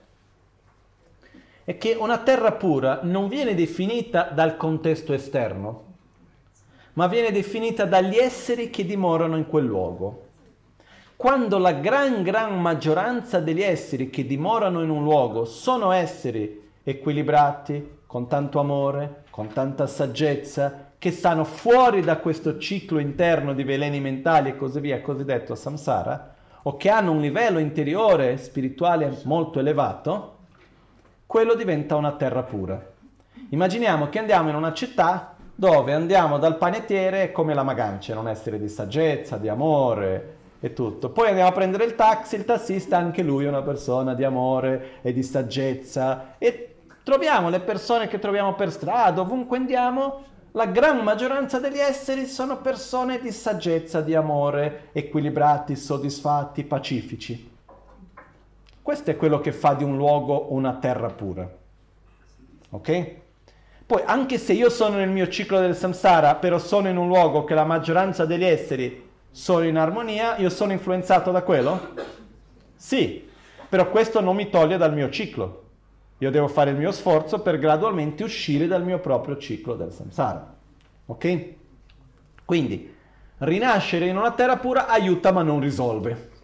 è 1.68 1.76
che 1.76 1.94
una 2.00 2.16
terra 2.16 2.52
pura 2.52 3.00
non 3.02 3.28
viene 3.28 3.54
definita 3.54 4.30
dal 4.32 4.56
contesto 4.56 5.12
esterno, 5.12 5.82
ma 6.94 7.06
viene 7.08 7.30
definita 7.30 7.84
dagli 7.84 8.16
esseri 8.16 8.70
che 8.70 8.86
dimorano 8.86 9.36
in 9.36 9.46
quel 9.46 9.66
luogo. 9.66 10.28
Quando 11.14 11.58
la 11.58 11.72
gran 11.72 12.22
gran 12.22 12.58
maggioranza 12.58 13.38
degli 13.40 13.60
esseri 13.60 14.08
che 14.08 14.24
dimorano 14.24 14.82
in 14.82 14.88
un 14.88 15.02
luogo 15.02 15.44
sono 15.44 15.90
esseri 15.90 16.70
equilibrati, 16.82 17.98
con 18.06 18.28
tanto 18.28 18.60
amore, 18.60 19.24
con 19.28 19.48
tanta 19.48 19.86
saggezza, 19.86 20.92
che 20.96 21.10
stanno 21.10 21.44
fuori 21.44 22.00
da 22.00 22.16
questo 22.16 22.56
ciclo 22.56 22.98
interno 22.98 23.52
di 23.52 23.62
veleni 23.62 24.00
mentali 24.00 24.48
e 24.48 24.56
così 24.56 24.80
via, 24.80 25.02
cosiddetto 25.02 25.54
samsara, 25.54 26.34
o 26.62 26.78
che 26.78 26.88
hanno 26.88 27.10
un 27.10 27.20
livello 27.20 27.58
interiore 27.58 28.38
spirituale 28.38 29.20
molto 29.24 29.58
elevato, 29.58 30.36
quello 31.28 31.54
diventa 31.54 31.94
una 31.94 32.12
terra 32.12 32.42
pura. 32.42 32.82
Immaginiamo 33.50 34.08
che 34.08 34.18
andiamo 34.18 34.48
in 34.48 34.54
una 34.54 34.72
città 34.72 35.34
dove 35.54 35.92
andiamo 35.92 36.38
dal 36.38 36.56
panettiere 36.56 37.32
come 37.32 37.52
la 37.52 37.62
magancia, 37.62 38.18
un 38.18 38.28
essere 38.28 38.58
di 38.58 38.66
saggezza, 38.66 39.36
di 39.36 39.46
amore 39.46 40.36
e 40.58 40.72
tutto. 40.72 41.10
Poi 41.10 41.28
andiamo 41.28 41.50
a 41.50 41.52
prendere 41.52 41.84
il 41.84 41.96
taxi, 41.96 42.36
il 42.36 42.46
tassista 42.46 42.96
anche 42.96 43.22
lui 43.22 43.44
è 43.44 43.48
una 43.48 43.60
persona 43.60 44.14
di 44.14 44.24
amore 44.24 45.00
e 45.02 45.12
di 45.12 45.22
saggezza 45.22 46.36
e 46.38 46.76
troviamo 47.02 47.50
le 47.50 47.60
persone 47.60 48.08
che 48.08 48.18
troviamo 48.18 48.54
per 48.54 48.72
strada, 48.72 49.20
ovunque 49.20 49.58
andiamo, 49.58 50.24
la 50.52 50.64
gran 50.64 51.00
maggioranza 51.00 51.58
degli 51.58 51.78
esseri 51.78 52.24
sono 52.24 52.62
persone 52.62 53.20
di 53.20 53.32
saggezza, 53.32 54.00
di 54.00 54.14
amore, 54.14 54.88
equilibrati, 54.92 55.76
soddisfatti, 55.76 56.64
pacifici. 56.64 57.56
Questo 58.88 59.10
è 59.10 59.16
quello 59.16 59.38
che 59.38 59.52
fa 59.52 59.74
di 59.74 59.84
un 59.84 59.98
luogo 59.98 60.46
una 60.54 60.76
terra 60.76 61.10
pura. 61.10 61.46
Ok? 62.70 63.14
Poi, 63.84 64.02
anche 64.06 64.38
se 64.38 64.54
io 64.54 64.70
sono 64.70 64.96
nel 64.96 65.10
mio 65.10 65.28
ciclo 65.28 65.60
del 65.60 65.76
samsara, 65.76 66.36
però 66.36 66.56
sono 66.56 66.88
in 66.88 66.96
un 66.96 67.06
luogo 67.06 67.44
che 67.44 67.52
la 67.52 67.66
maggioranza 67.66 68.24
degli 68.24 68.46
esseri 68.46 69.06
sono 69.30 69.66
in 69.66 69.76
armonia, 69.76 70.38
io 70.38 70.48
sono 70.48 70.72
influenzato 70.72 71.30
da 71.30 71.42
quello? 71.42 71.88
Sì, 72.76 73.28
però 73.68 73.90
questo 73.90 74.22
non 74.22 74.34
mi 74.34 74.48
toglie 74.48 74.78
dal 74.78 74.94
mio 74.94 75.10
ciclo. 75.10 75.64
Io 76.16 76.30
devo 76.30 76.48
fare 76.48 76.70
il 76.70 76.78
mio 76.78 76.90
sforzo 76.90 77.42
per 77.42 77.58
gradualmente 77.58 78.24
uscire 78.24 78.66
dal 78.66 78.84
mio 78.84 79.00
proprio 79.00 79.36
ciclo 79.36 79.74
del 79.74 79.92
samsara. 79.92 80.56
Ok? 81.04 81.48
Quindi, 82.42 82.94
rinascere 83.36 84.06
in 84.06 84.16
una 84.16 84.32
terra 84.32 84.56
pura 84.56 84.86
aiuta 84.86 85.30
ma 85.30 85.42
non 85.42 85.60
risolve. 85.60 86.36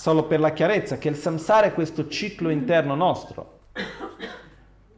Solo 0.00 0.24
per 0.24 0.40
la 0.40 0.54
chiarezza 0.54 0.96
che 0.96 1.10
il 1.10 1.14
samsara 1.14 1.66
è 1.66 1.74
questo 1.74 2.08
ciclo 2.08 2.48
interno 2.48 2.94
nostro. 2.94 3.58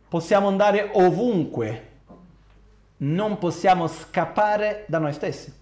Possiamo 0.07 0.47
andare 0.47 0.91
ovunque, 0.93 1.89
non 2.99 3.37
possiamo 3.39 3.89
scappare 3.89 4.85
da 4.87 4.99
noi 4.99 5.13
stessi. 5.13 5.53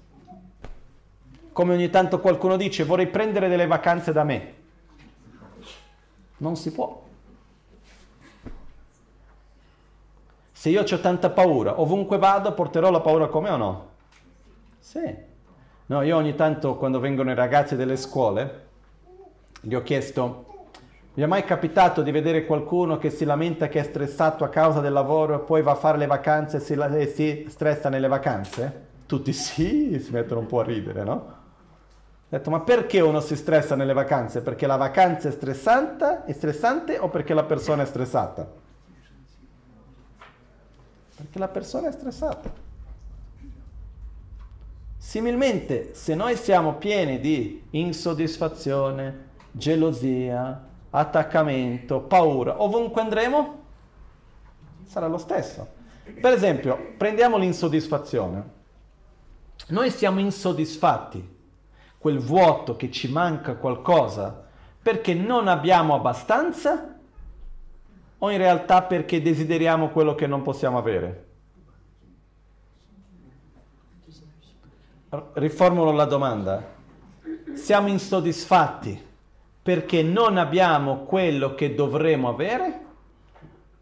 Come 1.53 1.73
ogni 1.73 1.89
tanto 1.89 2.21
qualcuno 2.21 2.59
dice, 2.59 2.85
vorrei 2.85 3.07
prendere 3.07 3.49
delle 3.49 3.67
vacanze 3.67 4.13
da 4.13 4.25
me. 4.25 4.55
Non 6.37 6.55
si 6.55 6.71
può. 6.71 7.03
Se 10.53 10.69
io 10.69 10.83
ho 10.83 11.01
tanta 11.01 11.31
paura, 11.31 11.81
ovunque 11.81 12.19
vado 12.19 12.53
porterò 12.53 12.91
la 12.91 13.01
paura 13.01 13.29
come 13.29 13.49
o 13.49 13.57
no? 13.57 13.89
Sì. 14.81 15.17
No, 15.87 16.03
io 16.03 16.17
ogni 16.19 16.35
tanto 16.35 16.77
quando 16.77 17.01
vengono 17.01 17.31
i 17.31 17.35
ragazzi 17.35 17.75
delle 17.75 17.97
scuole, 17.97 18.69
gli 19.61 19.75
ho 19.75 19.83
chiesto, 19.83 20.47
vi 21.13 21.23
è 21.23 21.27
mai 21.27 21.45
capitato 21.45 22.03
di 22.03 22.11
vedere 22.13 22.47
qualcuno 22.47 22.97
che 22.97 23.11
si 23.11 23.25
lamenta 23.25 23.69
che 23.69 23.81
è 23.81 23.83
stressato 23.83 24.45
a 24.45 24.49
causa 24.49 24.81
del 24.81 24.93
lavoro 24.93 25.35
e 25.35 25.45
poi 25.45 25.61
va 25.61 25.73
a 25.73 25.77
fare 25.77 25.99
le 25.99 26.07
vacanze 26.07 26.59
e 26.59 26.61
si, 26.61 26.75
e 26.75 27.07
si 27.07 27.47
stressa 27.49 27.89
nelle 27.89 28.09
vacanze? 28.09 28.89
Tutti 29.07 29.33
sì, 29.33 30.01
si 30.01 30.13
mettono 30.13 30.41
un 30.41 30.47
po' 30.47 30.61
a 30.61 30.65
ridere, 30.65 31.03
no? 31.03 31.13
Ho 31.13 32.37
detto, 32.37 32.49
ma 32.51 32.61
perché 32.61 33.01
uno 33.01 33.21
si 33.21 33.35
stressa 33.35 33.75
nelle 33.75 33.93
vacanze? 33.93 34.41
Perché 34.41 34.67
la 34.67 34.77
vacanza 34.77 35.29
è 35.29 35.33
stressante, 35.33 36.23
è 36.27 36.33
stressante 36.33 36.97
o 36.97 37.09
perché 37.09 37.35
la 37.35 37.43
persona 37.43 37.83
è 37.83 37.87
stressata? 37.87 38.49
Perché 41.17 41.39
la 41.39 41.49
persona 41.49 41.89
è 41.89 41.93
stressata. 41.93 42.51
Similmente, 44.97 45.93
se 45.95 46.15
noi 46.15 46.37
siamo 46.37 46.75
pieni 46.75 47.19
di 47.19 47.65
insoddisfazione, 47.71 49.29
gelosia, 49.51 50.69
attaccamento, 50.91 52.01
paura, 52.01 52.63
ovunque 52.63 53.01
andremo 53.01 53.59
sarà 54.91 55.07
lo 55.07 55.19
stesso. 55.19 55.79
Per 56.21 56.33
esempio, 56.33 56.95
prendiamo 56.97 57.39
l'insoddisfazione. 57.39 58.59
Noi 59.69 59.91
siamo 59.91 60.19
insoddisfatti 60.19 61.39
quel 61.99 62.19
vuoto 62.19 62.75
che 62.77 62.91
ci 62.91 63.09
manca 63.09 63.55
qualcosa 63.55 64.49
perché 64.83 65.15
non 65.15 65.47
abbiamo 65.47 65.95
abbastanza 65.95 66.97
o 68.19 68.31
in 68.31 68.39
realtà 68.39 68.83
perché 68.83 69.23
desideriamo 69.23 69.91
quello 69.91 70.15
che 70.15 70.27
non 70.27 70.43
possiamo 70.43 70.79
avere? 70.79 71.27
Riformulo 75.35 75.93
la 75.93 76.05
domanda. 76.05 76.79
Siamo 77.55 77.89
insoddisfatti 77.89 79.09
perché 79.63 80.03
non 80.03 80.37
abbiamo 80.39 81.05
quello 81.05 81.55
che 81.55 81.75
dovremmo 81.75 82.29
avere? 82.29 82.81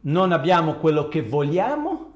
Non 0.01 0.33
abbiamo 0.33 0.75
quello 0.75 1.09
che 1.09 1.23
vogliamo? 1.23 2.13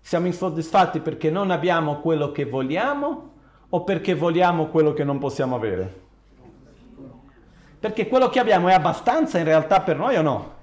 Siamo 0.00 0.26
insoddisfatti 0.26 1.00
perché 1.00 1.30
non 1.30 1.50
abbiamo 1.50 2.00
quello 2.00 2.32
che 2.32 2.44
vogliamo? 2.44 3.32
o 3.74 3.82
perché 3.82 4.14
vogliamo 4.14 4.66
quello 4.66 4.92
che 4.92 5.02
non 5.02 5.18
possiamo 5.18 5.56
avere? 5.56 6.02
Perché 7.80 8.06
quello 8.06 8.28
che 8.28 8.38
abbiamo 8.38 8.68
è 8.68 8.72
abbastanza 8.72 9.38
in 9.38 9.44
realtà 9.44 9.80
per 9.80 9.96
noi 9.96 10.16
o 10.16 10.22
no? 10.22 10.54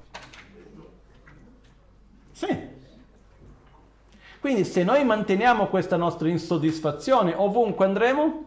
Sì. 2.32 2.70
Quindi 4.40 4.64
se 4.64 4.84
noi 4.84 5.04
manteniamo 5.04 5.68
questa 5.68 5.98
nostra 5.98 6.30
insoddisfazione 6.30 7.34
ovunque 7.36 7.86
andremo, 7.86 8.46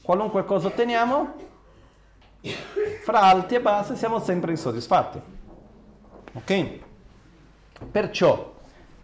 qualunque 0.00 0.46
cosa 0.46 0.68
otteniamo, 0.68 1.34
fra 3.02 3.20
alti 3.22 3.54
e 3.54 3.60
bassi 3.60 3.96
siamo 3.96 4.18
sempre 4.20 4.50
insoddisfatti. 4.50 5.20
Ok? 6.34 6.78
Perciò 7.90 8.54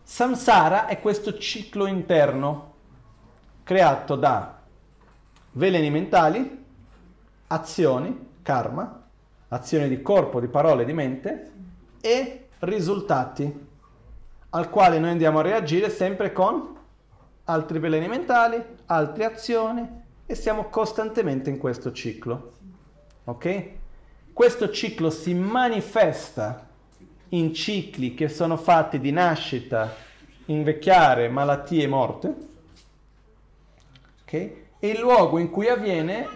samsara 0.02 0.86
è 0.86 1.00
questo 1.00 1.36
ciclo 1.38 1.86
interno 1.86 2.74
creato 3.62 4.16
da 4.16 4.58
veleni 5.52 5.90
mentali, 5.90 6.64
azioni, 7.48 8.26
karma, 8.42 9.02
azioni 9.48 9.88
di 9.88 10.00
corpo, 10.00 10.40
di 10.40 10.48
parole, 10.48 10.84
di 10.84 10.92
mente 10.92 11.52
e 12.00 12.48
risultati 12.60 13.66
al 14.50 14.70
quale 14.70 14.98
noi 14.98 15.10
andiamo 15.10 15.40
a 15.40 15.42
reagire 15.42 15.90
sempre 15.90 16.32
con 16.32 16.76
altri 17.44 17.78
veleni 17.78 18.08
mentali, 18.08 18.62
altre 18.86 19.24
azioni 19.24 19.86
e 20.24 20.34
siamo 20.34 20.64
costantemente 20.68 21.50
in 21.50 21.58
questo 21.58 21.92
ciclo. 21.92 22.52
Ok? 23.28 23.68
Questo 24.32 24.70
ciclo 24.70 25.10
si 25.10 25.34
manifesta 25.34 26.66
in 27.30 27.52
cicli 27.52 28.14
che 28.14 28.28
sono 28.28 28.56
fatti 28.56 28.98
di 28.98 29.10
nascita, 29.10 29.94
invecchiare, 30.46 31.28
malattie 31.28 31.82
e 31.82 31.86
morte 31.86 32.46
Okay? 34.28 34.66
E 34.78 34.88
il 34.88 35.00
luogo 35.00 35.38
in 35.38 35.50
cui 35.50 35.68
avviene 35.68 36.28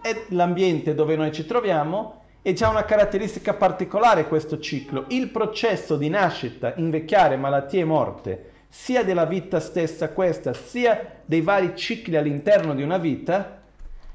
è 0.00 0.26
l'ambiente 0.28 0.94
dove 0.94 1.16
noi 1.16 1.32
ci 1.32 1.44
troviamo 1.44 2.20
e 2.40 2.52
c'è 2.52 2.68
una 2.68 2.84
caratteristica 2.84 3.54
particolare 3.54 4.28
questo 4.28 4.60
ciclo. 4.60 5.06
Il 5.08 5.28
processo 5.28 5.96
di 5.96 6.08
nascita, 6.08 6.74
invecchiare, 6.76 7.36
malattie 7.36 7.80
e 7.80 7.84
morte, 7.84 8.50
sia 8.68 9.02
della 9.02 9.26
vita 9.26 9.58
stessa 9.58 10.10
questa, 10.10 10.54
sia 10.54 11.20
dei 11.24 11.40
vari 11.40 11.76
cicli 11.76 12.16
all'interno 12.16 12.74
di 12.74 12.82
una 12.82 12.98
vita, 12.98 13.61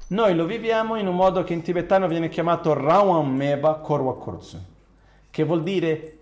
noi 0.08 0.34
lo 0.34 0.46
viviamo 0.46 0.96
in 0.96 1.06
un 1.06 1.14
modo 1.14 1.44
che 1.44 1.52
in 1.52 1.62
tibetano 1.62 2.08
viene 2.08 2.28
chiamato 2.28 2.72
Rawan 2.72 3.30
Meba 3.34 3.74
Korwa 3.74 4.16
Kortsu, 4.16 4.58
che 5.30 5.44
vuol 5.44 5.62
dire 5.62 6.18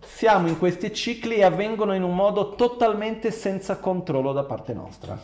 siamo 0.00 0.48
in 0.48 0.58
questi 0.58 0.92
cicli 0.92 1.36
e 1.36 1.44
avvengono 1.44 1.94
in 1.94 2.02
un 2.02 2.14
modo 2.14 2.54
totalmente 2.54 3.30
senza 3.30 3.78
controllo 3.78 4.32
da 4.32 4.44
parte 4.44 4.72
nostra. 4.74 5.20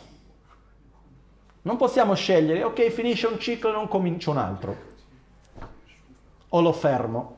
Non 1.62 1.76
possiamo 1.76 2.14
scegliere, 2.14 2.64
ok, 2.64 2.88
finisce 2.88 3.26
un 3.26 3.38
ciclo 3.38 3.68
e 3.68 3.72
non 3.72 3.86
comincio 3.86 4.30
un 4.30 4.38
altro. 4.38 4.76
O 6.48 6.60
lo 6.60 6.72
fermo, 6.72 7.36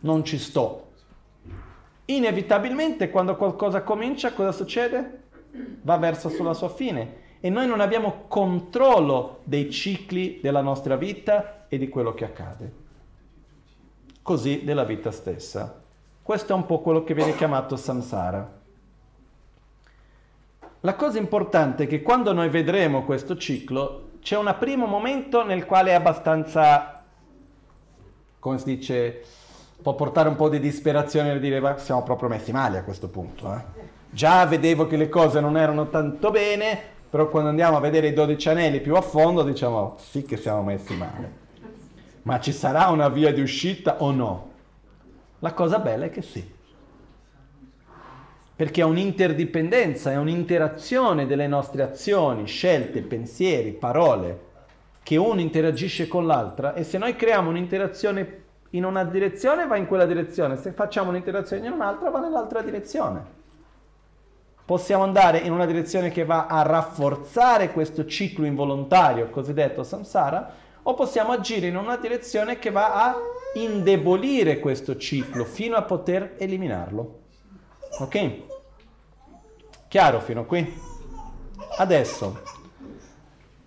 non 0.00 0.24
ci 0.24 0.38
sto. 0.38 0.88
Inevitabilmente 2.06 3.08
quando 3.08 3.36
qualcosa 3.36 3.82
comincia, 3.82 4.32
cosa 4.32 4.52
succede? 4.52 5.22
Va 5.82 5.96
verso 5.96 6.28
sulla 6.28 6.52
sua 6.52 6.68
fine. 6.68 7.28
E 7.40 7.48
noi 7.48 7.66
non 7.66 7.80
abbiamo 7.80 8.24
controllo 8.28 9.40
dei 9.44 9.70
cicli 9.70 10.40
della 10.42 10.60
nostra 10.60 10.96
vita 10.96 11.64
e 11.68 11.78
di 11.78 11.88
quello 11.88 12.12
che 12.12 12.24
accade. 12.24 12.72
Così 14.22 14.62
della 14.62 14.84
vita 14.84 15.10
stessa. 15.10 15.80
Questo 16.22 16.52
è 16.52 16.56
un 16.56 16.66
po' 16.66 16.80
quello 16.80 17.02
che 17.02 17.14
viene 17.14 17.34
chiamato 17.34 17.76
samsara. 17.76 18.58
La 20.80 20.94
cosa 20.94 21.18
importante 21.18 21.84
è 21.84 21.86
che 21.86 22.02
quando 22.02 22.32
noi 22.32 22.48
vedremo 22.48 23.04
questo 23.04 23.36
ciclo 23.36 24.10
c'è 24.20 24.36
un 24.36 24.54
primo 24.58 24.86
momento 24.86 25.44
nel 25.44 25.66
quale 25.66 25.90
è 25.90 25.94
abbastanza, 25.94 27.02
come 28.38 28.58
si 28.58 28.64
dice, 28.76 29.24
può 29.82 29.94
portare 29.94 30.28
un 30.28 30.36
po' 30.36 30.48
di 30.48 30.60
disperazione 30.60 31.28
nel 31.28 31.40
dire 31.40 31.60
ma 31.60 31.76
siamo 31.78 32.02
proprio 32.02 32.28
messi 32.28 32.52
male 32.52 32.78
a 32.78 32.84
questo 32.84 33.08
punto. 33.08 33.52
Eh? 33.52 33.88
Già 34.10 34.44
vedevo 34.46 34.86
che 34.86 34.96
le 34.96 35.08
cose 35.08 35.40
non 35.40 35.56
erano 35.56 35.88
tanto 35.88 36.30
bene, 36.30 36.82
però 37.10 37.28
quando 37.28 37.50
andiamo 37.50 37.76
a 37.76 37.80
vedere 37.80 38.08
i 38.08 38.12
12 38.12 38.48
anelli 38.48 38.80
più 38.80 38.94
a 38.94 39.00
fondo 39.02 39.42
diciamo 39.42 39.96
sì 39.98 40.22
che 40.22 40.36
siamo 40.36 40.62
messi 40.62 40.94
male. 40.94 41.38
Ma 42.22 42.38
ci 42.40 42.52
sarà 42.52 42.88
una 42.88 43.08
via 43.08 43.32
di 43.32 43.40
uscita 43.40 44.00
o 44.02 44.12
no? 44.12 44.50
La 45.40 45.52
cosa 45.52 45.78
bella 45.78 46.06
è 46.06 46.10
che 46.10 46.22
sì 46.22 46.58
perché 48.60 48.82
è 48.82 48.84
un'interdipendenza, 48.84 50.12
è 50.12 50.18
un'interazione 50.18 51.26
delle 51.26 51.46
nostre 51.46 51.82
azioni, 51.82 52.44
scelte, 52.44 53.00
pensieri, 53.00 53.70
parole, 53.70 54.38
che 55.02 55.16
uno 55.16 55.40
interagisce 55.40 56.06
con 56.06 56.26
l'altra 56.26 56.74
e 56.74 56.84
se 56.84 56.98
noi 56.98 57.16
creiamo 57.16 57.48
un'interazione 57.48 58.42
in 58.72 58.84
una 58.84 59.02
direzione 59.04 59.66
va 59.66 59.76
in 59.76 59.86
quella 59.86 60.04
direzione, 60.04 60.58
se 60.58 60.72
facciamo 60.72 61.08
un'interazione 61.08 61.66
in 61.66 61.72
un'altra 61.72 62.10
va 62.10 62.20
nell'altra 62.20 62.60
direzione. 62.60 63.39
Possiamo 64.70 65.02
andare 65.02 65.38
in 65.38 65.50
una 65.50 65.66
direzione 65.66 66.12
che 66.12 66.24
va 66.24 66.46
a 66.46 66.62
rafforzare 66.62 67.72
questo 67.72 68.06
ciclo 68.06 68.46
involontario, 68.46 69.28
cosiddetto 69.28 69.82
samsara, 69.82 70.54
o 70.82 70.94
possiamo 70.94 71.32
agire 71.32 71.66
in 71.66 71.74
una 71.74 71.96
direzione 71.96 72.60
che 72.60 72.70
va 72.70 72.92
a 72.92 73.16
indebolire 73.54 74.60
questo 74.60 74.96
ciclo 74.96 75.44
fino 75.44 75.74
a 75.74 75.82
poter 75.82 76.36
eliminarlo. 76.38 77.18
Ok? 77.98 78.32
Chiaro 79.88 80.20
fino 80.20 80.42
a 80.42 80.44
qui? 80.44 80.80
Adesso, 81.78 82.40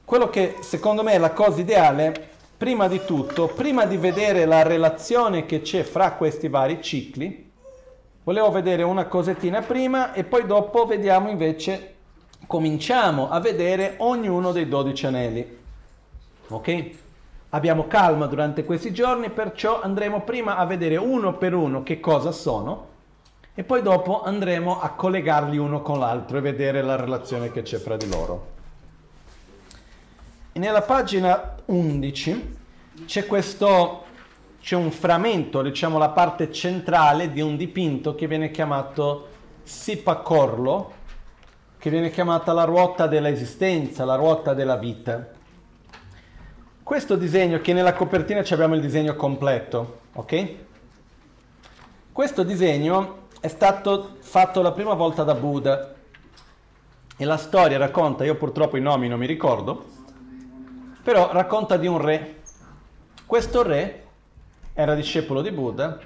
quello 0.05 0.29
che 0.29 0.55
secondo 0.61 1.03
me 1.03 1.11
è 1.11 1.17
la 1.17 1.33
cosa 1.33 1.59
ideale, 1.59 2.29
prima 2.55 2.87
di 2.87 3.03
tutto, 3.03 3.47
prima 3.47 3.85
di 3.85 3.97
vedere 3.97 4.45
la 4.45 4.63
relazione 4.63 5.45
che 5.45 5.61
c'è 5.61 5.83
fra 5.83 6.13
questi 6.13 6.47
vari 6.47 6.81
cicli, 6.81 7.51
volevo 8.23 8.51
vedere 8.51 8.83
una 8.83 9.05
cosettina 9.05 9.61
prima 9.61 10.13
e 10.13 10.23
poi 10.23 10.45
dopo 10.45 10.85
vediamo 10.85 11.29
invece, 11.29 11.95
cominciamo 12.47 13.29
a 13.29 13.39
vedere 13.39 13.95
ognuno 13.97 14.51
dei 14.51 14.67
12 14.67 15.05
anelli. 15.05 15.57
Ok? 16.47 16.89
Abbiamo 17.49 17.87
calma 17.87 18.25
durante 18.25 18.65
questi 18.65 18.91
giorni, 18.91 19.29
perciò 19.29 19.81
andremo 19.81 20.21
prima 20.21 20.57
a 20.57 20.65
vedere 20.65 20.97
uno 20.97 21.37
per 21.37 21.53
uno 21.53 21.83
che 21.83 21.99
cosa 21.99 22.31
sono 22.31 22.91
e 23.55 23.63
poi 23.63 23.83
dopo 23.83 24.23
andremo 24.23 24.81
a 24.81 24.89
collegarli 24.89 25.57
uno 25.57 25.83
con 25.83 25.99
l'altro 25.99 26.37
e 26.37 26.41
vedere 26.41 26.81
la 26.81 26.95
relazione 26.95 27.51
che 27.51 27.61
c'è 27.61 27.77
fra 27.77 27.95
di 27.95 28.09
loro. 28.09 28.51
E 30.51 30.59
nella 30.59 30.81
pagina 30.81 31.55
11 31.65 32.55
c'è 33.05 33.27
questo, 33.27 34.02
c'è 34.63 34.77
un 34.77 34.91
frammento, 34.91 35.61
diciamo 35.61 35.97
la 35.97 36.11
parte 36.11 36.49
centrale 36.49 37.33
di 37.33 37.41
un 37.41 37.57
dipinto 37.57 38.15
che 38.15 38.27
viene 38.27 38.49
chiamato 38.49 39.27
Sipacorlo, 39.61 40.93
che 41.77 41.89
viene 41.89 42.09
chiamata 42.09 42.53
la 42.53 42.63
ruota 42.63 43.05
dell'esistenza, 43.07 44.05
la 44.05 44.15
ruota 44.15 44.53
della 44.53 44.77
vita. 44.77 45.31
Questo 46.81 47.17
disegno, 47.17 47.59
che 47.59 47.73
nella 47.73 47.91
copertina 47.91 48.39
abbiamo 48.39 48.75
il 48.75 48.79
disegno 48.79 49.17
completo, 49.17 49.99
ok? 50.13 50.55
Questo 52.13 52.43
disegno 52.43 53.27
è 53.41 53.49
stato 53.49 54.15
fatto 54.21 54.61
la 54.61 54.71
prima 54.71 54.93
volta 54.93 55.23
da 55.23 55.35
Buddha 55.35 55.93
e 57.17 57.25
la 57.25 57.37
storia 57.37 57.77
racconta, 57.77 58.23
io 58.23 58.35
purtroppo 58.35 58.77
i 58.77 58.81
nomi 58.81 59.09
non 59.09 59.19
mi 59.19 59.27
ricordo, 59.27 59.83
però 61.03 61.33
racconta 61.33 61.75
di 61.75 61.87
un 61.87 61.99
re. 61.99 62.41
Questo 63.25 63.61
re 63.61 64.02
era 64.73 64.95
discepolo 64.95 65.41
di 65.41 65.51
Buddha 65.51 65.99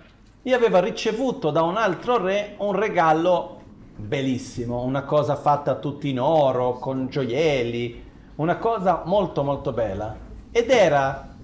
e 0.43 0.53
aveva 0.53 0.80
ricevuto 0.80 1.51
da 1.51 1.61
un 1.61 1.78
altro 1.78 2.18
re 2.18 2.55
un 2.57 2.74
regalo 2.74 3.61
bellissimo, 3.95 4.84
una 4.84 5.03
cosa 5.03 5.36
fatta 5.36 5.76
tutta 5.76 6.07
in 6.07 6.20
oro, 6.20 6.74
con 6.74 7.07
gioielli, 7.07 8.05
una 8.36 8.57
cosa 8.57 9.03
molto 9.05 9.43
molto 9.43 9.72
bella. 9.72 10.15
Ed 10.51 10.70
era 10.70 11.36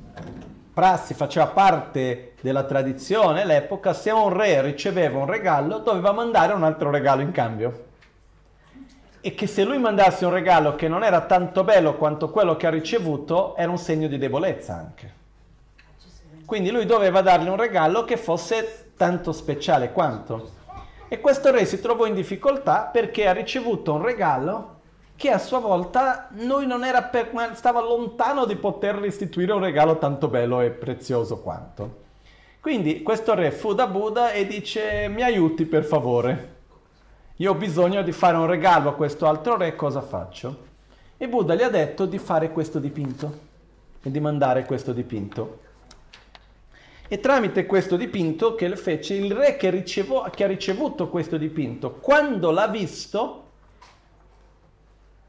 prassi, 0.74 1.14
faceva 1.14 1.48
parte 1.48 2.34
della 2.42 2.64
tradizione 2.64 3.42
all'epoca, 3.42 3.94
se 3.94 4.12
un 4.12 4.30
re 4.30 4.62
riceveva 4.62 5.20
un 5.20 5.26
regalo 5.26 5.80
doveva 5.80 6.12
mandare 6.12 6.54
un 6.54 6.64
altro 6.64 6.90
regalo 6.90 7.22
in 7.22 7.32
cambio. 7.32 7.86
E 9.22 9.34
che 9.34 9.48
se 9.48 9.64
lui 9.64 9.78
mandasse 9.78 10.26
un 10.26 10.34
regalo 10.34 10.76
che 10.76 10.90
non 10.90 11.04
era 11.04 11.22
tanto 11.22 11.64
bello 11.64 11.96
quanto 11.96 12.30
quello 12.30 12.58
che 12.58 12.68
ha 12.68 12.72
ricevuto, 12.72 13.56
era 13.56 13.72
un 13.72 13.78
segno 13.78 14.08
di 14.08 14.18
debolezza 14.18 14.76
anche. 14.76 15.22
Quindi 16.54 16.70
lui 16.70 16.86
doveva 16.86 17.22
dargli 17.22 17.48
un 17.48 17.56
regalo 17.56 18.04
che 18.04 18.16
fosse 18.16 18.92
tanto 18.96 19.32
speciale 19.32 19.92
quanto. 19.92 20.52
E 21.08 21.20
questo 21.20 21.50
re 21.50 21.66
si 21.66 21.82
trovò 21.82 22.06
in 22.06 22.14
difficoltà 22.14 22.92
perché 22.94 23.28
ha 23.28 23.34
ricevuto 23.34 23.94
un 23.94 24.04
regalo 24.04 24.76
che 25.16 25.32
a 25.32 25.40
sua 25.40 25.58
volta 25.58 26.28
lui 26.42 26.68
non 26.68 26.84
era 26.84 27.02
per, 27.02 27.32
stava 27.56 27.82
lontano 27.82 28.46
di 28.46 28.56
poter 28.56 28.98
restituire 28.98 29.52
un 29.52 29.62
regalo 29.62 29.98
tanto 29.98 30.28
bello 30.28 30.62
e 30.62 30.70
prezioso 30.70 31.40
quanto. 31.40 32.02
Quindi 32.60 33.02
questo 33.02 33.34
re 33.34 33.50
fu 33.50 33.74
da 33.74 33.88
Buddha 33.88 34.32
e 34.32 34.46
dice 34.46 35.08
mi 35.08 35.24
aiuti 35.24 35.66
per 35.66 35.84
favore. 35.84 36.56
Io 37.38 37.50
ho 37.50 37.56
bisogno 37.56 38.04
di 38.04 38.12
fare 38.12 38.38
un 38.38 38.46
regalo 38.46 38.90
a 38.90 38.94
questo 38.94 39.26
altro 39.26 39.58
re, 39.58 39.76
cosa 39.76 40.02
faccio? 40.02 40.66
E 41.18 41.28
Buddha 41.28 41.56
gli 41.56 41.64
ha 41.64 41.70
detto 41.70 42.06
di 42.06 42.20
fare 42.20 42.52
questo 42.52 42.78
dipinto 42.78 43.40
e 44.04 44.12
di 44.12 44.20
mandare 44.20 44.66
questo 44.66 44.94
dipinto. 44.94 45.72
E 47.08 47.20
tramite 47.20 47.66
questo 47.66 47.98
dipinto 47.98 48.56
che 48.56 48.76
fece 48.76 49.16
il 49.16 49.34
re 49.34 49.58
che, 49.58 49.70
ricevo, 49.70 50.28
che 50.34 50.44
ha 50.44 50.48
ricevuto 50.48 51.10
questo 51.10 51.38
dipinto, 51.38 51.96
quando 51.96 52.52
l'ha 52.52 52.68
visto, 52.68 53.44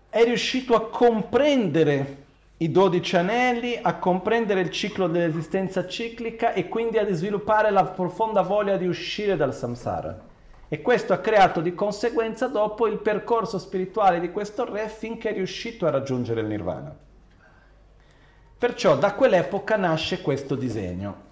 è 0.09 0.23
riuscito 0.23 0.75
a 0.75 0.89
comprendere 0.89 2.23
i 2.59 2.71
dodici 2.71 3.17
anelli, 3.17 3.77
a 3.83 3.97
comprendere 3.97 4.61
il 4.61 4.71
ciclo 4.71 5.09
dell'esistenza 5.09 5.89
ciclica 5.89 6.53
e 6.53 6.69
quindi 6.69 6.99
a 6.99 7.13
sviluppare 7.13 7.71
la 7.71 7.85
profonda 7.85 8.43
voglia 8.43 8.77
di 8.77 8.87
uscire 8.87 9.37
dal 9.37 9.53
samsara. 9.53 10.33
E 10.69 10.81
questo 10.81 11.13
ha 11.13 11.19
creato 11.19 11.61
di 11.61 11.75
conseguenza 11.75 12.47
dopo 12.47 12.87
il 12.87 12.99
percorso 12.99 13.59
spirituale 13.59 14.21
di 14.21 14.31
questo 14.31 14.65
re 14.65 14.89
finché 14.89 15.31
è 15.31 15.35
riuscito 15.35 15.87
a 15.87 15.91
raggiungere 15.91 16.41
il 16.41 16.47
nirvana. 16.47 16.97
Perciò 18.57 18.97
da 18.97 19.15
quell'epoca 19.15 19.77
nasce 19.77 20.23
questo 20.23 20.55
disegno. 20.55 21.24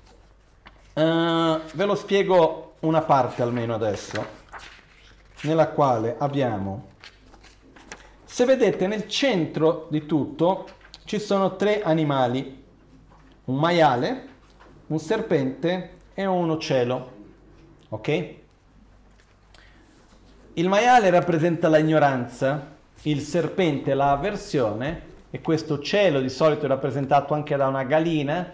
Uh, 0.95 1.61
ve 1.74 1.84
lo 1.84 1.95
spiego 1.95 2.74
una 2.80 3.01
parte 3.01 3.43
almeno 3.43 3.74
adesso, 3.74 4.24
nella 5.43 5.68
quale 5.68 6.16
abbiamo 6.18 6.90
se 8.32 8.47
vedete 8.47 8.86
nel 8.86 9.09
centro 9.09 9.88
di 9.90 10.07
tutto 10.07 10.66
ci 11.05 11.18
sono 11.18 11.55
tre 11.57 11.82
animali, 11.82 12.64
un 13.45 13.57
maiale, 13.57 14.28
un 14.86 14.99
serpente 14.99 15.90
e 16.14 16.24
un 16.24 16.49
uccello. 16.49 17.12
Ok? 17.90 18.34
Il 20.55 20.66
maiale 20.66 21.11
rappresenta 21.11 21.68
l'ignoranza, 21.68 22.68
il 23.03 23.20
serpente 23.20 23.93
l'avversione 23.93 25.03
e 25.30 25.43
questo 25.43 25.80
cielo 25.80 26.18
di 26.18 26.30
solito 26.30 26.66
rappresentato 26.66 27.34
anche 27.34 27.55
da 27.57 27.66
una 27.66 27.84
galina 27.84 28.51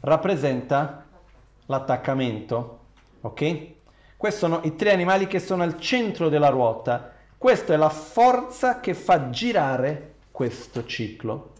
rappresenta 0.00 1.06
l'attaccamento. 1.66 2.78
Ok? 3.22 3.66
Questi 4.16 4.38
sono 4.38 4.60
i 4.64 4.76
tre 4.76 4.92
animali 4.92 5.26
che 5.26 5.38
sono 5.38 5.62
al 5.62 5.78
centro 5.80 6.28
della 6.28 6.48
ruota 6.48 7.12
questa 7.42 7.74
è 7.74 7.76
la 7.76 7.88
forza 7.88 8.78
che 8.78 8.94
fa 8.94 9.30
girare 9.30 10.12
questo 10.30 10.86
ciclo. 10.86 11.54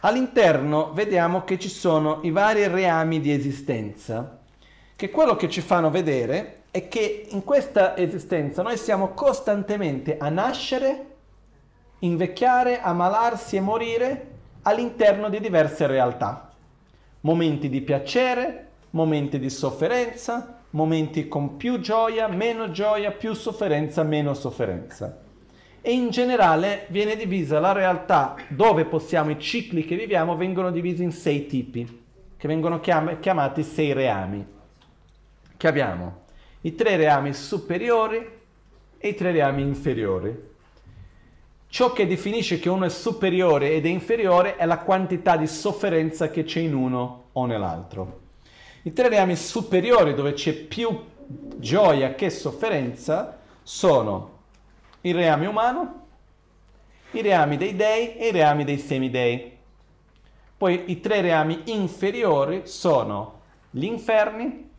All'interno 0.00 0.92
vediamo 0.92 1.44
che 1.44 1.56
ci 1.56 1.68
sono 1.68 2.18
i 2.22 2.32
vari 2.32 2.66
reami 2.66 3.20
di 3.20 3.30
esistenza, 3.30 4.40
che 4.96 5.08
quello 5.10 5.36
che 5.36 5.48
ci 5.48 5.60
fanno 5.60 5.88
vedere 5.88 6.62
è 6.72 6.88
che 6.88 7.28
in 7.28 7.44
questa 7.44 7.96
esistenza 7.96 8.62
noi 8.62 8.76
siamo 8.76 9.10
costantemente 9.10 10.18
a 10.18 10.28
nascere, 10.30 11.06
invecchiare, 12.00 12.80
ammalarsi 12.80 13.54
e 13.54 13.60
morire 13.60 14.30
all'interno 14.62 15.28
di 15.28 15.38
diverse 15.38 15.86
realtà. 15.86 16.50
Momenti 17.20 17.68
di 17.68 17.82
piacere, 17.82 18.67
momenti 18.90 19.38
di 19.38 19.50
sofferenza, 19.50 20.60
momenti 20.70 21.28
con 21.28 21.56
più 21.56 21.80
gioia, 21.80 22.28
meno 22.28 22.70
gioia, 22.70 23.10
più 23.10 23.34
sofferenza, 23.34 24.02
meno 24.02 24.34
sofferenza. 24.34 25.20
E 25.80 25.92
in 25.92 26.10
generale 26.10 26.86
viene 26.88 27.16
divisa 27.16 27.60
la 27.60 27.72
realtà 27.72 28.36
dove 28.48 28.84
possiamo, 28.84 29.30
i 29.30 29.38
cicli 29.38 29.84
che 29.84 29.96
viviamo 29.96 30.36
vengono 30.36 30.70
divisi 30.70 31.02
in 31.02 31.12
sei 31.12 31.46
tipi, 31.46 32.04
che 32.36 32.48
vengono 32.48 32.80
chiam- 32.80 33.18
chiamati 33.20 33.62
sei 33.62 33.92
reami. 33.92 34.46
Che 35.56 35.66
abbiamo 35.66 36.26
i 36.62 36.74
tre 36.74 36.96
reami 36.96 37.32
superiori 37.32 38.36
e 38.98 39.08
i 39.08 39.14
tre 39.14 39.30
reami 39.30 39.62
inferiori. 39.62 40.46
Ciò 41.68 41.92
che 41.92 42.06
definisce 42.06 42.58
che 42.58 42.68
uno 42.68 42.86
è 42.86 42.88
superiore 42.88 43.72
ed 43.72 43.84
è 43.84 43.88
inferiore 43.88 44.56
è 44.56 44.64
la 44.64 44.78
quantità 44.78 45.36
di 45.36 45.46
sofferenza 45.46 46.30
che 46.30 46.44
c'è 46.44 46.60
in 46.60 46.74
uno 46.74 47.24
o 47.32 47.46
nell'altro. 47.46 48.26
I 48.88 48.94
tre 48.94 49.10
reami 49.10 49.36
superiori 49.36 50.14
dove 50.14 50.32
c'è 50.32 50.54
più 50.54 51.04
gioia 51.58 52.14
che 52.14 52.30
sofferenza 52.30 53.38
sono 53.62 54.38
il 55.02 55.14
reame 55.14 55.44
umano, 55.44 56.06
i 57.10 57.20
reami 57.20 57.58
dei 57.58 57.76
dei 57.76 58.16
e 58.16 58.28
i 58.28 58.32
reami 58.32 58.64
dei 58.64 58.78
semidei. 58.78 59.58
Poi 60.56 60.84
i 60.86 61.00
tre 61.00 61.20
reami 61.20 61.64
inferiori 61.66 62.62
sono 62.64 63.40
gli 63.68 63.84
inferni, 63.84 64.70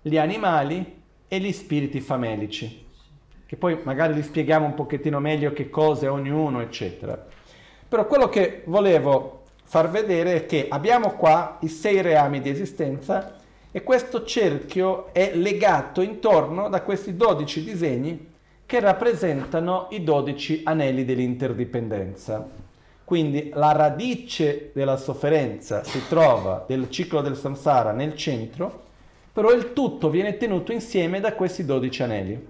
gli 0.00 0.16
animali 0.16 1.02
e 1.26 1.40
gli 1.40 1.50
spiriti 1.50 2.00
famelici, 2.00 2.86
che 3.46 3.56
poi 3.56 3.80
magari 3.82 4.14
li 4.14 4.22
spieghiamo 4.22 4.64
un 4.64 4.74
pochettino 4.74 5.18
meglio 5.18 5.52
che 5.52 5.70
cosa 5.70 6.06
è 6.06 6.10
ognuno, 6.10 6.60
eccetera. 6.60 7.26
Però 7.88 8.06
quello 8.06 8.28
che 8.28 8.62
volevo 8.66 9.42
far 9.64 9.90
vedere 9.90 10.36
è 10.36 10.46
che 10.46 10.68
abbiamo 10.68 11.16
qua 11.16 11.58
i 11.62 11.68
sei 11.68 12.00
reami 12.00 12.40
di 12.40 12.48
esistenza 12.48 13.38
E 13.72 13.84
questo 13.84 14.24
cerchio 14.24 15.12
è 15.12 15.30
legato 15.34 16.00
intorno 16.00 16.68
da 16.68 16.82
questi 16.82 17.16
12 17.16 17.62
disegni 17.62 18.28
che 18.66 18.80
rappresentano 18.80 19.86
i 19.90 20.02
12 20.02 20.62
anelli 20.64 21.04
dell'interdipendenza. 21.04 22.48
Quindi 23.04 23.50
la 23.54 23.70
radice 23.72 24.70
della 24.72 24.96
sofferenza 24.96 25.84
si 25.84 26.00
trova 26.08 26.64
del 26.66 26.90
ciclo 26.90 27.20
del 27.20 27.36
samsara 27.36 27.92
nel 27.92 28.16
centro, 28.16 28.86
però 29.32 29.52
il 29.52 29.72
tutto 29.72 30.10
viene 30.10 30.36
tenuto 30.36 30.72
insieme 30.72 31.20
da 31.20 31.34
questi 31.34 31.64
12 31.64 32.02
anelli, 32.02 32.46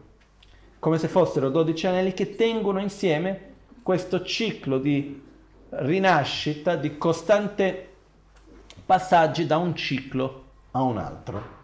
come 0.78 0.98
se 0.98 1.08
fossero 1.08 1.50
12 1.50 1.86
anelli 1.86 2.14
che 2.14 2.34
tengono 2.34 2.80
insieme 2.80 3.48
questo 3.82 4.22
ciclo 4.22 4.78
di 4.78 5.20
rinascita, 5.68 6.76
di 6.76 6.96
costante 6.96 7.88
passaggi 8.86 9.46
da 9.46 9.58
un 9.58 9.74
ciclo 9.74 10.39
a 10.72 10.82
un 10.82 10.98
altro. 10.98 11.58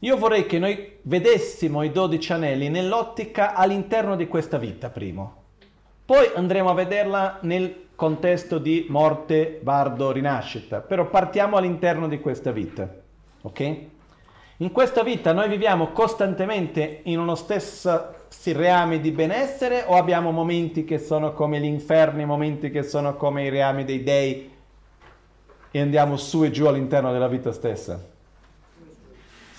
Io 0.00 0.16
vorrei 0.16 0.46
che 0.46 0.58
noi 0.58 0.98
vedessimo 1.02 1.82
i 1.82 1.92
12 1.92 2.32
anelli 2.32 2.68
nell'ottica 2.68 3.54
all'interno 3.54 4.16
di 4.16 4.26
questa 4.28 4.56
vita, 4.56 4.88
primo. 4.88 5.36
Poi 6.04 6.30
andremo 6.34 6.70
a 6.70 6.74
vederla 6.74 7.38
nel 7.42 7.88
contesto 7.94 8.58
di 8.58 8.86
morte, 8.88 9.60
bardo, 9.62 10.10
rinascita, 10.10 10.80
però 10.80 11.08
partiamo 11.08 11.56
all'interno 11.56 12.08
di 12.08 12.18
questa 12.18 12.50
vita, 12.50 12.88
ok? 13.42 13.78
In 14.56 14.72
questa 14.72 15.02
vita 15.02 15.32
noi 15.32 15.48
viviamo 15.48 15.92
costantemente 15.92 17.00
in 17.04 17.18
uno 17.18 17.34
stesso 17.34 18.14
reame 18.46 19.00
di 19.00 19.10
benessere 19.10 19.84
o 19.86 19.96
abbiamo 19.96 20.30
momenti 20.30 20.84
che 20.84 20.98
sono 20.98 21.32
come 21.32 21.60
gli 21.60 21.64
inferni, 21.64 22.24
momenti 22.24 22.70
che 22.70 22.82
sono 22.82 23.16
come 23.16 23.44
i 23.44 23.48
reami 23.50 23.84
dei 23.84 24.02
dei 24.02 24.50
e 25.70 25.80
andiamo 25.80 26.16
su 26.16 26.42
e 26.44 26.50
giù 26.50 26.66
all'interno 26.66 27.12
della 27.12 27.28
vita 27.28 27.52
stessa? 27.52 28.09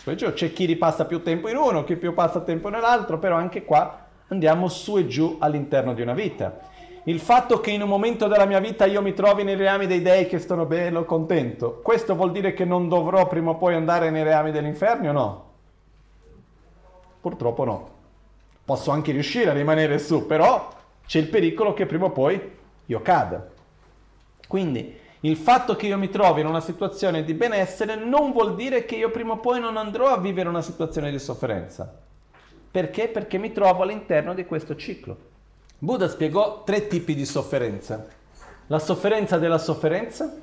C'è 0.04 0.52
chi 0.52 0.66
ripassa 0.66 1.06
più 1.06 1.22
tempo 1.22 1.48
in 1.48 1.58
uno, 1.58 1.84
chi 1.84 1.96
più 1.96 2.14
passa 2.14 2.42
tempo 2.42 2.70
nell'altro, 2.70 3.20
però 3.20 3.36
anche 3.36 3.64
qua 3.64 4.08
andiamo 4.30 4.68
su 4.68 4.98
e 4.98 5.08
giù 5.08 5.38
all'interno 5.40 5.94
di 5.94 6.02
una 6.02 6.14
vita. 6.14 6.70
Il 7.04 7.20
fatto 7.20 7.60
che 7.60 7.72
in 7.72 7.82
un 7.82 7.90
momento 7.90 8.28
della 8.28 8.46
mia 8.46 8.60
vita 8.60 8.86
io 8.86 9.02
mi 9.02 9.14
trovi 9.14 9.44
nei 9.44 9.56
reami 9.56 9.88
dei 9.88 10.02
dei 10.02 10.28
che 10.28 10.40
sono 10.40 10.66
bello 10.66 11.04
contento, 11.04 11.80
questo 11.82 12.16
vuol 12.16 12.32
dire 12.32 12.54
che 12.54 12.66
non 12.66 12.90
dovrò 12.90 13.28
prima 13.28 13.52
o 13.52 13.56
poi 13.56 13.76
andare 13.76 14.10
nei 14.10 14.24
reami 14.24 14.52
dell'inferno 14.52 15.10
o 15.10 15.12
no? 15.12 15.50
Purtroppo 17.22 17.64
no. 17.64 17.90
Posso 18.64 18.92
anche 18.92 19.12
riuscire 19.12 19.50
a 19.50 19.54
rimanere 19.54 20.00
su, 20.00 20.26
però 20.26 20.70
c'è 21.06 21.20
il 21.20 21.28
pericolo 21.28 21.74
che 21.74 21.86
prima 21.86 22.06
o 22.06 22.12
poi 22.12 22.40
io 22.86 23.02
cada. 23.02 23.50
Quindi 24.48 25.00
il 25.22 25.38
fatto 25.38 25.76
che 25.76 25.88
io 25.88 25.98
mi 25.98 26.10
trovi 26.10 26.42
in 26.42 26.48
una 26.48 26.62
situazione 26.62 27.24
di 27.24 27.34
benessere 27.34 27.96
non 27.96 28.32
vuol 28.32 28.56
dire 28.56 28.86
che 28.86 28.96
io 28.96 29.12
prima 29.12 29.34
o 29.34 29.38
poi 29.38 29.60
non 29.60 29.78
andrò 29.78 30.08
a 30.08 30.18
vivere 30.18 30.50
una 30.50 30.64
situazione 30.64 31.12
di 31.12 31.20
sofferenza. 31.20 31.94
Perché? 32.72 33.08
Perché 33.08 33.38
mi 33.38 33.52
trovo 33.52 33.84
all'interno 33.84 34.34
di 34.34 34.46
questo 34.46 34.76
ciclo. 34.76 35.30
Buddha 35.78 36.08
spiegò 36.08 36.64
tre 36.64 36.88
tipi 36.88 37.14
di 37.14 37.26
sofferenza. 37.26 38.06
La 38.68 38.80
sofferenza 38.80 39.38
della 39.38 39.58
sofferenza. 39.58 40.34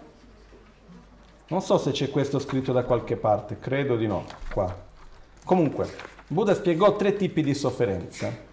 Non 1.48 1.62
so 1.62 1.78
se 1.78 1.90
c'è 1.90 2.10
questo 2.10 2.38
scritto 2.38 2.72
da 2.72 2.84
qualche 2.84 3.16
parte, 3.16 3.58
credo 3.58 3.96
di 3.96 4.06
no, 4.06 4.26
qua. 4.52 4.86
Comunque, 5.44 5.88
Buddha 6.26 6.54
spiegò 6.54 6.94
tre 6.94 7.16
tipi 7.16 7.42
di 7.42 7.54
sofferenza. 7.54 8.47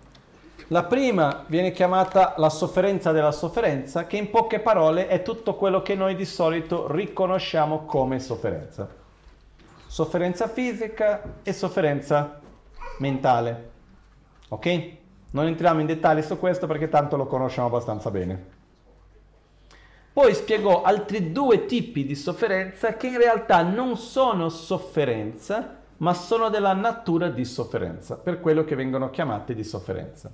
La 0.70 0.84
prima 0.86 1.43
viene 1.45 1.72
chiamata 1.72 2.34
la 2.38 2.49
sofferenza 2.49 3.11
della 3.11 3.32
sofferenza, 3.32 4.07
che 4.07 4.18
in 4.18 4.32
poche 4.32 4.59
parole 4.59 5.05
è 5.07 5.22
tutto 5.22 5.53
quello 5.53 5.84
che 5.84 5.93
noi 5.93 6.16
di 6.16 6.26
solito 6.26 6.91
riconosciamo 6.91 7.86
come 7.86 8.20
sofferenza. 8.20 8.89
Sofferenza 9.86 10.47
fisica 10.47 11.22
e 11.43 11.53
sofferenza 11.53 12.39
mentale. 12.97 13.70
Ok? 14.47 14.89
Non 15.32 15.45
entriamo 15.45 15.82
in 15.82 15.86
dettagli 15.86 16.24
su 16.24 16.39
questo 16.39 16.66
perché 16.66 16.89
tanto 16.89 17.16
lo 17.16 17.28
conosciamo 17.28 17.68
abbastanza 17.68 18.09
bene. 18.09 18.53
Poi 20.13 20.34
spiegò 20.34 20.82
altri 20.82 21.32
due 21.32 21.68
tipi 21.68 22.07
di 22.07 22.16
sofferenza 22.16 22.95
che 22.95 23.05
in 23.05 23.20
realtà 23.20 23.61
non 23.61 23.97
sono 23.97 24.49
sofferenza, 24.49 25.78
ma 25.97 26.13
sono 26.16 26.49
della 26.49 26.74
natura 26.74 27.30
di 27.30 27.45
sofferenza, 27.45 28.16
per 28.16 28.39
quello 28.39 28.63
che 28.63 28.74
vengono 28.74 29.11
chiamate 29.11 29.53
di 29.53 29.63
sofferenza. 29.63 30.32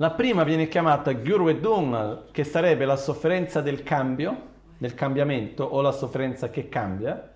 La 0.00 0.12
prima 0.12 0.44
viene 0.44 0.66
chiamata 0.66 1.12
Gyurvedungal, 1.12 2.28
che 2.30 2.42
sarebbe 2.42 2.86
la 2.86 2.96
sofferenza 2.96 3.60
del 3.60 3.82
cambio, 3.82 4.34
del 4.78 4.94
cambiamento 4.94 5.62
o 5.62 5.82
la 5.82 5.92
sofferenza 5.92 6.48
che 6.48 6.70
cambia, 6.70 7.34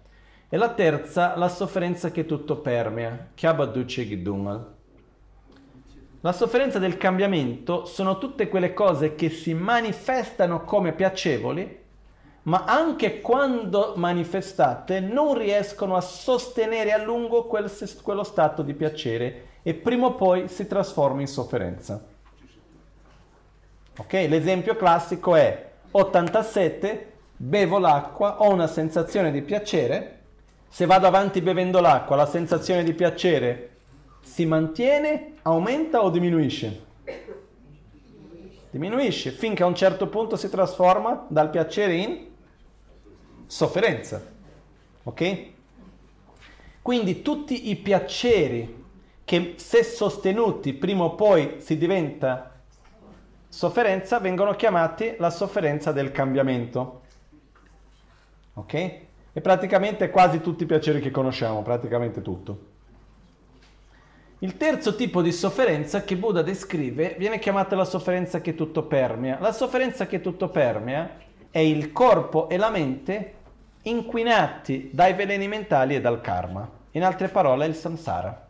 e 0.49 0.57
la 0.57 0.71
terza 0.71 1.37
la 1.37 1.51
sofferenza 1.51 2.11
che 2.11 2.25
tutto 2.25 2.57
permea, 2.57 3.33
Kyabaduche 3.35 4.07
Gidungal. 4.07 4.73
La 6.23 6.33
sofferenza 6.33 6.79
del 6.79 6.97
cambiamento 6.97 7.85
sono 7.85 8.17
tutte 8.17 8.49
quelle 8.49 8.73
cose 8.73 9.15
che 9.15 9.29
si 9.29 9.53
manifestano 9.53 10.65
come 10.65 10.95
piacevoli, 10.95 11.83
ma 12.45 12.65
anche 12.65 13.21
quando 13.21 13.93
manifestate 13.97 15.01
non 15.01 15.37
riescono 15.37 15.97
a 15.97 16.01
sostenere 16.01 16.93
a 16.93 17.05
lungo 17.05 17.45
quel, 17.45 17.71
quello 18.03 18.25
stato 18.25 18.63
di 18.63 18.73
piacere 18.73 19.49
e 19.63 19.75
prima 19.75 20.07
o 20.07 20.15
poi 20.15 20.49
si 20.49 20.67
trasforma 20.67 21.21
in 21.21 21.27
sofferenza. 21.27 22.13
Ok? 23.97 24.13
L'esempio 24.13 24.77
classico 24.77 25.35
è 25.37 25.71
87, 25.91 27.13
bevo 27.37 27.79
l'acqua, 27.79 28.41
ho 28.41 28.51
una 28.51 28.67
sensazione 28.67 29.31
di 29.31 29.43
piacere, 29.43 30.21
se 30.69 30.87
vado 30.87 31.07
avanti 31.07 31.41
bevendo 31.41 31.81
l'acqua 31.81 32.17
la 32.17 32.27
sensazione 32.27 32.83
di 32.83 32.93
piacere 32.95 33.71
si 34.21 34.45
mantiene, 34.47 35.35
aumenta 35.43 36.03
o 36.03 36.11
diminuisce? 36.11 36.83
Diminuisce 38.71 39.31
finché 39.31 39.63
a 39.63 39.67
un 39.67 39.77
certo 39.77 40.09
punto 40.09 40.35
si 40.35 40.51
trasforma 40.51 41.27
dal 41.29 41.51
piacere 41.51 41.95
in 41.95 42.27
sofferenza. 43.47 44.21
Ok? 45.05 45.53
Quindi 46.83 47.23
tutti 47.23 47.71
i 47.71 47.77
piaceri 47.77 48.83
che 49.25 49.55
se 49.59 49.85
sostenuti 49.85 50.73
prima 50.73 51.05
o 51.05 51.15
poi 51.15 51.57
si 51.59 51.79
diventa 51.79 52.54
sofferenza 53.55 54.19
vengono 54.19 54.57
chiamati 54.57 55.15
la 55.19 55.31
sofferenza 55.31 55.93
del 55.93 56.11
cambiamento. 56.11 57.03
Ok? 58.55 58.75
E 58.75 59.41
praticamente 59.41 60.11
quasi 60.11 60.41
tutti 60.41 60.65
i 60.65 60.67
piaceri 60.67 61.01
che 61.01 61.13
conosciamo, 61.13 61.63
praticamente 61.63 62.21
tutto. 62.21 62.73
Il 64.41 64.57
terzo 64.57 64.97
tipo 64.97 65.23
di 65.23 65.31
sofferenza 65.31 66.03
che 66.03 66.17
Buddha 66.17 66.43
descrive 66.43 67.15
viene 67.17 67.39
chiamata 67.39 67.77
la 67.77 67.85
sofferenza 67.85 68.41
che 68.41 68.57
tutto 68.57 68.83
permea. 68.83 69.39
La 69.41 69.53
sofferenza 69.53 70.07
che 70.09 70.21
tutto 70.21 70.49
permea 70.49 71.11
è 71.49 71.61
il 71.61 71.93
corpo 71.93 72.49
e 72.49 72.57
la 72.57 72.71
mente 72.71 73.35
inquinati 73.83 74.91
dai 74.93 75.13
veleni 75.15 75.47
mentali 75.47 75.95
e 75.95 76.01
dal 76.01 76.21
karma. 76.21 76.69
In 76.91 77.05
altre 77.05 77.29
parole, 77.29 77.67
il 77.67 77.77
samsara. 77.77 78.44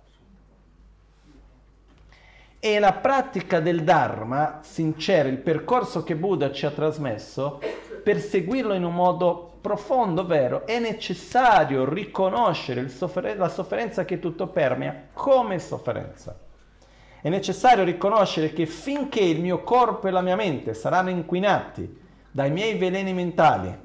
E 2.66 2.78
la 2.78 2.94
pratica 2.94 3.60
del 3.60 3.82
Dharma 3.82 4.60
sincera, 4.62 5.28
il 5.28 5.36
percorso 5.36 6.02
che 6.02 6.16
Buddha 6.16 6.50
ci 6.50 6.64
ha 6.64 6.70
trasmesso, 6.70 7.60
per 8.02 8.18
seguirlo 8.18 8.72
in 8.72 8.84
un 8.84 8.94
modo 8.94 9.58
profondo, 9.60 10.24
vero, 10.24 10.66
è 10.66 10.78
necessario 10.78 11.86
riconoscere 11.86 12.88
soffer- 12.88 13.36
la 13.36 13.50
sofferenza 13.50 14.06
che 14.06 14.18
tutto 14.18 14.46
permea 14.46 15.08
come 15.12 15.58
sofferenza. 15.58 16.38
È 17.20 17.28
necessario 17.28 17.84
riconoscere 17.84 18.54
che 18.54 18.64
finché 18.64 19.20
il 19.20 19.42
mio 19.42 19.62
corpo 19.62 20.08
e 20.08 20.10
la 20.10 20.22
mia 20.22 20.34
mente 20.34 20.72
saranno 20.72 21.10
inquinati 21.10 22.00
dai 22.30 22.50
miei 22.50 22.78
veleni 22.78 23.12
mentali, 23.12 23.78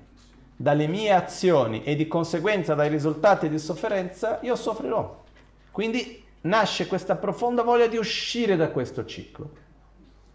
dalle 0.55 0.87
mie 0.87 1.11
azioni 1.11 1.83
e 1.83 1.97
di 1.97 2.07
conseguenza 2.07 2.75
dai 2.75 2.87
risultati 2.87 3.49
di 3.49 3.59
sofferenza, 3.59 4.39
io 4.41 4.55
soffrirò. 4.55 5.21
Quindi 5.69 6.27
nasce 6.41 6.87
questa 6.87 7.15
profonda 7.15 7.63
voglia 7.63 7.87
di 7.87 7.97
uscire 7.97 8.55
da 8.55 8.69
questo 8.69 9.05
ciclo, 9.05 9.49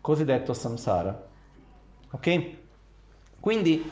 cosiddetto 0.00 0.52
samsara. 0.52 1.26
Ok? 2.10 2.50
Quindi 3.40 3.90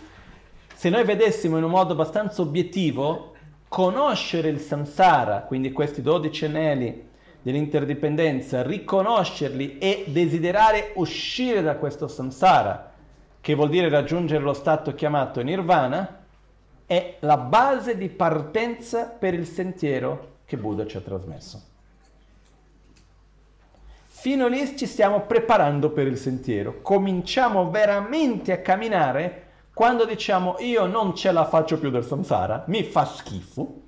se 0.74 0.88
noi 0.90 1.04
vedessimo 1.04 1.58
in 1.58 1.64
un 1.64 1.70
modo 1.70 1.92
abbastanza 1.92 2.42
obiettivo, 2.42 3.34
conoscere 3.68 4.48
il 4.48 4.58
samsara, 4.58 5.42
quindi 5.42 5.72
questi 5.72 6.02
12 6.02 6.44
anelli 6.44 7.08
dell'interdipendenza, 7.40 8.62
riconoscerli 8.62 9.78
e 9.78 10.04
desiderare 10.08 10.92
uscire 10.96 11.62
da 11.62 11.76
questo 11.76 12.08
samsara, 12.08 12.92
che 13.40 13.54
vuol 13.54 13.70
dire 13.70 13.88
raggiungere 13.88 14.42
lo 14.42 14.52
stato 14.52 14.94
chiamato 14.94 15.40
nirvana, 15.40 16.24
è 16.86 17.16
la 17.20 17.36
base 17.36 17.96
di 17.96 18.08
partenza 18.08 19.06
per 19.06 19.34
il 19.34 19.46
sentiero 19.46 20.36
che 20.44 20.56
Buddha 20.56 20.86
ci 20.86 20.96
ha 20.96 21.00
trasmesso. 21.00 21.71
Fino 24.22 24.46
lì 24.46 24.78
ci 24.78 24.86
stiamo 24.86 25.22
preparando 25.22 25.90
per 25.90 26.06
il 26.06 26.16
sentiero, 26.16 26.80
cominciamo 26.80 27.70
veramente 27.70 28.52
a 28.52 28.60
camminare 28.60 29.46
quando 29.74 30.04
diciamo 30.04 30.58
io 30.60 30.86
non 30.86 31.16
ce 31.16 31.32
la 31.32 31.44
faccio 31.44 31.76
più 31.76 31.90
del 31.90 32.04
samsara, 32.04 32.62
mi 32.68 32.84
fa 32.84 33.04
schifo, 33.04 33.80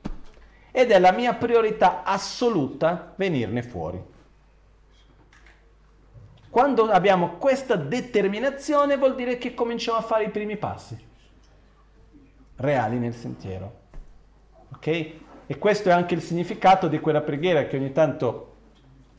ed 0.72 0.90
è 0.90 0.98
la 0.98 1.12
mia 1.12 1.34
priorità 1.34 2.02
assoluta 2.02 3.12
venirne 3.14 3.62
fuori. 3.62 4.02
Quando 6.50 6.90
abbiamo 6.90 7.36
questa 7.36 7.76
determinazione 7.76 8.96
vuol 8.96 9.14
dire 9.14 9.38
che 9.38 9.54
cominciamo 9.54 9.98
a 9.98 10.02
fare 10.02 10.24
i 10.24 10.30
primi 10.30 10.56
passi 10.56 10.98
reali 12.56 12.98
nel 12.98 13.14
sentiero. 13.14 13.82
Ok? 14.74 14.86
E 15.46 15.58
questo 15.58 15.90
è 15.90 15.92
anche 15.92 16.14
il 16.14 16.22
significato 16.22 16.88
di 16.88 16.98
quella 16.98 17.20
preghiera 17.20 17.66
che 17.66 17.76
ogni 17.76 17.92
tanto 17.92 18.48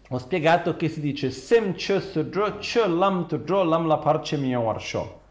ho 0.10 0.20
spiegato 0.20 0.76
che 0.76 0.88
si 0.88 1.00
dice 1.00 1.32
Sem 1.32 1.76
lam 1.76 3.28
lam 3.48 3.88
la 3.88 3.98
parce 3.98 4.38
mio 4.38 4.60
warsho. 4.60 5.22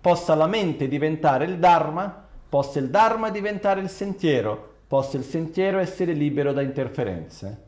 Possa 0.00 0.34
la 0.34 0.46
mente 0.46 0.86
diventare 0.86 1.46
il 1.46 1.58
Dharma, 1.58 2.26
possa 2.46 2.78
il 2.78 2.90
Dharma 2.90 3.30
diventare 3.30 3.80
il 3.80 3.88
sentiero, 3.88 4.74
possa 4.86 5.16
il 5.16 5.24
sentiero 5.24 5.78
essere 5.78 6.12
libero 6.12 6.52
da 6.52 6.60
interferenze. 6.60 7.66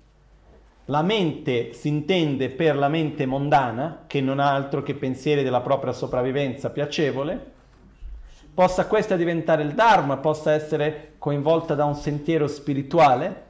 La 0.87 1.03
mente 1.03 1.73
si 1.73 1.89
intende 1.89 2.51
per 2.51 2.77
la 2.77 2.89
mente 2.89 3.25
mondana, 3.25 4.05
che 4.07 4.21
non 4.21 4.39
ha 4.39 4.53
altro 4.53 4.83
che 4.83 4.95
pensieri 4.95 5.43
della 5.43 5.61
propria 5.61 5.93
sopravvivenza 5.93 6.71
piacevole, 6.71 7.53
possa 8.53 8.87
questa 8.87 9.17
diventare 9.17 9.63
il 9.63 9.73
Dharma, 9.73 10.19
possa 10.19 10.53
essere 10.53 11.15
coinvolta 11.17 11.75
da 11.75 11.85
un 11.85 11.95
sentiero 11.95 12.47
spirituale 12.47 13.49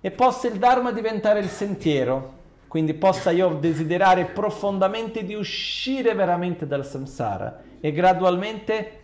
e 0.00 0.10
possa 0.10 0.48
il 0.48 0.58
Dharma 0.58 0.92
diventare 0.92 1.40
il 1.40 1.48
sentiero, 1.48 2.38
quindi 2.68 2.94
possa 2.94 3.30
io 3.30 3.48
desiderare 3.54 4.26
profondamente 4.26 5.24
di 5.24 5.34
uscire 5.34 6.14
veramente 6.14 6.66
dal 6.66 6.86
samsara 6.86 7.62
e 7.80 7.92
gradualmente 7.92 8.98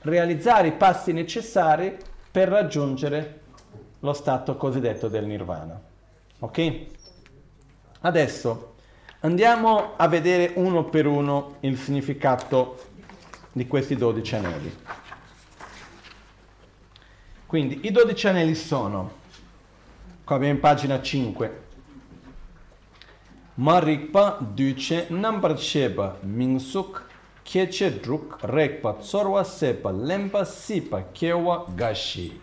realizzare 0.00 0.68
i 0.68 0.72
passi 0.72 1.12
necessari 1.12 1.96
per 2.30 2.48
raggiungere 2.48 3.40
lo 4.00 4.12
stato 4.12 4.56
cosiddetto 4.56 5.08
del 5.08 5.26
nirvana. 5.26 5.80
Ok? 6.40 6.86
Adesso 8.00 8.74
andiamo 9.20 9.92
a 9.96 10.08
vedere 10.08 10.52
uno 10.56 10.84
per 10.84 11.06
uno 11.06 11.56
il 11.60 11.78
significato 11.78 12.90
di 13.52 13.66
questi 13.68 13.94
12 13.94 14.34
anelli. 14.34 14.76
Quindi 17.46 17.80
i 17.82 17.92
12 17.92 18.28
anelli 18.28 18.54
sono, 18.54 19.20
qua 20.32 20.36
abbiamo 20.36 20.54
in 20.54 20.60
pagina 20.60 20.98
5, 20.98 21.60
Marikpa 23.54 24.38
Duce 24.40 25.08
Nambarcheba 25.10 26.16
Minsuk 26.22 27.06
Keche 27.42 28.00
Druk 28.00 28.38
Rekpa 28.40 28.94
Tsorwa 28.94 29.44
Sepa 29.44 29.90
Lempa 29.90 30.44
Sipa 30.44 31.10
Kewa 31.12 31.66
Gashi. 31.74 32.40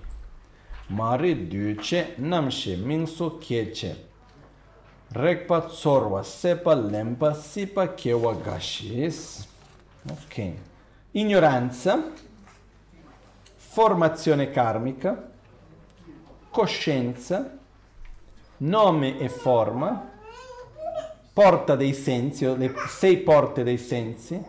Mari 0.87 1.47
Duce 1.47 2.13
Namshe 2.17 2.75
Minsu 2.75 3.39
Keche 3.39 4.05
Rekpa 5.13 5.61
Tsorwa 5.61 6.21
Sepa 6.21 6.75
Lempa 6.75 7.33
Sipa 7.33 7.87
Kewa 7.95 8.35
Gashi 8.35 9.09
Ok. 10.07 10.53
Ignoranza, 11.11 12.11
formazione 13.55 14.51
karmica, 14.51 15.31
coscienza, 16.51 17.58
nome 18.59 19.19
e 19.19 19.29
forma, 19.29 20.09
porta 21.33 21.75
dei 21.75 21.93
sensi, 21.93 22.45
o 22.45 22.55
le 22.55 22.73
sei 22.87 23.17
porte 23.17 23.63
dei 23.63 23.77
sensi, 23.77 24.41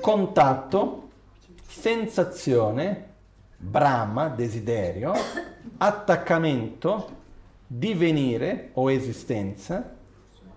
contatto, 0.00 1.08
sensazione, 1.66 3.12
brama, 3.56 4.28
desiderio, 4.28 5.12
attaccamento, 5.78 7.10
divenire 7.66 8.70
o 8.74 8.90
esistenza, 8.90 9.94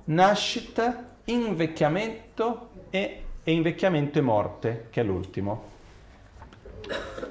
nascita, 0.06 1.06
invecchiamento 1.26 2.70
e 2.90 3.24
e 3.50 3.52
invecchiamento 3.52 4.20
e 4.20 4.22
morte, 4.22 4.88
che 4.92 5.02
è 5.02 5.04
l'ultimo. 5.04 5.78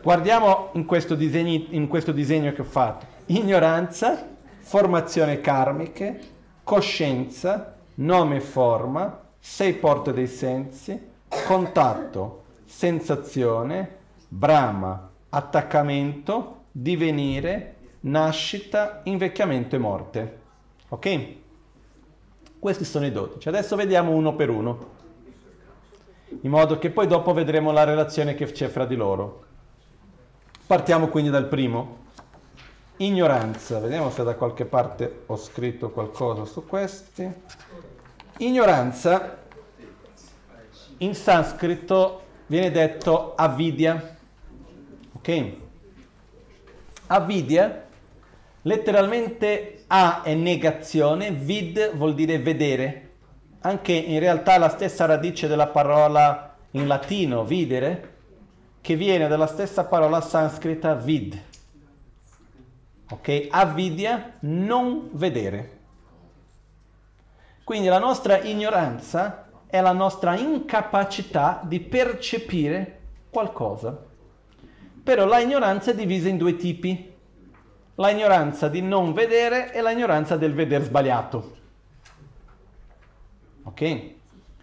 Guardiamo 0.02 0.70
in 0.72 0.84
questo, 0.84 1.14
disegno, 1.14 1.66
in 1.70 1.86
questo 1.86 2.10
disegno 2.10 2.52
che 2.52 2.62
ho 2.62 2.64
fatto. 2.64 3.06
Ignoranza, 3.26 4.26
formazione 4.68 5.40
karmiche, 5.40 6.20
coscienza, 6.62 7.74
nome 7.94 8.36
e 8.36 8.40
forma, 8.40 9.18
sei 9.38 9.72
porte 9.72 10.12
dei 10.12 10.26
sensi, 10.26 11.08
contatto, 11.46 12.42
sensazione, 12.66 13.96
brama, 14.28 15.08
attaccamento, 15.30 16.64
divenire, 16.70 17.76
nascita, 18.00 19.00
invecchiamento 19.04 19.74
e 19.74 19.78
morte. 19.78 20.38
Ok? 20.88 21.26
Questi 22.58 22.84
sono 22.84 23.06
i 23.06 23.10
dodici. 23.10 23.48
Adesso 23.48 23.74
vediamo 23.74 24.10
uno 24.10 24.34
per 24.34 24.50
uno 24.50 24.96
in 26.42 26.50
modo 26.50 26.78
che 26.78 26.90
poi 26.90 27.06
dopo 27.06 27.32
vedremo 27.32 27.72
la 27.72 27.84
relazione 27.84 28.34
che 28.34 28.44
c'è 28.44 28.68
fra 28.68 28.84
di 28.84 28.96
loro. 28.96 29.44
Partiamo 30.66 31.08
quindi 31.08 31.30
dal 31.30 31.46
primo. 31.46 32.04
Ignoranza, 33.00 33.78
vediamo 33.78 34.10
se 34.10 34.24
da 34.24 34.34
qualche 34.34 34.64
parte 34.64 35.22
ho 35.26 35.36
scritto 35.36 35.90
qualcosa 35.90 36.44
su 36.44 36.66
questi. 36.66 37.32
Ignoranza 38.38 39.38
in 40.98 41.14
sanscrito 41.14 42.22
viene 42.46 42.72
detto 42.72 43.34
avidya. 43.36 44.16
Ok? 45.12 45.52
Avidya 47.06 47.86
letteralmente 48.62 49.84
A 49.86 50.22
è 50.22 50.34
negazione, 50.34 51.30
vid 51.30 51.94
vuol 51.94 52.14
dire 52.14 52.38
vedere 52.38 53.10
anche 53.60 53.92
in 53.92 54.18
realtà 54.18 54.58
la 54.58 54.68
stessa 54.68 55.06
radice 55.06 55.46
della 55.46 55.68
parola 55.68 56.56
in 56.72 56.86
latino 56.86 57.44
videre, 57.44 58.16
che 58.80 58.96
viene 58.96 59.28
dalla 59.28 59.46
stessa 59.46 59.84
parola 59.84 60.20
sanscrita 60.20 60.94
vid. 60.94 61.46
Ok? 63.10 63.48
Avidya, 63.50 64.34
non 64.40 65.08
vedere. 65.12 65.76
Quindi 67.64 67.88
la 67.88 67.98
nostra 67.98 68.40
ignoranza 68.40 69.48
è 69.66 69.80
la 69.80 69.92
nostra 69.92 70.36
incapacità 70.36 71.60
di 71.64 71.80
percepire 71.80 73.00
qualcosa. 73.30 74.06
Però 75.02 75.26
la 75.26 75.40
ignoranza 75.40 75.90
è 75.90 75.94
divisa 75.94 76.28
in 76.28 76.38
due 76.38 76.56
tipi. 76.56 77.12
La 77.96 78.10
ignoranza 78.10 78.68
di 78.68 78.80
non 78.80 79.12
vedere 79.12 79.72
e 79.72 79.80
la 79.80 79.90
ignoranza 79.90 80.36
del 80.36 80.54
vedere 80.54 80.84
sbagliato. 80.84 81.56
Ok? 83.64 84.10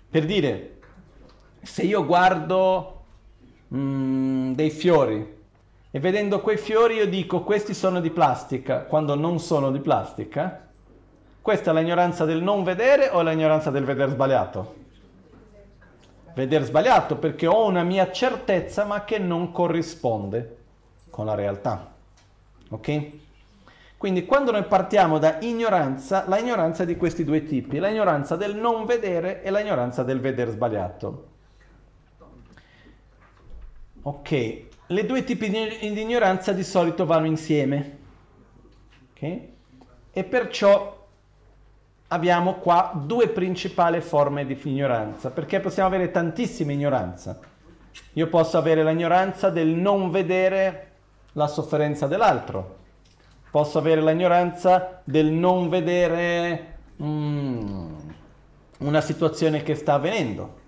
Per 0.09 0.25
dire, 0.25 0.79
se 1.61 1.83
io 1.83 2.05
guardo 2.05 3.05
mm, 3.73 4.53
dei 4.53 4.69
fiori 4.69 5.34
e 5.95 5.99
vedendo 6.01 6.41
quei 6.41 6.57
fiori 6.57 6.95
io 6.95 7.07
dico 7.07 7.41
questi 7.43 7.73
sono 7.73 8.01
di 8.01 8.09
plastica 8.09 8.81
quando 8.81 9.15
non 9.15 9.39
sono 9.39 9.71
di 9.71 9.79
plastica, 9.79 10.67
questa 11.41 11.71
è 11.71 11.73
l'ignoranza 11.73 12.25
del 12.25 12.43
non 12.43 12.65
vedere 12.65 13.07
o 13.07 13.21
l'ignoranza 13.21 13.71
del 13.71 13.85
vedere 13.85 14.11
sbagliato? 14.11 14.75
Vedere 16.33 16.65
sbagliato 16.65 17.15
perché 17.15 17.47
ho 17.47 17.65
una 17.65 17.83
mia 17.83 18.11
certezza 18.11 18.83
ma 18.83 19.05
che 19.05 19.19
non 19.19 19.53
corrisponde 19.53 20.57
con 21.09 21.27
la 21.27 21.33
realtà. 21.33 21.93
Ok? 22.71 23.09
Quindi 23.95 24.25
quando 24.25 24.51
noi 24.51 24.65
partiamo 24.65 25.17
da 25.17 25.37
ignoranza, 25.39 26.25
la 26.27 26.39
ignoranza 26.39 26.83
è 26.83 26.85
di 26.85 26.97
questi 26.97 27.23
due 27.23 27.45
tipi, 27.45 27.77
la 27.77 27.87
ignoranza 27.87 28.35
del 28.35 28.57
non 28.57 28.83
vedere 28.83 29.41
e 29.43 29.49
la 29.49 29.61
ignoranza 29.61 30.03
del 30.03 30.19
vedere 30.19 30.51
sbagliato. 30.51 31.27
Ok, 34.01 34.73
le 34.87 35.05
due 35.05 35.23
tipi 35.23 35.49
di, 35.49 35.99
ignoranza 35.99 36.51
di 36.51 36.63
solito 36.63 37.05
vanno 37.05 37.25
insieme. 37.25 37.97
Ok? 39.11 39.39
E 40.11 40.23
perciò 40.23 41.05
abbiamo 42.09 42.55
qua 42.55 42.91
due 42.93 43.29
principali 43.29 43.99
forme 44.01 44.45
di 44.45 44.59
ignoranza, 44.63 45.31
perché 45.31 45.59
possiamo 45.59 45.89
avere 45.89 46.11
tantissime 46.11 46.73
ignoranza. 46.73 47.39
Io 48.13 48.27
posso 48.27 48.57
avere 48.57 48.83
l'ignoranza 48.83 49.49
del 49.49 49.67
non 49.67 50.11
vedere 50.11 50.91
la 51.33 51.47
sofferenza 51.47 52.07
dell'altro, 52.07 52.77
posso 53.49 53.77
avere 53.77 54.01
l'ignoranza 54.01 55.01
del 55.03 55.27
non 55.27 55.69
vedere 55.69 56.77
mm, 57.01 57.93
una 58.79 59.01
situazione 59.01 59.63
che 59.63 59.75
sta 59.75 59.93
avvenendo. 59.93 60.63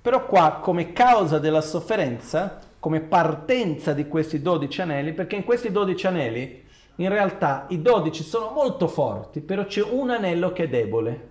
Però 0.00 0.26
qua 0.26 0.58
come 0.60 0.92
causa 0.92 1.38
della 1.38 1.60
sofferenza, 1.60 2.58
come 2.82 2.98
partenza 2.98 3.92
di 3.92 4.08
questi 4.08 4.42
12 4.42 4.80
anelli, 4.82 5.12
perché 5.12 5.36
in 5.36 5.44
questi 5.44 5.70
12 5.70 6.06
anelli 6.08 6.64
in 6.96 7.08
realtà 7.08 7.66
i 7.68 7.80
12 7.80 8.24
sono 8.24 8.50
molto 8.50 8.88
forti, 8.88 9.40
però 9.40 9.64
c'è 9.66 9.84
un 9.84 10.10
anello 10.10 10.50
che 10.50 10.64
è 10.64 10.68
debole. 10.68 11.30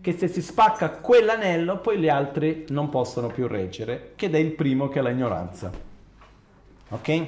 che 0.00 0.16
se 0.16 0.28
si 0.28 0.40
spacca 0.40 0.88
quell'anello 0.90 1.78
poi 1.80 1.98
gli 1.98 2.08
altri 2.08 2.64
non 2.68 2.88
possono 2.88 3.26
più 3.26 3.46
reggere, 3.46 4.12
che 4.16 4.30
è 4.30 4.36
il 4.38 4.52
primo 4.52 4.88
che 4.88 5.00
è 5.00 5.02
l'ignoranza. 5.02 5.70
Ok? 6.88 7.26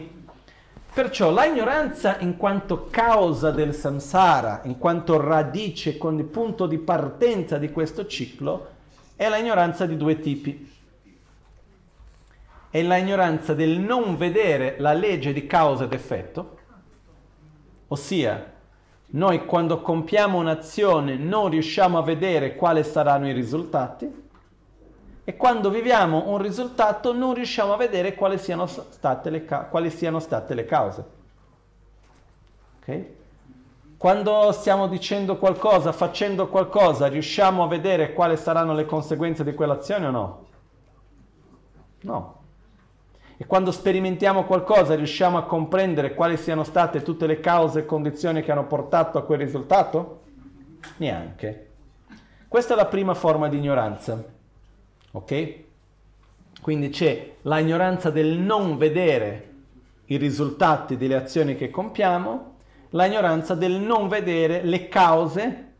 Perciò 0.95 1.31
la 1.31 1.45
ignoranza 1.45 2.19
in 2.21 2.39
quanto 2.39 2.87
causa 2.91 3.51
del 3.51 3.75
samsara, 3.75 4.63
in 4.65 4.79
quanto 4.79 5.21
radice, 5.21 5.99
con 5.99 6.19
il 6.19 6.25
punto 6.25 6.67
di 6.67 6.79
partenza 6.79 7.59
di 7.59 7.71
questo 7.71 8.07
ciclo, 8.07 8.69
è 9.17 9.29
la 9.29 9.37
ignoranza 9.37 9.85
di 9.85 9.99
due 9.99 10.19
tipi. 10.19 10.77
È 12.71 12.83
la 12.83 12.97
ignoranza 12.97 13.55
del 13.55 13.79
non 13.79 14.17
vedere 14.17 14.77
la 14.79 14.93
legge 14.93 15.33
di 15.33 15.47
causa 15.47 15.85
ed 15.85 15.93
effetto, 15.93 16.59
ossia 17.89 18.57
noi 19.11 19.47
quando 19.47 19.81
compiamo 19.81 20.39
un'azione 20.39 21.17
non 21.17 21.49
riusciamo 21.49 21.97
a 21.97 22.03
vedere 22.03 22.57
quali 22.57 22.85
saranno 22.85 23.29
i 23.29 23.33
risultati 23.33 24.27
e 25.25 25.37
quando 25.37 25.71
viviamo 25.71 26.29
un 26.29 26.39
risultato 26.39 27.15
non 27.15 27.33
riusciamo 27.35 27.73
a 27.73 27.77
vedere 27.77 28.15
quali 28.15 28.39
siano 28.39 28.67
state 28.67 29.31
le, 29.31 29.45
ca- 29.45 29.65
quali 29.65 29.91
siano 29.91 30.21
state 30.21 30.55
le 30.55 30.65
cause. 30.67 31.05
Okay? 32.81 33.17
Quando 33.99 34.53
stiamo 34.53 34.89
dicendo 34.89 35.39
qualcosa, 35.39 35.93
facendo 35.93 36.49
qualcosa, 36.49 37.09
riusciamo 37.09 37.63
a 37.63 37.67
vedere 37.67 38.13
quali 38.13 38.37
saranno 38.37 38.73
le 38.73 38.87
conseguenze 38.87 39.43
di 39.43 39.55
quell'azione 39.55 40.07
o 40.07 40.11
no? 40.11 40.47
No. 42.03 42.38
E 43.41 43.47
quando 43.47 43.71
sperimentiamo 43.71 44.43
qualcosa 44.43 44.97
riusciamo 44.97 45.39
a 45.39 45.45
comprendere 45.45 46.15
quali 46.15 46.37
siano 46.37 46.65
state 46.65 47.03
tutte 47.03 47.25
le 47.29 47.39
cause 47.39 47.79
e 47.79 47.85
condizioni 47.85 48.43
che 48.43 48.51
hanno 48.51 48.67
portato 48.67 49.17
a 49.17 49.23
quel 49.23 49.39
risultato? 49.39 50.23
Neanche. 50.97 51.69
Questa 52.49 52.75
è 52.75 52.77
la 52.77 52.87
prima 52.87 53.15
forma 53.15 53.49
di 53.49 53.59
ignoranza. 53.59 54.21
Ok? 55.13 55.55
Quindi 56.61 56.89
c'è 56.89 57.35
la 57.43 57.61
ignoranza 57.61 58.11
del 58.11 58.37
non 58.39 58.77
vedere 58.77 59.55
i 60.07 60.17
risultati 60.17 60.97
delle 60.97 61.15
azioni 61.15 61.55
che 61.55 61.71
compiamo, 61.71 62.57
la 62.91 63.07
ignoranza 63.07 63.55
del 63.55 63.75
non 63.75 64.09
vedere 64.09 64.65
le 64.65 64.89
cause 64.89 65.73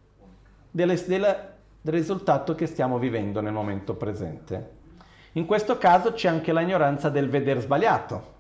delle, 0.71 0.95
della, 1.07 1.55
del 1.81 1.95
risultato 1.95 2.55
che 2.55 2.67
stiamo 2.67 2.99
vivendo 2.99 3.41
nel 3.41 3.53
momento 3.53 3.95
presente. 3.95 4.77
In 5.39 5.47
questo 5.47 5.79
caso 5.79 6.15
c'è 6.15 6.27
anche 6.27 6.53
l'ignoranza 6.53 7.11
del 7.11 7.29
vedere 7.29 7.61
sbagliato, 7.61 8.35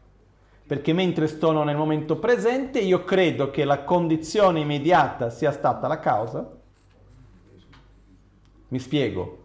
perché 0.67 0.93
mentre 0.93 1.29
sono 1.29 1.63
nel 1.63 1.77
momento 1.77 2.17
presente 2.17 2.81
io 2.81 3.05
credo 3.05 3.53
che 3.53 3.65
la 3.65 3.85
condizione 3.85 4.59
immediata 4.59 5.31
sia 5.31 5.53
stata 5.53 5.87
la 5.87 6.01
causa. 6.01 6.51
Mi 8.67 8.81
spiego. 8.81 9.45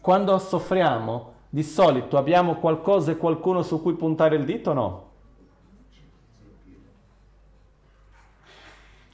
Quando 0.00 0.36
soffriamo, 0.38 1.34
di 1.48 1.62
solito 1.62 2.16
abbiamo 2.16 2.56
qualcosa 2.56 3.12
e 3.12 3.16
qualcuno 3.16 3.62
su 3.62 3.80
cui 3.80 3.94
puntare 3.94 4.34
il 4.34 4.44
dito 4.44 4.70
o 4.70 4.74
no? 4.74 5.10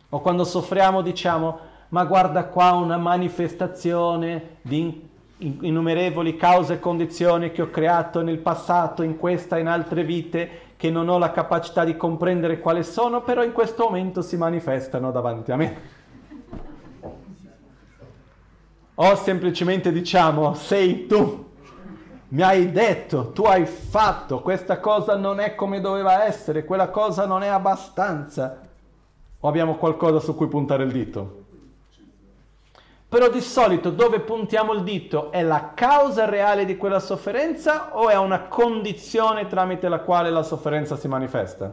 O 0.08 0.20
quando 0.20 0.44
soffriamo 0.44 1.02
diciamo, 1.02 1.58
ma 1.90 2.04
guarda 2.06 2.46
qua 2.46 2.72
una 2.72 2.96
manifestazione 2.96 4.56
di 4.62 5.12
innumerevoli 5.38 6.36
cause 6.36 6.74
e 6.74 6.80
condizioni 6.80 7.50
che 7.50 7.62
ho 7.62 7.70
creato 7.70 8.22
nel 8.22 8.38
passato, 8.38 9.02
in 9.02 9.18
questa 9.18 9.56
e 9.56 9.60
in 9.60 9.66
altre 9.66 10.04
vite, 10.04 10.60
che 10.76 10.90
non 10.90 11.08
ho 11.08 11.18
la 11.18 11.32
capacità 11.32 11.84
di 11.84 11.96
comprendere 11.96 12.60
quali 12.60 12.84
sono, 12.84 13.22
però 13.22 13.42
in 13.42 13.52
questo 13.52 13.84
momento 13.84 14.22
si 14.22 14.36
manifestano 14.36 15.10
davanti 15.10 15.52
a 15.52 15.56
me. 15.56 15.76
O 18.96 19.14
semplicemente 19.16 19.90
diciamo, 19.92 20.54
sei 20.54 21.06
tu, 21.06 21.50
mi 22.28 22.42
hai 22.42 22.70
detto, 22.70 23.32
tu 23.32 23.42
hai 23.42 23.66
fatto, 23.66 24.40
questa 24.40 24.78
cosa 24.78 25.16
non 25.16 25.40
è 25.40 25.54
come 25.54 25.80
doveva 25.80 26.24
essere, 26.24 26.64
quella 26.64 26.88
cosa 26.88 27.26
non 27.26 27.42
è 27.42 27.48
abbastanza. 27.48 28.60
O 29.40 29.48
abbiamo 29.48 29.76
qualcosa 29.76 30.20
su 30.20 30.34
cui 30.34 30.48
puntare 30.48 30.84
il 30.84 30.92
dito? 30.92 31.43
Però 33.14 33.30
di 33.30 33.42
solito 33.42 33.90
dove 33.90 34.18
puntiamo 34.18 34.72
il 34.72 34.82
dito 34.82 35.30
è 35.30 35.40
la 35.44 35.70
causa 35.72 36.24
reale 36.24 36.64
di 36.64 36.76
quella 36.76 36.98
sofferenza 36.98 37.96
o 37.96 38.08
è 38.08 38.16
una 38.16 38.48
condizione 38.48 39.46
tramite 39.46 39.88
la 39.88 40.00
quale 40.00 40.30
la 40.30 40.42
sofferenza 40.42 40.96
si 40.96 41.06
manifesta? 41.06 41.72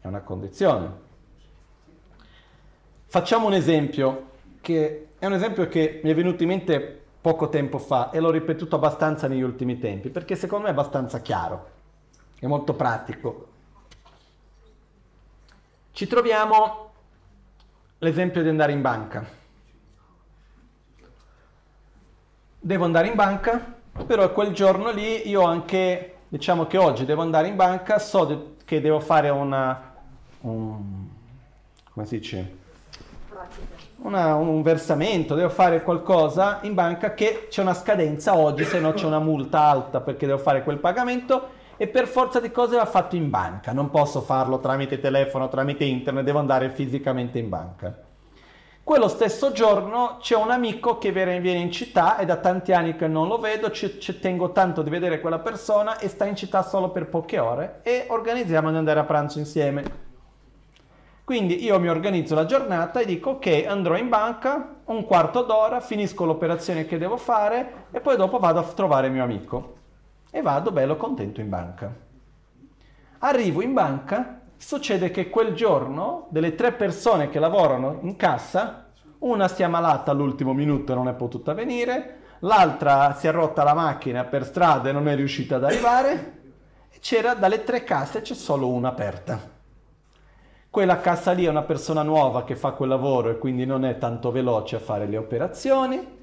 È 0.00 0.06
una 0.06 0.20
condizione. 0.20 0.92
Facciamo 3.06 3.48
un 3.48 3.54
esempio 3.54 4.28
che 4.60 5.08
è 5.18 5.26
un 5.26 5.32
esempio 5.32 5.66
che 5.66 6.00
mi 6.04 6.10
è 6.10 6.14
venuto 6.14 6.44
in 6.44 6.50
mente 6.50 7.02
poco 7.20 7.48
tempo 7.48 7.78
fa 7.78 8.10
e 8.10 8.20
l'ho 8.20 8.30
ripetuto 8.30 8.76
abbastanza 8.76 9.26
negli 9.26 9.42
ultimi 9.42 9.80
tempi 9.80 10.10
perché 10.10 10.36
secondo 10.36 10.66
me 10.66 10.70
è 10.70 10.72
abbastanza 10.72 11.18
chiaro, 11.18 11.68
è 12.38 12.46
molto 12.46 12.74
pratico. 12.74 13.48
Ci 15.90 16.06
troviamo 16.06 16.89
l'esempio 18.00 18.42
di 18.42 18.48
andare 18.48 18.72
in 18.72 18.80
banca. 18.80 19.24
Devo 22.58 22.84
andare 22.84 23.08
in 23.08 23.14
banca, 23.14 23.74
però 24.06 24.30
quel 24.32 24.52
giorno 24.52 24.90
lì 24.90 25.28
io 25.28 25.42
anche, 25.42 26.16
diciamo 26.28 26.66
che 26.66 26.78
oggi 26.78 27.04
devo 27.04 27.22
andare 27.22 27.48
in 27.48 27.56
banca, 27.56 27.98
so 27.98 28.56
che 28.64 28.80
devo 28.80 29.00
fare 29.00 29.28
una, 29.28 29.92
un, 30.40 31.08
come 31.92 32.06
si 32.06 32.18
dice? 32.18 32.58
Una, 33.96 34.34
un 34.34 34.62
versamento, 34.62 35.34
devo 35.34 35.50
fare 35.50 35.82
qualcosa 35.82 36.60
in 36.62 36.72
banca 36.72 37.12
che 37.12 37.48
c'è 37.50 37.60
una 37.60 37.74
scadenza 37.74 38.34
oggi, 38.34 38.64
se 38.64 38.80
no 38.80 38.92
c'è 38.92 39.06
una 39.06 39.18
multa 39.18 39.60
alta 39.60 40.00
perché 40.00 40.26
devo 40.26 40.38
fare 40.38 40.62
quel 40.62 40.78
pagamento 40.78 41.58
e 41.80 41.88
per 41.88 42.06
forza 42.06 42.40
di 42.40 42.50
cose 42.50 42.76
va 42.76 42.84
fatto 42.84 43.16
in 43.16 43.30
banca, 43.30 43.72
non 43.72 43.88
posso 43.88 44.20
farlo 44.20 44.58
tramite 44.58 45.00
telefono, 45.00 45.48
tramite 45.48 45.84
internet, 45.84 46.24
devo 46.24 46.38
andare 46.38 46.68
fisicamente 46.68 47.38
in 47.38 47.48
banca. 47.48 47.98
Quello 48.84 49.08
stesso 49.08 49.50
giorno 49.52 50.18
c'è 50.20 50.36
un 50.36 50.50
amico 50.50 50.98
che 50.98 51.10
viene 51.10 51.52
in 51.52 51.72
città 51.72 52.18
e 52.18 52.26
da 52.26 52.36
tanti 52.36 52.74
anni 52.74 52.96
che 52.96 53.06
non 53.06 53.28
lo 53.28 53.38
vedo, 53.38 53.70
ci, 53.70 53.98
ci 53.98 54.20
tengo 54.20 54.52
tanto 54.52 54.82
di 54.82 54.90
vedere 54.90 55.22
quella 55.22 55.38
persona 55.38 55.98
e 55.98 56.08
sta 56.08 56.26
in 56.26 56.36
città 56.36 56.62
solo 56.62 56.90
per 56.90 57.06
poche 57.06 57.38
ore 57.38 57.80
e 57.82 58.04
organizziamo 58.10 58.70
di 58.70 58.76
andare 58.76 59.00
a 59.00 59.04
pranzo 59.04 59.38
insieme. 59.38 59.82
Quindi 61.24 61.64
io 61.64 61.80
mi 61.80 61.88
organizzo 61.88 62.34
la 62.34 62.44
giornata 62.44 63.00
e 63.00 63.06
dico 63.06 63.30
ok, 63.30 63.64
andrò 63.66 63.96
in 63.96 64.10
banca 64.10 64.80
un 64.84 65.06
quarto 65.06 65.44
d'ora, 65.44 65.80
finisco 65.80 66.26
l'operazione 66.26 66.84
che 66.84 66.98
devo 66.98 67.16
fare 67.16 67.86
e 67.90 68.00
poi 68.00 68.16
dopo 68.16 68.38
vado 68.38 68.58
a 68.58 68.64
trovare 68.64 69.08
mio 69.08 69.22
amico 69.22 69.78
e 70.30 70.42
vado 70.42 70.70
bello 70.70 70.96
contento 70.96 71.40
in 71.40 71.48
banca. 71.48 71.92
Arrivo 73.18 73.62
in 73.62 73.72
banca, 73.72 74.40
succede 74.56 75.10
che 75.10 75.28
quel 75.28 75.54
giorno 75.54 76.26
delle 76.30 76.54
tre 76.54 76.72
persone 76.72 77.28
che 77.28 77.38
lavorano 77.38 77.98
in 78.02 78.16
cassa, 78.16 78.90
una 79.18 79.48
si 79.48 79.62
è 79.62 79.64
ammalata 79.64 80.10
all'ultimo 80.10 80.52
minuto 80.52 80.92
e 80.92 80.94
non 80.94 81.08
è 81.08 81.14
potuta 81.14 81.52
venire, 81.52 82.18
l'altra 82.40 83.12
si 83.14 83.26
è 83.26 83.32
rotta 83.32 83.64
la 83.64 83.74
macchina 83.74 84.24
per 84.24 84.44
strada 84.46 84.88
e 84.88 84.92
non 84.92 85.08
è 85.08 85.14
riuscita 85.14 85.56
ad 85.56 85.64
arrivare, 85.64 86.38
e 86.90 86.98
c'era 87.00 87.34
dalle 87.34 87.64
tre 87.64 87.84
casse 87.84 88.22
c'è 88.22 88.34
solo 88.34 88.68
una 88.68 88.88
aperta. 88.88 89.58
Quella 90.70 91.00
cassa 91.00 91.32
lì 91.32 91.44
è 91.44 91.48
una 91.48 91.62
persona 91.62 92.02
nuova 92.02 92.44
che 92.44 92.54
fa 92.54 92.70
quel 92.70 92.88
lavoro 92.88 93.30
e 93.30 93.38
quindi 93.38 93.66
non 93.66 93.84
è 93.84 93.98
tanto 93.98 94.30
veloce 94.30 94.76
a 94.76 94.80
fare 94.80 95.06
le 95.06 95.16
operazioni 95.16 96.18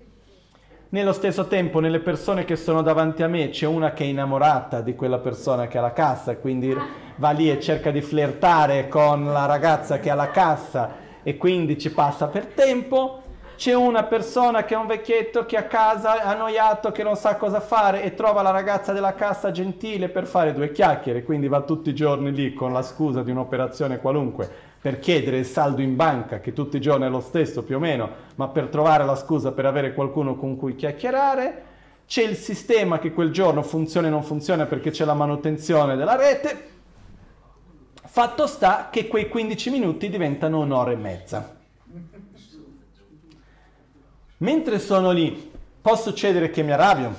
nello 0.90 1.12
stesso 1.12 1.48
tempo, 1.48 1.82
nelle 1.82 2.00
persone 2.00 2.46
che 2.46 2.56
sono 2.56 2.82
davanti 2.82 3.22
a 3.22 3.28
me 3.28 3.50
c'è 3.50 3.66
una 3.66 3.92
che 3.92 4.06
è 4.06 4.08
innamorata 4.08 4.80
di 4.80 4.96
quella 4.96 5.18
persona 5.18 5.68
che 5.68 5.78
ha 5.78 5.82
la 5.82 5.92
cassa, 5.92 6.38
quindi 6.38 6.74
va 7.18 7.32
lì 7.32 7.52
e 7.52 7.60
cerca 7.60 7.92
di 7.92 8.02
flirtare 8.02 8.88
con 8.88 9.26
la 9.26 9.46
ragazza 9.46 10.00
che 10.00 10.10
ha 10.10 10.16
la 10.16 10.32
cassa 10.32 10.96
e 11.24 11.36
quindi 11.36 11.78
ci 11.78 11.92
passa 11.92 12.28
per 12.28 12.46
tempo. 12.48 13.24
C'è 13.58 13.74
una 13.74 14.04
persona 14.04 14.64
che 14.64 14.76
è 14.76 14.78
un 14.78 14.86
vecchietto 14.86 15.46
che 15.46 15.58
a 15.58 15.64
casa 15.64 16.22
è 16.22 16.28
annoiato, 16.28 16.92
che 16.92 17.04
non 17.04 17.16
sa 17.16 17.36
cosa 17.38 17.60
fare 17.60 18.04
e 18.04 18.14
trova 18.14 18.44
la 18.44 18.52
ragazza 18.52 18.94
della 18.94 19.16
cassa 19.16 19.52
gentile 19.52 20.10
per 20.10 20.28
fare 20.28 20.54
due 20.54 20.72
chiacchiere, 20.72 21.24
quindi 21.24 21.48
va 21.48 21.62
tutti 21.62 21.90
i 21.90 21.96
giorni 21.96 22.32
lì 22.32 22.54
con 22.54 22.72
la 22.72 22.84
scusa 22.84 23.24
di 23.24 23.32
un'operazione 23.32 24.00
qualunque 24.00 24.67
per 24.88 25.00
chiedere 25.00 25.40
il 25.40 25.46
saldo 25.46 25.82
in 25.82 25.98
banca, 25.98 26.40
che 26.40 26.54
tutti 26.54 26.78
i 26.78 26.80
giorni 26.80 27.08
è 27.08 27.10
lo 27.10 27.20
stesso 27.20 27.62
più 27.62 27.76
o 27.76 27.80
meno, 27.80 28.10
ma 28.36 28.48
per 28.48 28.68
trovare 28.68 29.04
la 29.04 29.18
scusa 29.18 29.52
per 29.52 29.66
avere 29.66 29.94
qualcuno 29.94 30.38
con 30.38 30.56
cui 30.56 30.76
chiacchierare. 30.76 31.64
C'è 32.08 32.24
il 32.24 32.38
sistema 32.38 32.98
che 32.98 33.12
quel 33.12 33.32
giorno 33.32 33.64
funziona 33.64 34.08
e 34.08 34.10
non 34.10 34.24
funziona 34.24 34.66
perché 34.66 34.92
c'è 34.92 35.04
la 35.04 35.14
manutenzione 35.14 35.98
della 35.98 36.16
rete. 36.16 36.70
Fatto 38.02 38.48
sta 38.48 38.88
che 38.90 39.10
quei 39.10 39.28
15 39.28 39.72
minuti 39.72 40.08
diventano 40.08 40.62
un'ora 40.62 40.92
e 40.92 40.96
mezza. 40.96 41.58
Mentre 44.38 44.80
sono 44.80 45.12
lì, 45.12 45.52
può 45.82 45.98
succedere 45.98 46.50
che 46.50 46.64
mi 46.64 46.72
arrabbio. 46.72 47.14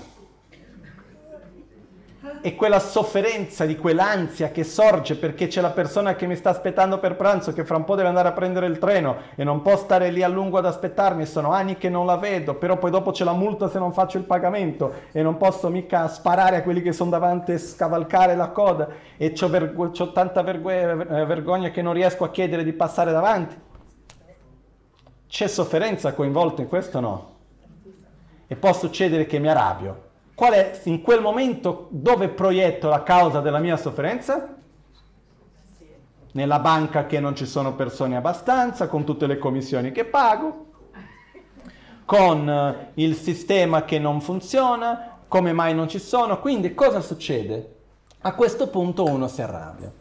E 2.40 2.54
quella 2.54 2.78
sofferenza 2.78 3.64
di 3.64 3.76
quell'ansia 3.76 4.50
che 4.50 4.64
sorge 4.64 5.16
perché 5.16 5.46
c'è 5.46 5.60
la 5.60 5.70
persona 5.70 6.14
che 6.14 6.26
mi 6.26 6.36
sta 6.36 6.50
aspettando 6.50 6.98
per 6.98 7.16
pranzo 7.16 7.52
che 7.52 7.64
fra 7.64 7.76
un 7.76 7.84
po' 7.84 7.94
deve 7.94 8.08
andare 8.08 8.28
a 8.28 8.32
prendere 8.32 8.66
il 8.66 8.78
treno 8.78 9.16
e 9.34 9.44
non 9.44 9.62
può 9.62 9.76
stare 9.76 10.10
lì 10.10 10.22
a 10.22 10.28
lungo 10.28 10.58
ad 10.58 10.66
aspettarmi, 10.66 11.26
sono 11.26 11.52
anni 11.52 11.76
che 11.76 11.88
non 11.88 12.06
la 12.06 12.16
vedo, 12.16 12.54
però 12.54 12.76
poi 12.76 12.90
dopo 12.90 13.10
c'è 13.10 13.24
la 13.24 13.32
multa 13.32 13.68
se 13.68 13.78
non 13.78 13.92
faccio 13.92 14.18
il 14.18 14.24
pagamento 14.24 14.92
e 15.12 15.22
non 15.22 15.36
posso 15.36 15.68
mica 15.68 16.08
sparare 16.08 16.56
a 16.56 16.62
quelli 16.62 16.82
che 16.82 16.92
sono 16.92 17.10
davanti 17.10 17.52
e 17.52 17.58
scavalcare 17.58 18.36
la 18.36 18.48
coda 18.48 18.88
e 19.16 19.32
ho 19.38 19.48
verg- 19.48 20.12
tanta 20.12 20.42
verg- 20.42 21.10
eh, 21.10 21.24
vergogna 21.24 21.70
che 21.70 21.82
non 21.82 21.92
riesco 21.92 22.24
a 22.24 22.30
chiedere 22.30 22.64
di 22.64 22.72
passare 22.72 23.12
davanti. 23.12 23.56
C'è 25.28 25.46
sofferenza 25.46 26.14
coinvolta 26.14 26.62
in 26.62 26.68
questo? 26.68 27.00
No. 27.00 27.36
E 28.46 28.56
può 28.56 28.72
succedere 28.72 29.26
che 29.26 29.38
mi 29.38 29.48
arrabbio 29.48 30.06
Qual 30.38 30.52
è 30.52 30.80
in 30.84 31.02
quel 31.02 31.20
momento 31.20 31.88
dove 31.90 32.28
proietto 32.28 32.88
la 32.88 33.02
causa 33.02 33.40
della 33.40 33.58
mia 33.58 33.76
sofferenza? 33.76 34.54
Nella 36.30 36.60
banca 36.60 37.06
che 37.06 37.18
non 37.18 37.34
ci 37.34 37.44
sono 37.44 37.74
persone 37.74 38.14
abbastanza, 38.14 38.86
con 38.86 39.02
tutte 39.02 39.26
le 39.26 39.36
commissioni 39.36 39.90
che 39.90 40.04
pago, 40.04 40.66
con 42.04 42.48
eh, 42.48 42.90
il 43.02 43.16
sistema 43.16 43.82
che 43.82 43.98
non 43.98 44.20
funziona, 44.20 45.22
come 45.26 45.52
mai 45.52 45.74
non 45.74 45.88
ci 45.88 45.98
sono. 45.98 46.38
Quindi 46.38 46.72
cosa 46.72 47.00
succede? 47.00 47.74
A 48.20 48.32
questo 48.36 48.68
punto 48.68 49.06
uno 49.06 49.26
si 49.26 49.42
arrabbia. 49.42 49.92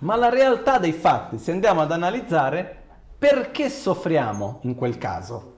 Ma 0.00 0.16
la 0.16 0.30
realtà 0.30 0.78
dei 0.78 0.94
fatti, 0.94 1.36
se 1.36 1.52
andiamo 1.52 1.82
ad 1.82 1.92
analizzare, 1.92 2.84
perché 3.18 3.68
soffriamo 3.68 4.60
in 4.62 4.74
quel 4.74 4.96
caso? 4.96 5.56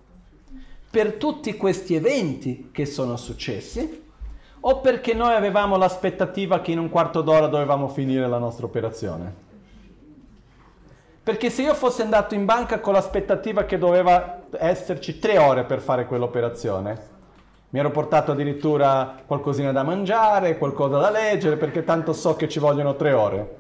Per 0.91 1.15
tutti 1.15 1.57
questi 1.57 1.95
eventi 1.95 2.71
che 2.73 2.85
sono 2.85 3.17
successi 3.17 4.09
o 4.63 4.81
perché 4.81 5.15
noi 5.15 5.35
avevamo 5.35 5.77
l'aspettativa 5.77 6.61
che 6.61 6.73
in 6.73 6.79
un 6.79 6.91
quarto 6.91 7.23
d'ora 7.23 7.47
dovevamo 7.47 7.89
finire 7.89 8.27
la 8.27 8.39
nostra 8.39 8.67
operazione? 8.67 9.49
Perché 11.23 11.49
se 11.49 11.63
io 11.63 11.75
fossi 11.75 12.03
andato 12.03 12.35
in 12.35 12.45
banca 12.45 12.81
con 12.81 12.95
l'aspettativa 12.95 13.65
che 13.65 13.79
doveva 13.79 14.43
esserci 14.59 15.19
tre 15.19 15.39
ore 15.39 15.65
per 15.65 15.81
fare 15.81 16.07
quell'operazione, 16.07 17.09
mi 17.71 17.79
ero 17.79 17.93
portato 17.93 18.33
addirittura 18.33 19.23
qualcosina 19.25 19.71
da 19.71 19.85
mangiare, 19.85 20.59
qualcosa 20.59 20.99
da 20.99 21.11
leggere, 21.11 21.57
perché 21.57 21.85
tanto 21.85 22.13
so 22.13 22.35
che 22.35 22.49
ci 22.49 22.59
vogliono 22.59 22.97
tre 22.97 23.13
ore. 23.13 23.57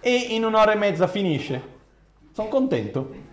E 0.00 0.14
in 0.30 0.44
un'ora 0.44 0.72
e 0.72 0.76
mezza 0.76 1.06
finisce. 1.06 1.74
Sono 2.32 2.48
contento. 2.48 3.25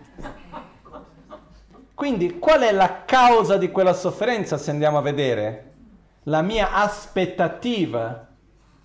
Quindi 1.94 2.38
qual 2.40 2.62
è 2.62 2.72
la 2.72 3.04
causa 3.04 3.56
di 3.56 3.70
quella 3.70 3.92
sofferenza 3.92 4.58
se 4.58 4.70
andiamo 4.70 4.98
a 4.98 5.02
vedere? 5.02 5.72
La 6.24 6.42
mia 6.42 6.72
aspettativa 6.72 8.26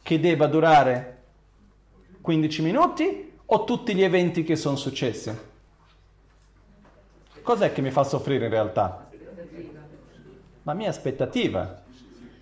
che 0.03 0.19
debba 0.19 0.45
durare 0.45 1.17
15 2.21 2.61
minuti 2.61 3.37
o 3.45 3.63
tutti 3.63 3.95
gli 3.95 4.03
eventi 4.03 4.43
che 4.43 4.55
sono 4.55 4.75
successi? 4.75 5.47
Cos'è 7.41 7.73
che 7.73 7.81
mi 7.81 7.89
fa 7.89 8.03
soffrire 8.03 8.45
in 8.45 8.51
realtà? 8.51 9.09
La 10.63 10.73
mia 10.75 10.89
aspettativa, 10.89 11.81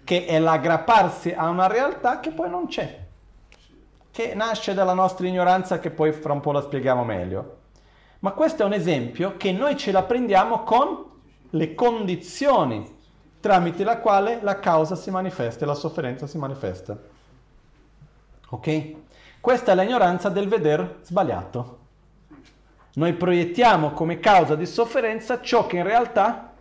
che 0.03 0.26
è 0.26 0.38
l'aggrapparsi 0.38 1.31
a 1.31 1.48
una 1.48 1.68
realtà 1.68 2.19
che 2.19 2.31
poi 2.31 2.49
non 2.49 2.68
c'è, 2.68 3.06
che 4.11 4.34
nasce 4.34 4.73
dalla 4.73 4.94
nostra 4.94 5.27
ignoranza 5.27 5.80
che 5.80 5.91
poi 5.91 6.11
fra 6.11 6.34
un 6.34 6.41
po' 6.41 6.52
la 6.52 6.61
spieghiamo 6.61 7.06
meglio. 7.06 7.56
Ma 8.19 8.31
questo 8.31 8.64
è 8.64 8.65
un 8.65 8.73
esempio 8.73 9.38
che 9.38 9.52
noi 9.52 9.77
ce 9.77 9.91
la 9.91 10.03
prendiamo 10.03 10.64
con 10.64 11.06
le 11.52 11.76
condizioni 11.76 12.95
tramite 13.39 13.84
la 13.84 13.99
quale 13.99 14.39
la 14.41 14.60
causa 14.60 14.95
si 14.95 15.11
manifesta 15.11 15.64
e 15.64 15.68
la 15.68 15.76
sofferenza 15.76 16.27
si 16.27 16.38
manifesta. 16.38 16.98
Ok? 18.49 18.95
Questa 19.39 19.72
è 19.72 19.76
l'ignoranza 19.76 20.30
del 20.30 20.48
veder 20.48 20.98
sbagliato. 21.03 21.77
Noi 22.95 23.14
proiettiamo 23.14 23.91
come 23.91 24.19
causa 24.19 24.56
di 24.56 24.65
sofferenza 24.65 25.39
ciò 25.41 25.68
che 25.68 25.77
in 25.77 25.84
realtà 25.84 26.53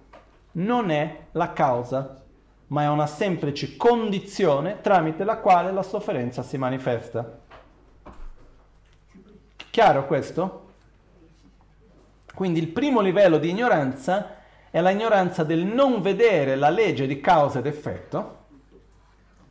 non 0.53 0.91
è 0.91 1.27
la 1.33 1.53
causa, 1.53 2.23
ma 2.69 2.83
è 2.83 2.89
una 2.89 3.07
semplice 3.07 3.77
condizione 3.77 4.81
tramite 4.81 5.25
la 5.25 5.39
quale 5.39 5.73
la 5.73 5.83
sofferenza 5.83 6.43
si 6.43 6.59
manifesta. 6.59 7.39
Chiaro 9.71 10.07
questo? 10.07 10.66
Quindi 12.37 12.61
il 12.61 12.69
primo 12.69 13.01
livello 13.01 13.39
di 13.39 13.49
ignoranza 13.49 14.35
è 14.71 14.83
la 14.83 14.91
ignoranza 14.91 15.43
del 15.43 15.65
non 15.65 16.03
vedere 16.03 16.55
la 16.55 16.69
legge 16.69 17.07
di 17.07 17.19
causa 17.19 17.61
ed 17.61 17.67
effetto, 17.67 18.45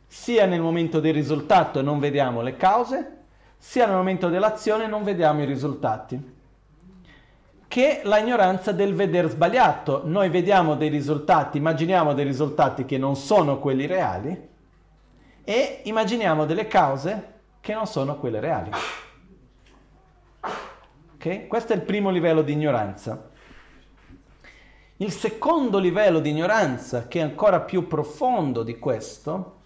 sia 0.06 0.46
nel 0.46 0.60
momento 0.60 1.00
del 1.00 1.12
risultato 1.12 1.82
non 1.82 1.98
vediamo 1.98 2.42
le 2.42 2.56
cause, 2.56 3.16
sia 3.58 3.86
nel 3.86 3.96
momento 3.96 4.28
dell'azione 4.28 4.86
non 4.86 5.02
vediamo 5.02 5.42
i 5.42 5.46
risultati. 5.46 6.34
Che 7.66 8.00
la 8.04 8.18
ignoranza 8.18 8.70
del 8.70 8.94
vedere 8.94 9.30
sbagliato. 9.30 10.02
Noi 10.04 10.28
vediamo 10.28 10.76
dei 10.76 10.88
risultati, 10.88 11.58
immaginiamo 11.58 12.14
dei 12.14 12.24
risultati 12.24 12.84
che 12.84 12.98
non 12.98 13.16
sono 13.16 13.58
quelli 13.58 13.86
reali 13.86 14.48
e 15.42 15.80
immaginiamo 15.82 16.46
delle 16.46 16.68
cause 16.68 17.32
che 17.58 17.74
non 17.74 17.88
sono 17.88 18.16
quelle 18.16 18.38
reali. 18.38 18.70
Okay? 21.16 21.46
Questo 21.46 21.72
è 21.72 21.76
il 21.76 21.82
primo 21.82 22.10
livello 22.10 22.42
di 22.42 22.52
ignoranza. 22.52 23.30
Il 24.98 25.12
secondo 25.12 25.78
livello 25.78 26.20
di 26.20 26.30
ignoranza, 26.30 27.06
che 27.08 27.18
è 27.18 27.22
ancora 27.22 27.60
più 27.60 27.86
profondo 27.86 28.62
di 28.62 28.78
questo, 28.78 29.60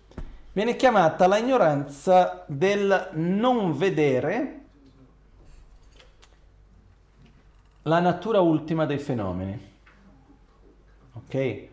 viene 0.52 0.74
chiamata 0.74 1.26
la 1.26 1.36
ignoranza 1.36 2.44
del 2.48 3.10
non 3.12 3.76
vedere 3.76 4.58
la 7.82 8.00
natura 8.00 8.40
ultima 8.40 8.86
dei 8.86 8.98
fenomeni. 8.98 9.68
Ok? 11.12 11.68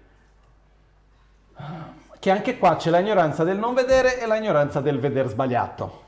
Che 2.20 2.32
anche 2.32 2.58
qua 2.58 2.76
c'è 2.76 2.92
l'ignoranza 2.92 3.44
del 3.44 3.58
non 3.58 3.74
vedere 3.74 4.20
e 4.20 4.28
l'ignoranza 4.28 4.82
del 4.82 5.00
vedere 5.00 5.30
sbagliato. 5.30 6.04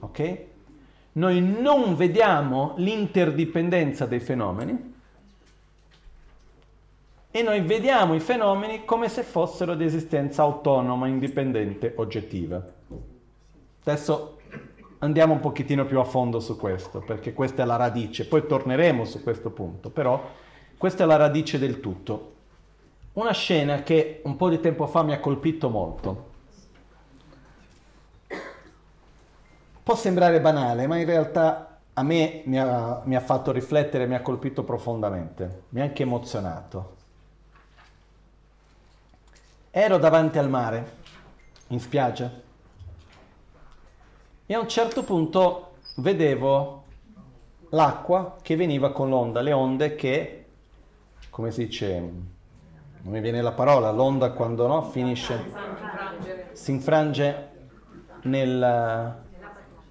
Ok? 0.00 0.50
Noi 1.12 1.40
non 1.42 1.94
vediamo 1.94 2.74
l'interdipendenza 2.76 4.06
dei 4.06 4.20
fenomeni 4.20 4.94
e 7.30 7.42
noi 7.42 7.60
vediamo 7.60 8.14
i 8.14 8.20
fenomeni 8.20 8.84
come 8.84 9.08
se 9.08 9.22
fossero 9.22 9.74
di 9.74 9.84
esistenza 9.84 10.42
autonoma, 10.42 11.08
indipendente, 11.08 11.94
oggettiva. 11.96 12.62
Adesso 13.84 14.38
andiamo 14.98 15.34
un 15.34 15.40
pochettino 15.40 15.84
più 15.84 15.98
a 15.98 16.04
fondo 16.04 16.40
su 16.40 16.56
questo, 16.56 17.00
perché 17.00 17.32
questa 17.32 17.62
è 17.62 17.66
la 17.66 17.76
radice, 17.76 18.26
poi 18.26 18.46
torneremo 18.46 19.04
su 19.04 19.22
questo 19.22 19.50
punto, 19.50 19.90
però 19.90 20.22
questa 20.76 21.04
è 21.04 21.06
la 21.06 21.16
radice 21.16 21.58
del 21.58 21.80
tutto. 21.80 22.30
Una 23.14 23.32
scena 23.32 23.82
che 23.82 24.20
un 24.24 24.36
po' 24.36 24.48
di 24.48 24.60
tempo 24.60 24.86
fa 24.86 25.02
mi 25.02 25.12
ha 25.12 25.20
colpito 25.20 25.68
molto. 25.68 26.30
Può 29.82 29.96
sembrare 29.96 30.40
banale, 30.40 30.86
ma 30.86 30.96
in 30.96 31.06
realtà 31.06 31.78
a 31.94 32.02
me 32.02 32.42
mi 32.44 32.58
ha, 32.58 33.00
mi 33.04 33.16
ha 33.16 33.20
fatto 33.20 33.50
riflettere, 33.50 34.06
mi 34.06 34.14
ha 34.14 34.22
colpito 34.22 34.62
profondamente, 34.62 35.64
mi 35.70 35.80
ha 35.80 35.84
anche 35.84 36.04
emozionato. 36.04 36.96
Ero 39.70 39.98
davanti 39.98 40.38
al 40.38 40.48
mare, 40.48 40.96
in 41.68 41.80
spiaggia, 41.80 42.30
e 44.46 44.54
a 44.54 44.60
un 44.60 44.68
certo 44.68 45.02
punto 45.02 45.74
vedevo 45.96 46.84
l'acqua 47.70 48.36
che 48.40 48.54
veniva 48.54 48.92
con 48.92 49.08
l'onda, 49.08 49.40
le 49.40 49.52
onde 49.52 49.96
che, 49.96 50.46
come 51.28 51.50
si 51.50 51.66
dice, 51.66 51.98
non 51.98 53.12
mi 53.12 53.20
viene 53.20 53.42
la 53.42 53.52
parola, 53.52 53.90
l'onda 53.90 54.30
quando 54.30 54.66
no, 54.66 54.82
finisce, 54.82 55.52
si 56.52 56.70
infrange 56.70 57.50
nel, 58.22 59.21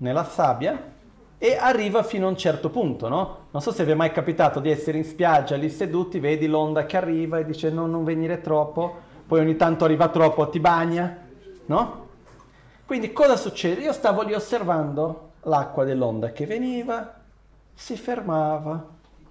nella 0.02 0.24
sabbia 0.24 0.90
e 1.38 1.56
arriva 1.56 2.04
fino 2.04 2.28
a 2.28 2.30
un 2.30 2.38
certo 2.38 2.70
punto, 2.70 3.08
no? 3.08 3.38
Non 3.52 3.62
so 3.62 3.72
se 3.72 3.84
vi 3.84 3.92
è 3.92 3.96
mai 3.96 4.12
capitato 4.12 4.60
di 4.60 4.70
essere 4.70 4.98
in 5.00 5.04
spiaggia 5.04 5.56
lì 5.56 5.70
seduti, 5.70 6.20
vedi 6.20 6.46
l'onda 6.46 6.86
che 6.86 6.98
arriva 6.98 7.40
e 7.40 7.46
dice 7.46 7.72
no, 7.72 7.88
non 7.88 8.04
venire 8.04 8.42
troppo, 8.42 9.10
poi 9.26 9.40
ogni 9.40 9.56
tanto 9.56 9.86
arriva 9.86 10.10
troppo, 10.10 10.50
ti 10.50 10.60
bagna, 10.60 11.18
no? 11.66 12.10
Quindi 12.86 13.12
cosa 13.14 13.36
succede? 13.38 13.82
Io 13.82 13.94
stavo 13.94 14.22
lì 14.22 14.34
osservando 14.34 15.32
l'acqua 15.44 15.84
dell'onda 15.84 16.32
che 16.32 16.46
veniva, 16.46 17.16
si 17.74 17.96
fermava, 17.96 18.86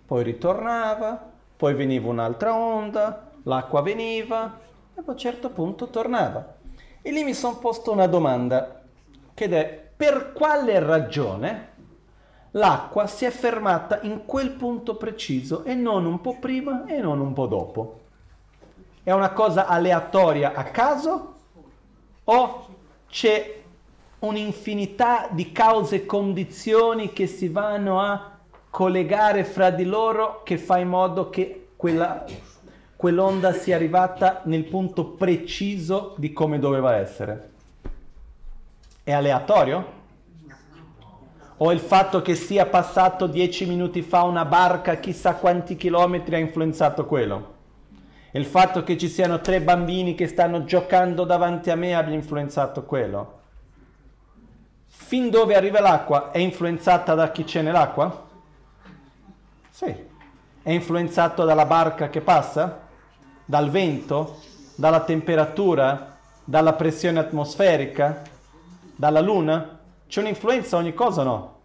poi 0.06 0.24
ritornava, 0.24 1.30
poi 1.56 1.74
veniva 1.74 2.08
un'altra 2.08 2.54
onda, 2.54 3.30
l'acqua 3.44 3.82
veniva 3.82 4.58
e 4.94 5.00
a 5.04 5.04
un 5.04 5.16
certo 5.16 5.50
punto 5.50 5.88
tornava. 5.88 6.54
E 7.02 7.12
lì 7.12 7.22
mi 7.22 7.34
sono 7.34 7.58
posto 7.58 7.92
una 7.92 8.06
domanda, 8.06 8.80
che 9.34 9.44
è 9.46 9.89
per 10.00 10.32
quale 10.32 10.78
ragione 10.78 11.68
l'acqua 12.52 13.06
si 13.06 13.26
è 13.26 13.30
fermata 13.30 13.98
in 14.00 14.24
quel 14.24 14.48
punto 14.48 14.94
preciso 14.94 15.62
e 15.64 15.74
non 15.74 16.06
un 16.06 16.22
po' 16.22 16.38
prima 16.38 16.86
e 16.86 17.00
non 17.00 17.20
un 17.20 17.34
po' 17.34 17.46
dopo. 17.46 18.00
È 19.02 19.12
una 19.12 19.32
cosa 19.32 19.66
aleatoria 19.66 20.54
a 20.54 20.64
caso 20.64 21.34
o 22.24 22.66
c'è 23.10 23.60
un'infinità 24.20 25.28
di 25.30 25.52
cause 25.52 25.96
e 25.96 26.06
condizioni 26.06 27.12
che 27.12 27.26
si 27.26 27.48
vanno 27.48 28.00
a 28.00 28.38
collegare 28.70 29.44
fra 29.44 29.68
di 29.68 29.84
loro 29.84 30.40
che 30.44 30.56
fa 30.56 30.78
in 30.78 30.88
modo 30.88 31.28
che 31.28 31.72
quella, 31.76 32.24
quell'onda 32.96 33.52
sia 33.52 33.76
arrivata 33.76 34.40
nel 34.44 34.64
punto 34.64 35.08
preciso 35.08 36.14
di 36.16 36.32
come 36.32 36.58
doveva 36.58 36.96
essere. 36.96 37.49
È 39.10 39.12
aleatorio? 39.12 39.92
O 41.56 41.72
il 41.72 41.80
fatto 41.80 42.22
che 42.22 42.36
sia 42.36 42.66
passato 42.66 43.26
dieci 43.26 43.66
minuti 43.66 44.02
fa 44.02 44.22
una 44.22 44.44
barca 44.44 45.00
chissà 45.00 45.34
quanti 45.34 45.74
chilometri 45.74 46.36
ha 46.36 46.38
influenzato 46.38 47.06
quello? 47.06 47.54
Il 48.30 48.46
fatto 48.46 48.84
che 48.84 48.96
ci 48.96 49.08
siano 49.08 49.40
tre 49.40 49.60
bambini 49.62 50.14
che 50.14 50.28
stanno 50.28 50.62
giocando 50.62 51.24
davanti 51.24 51.70
a 51.70 51.74
me 51.74 51.92
abbia 51.92 52.14
influenzato 52.14 52.84
quello? 52.84 53.40
Fin 54.86 55.28
dove 55.28 55.56
arriva 55.56 55.80
l'acqua 55.80 56.30
è 56.30 56.38
influenzata 56.38 57.14
da 57.14 57.32
chi 57.32 57.42
c'è 57.42 57.62
nell'acqua? 57.62 58.28
Sì. 59.70 59.92
È 60.62 60.70
influenzato 60.70 61.44
dalla 61.44 61.66
barca 61.66 62.10
che 62.10 62.20
passa? 62.20 62.82
Dal 63.44 63.70
vento? 63.70 64.38
Dalla 64.76 65.00
temperatura? 65.00 66.16
Dalla 66.44 66.74
pressione 66.74 67.18
atmosferica? 67.18 68.38
Dalla 69.00 69.20
luna? 69.20 69.78
C'è 70.06 70.20
un'influenza 70.20 70.76
ogni 70.76 70.92
cosa 70.92 71.22
o 71.22 71.24
no? 71.24 71.60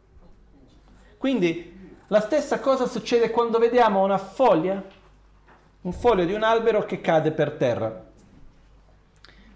Quindi 1.18 1.98
la 2.08 2.22
stessa 2.22 2.62
cosa 2.62 2.88
succede 2.88 3.30
quando 3.30 3.60
vediamo 3.60 4.02
una 4.02 4.18
foglia 4.18 4.82
un 5.82 5.92
foglio 5.92 6.24
di 6.24 6.32
un 6.32 6.44
albero 6.44 6.86
che 6.86 7.02
cade 7.02 7.32
per 7.32 7.52
terra. 7.58 8.06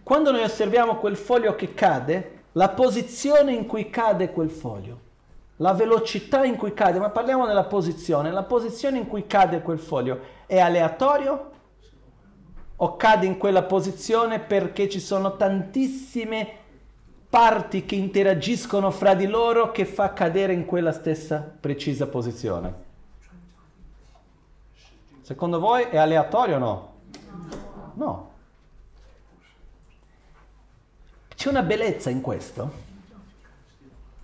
Quando 0.03 0.31
noi 0.31 0.43
osserviamo 0.43 0.97
quel 0.97 1.15
foglio 1.15 1.55
che 1.55 1.73
cade, 1.73 2.41
la 2.51 2.67
posizione 2.67 3.53
in 3.53 3.65
cui 3.65 3.89
cade 3.89 4.33
quel 4.33 4.49
foglio, 4.49 4.99
la 5.55 5.71
velocità 5.71 6.43
in 6.43 6.57
cui 6.57 6.73
cade, 6.73 6.99
ma 6.99 7.11
parliamo 7.11 7.47
della 7.47 7.63
posizione, 7.63 8.29
la 8.29 8.43
posizione 8.43 8.97
in 8.97 9.07
cui 9.07 9.25
cade 9.25 9.61
quel 9.61 9.79
foglio 9.79 10.19
è 10.47 10.59
aleatorio 10.59 11.51
o 12.75 12.97
cade 12.97 13.25
in 13.25 13.37
quella 13.37 13.63
posizione 13.63 14.39
perché 14.41 14.89
ci 14.89 14.99
sono 14.99 15.37
tantissime 15.37 16.58
parti 17.29 17.85
che 17.85 17.95
interagiscono 17.95 18.89
fra 18.89 19.13
di 19.13 19.27
loro 19.27 19.71
che 19.71 19.85
fa 19.85 20.13
cadere 20.13 20.53
in 20.53 20.65
quella 20.65 20.91
stessa 20.91 21.37
precisa 21.37 22.07
posizione? 22.07 22.87
Secondo 25.21 25.59
voi 25.59 25.83
è 25.83 25.97
aleatorio 25.97 26.55
o 26.55 26.59
no? 26.59 26.93
No. 27.93 28.31
C'è 31.35 31.49
una 31.49 31.61
bellezza 31.61 32.09
in 32.09 32.21
questo 32.21 32.71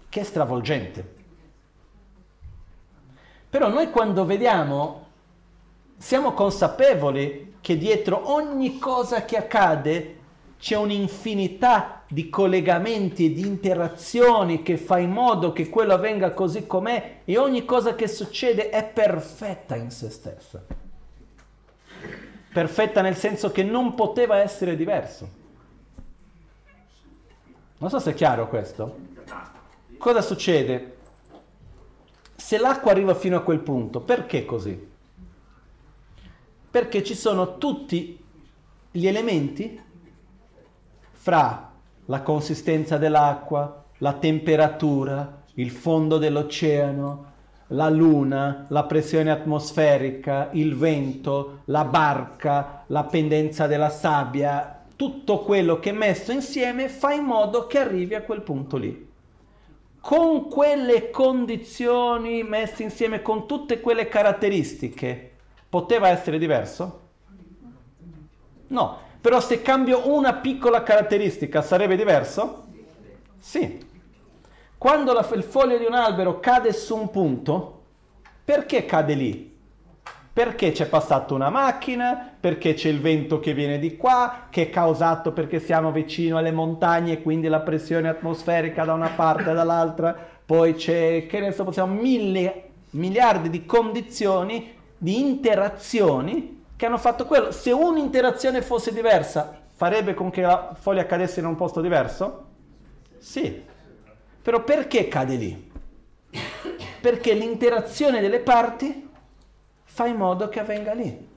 che 0.10 0.22
è 0.22 0.24
stravolgente. 0.24 1.14
Però 3.50 3.70
noi 3.70 3.92
quando 3.92 4.26
vediamo 4.26 5.06
siamo 5.98 6.34
consapevoli 6.34 7.58
che 7.62 7.78
dietro 7.78 8.32
ogni 8.34 8.80
cosa 8.80 9.26
che 9.26 9.38
accade 9.38 10.20
c'è 10.58 10.76
un'infinità 10.76 11.95
di 12.08 12.30
collegamenti 12.30 13.26
e 13.26 13.34
di 13.34 13.46
interazioni 13.46 14.62
che 14.62 14.78
fa 14.78 15.00
in 15.00 15.12
modo 15.12 15.52
che 15.52 15.70
quello 15.70 15.94
avvenga 15.94 16.32
così 16.32 16.68
com'è 16.68 17.22
e 17.26 17.38
ogni 17.38 17.66
cosa 17.66 17.96
che 17.96 18.08
succede 18.08 18.70
è 18.70 18.86
perfetta 18.86 19.76
in 19.76 19.92
se 19.92 20.10
stessa 20.10 20.84
perfetta 22.56 23.02
nel 23.02 23.18
senso 23.18 23.52
che 23.52 23.64
non 23.64 23.96
poteva 23.96 24.38
essere 24.38 24.78
diverso. 24.78 25.30
Non 27.80 27.90
so 27.90 28.00
se 28.00 28.12
è 28.12 28.14
chiaro 28.14 28.48
questo. 28.48 28.98
Cosa 29.98 30.22
succede? 30.22 30.96
Se 32.34 32.58
l'acqua 32.58 32.92
arriva 32.92 33.14
fino 33.14 33.36
a 33.36 33.42
quel 33.42 33.60
punto, 33.60 34.00
perché 34.00 34.46
così? 34.46 34.90
Perché 36.72 37.04
ci 37.04 37.14
sono 37.14 37.58
tutti 37.58 38.24
gli 38.90 39.06
elementi 39.06 39.78
fra 41.12 41.65
la 42.06 42.22
consistenza 42.22 42.98
dell'acqua, 42.98 43.84
la 44.00 44.14
temperatura, 44.14 45.44
il 45.56 45.72
fondo 45.72 46.18
dell'oceano, 46.18 47.34
la 47.70 47.90
luna, 47.90 48.66
la 48.70 48.84
pressione 48.84 49.32
atmosferica, 49.32 50.50
il 50.52 50.76
vento, 50.76 51.62
la 51.66 51.84
barca, 51.86 52.84
la 52.88 53.04
pendenza 53.06 53.66
della 53.68 53.90
sabbia, 53.90 54.84
tutto 54.96 55.40
quello 55.40 55.80
che 55.80 55.92
messo 55.92 56.32
insieme 56.32 56.90
fa 56.90 57.12
in 57.14 57.24
modo 57.24 57.68
che 57.68 57.80
arrivi 57.80 58.14
a 58.14 58.22
quel 58.22 58.42
punto 58.42 58.78
lì. 58.78 59.14
Con 60.00 60.48
quelle 60.50 61.10
condizioni 61.10 62.44
messe 62.44 62.84
insieme, 62.84 63.24
con 63.24 63.48
tutte 63.48 63.80
quelle 63.80 64.08
caratteristiche, 64.08 65.32
poteva 65.68 66.10
essere 66.10 66.38
diverso? 66.38 67.02
No, 68.68 68.98
però 69.26 69.40
se 69.40 69.64
cambio 69.64 70.14
una 70.14 70.34
piccola 70.34 70.84
caratteristica 70.84 71.64
sarebbe 71.64 71.96
diverso? 71.96 72.66
Sì. 73.40 73.84
Quando 74.78 75.14
la, 75.14 75.28
il 75.34 75.42
foglio 75.42 75.80
di 75.80 75.86
un 75.86 75.96
albero 75.96 76.40
cade 76.40 76.72
su 76.72 76.96
un 76.96 77.10
punto, 77.10 77.82
perché 78.46 78.86
cade 78.86 79.16
lì? 79.16 79.58
Perché 80.32 80.74
c'è 80.74 80.86
passata 80.86 81.34
una 81.34 81.50
macchina, 81.50 82.36
perché 82.40 82.76
c'è 82.76 82.90
il 82.90 83.02
vento 83.02 83.40
che 83.40 83.56
viene 83.56 83.80
di 83.80 83.98
qua, 83.98 84.46
che 84.52 84.68
è 84.68 84.70
causato 84.70 85.32
perché 85.32 85.60
siamo 85.60 85.92
vicino 85.92 86.38
alle 86.38 86.52
montagne 86.52 87.14
e 87.14 87.22
quindi 87.24 87.48
la 87.48 87.62
pressione 87.62 88.08
atmosferica 88.08 88.86
da 88.86 88.94
una 88.94 89.10
parte 89.10 89.50
e 89.50 89.54
dall'altra, 89.56 90.16
poi 90.46 90.76
c'è, 90.76 91.26
che 91.26 91.40
ne 91.40 91.52
so, 91.52 91.64
possiamo 91.64 91.96
mille, 91.96 92.70
miliardi 92.92 93.50
di 93.50 93.66
condizioni, 93.66 94.72
di 95.00 95.20
interazioni 95.20 96.55
che 96.76 96.86
hanno 96.86 96.98
fatto 96.98 97.26
quello. 97.26 97.52
Se 97.52 97.72
un'interazione 97.72 98.62
fosse 98.62 98.94
diversa, 98.94 99.62
farebbe 99.72 100.14
con 100.14 100.30
che 100.30 100.42
la 100.42 100.76
foglia 100.80 101.06
cadesse 101.06 101.40
in 101.40 101.46
un 101.46 101.56
posto 101.56 101.82
diverso? 101.82 102.46
Sì, 103.18 103.64
però 104.42 104.64
perché 104.64 105.08
cade 105.08 105.36
lì? 105.36 105.72
Perché 107.02 107.34
l'interazione 107.34 108.22
delle 108.22 108.40
parti 108.40 109.10
fa 109.84 110.06
in 110.06 110.18
modo 110.18 110.50
che 110.50 110.60
avvenga 110.60 110.94
lì. 110.94 111.34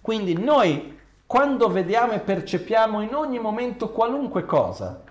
Quindi 0.00 0.34
noi, 0.34 0.98
quando 1.26 1.68
vediamo 1.68 2.12
e 2.12 2.20
percepiamo 2.20 3.02
in 3.02 3.14
ogni 3.14 3.38
momento 3.38 3.90
qualunque 3.90 4.44
cosa, 4.44 5.02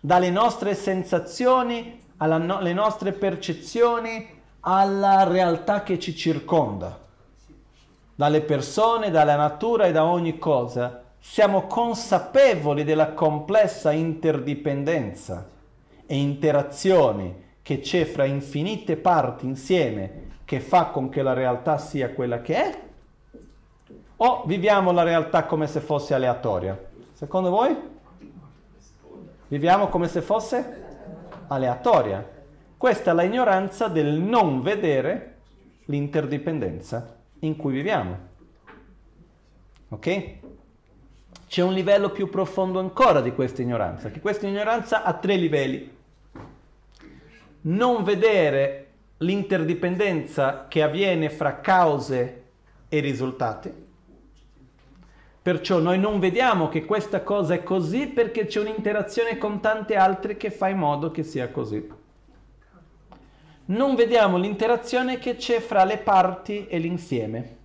dalle 0.00 0.30
nostre 0.30 0.74
sensazioni 0.74 2.06
alle 2.18 2.38
no- 2.38 2.60
nostre 2.72 3.12
percezioni 3.12 4.36
alla 4.60 5.24
realtà 5.24 5.82
che 5.82 5.98
ci 5.98 6.14
circonda, 6.14 7.06
dalle 8.18 8.40
persone, 8.40 9.12
dalla 9.12 9.36
natura 9.36 9.86
e 9.86 9.92
da 9.92 10.04
ogni 10.04 10.40
cosa, 10.40 11.04
siamo 11.20 11.68
consapevoli 11.68 12.82
della 12.82 13.12
complessa 13.12 13.92
interdipendenza 13.92 15.48
e 16.04 16.16
interazioni 16.16 17.44
che 17.62 17.78
c'è 17.78 18.04
fra 18.04 18.24
infinite 18.24 18.96
parti 18.96 19.46
insieme 19.46 20.30
che 20.44 20.58
fa 20.58 20.86
con 20.86 21.10
che 21.10 21.22
la 21.22 21.32
realtà 21.32 21.78
sia 21.78 22.10
quella 22.12 22.40
che 22.40 22.56
è? 22.56 22.82
O 24.16 24.42
viviamo 24.46 24.90
la 24.90 25.04
realtà 25.04 25.44
come 25.44 25.68
se 25.68 25.78
fosse 25.78 26.12
aleatoria? 26.12 26.76
Secondo 27.12 27.50
voi? 27.50 27.76
Viviamo 29.46 29.86
come 29.86 30.08
se 30.08 30.22
fosse 30.22 30.86
aleatoria. 31.46 32.28
Questa 32.76 33.12
è 33.12 33.14
la 33.14 33.22
ignoranza 33.22 33.86
del 33.86 34.14
non 34.14 34.60
vedere 34.60 35.36
l'interdipendenza 35.84 37.17
in 37.40 37.56
cui 37.56 37.72
viviamo. 37.72 38.18
Ok? 39.90 40.36
C'è 41.46 41.62
un 41.62 41.72
livello 41.72 42.10
più 42.10 42.28
profondo 42.28 42.78
ancora 42.78 43.20
di 43.20 43.32
questa 43.32 43.62
ignoranza, 43.62 44.10
che 44.10 44.20
questa 44.20 44.46
ignoranza 44.46 45.02
ha 45.02 45.14
tre 45.14 45.36
livelli 45.36 45.96
non 47.60 48.04
vedere 48.04 48.86
l'interdipendenza 49.18 50.66
che 50.68 50.82
avviene 50.82 51.28
fra 51.30 51.60
cause 51.60 52.42
e 52.88 53.00
risultati. 53.00 53.86
Perciò 55.42 55.78
noi 55.78 55.98
non 55.98 56.20
vediamo 56.20 56.68
che 56.68 56.84
questa 56.84 57.22
cosa 57.22 57.54
è 57.54 57.62
così 57.62 58.06
perché 58.08 58.46
c'è 58.46 58.60
un'interazione 58.60 59.38
con 59.38 59.60
tante 59.60 59.96
altre 59.96 60.36
che 60.36 60.50
fa 60.50 60.68
in 60.68 60.78
modo 60.78 61.10
che 61.10 61.22
sia 61.22 61.48
così. 61.50 61.97
Non 63.68 63.94
vediamo 63.94 64.38
l'interazione 64.38 65.18
che 65.18 65.36
c'è 65.36 65.60
fra 65.60 65.84
le 65.84 65.98
parti 65.98 66.66
e 66.66 66.78
l'insieme. 66.78 67.56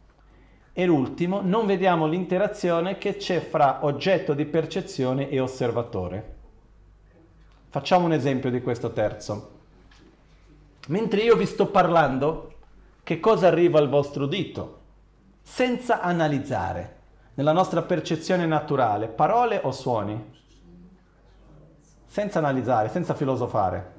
E 0.74 0.86
l'ultimo, 0.86 1.42
non 1.42 1.66
vediamo 1.66 2.08
l'interazione 2.08 2.98
che 2.98 3.18
c'è 3.18 3.40
fra 3.40 3.80
oggetto 3.86 4.34
di 4.34 4.46
percezione 4.46 5.30
e 5.30 5.40
osservatore. 5.40 6.36
Facciamo 7.70 8.06
un 8.06 8.14
esempio 8.14 8.52
di 8.52 8.62
questo 8.62 8.92
terzo. 8.92 9.52
Mentre 10.88 11.22
io 11.22 11.36
vi 11.36 11.46
sto 11.46 11.68
parlando, 11.68 12.54
che 13.04 13.20
cosa 13.20 13.48
arriva 13.48 13.80
al 13.80 13.90
vostro 13.90 14.26
dito? 14.26 14.82
Senza 15.42 16.02
analizzare, 16.02 16.98
nella 17.36 17.52
nostra 17.54 17.82
percezione 17.82 18.46
naturale, 18.46 19.08
parole 19.08 19.60
o 19.64 19.72
suoni? 19.72 20.32
senza 22.14 22.38
analizzare, 22.38 22.90
senza 22.90 23.16
filosofare. 23.16 23.93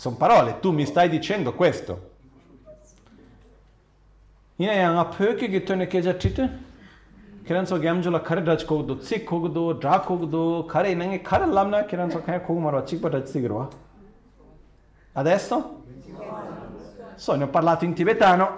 Sono 0.00 0.16
parole, 0.16 0.60
tu 0.60 0.72
mi 0.72 0.86
stai 0.86 1.10
dicendo 1.10 1.52
questo. 1.52 2.12
Ina 4.56 4.72
yang 4.72 4.96
a 4.96 5.04
pöke 5.04 5.50
gitone 5.50 5.86
keja 5.86 6.14
tite. 6.14 6.48
Kiran 7.44 7.66
so 7.66 7.78
gamjula 7.78 8.22
kare 8.22 8.42
raj 8.42 8.64
kogdo, 8.64 8.96
tsik 8.96 9.24
kogdo, 9.24 9.74
dra 9.74 10.00
kogdo, 10.00 10.64
kare 10.64 10.88
inange 10.90 11.20
kare 11.20 11.44
lamna 11.44 11.84
kiran 11.84 12.10
so 12.10 12.22
kaya 12.22 12.40
kogumaro, 12.40 12.82
chikpa 12.82 13.10
raj 13.10 13.26
sigirwa. 13.26 13.68
Adesso? 15.12 15.82
So, 17.16 17.34
ne 17.34 17.44
ho 17.44 17.48
parlato 17.48 17.84
in 17.84 17.92
tibetano, 17.92 18.48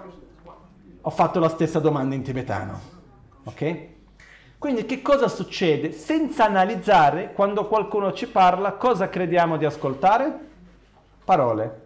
ho 1.00 1.10
fatto 1.10 1.40
la 1.40 1.48
stessa 1.48 1.80
domanda 1.80 2.14
in 2.14 2.22
tibetano. 2.22 2.80
Ok? 3.42 3.88
Quindi 4.58 4.86
che 4.86 5.02
cosa 5.02 5.26
succede? 5.26 5.90
Senza 5.90 6.44
analizzare, 6.44 7.32
quando 7.32 7.66
qualcuno 7.66 8.12
ci 8.12 8.28
parla, 8.28 8.74
cosa 8.74 9.08
crediamo 9.08 9.56
di 9.56 9.64
ascoltare? 9.64 10.50
Parole. 11.32 11.80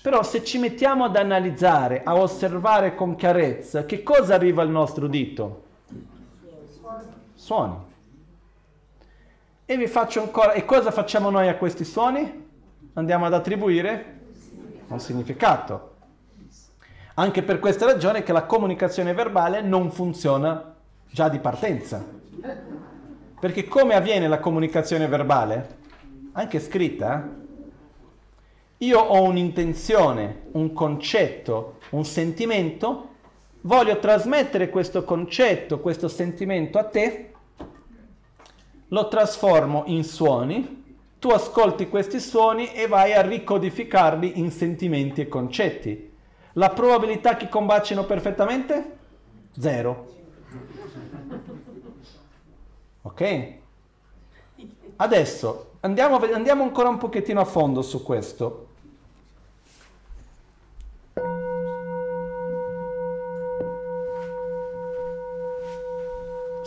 Però 0.00 0.22
se 0.22 0.44
ci 0.44 0.58
mettiamo 0.58 1.04
ad 1.04 1.16
analizzare, 1.16 2.02
a 2.04 2.14
osservare 2.14 2.94
con 2.94 3.16
chiarezza, 3.16 3.84
che 3.84 4.04
cosa 4.04 4.34
arriva 4.34 4.62
al 4.62 4.70
nostro 4.70 5.08
dito? 5.08 5.64
Suoni. 7.34 7.74
E 9.64 9.76
vi 9.76 9.88
faccio 9.88 10.22
ancora, 10.22 10.52
e 10.52 10.64
cosa 10.64 10.92
facciamo 10.92 11.30
noi 11.30 11.48
a 11.48 11.56
questi 11.56 11.84
suoni? 11.84 12.48
Andiamo 12.94 13.26
ad 13.26 13.34
attribuire 13.34 14.18
un 14.86 15.00
significato. 15.00 15.88
Anche 17.14 17.42
per 17.42 17.58
questa 17.58 17.86
ragione 17.86 18.22
che 18.22 18.32
la 18.32 18.44
comunicazione 18.44 19.12
verbale 19.14 19.62
non 19.62 19.90
funziona 19.90 20.76
già 21.10 21.28
di 21.28 21.40
partenza. 21.40 22.04
Perché 23.40 23.66
come 23.66 23.94
avviene 23.94 24.28
la 24.28 24.38
comunicazione 24.38 25.08
verbale? 25.08 25.78
Anche 26.32 26.60
scritta. 26.60 27.39
Io 28.82 28.98
ho 28.98 29.24
un'intenzione, 29.24 30.44
un 30.52 30.72
concetto, 30.72 31.80
un 31.90 32.06
sentimento, 32.06 33.08
voglio 33.62 33.98
trasmettere 33.98 34.70
questo 34.70 35.04
concetto, 35.04 35.80
questo 35.80 36.08
sentimento 36.08 36.78
a 36.78 36.84
te, 36.84 37.32
lo 38.88 39.08
trasformo 39.08 39.82
in 39.88 40.02
suoni, 40.02 40.96
tu 41.18 41.28
ascolti 41.28 41.90
questi 41.90 42.18
suoni 42.18 42.72
e 42.72 42.86
vai 42.86 43.12
a 43.12 43.20
ricodificarli 43.20 44.38
in 44.38 44.50
sentimenti 44.50 45.20
e 45.20 45.28
concetti. 45.28 46.12
La 46.54 46.70
probabilità 46.70 47.36
che 47.36 47.50
combacino 47.50 48.04
perfettamente? 48.04 48.96
Zero. 49.58 50.06
Ok? 53.02 53.52
Adesso 54.96 55.72
andiamo, 55.80 56.16
andiamo 56.16 56.62
ancora 56.62 56.88
un 56.88 56.96
pochettino 56.96 57.42
a 57.42 57.44
fondo 57.44 57.82
su 57.82 58.02
questo. 58.02 58.68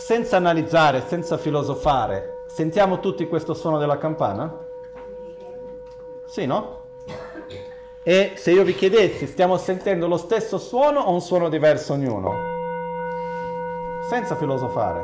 Senza 0.04 0.36
analizzare, 0.36 1.02
senza 1.06 1.38
filosofare, 1.38 2.42
sentiamo 2.46 3.00
tutti 3.00 3.26
questo 3.26 3.54
suono 3.54 3.78
della 3.78 3.96
campana? 3.96 4.54
Sì, 6.26 6.44
no? 6.44 6.82
E 8.02 8.32
se 8.34 8.50
io 8.50 8.64
vi 8.64 8.74
chiedessi, 8.74 9.26
stiamo 9.26 9.56
sentendo 9.56 10.06
lo 10.06 10.18
stesso 10.18 10.58
suono 10.58 11.00
o 11.00 11.10
un 11.10 11.22
suono 11.22 11.48
diverso 11.48 11.94
ognuno? 11.94 12.34
Senza 14.06 14.36
filosofare. 14.36 15.00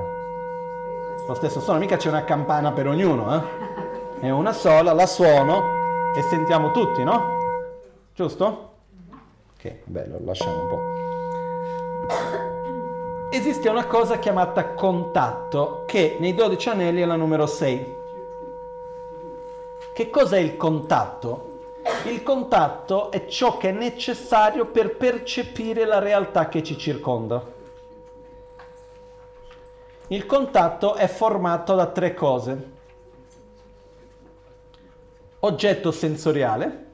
Lo 1.27 1.33
stesso 1.33 1.61
suono, 1.61 1.79
mica 1.79 1.97
c'è 1.97 2.11
una 2.11 2.25
campana 2.25 2.71
per 2.73 2.87
ognuno, 2.87 3.35
eh? 3.35 3.41
È 4.21 4.29
una 4.29 4.53
sola, 4.53 4.93
la 4.93 5.07
suono 5.07 5.63
e 6.15 6.21
sentiamo 6.29 6.73
tutti, 6.73 7.03
no? 7.03 7.39
Giusto? 8.15 8.73
Ok, 9.57 9.77
bello, 9.85 10.19
lasciamo 10.23 10.61
un 10.61 10.69
po'. 10.69 11.10
Esiste 13.33 13.69
una 13.69 13.87
cosa 13.87 14.19
chiamata 14.19 14.75
contatto 14.75 15.85
che 15.87 16.17
nei 16.19 16.35
12 16.35 16.69
anelli 16.69 17.01
è 17.01 17.05
la 17.05 17.15
numero 17.15 17.47
6. 17.47 17.97
Che 19.95 20.11
cos'è 20.11 20.39
il 20.39 20.57
contatto? 20.57 21.77
Il 22.07 22.25
contatto 22.25 23.13
è 23.13 23.27
ciò 23.27 23.57
che 23.57 23.69
è 23.69 23.73
necessario 23.73 24.67
per 24.67 24.97
percepire 24.97 25.85
la 25.85 26.01
realtà 26.01 26.49
che 26.49 26.65
ci 26.65 26.77
circonda. 26.77 27.41
Il 30.09 30.27
contatto 30.27 30.97
è 30.97 31.07
formato 31.07 31.77
da 31.77 31.87
tre 31.87 32.15
cose. 32.15 32.71
Oggetto 35.39 35.93
sensoriale, 35.93 36.87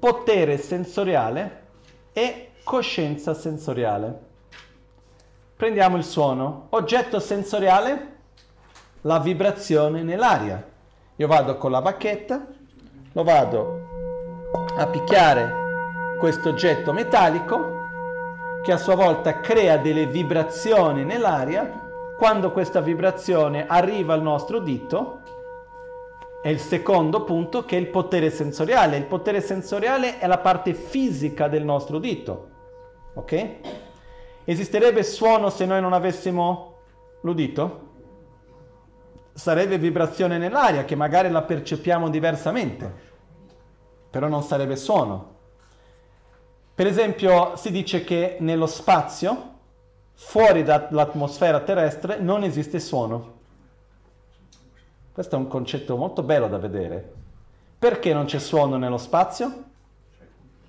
potere 0.00 0.58
sensoriale 0.58 1.66
e 2.12 2.50
coscienza 2.64 3.34
sensoriale. 3.34 4.25
Prendiamo 5.56 5.96
il 5.96 6.04
suono. 6.04 6.66
Oggetto 6.70 7.18
sensoriale, 7.18 8.16
la 9.02 9.18
vibrazione 9.20 10.02
nell'aria. 10.02 10.62
Io 11.16 11.26
vado 11.26 11.56
con 11.56 11.70
la 11.70 11.80
bacchetta, 11.80 12.46
lo 13.12 13.24
vado 13.24 14.50
a 14.76 14.86
picchiare 14.86 16.18
questo 16.18 16.50
oggetto 16.50 16.92
metallico 16.92 17.84
che 18.62 18.70
a 18.70 18.76
sua 18.76 18.96
volta 18.96 19.40
crea 19.40 19.78
delle 19.78 20.06
vibrazioni 20.06 21.04
nell'aria. 21.04 21.84
Quando 22.18 22.52
questa 22.52 22.82
vibrazione 22.82 23.66
arriva 23.66 24.12
al 24.12 24.20
nostro 24.20 24.58
dito, 24.58 25.20
è 26.42 26.50
il 26.50 26.60
secondo 26.60 27.24
punto 27.24 27.64
che 27.64 27.78
è 27.78 27.80
il 27.80 27.88
potere 27.88 28.28
sensoriale. 28.28 28.98
Il 28.98 29.06
potere 29.06 29.40
sensoriale 29.40 30.18
è 30.18 30.26
la 30.26 30.38
parte 30.38 30.74
fisica 30.74 31.48
del 31.48 31.64
nostro 31.64 31.98
dito. 31.98 32.48
Ok? 33.14 33.85
Esisterebbe 34.46 35.02
suono 35.02 35.50
se 35.50 35.66
noi 35.66 35.82
non 35.82 35.92
avessimo 35.92 36.76
l'udito? 37.20 37.84
Sarebbe 39.34 39.76
vibrazione 39.76 40.38
nell'aria 40.38 40.86
che 40.86 40.94
magari 40.94 41.28
la 41.30 41.42
percepiamo 41.42 42.08
diversamente 42.08 43.06
però 44.16 44.28
non 44.28 44.42
sarebbe 44.42 44.76
suono. 44.76 45.34
Per 46.74 46.86
esempio 46.86 47.54
si 47.56 47.70
dice 47.70 48.02
che 48.02 48.38
nello 48.40 48.66
spazio, 48.66 49.54
fuori 50.14 50.62
dall'atmosfera 50.62 51.60
terrestre, 51.60 52.18
non 52.18 52.42
esiste 52.42 52.80
suono. 52.80 53.34
Questo 55.12 55.36
è 55.36 55.38
un 55.38 55.48
concetto 55.48 55.98
molto 55.98 56.22
bello 56.22 56.48
da 56.48 56.56
vedere. 56.56 57.12
Perché 57.78 58.14
non 58.14 58.24
c'è 58.24 58.38
suono 58.38 58.78
nello 58.78 58.96
spazio? 58.96 59.64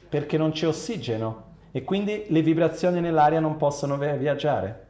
Perché 0.10 0.38
non 0.38 0.52
c'è 0.52 0.68
ossigeno 0.68 1.47
e 1.78 1.84
quindi 1.84 2.26
le 2.30 2.41
vibrazioni 2.41 2.99
nell'aria 2.99 3.40
non 3.40 3.56
possono 3.56 3.98
viaggiare. 3.98 4.88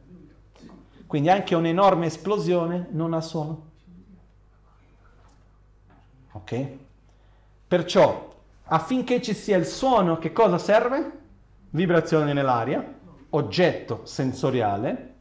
Quindi 1.06 1.28
anche 1.28 1.54
un'enorme 1.54 2.06
esplosione 2.06 2.86
non 2.92 3.12
ha 3.12 3.20
suono. 3.20 3.66
Ok? 6.32 6.66
Perciò 7.68 8.26
Affinché 8.70 9.20
ci 9.22 9.34
sia 9.34 9.58
il 9.58 9.66
suono, 9.66 10.18
che 10.18 10.32
cosa 10.32 10.56
serve? 10.56 11.12
Vibrazione 11.70 12.34
nell'aria, 12.34 12.84
oggetto 13.30 14.00
sensoriale, 14.04 15.14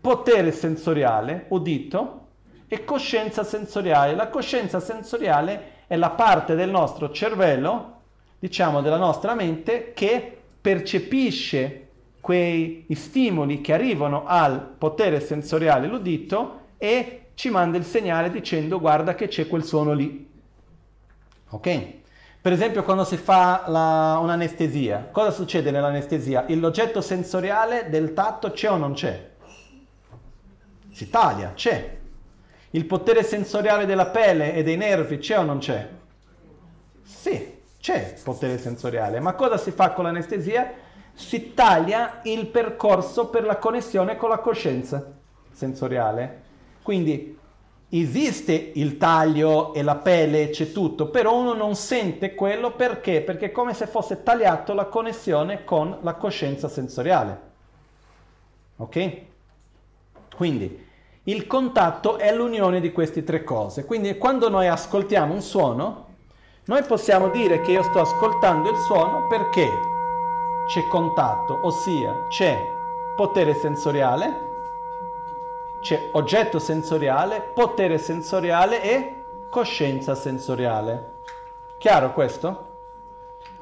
potere 0.00 0.50
sensoriale, 0.50 1.46
udito, 1.48 2.26
e 2.68 2.84
coscienza 2.84 3.42
sensoriale. 3.42 4.14
La 4.14 4.28
coscienza 4.28 4.80
sensoriale 4.80 5.84
è 5.86 5.96
la 5.96 6.10
parte 6.10 6.54
del 6.54 6.70
nostro 6.70 7.10
cervello, 7.10 8.00
diciamo 8.38 8.80
della 8.80 8.96
nostra 8.96 9.34
mente, 9.34 9.92
che 9.92 10.39
percepisce 10.60 11.88
quei 12.20 12.86
stimoli 12.90 13.60
che 13.60 13.72
arrivano 13.72 14.24
al 14.26 14.74
potere 14.76 15.20
sensoriale, 15.20 15.86
l'udito, 15.86 16.58
e 16.76 17.30
ci 17.34 17.50
manda 17.50 17.78
il 17.78 17.84
segnale 17.84 18.30
dicendo 18.30 18.78
guarda 18.78 19.14
che 19.14 19.28
c'è 19.28 19.46
quel 19.46 19.64
suono 19.64 19.92
lì. 19.92 20.28
Ok? 21.50 21.98
Per 22.42 22.52
esempio 22.52 22.84
quando 22.84 23.04
si 23.04 23.16
fa 23.16 23.64
la, 23.66 24.18
un'anestesia, 24.22 25.08
cosa 25.10 25.30
succede 25.30 25.70
nell'anestesia? 25.70 26.44
L'oggetto 26.48 27.00
sensoriale 27.00 27.88
del 27.90 28.14
tatto 28.14 28.50
c'è 28.50 28.70
o 28.70 28.76
non 28.76 28.94
c'è? 28.94 29.28
Si 30.90 31.10
taglia, 31.10 31.52
c'è. 31.54 31.98
Il 32.70 32.86
potere 32.86 33.22
sensoriale 33.22 33.84
della 33.84 34.06
pelle 34.06 34.54
e 34.54 34.62
dei 34.62 34.76
nervi 34.76 35.18
c'è 35.18 35.38
o 35.38 35.42
non 35.42 35.58
c'è? 35.58 35.88
Sì, 37.02 37.59
c'è 37.80 38.14
potere 38.22 38.58
sensoriale, 38.58 39.20
ma 39.20 39.32
cosa 39.32 39.56
si 39.56 39.70
fa 39.70 39.92
con 39.92 40.04
l'anestesia? 40.04 40.70
Si 41.14 41.54
taglia 41.54 42.20
il 42.24 42.46
percorso 42.46 43.28
per 43.28 43.44
la 43.44 43.56
connessione 43.56 44.16
con 44.16 44.28
la 44.28 44.38
coscienza 44.38 45.12
sensoriale. 45.50 46.42
Quindi 46.82 47.38
esiste 47.88 48.52
il 48.52 48.98
taglio 48.98 49.72
e 49.74 49.82
la 49.82 49.96
pelle, 49.96 50.50
c'è 50.50 50.72
tutto, 50.72 51.08
però 51.08 51.36
uno 51.38 51.54
non 51.54 51.74
sente 51.74 52.34
quello 52.34 52.72
perché? 52.72 53.22
Perché 53.22 53.46
è 53.46 53.52
come 53.52 53.74
se 53.74 53.86
fosse 53.86 54.22
tagliato 54.22 54.74
la 54.74 54.84
connessione 54.84 55.64
con 55.64 55.98
la 56.02 56.14
coscienza 56.14 56.68
sensoriale. 56.68 57.48
Ok? 58.76 59.20
Quindi 60.36 60.86
il 61.24 61.46
contatto 61.46 62.18
è 62.18 62.34
l'unione 62.34 62.80
di 62.80 62.92
queste 62.92 63.24
tre 63.24 63.42
cose. 63.42 63.84
Quindi 63.84 64.16
quando 64.16 64.48
noi 64.48 64.68
ascoltiamo 64.68 65.32
un 65.34 65.42
suono, 65.42 66.08
noi 66.70 66.84
possiamo 66.84 67.30
dire 67.30 67.60
che 67.62 67.72
io 67.72 67.82
sto 67.82 67.98
ascoltando 67.98 68.70
il 68.70 68.76
suono 68.76 69.26
perché 69.26 69.80
c'è 70.68 70.86
contatto, 70.86 71.58
ossia 71.62 72.26
c'è 72.28 72.72
potere 73.16 73.54
sensoriale, 73.54 74.50
c'è 75.80 76.10
oggetto 76.12 76.60
sensoriale, 76.60 77.40
potere 77.40 77.98
sensoriale 77.98 78.82
e 78.84 79.24
coscienza 79.50 80.14
sensoriale. 80.14 81.14
Chiaro 81.76 82.12
questo? 82.12 82.66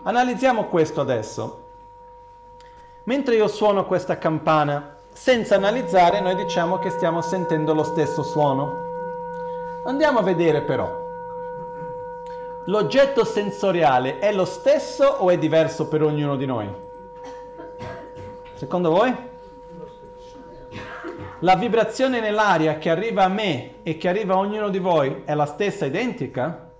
Analizziamo 0.02 0.66
questo 0.66 1.00
adesso. 1.00 1.62
Mentre 3.04 3.36
io 3.36 3.48
suono 3.48 3.86
questa 3.86 4.18
campana, 4.18 4.96
senza 5.10 5.54
analizzare 5.54 6.20
noi 6.20 6.34
diciamo 6.34 6.78
che 6.78 6.90
stiamo 6.90 7.22
sentendo 7.22 7.72
lo 7.72 7.84
stesso 7.84 8.22
suono. 8.22 8.70
Andiamo 9.86 10.18
a 10.18 10.22
vedere 10.22 10.60
però. 10.60 11.07
L'oggetto 12.68 13.24
sensoriale 13.24 14.18
è 14.18 14.30
lo 14.30 14.44
stesso 14.44 15.04
o 15.04 15.30
è 15.30 15.38
diverso 15.38 15.88
per 15.88 16.02
ognuno 16.02 16.36
di 16.36 16.44
noi? 16.44 16.68
Secondo 18.52 18.90
voi? 18.90 19.14
La 21.40 21.56
vibrazione 21.56 22.20
nell'aria 22.20 22.76
che 22.76 22.90
arriva 22.90 23.24
a 23.24 23.28
me 23.28 23.76
e 23.82 23.96
che 23.96 24.10
arriva 24.10 24.34
a 24.34 24.38
ognuno 24.38 24.68
di 24.68 24.78
voi 24.78 25.22
è 25.24 25.32
la 25.32 25.46
stessa, 25.46 25.86
identica? 25.86 26.70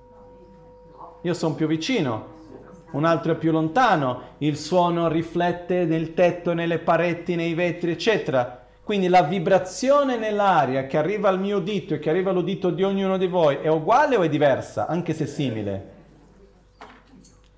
Io 1.23 1.33
sono 1.33 1.55
più 1.55 1.67
vicino, 1.67 2.27
un 2.91 3.07
altro 3.07 3.33
è 3.33 3.37
più 3.37 3.51
lontano, 3.51 4.35
il 4.39 4.59
suono 4.59 5.09
riflette 5.09 5.87
nel 5.87 6.13
tetto, 6.13 6.53
nelle 6.53 6.81
pareti, 6.81 7.35
nei 7.35 7.55
vetri, 7.55 7.93
eccetera. 7.93 8.58
Quindi 8.89 9.09
la 9.09 9.23
vibrazione 9.23 10.17
nell'aria 10.17 10.87
che 10.87 10.97
arriva 10.97 11.29
al 11.29 11.39
mio 11.39 11.59
dito 11.59 11.93
e 11.93 11.99
che 11.99 12.09
arriva 12.09 12.31
all'udito 12.31 12.71
di 12.71 12.83
ognuno 12.83 13.19
di 13.19 13.27
voi 13.27 13.57
è 13.57 13.69
uguale 13.69 14.17
o 14.17 14.23
è 14.23 14.31
diversa, 14.31 14.87
anche 14.87 15.13
se 15.13 15.27
simile? 15.27 15.91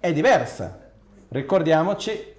È 0.00 0.12
diversa. 0.12 0.90
Ricordiamoci, 1.28 2.38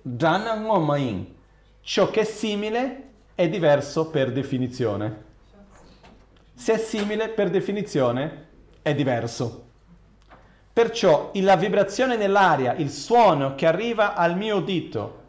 ciò 1.80 2.10
che 2.10 2.20
è 2.20 2.24
simile 2.26 3.04
è 3.34 3.48
diverso 3.48 4.10
per 4.10 4.34
definizione. 4.34 5.24
Se 6.54 6.74
è 6.74 6.78
simile, 6.78 7.30
per 7.30 7.50
definizione, 7.50 8.48
è 8.82 8.94
diverso. 8.94 9.68
Perciò 10.74 11.32
la 11.36 11.56
vibrazione 11.56 12.18
nell'aria, 12.18 12.74
il 12.74 12.90
suono 12.90 13.56
che 13.56 13.68
arriva 13.68 14.16
al 14.16 14.36
mio 14.36 14.58
udito 14.58 15.20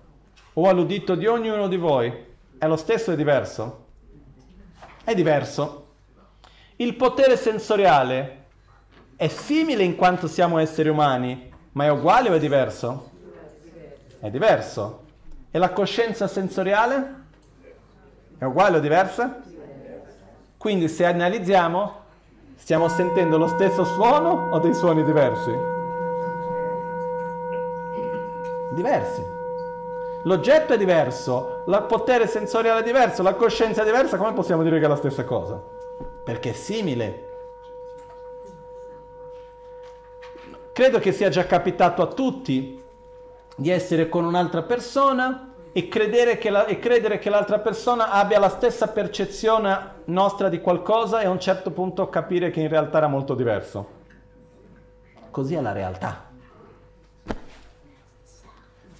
o 0.54 0.68
all'udito 0.68 1.14
di 1.14 1.26
ognuno 1.26 1.68
di 1.68 1.76
voi 1.76 2.30
è 2.62 2.68
lo 2.68 2.76
stesso 2.76 3.10
o 3.10 3.14
è 3.14 3.16
diverso? 3.16 3.86
È 5.02 5.12
diverso. 5.16 5.86
Il 6.76 6.94
potere 6.94 7.36
sensoriale 7.36 8.44
è 9.16 9.26
simile 9.26 9.82
in 9.82 9.96
quanto 9.96 10.28
siamo 10.28 10.58
esseri 10.58 10.88
umani, 10.88 11.50
ma 11.72 11.86
è 11.86 11.90
uguale 11.90 12.28
o 12.30 12.34
è 12.34 12.38
diverso? 12.38 13.10
È 14.20 14.30
diverso. 14.30 15.06
E 15.50 15.58
la 15.58 15.70
coscienza 15.70 16.28
sensoriale? 16.28 17.24
È 18.38 18.44
uguale 18.44 18.76
o 18.76 18.80
diversa? 18.80 19.42
Quindi 20.56 20.86
se 20.86 21.04
analizziamo, 21.04 22.00
Stiamo 22.54 22.86
sentendo 22.86 23.38
lo 23.38 23.48
stesso 23.48 23.84
suono 23.84 24.50
o 24.52 24.60
dei 24.60 24.72
suoni 24.72 25.02
diversi? 25.02 25.50
Diversi. 28.70 29.41
L'oggetto 30.24 30.74
è 30.74 30.78
diverso, 30.78 31.64
il 31.66 31.84
potere 31.88 32.28
sensoriale 32.28 32.80
è 32.80 32.84
diverso, 32.84 33.22
la 33.22 33.34
coscienza 33.34 33.82
è 33.82 33.84
diversa, 33.84 34.16
come 34.16 34.32
possiamo 34.32 34.62
dire 34.62 34.78
che 34.78 34.84
è 34.84 34.88
la 34.88 34.96
stessa 34.96 35.24
cosa? 35.24 35.60
Perché 36.24 36.50
è 36.50 36.52
simile. 36.52 37.30
Credo 40.72 41.00
che 41.00 41.12
sia 41.12 41.28
già 41.28 41.44
capitato 41.44 42.02
a 42.02 42.06
tutti 42.06 42.80
di 43.56 43.70
essere 43.70 44.08
con 44.08 44.24
un'altra 44.24 44.62
persona 44.62 45.54
e 45.72 45.88
credere, 45.88 46.38
che 46.38 46.50
la, 46.50 46.66
e 46.66 46.78
credere 46.78 47.18
che 47.18 47.28
l'altra 47.28 47.58
persona 47.58 48.10
abbia 48.10 48.38
la 48.38 48.48
stessa 48.48 48.88
percezione 48.88 50.02
nostra 50.04 50.48
di 50.48 50.60
qualcosa 50.60 51.20
e 51.20 51.26
a 51.26 51.30
un 51.30 51.40
certo 51.40 51.72
punto 51.72 52.08
capire 52.08 52.50
che 52.50 52.60
in 52.60 52.68
realtà 52.68 52.98
era 52.98 53.08
molto 53.08 53.34
diverso. 53.34 54.00
Così 55.30 55.54
è 55.54 55.60
la 55.60 55.72
realtà. 55.72 56.31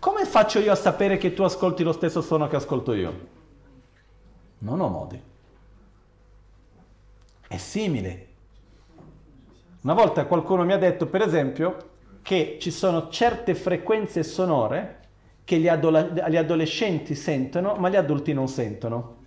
Come 0.03 0.25
faccio 0.25 0.59
io 0.59 0.73
a 0.73 0.75
sapere 0.75 1.17
che 1.17 1.33
tu 1.33 1.45
ascolti 1.45 1.85
lo 1.85 1.93
stesso 1.93 2.23
suono 2.23 2.49
che 2.49 2.57
ascolto 2.57 2.93
io? 2.93 3.29
Non 4.59 4.81
ho 4.81 4.89
modi. 4.89 5.23
È 7.47 7.57
simile. 7.57 8.27
Una 9.83 9.95
volta 9.95 10.27
qualcuno 10.27 10.65
mi 10.65 10.73
ha 10.73 10.77
detto, 10.77 11.07
per 11.07 11.21
esempio, 11.21 11.91
che 12.23 12.57
ci 12.61 12.73
sono 12.73 13.11
certe 13.11 13.55
frequenze 13.55 14.25
sonore 14.25 15.03
che 15.45 15.59
gli, 15.59 15.69
adole- 15.69 16.13
gli 16.29 16.37
adolescenti 16.37 17.15
sentono, 17.15 17.77
ma 17.77 17.89
gli 17.89 17.95
adulti 17.95 18.33
non 18.33 18.49
sentono. 18.49 19.19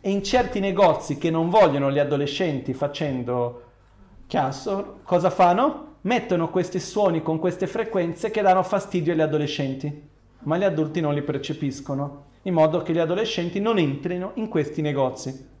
E 0.00 0.10
in 0.10 0.24
certi 0.24 0.58
negozi 0.58 1.16
che 1.16 1.30
non 1.30 1.48
vogliono 1.48 1.92
gli 1.92 2.00
adolescenti 2.00 2.74
facendo 2.74 3.62
chiasso, 4.26 4.98
cosa 5.04 5.30
fanno? 5.30 5.95
Mettono 6.02 6.50
questi 6.50 6.78
suoni 6.78 7.22
con 7.22 7.38
queste 7.38 7.66
frequenze 7.66 8.30
che 8.30 8.42
danno 8.42 8.62
fastidio 8.62 9.12
agli 9.12 9.20
adolescenti, 9.20 10.08
ma 10.40 10.56
gli 10.56 10.64
adulti 10.64 11.00
non 11.00 11.14
li 11.14 11.22
percepiscono, 11.22 12.26
in 12.42 12.54
modo 12.54 12.82
che 12.82 12.92
gli 12.92 12.98
adolescenti 12.98 13.60
non 13.60 13.78
entrino 13.78 14.32
in 14.34 14.48
questi 14.48 14.82
negozi. 14.82 15.54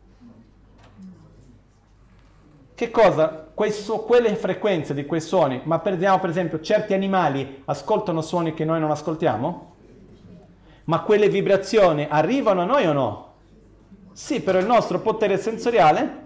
Che 2.76 2.90
cosa? 2.90 3.48
Su- 3.70 4.04
quelle 4.04 4.36
frequenze 4.36 4.92
di 4.92 5.06
quei 5.06 5.22
suoni, 5.22 5.62
ma 5.64 5.78
prendiamo 5.78 6.20
per 6.20 6.28
esempio 6.28 6.60
certi 6.60 6.92
animali 6.92 7.62
ascoltano 7.64 8.20
suoni 8.20 8.52
che 8.52 8.66
noi 8.66 8.78
non 8.78 8.90
ascoltiamo? 8.90 9.74
Ma 10.84 11.00
quelle 11.00 11.28
vibrazioni 11.30 12.06
arrivano 12.08 12.60
a 12.60 12.64
noi 12.66 12.86
o 12.86 12.92
no? 12.92 13.32
Sì, 14.12 14.40
però 14.42 14.58
il 14.58 14.66
nostro 14.66 15.00
potere 15.00 15.38
sensoriale 15.38 16.24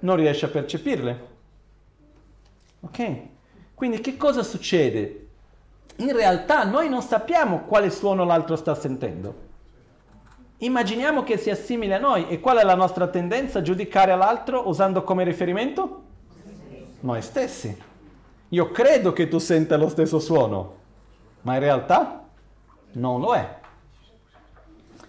non 0.00 0.16
riesce 0.16 0.46
a 0.46 0.50
percepirle. 0.50 1.35
Ok? 2.86 3.16
Quindi 3.74 4.00
che 4.00 4.16
cosa 4.16 4.42
succede? 4.42 5.26
In 5.96 6.12
realtà 6.12 6.64
noi 6.64 6.88
non 6.88 7.02
sappiamo 7.02 7.64
quale 7.64 7.90
suono 7.90 8.24
l'altro 8.24 8.54
sta 8.54 8.74
sentendo. 8.74 9.44
Immaginiamo 10.58 11.22
che 11.22 11.36
sia 11.36 11.54
simile 11.54 11.96
a 11.96 11.98
noi 11.98 12.28
e 12.28 12.40
qual 12.40 12.58
è 12.58 12.62
la 12.62 12.74
nostra 12.74 13.08
tendenza 13.08 13.58
a 13.58 13.62
giudicare 13.62 14.16
l'altro 14.16 14.68
usando 14.68 15.02
come 15.02 15.24
riferimento? 15.24 16.02
Noi 17.00 17.20
stessi. 17.22 17.76
Io 18.50 18.70
credo 18.70 19.12
che 19.12 19.28
tu 19.28 19.38
senta 19.38 19.76
lo 19.76 19.88
stesso 19.88 20.18
suono, 20.18 20.76
ma 21.42 21.54
in 21.54 21.60
realtà 21.60 22.24
non 22.92 23.20
lo 23.20 23.34
è. 23.34 23.58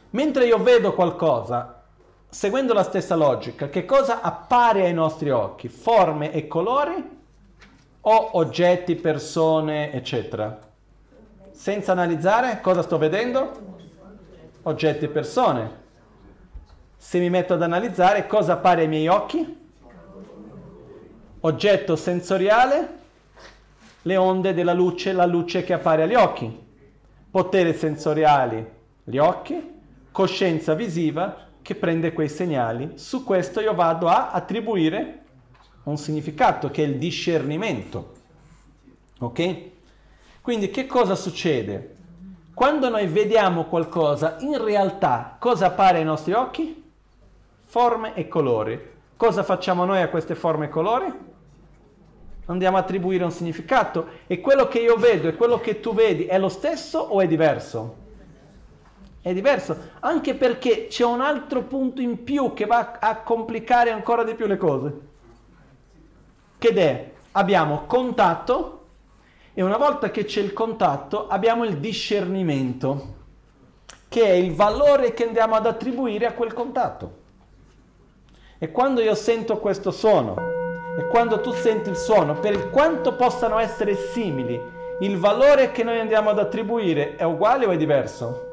Mentre 0.10 0.46
io 0.46 0.58
vedo 0.58 0.94
qualcosa, 0.94 1.84
seguendo 2.28 2.74
la 2.74 2.84
stessa 2.84 3.16
logica, 3.16 3.70
che 3.70 3.86
cosa 3.86 4.22
appare 4.22 4.84
ai 4.86 4.94
nostri 4.94 5.30
occhi? 5.30 5.70
Forme 5.70 6.32
e 6.32 6.48
colori 6.48 7.17
o 8.10 8.38
oggetti, 8.38 8.96
persone, 8.96 9.92
eccetera? 9.92 10.58
Senza 11.52 11.92
analizzare 11.92 12.62
cosa 12.62 12.82
sto 12.82 12.98
vedendo? 12.98 13.76
oggetti 14.64 15.08
persone. 15.08 15.86
Se 16.98 17.20
mi 17.20 17.30
metto 17.30 17.54
ad 17.54 17.62
analizzare 17.62 18.28
cosa 18.28 18.54
appare 18.54 18.82
ai 18.82 18.88
miei 18.88 19.08
occhi? 19.08 19.58
Oggetto 21.40 21.96
sensoriale, 21.96 22.96
le 24.02 24.18
onde 24.18 24.54
della 24.54 24.74
luce, 24.74 25.14
la 25.14 25.26
luce 25.26 25.64
che 25.64 25.74
appare 25.74 26.04
agli 26.04 26.16
occhi. 26.16 26.66
Potere 27.30 27.74
sensoriali, 27.74 28.66
gli 29.04 29.18
occhi. 29.18 29.76
Coscienza 30.12 30.74
visiva 30.74 31.46
che 31.62 31.76
prende 31.76 32.12
quei 32.12 32.30
segnali. 32.30 32.94
Su 32.96 33.24
questo 33.24 33.62
io 33.62 33.74
vado 33.74 34.08
a 34.08 34.32
attribuire 34.32 35.26
un 35.90 35.98
significato 35.98 36.70
che 36.70 36.84
è 36.84 36.88
il 36.88 36.98
discernimento. 36.98 38.14
Ok? 39.20 39.58
Quindi 40.42 40.70
che 40.70 40.86
cosa 40.86 41.16
succede? 41.16 41.96
Quando 42.54 42.90
noi 42.90 43.08
vediamo 43.08 43.66
qualcosa, 43.66 44.38
in 44.40 44.64
realtà 44.64 45.36
cosa 45.40 45.68
appare 45.68 46.00
ai 46.00 46.04
nostri 46.04 46.34
occhi? 46.34 46.84
Forme 47.62 48.16
e 48.16 48.28
colori. 48.28 48.96
Cosa 49.16 49.44
facciamo 49.44 49.86
noi 49.86 50.02
a 50.02 50.10
queste 50.10 50.36
forme 50.36 50.66
e 50.66 50.70
colori? 50.70 51.12
Andiamo 52.46 52.78
a 52.78 52.82
attribuire 52.82 53.24
un 53.24 53.32
significato. 53.32 54.08
E 54.28 54.42
quello 54.42 54.68
che 54.68 54.80
io 54.80 54.96
vedo 54.96 55.28
e 55.28 55.36
quello 55.36 55.60
che 55.60 55.80
tu 55.80 55.94
vedi 55.94 56.26
è 56.26 56.38
lo 56.38 56.50
stesso 56.50 57.00
o 57.00 57.22
è 57.22 57.28
diverso? 57.28 58.06
È 59.22 59.34
diverso, 59.34 59.78
anche 60.00 60.36
perché 60.36 60.88
c'è 60.88 61.04
un 61.04 61.22
altro 61.22 61.64
punto 61.64 62.02
in 62.02 62.24
più 62.24 62.54
che 62.54 62.66
va 62.66 62.98
a 63.00 63.18
complicare 63.18 63.92
ancora 63.92 64.24
di 64.24 64.36
più 64.36 64.48
le 64.48 64.58
cose. 64.58 65.16
Che 66.58 66.70
è, 66.70 67.12
abbiamo 67.34 67.84
contatto 67.86 68.86
e 69.54 69.62
una 69.64 69.78
volta 69.78 70.12
che 70.12 70.26
c'è 70.26 70.42
il 70.42 70.54
contatto 70.54 71.28
abbiamo 71.28 71.64
il 71.66 71.78
discernimento, 71.78 73.16
che 74.08 74.24
è 74.24 74.32
il 74.34 74.54
valore 74.54 75.14
che 75.14 75.26
andiamo 75.26 75.56
ad 75.56 75.66
attribuire 75.66 76.26
a 76.26 76.34
quel 76.34 76.54
contatto. 76.54 77.26
E 78.58 78.72
quando 78.72 79.02
io 79.02 79.14
sento 79.14 79.60
questo 79.60 79.92
suono, 79.92 80.36
e 80.98 81.06
quando 81.08 81.42
tu 81.42 81.52
senti 81.52 81.90
il 81.90 81.96
suono, 81.96 82.40
per 82.40 82.72
quanto 82.72 83.16
possano 83.16 83.60
essere 83.60 83.96
simili, 83.96 84.60
il 85.02 85.18
valore 85.18 85.72
che 85.72 85.84
noi 85.84 86.00
andiamo 86.00 86.32
ad 86.32 86.40
attribuire 86.40 87.16
è 87.18 87.24
uguale 87.24 87.68
o 87.68 87.72
è 87.72 87.78
diverso? 87.78 88.46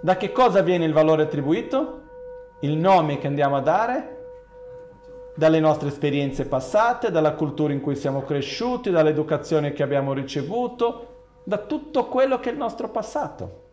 Da 0.00 0.16
che 0.16 0.32
cosa 0.32 0.60
viene 0.62 0.84
il 0.84 0.92
valore 0.92 1.22
attribuito? 1.22 2.00
Il 2.60 2.76
nome 2.76 3.18
che 3.18 3.28
andiamo 3.28 3.56
a 3.56 3.60
dare? 3.60 4.17
Dalle 5.38 5.60
nostre 5.60 5.90
esperienze 5.90 6.46
passate, 6.46 7.12
dalla 7.12 7.34
cultura 7.34 7.72
in 7.72 7.80
cui 7.80 7.94
siamo 7.94 8.22
cresciuti, 8.22 8.90
dall'educazione 8.90 9.72
che 9.72 9.84
abbiamo 9.84 10.12
ricevuto, 10.12 11.26
da 11.44 11.58
tutto 11.58 12.06
quello 12.06 12.40
che 12.40 12.48
è 12.48 12.52
il 12.52 12.58
nostro 12.58 12.88
passato. 12.88 13.66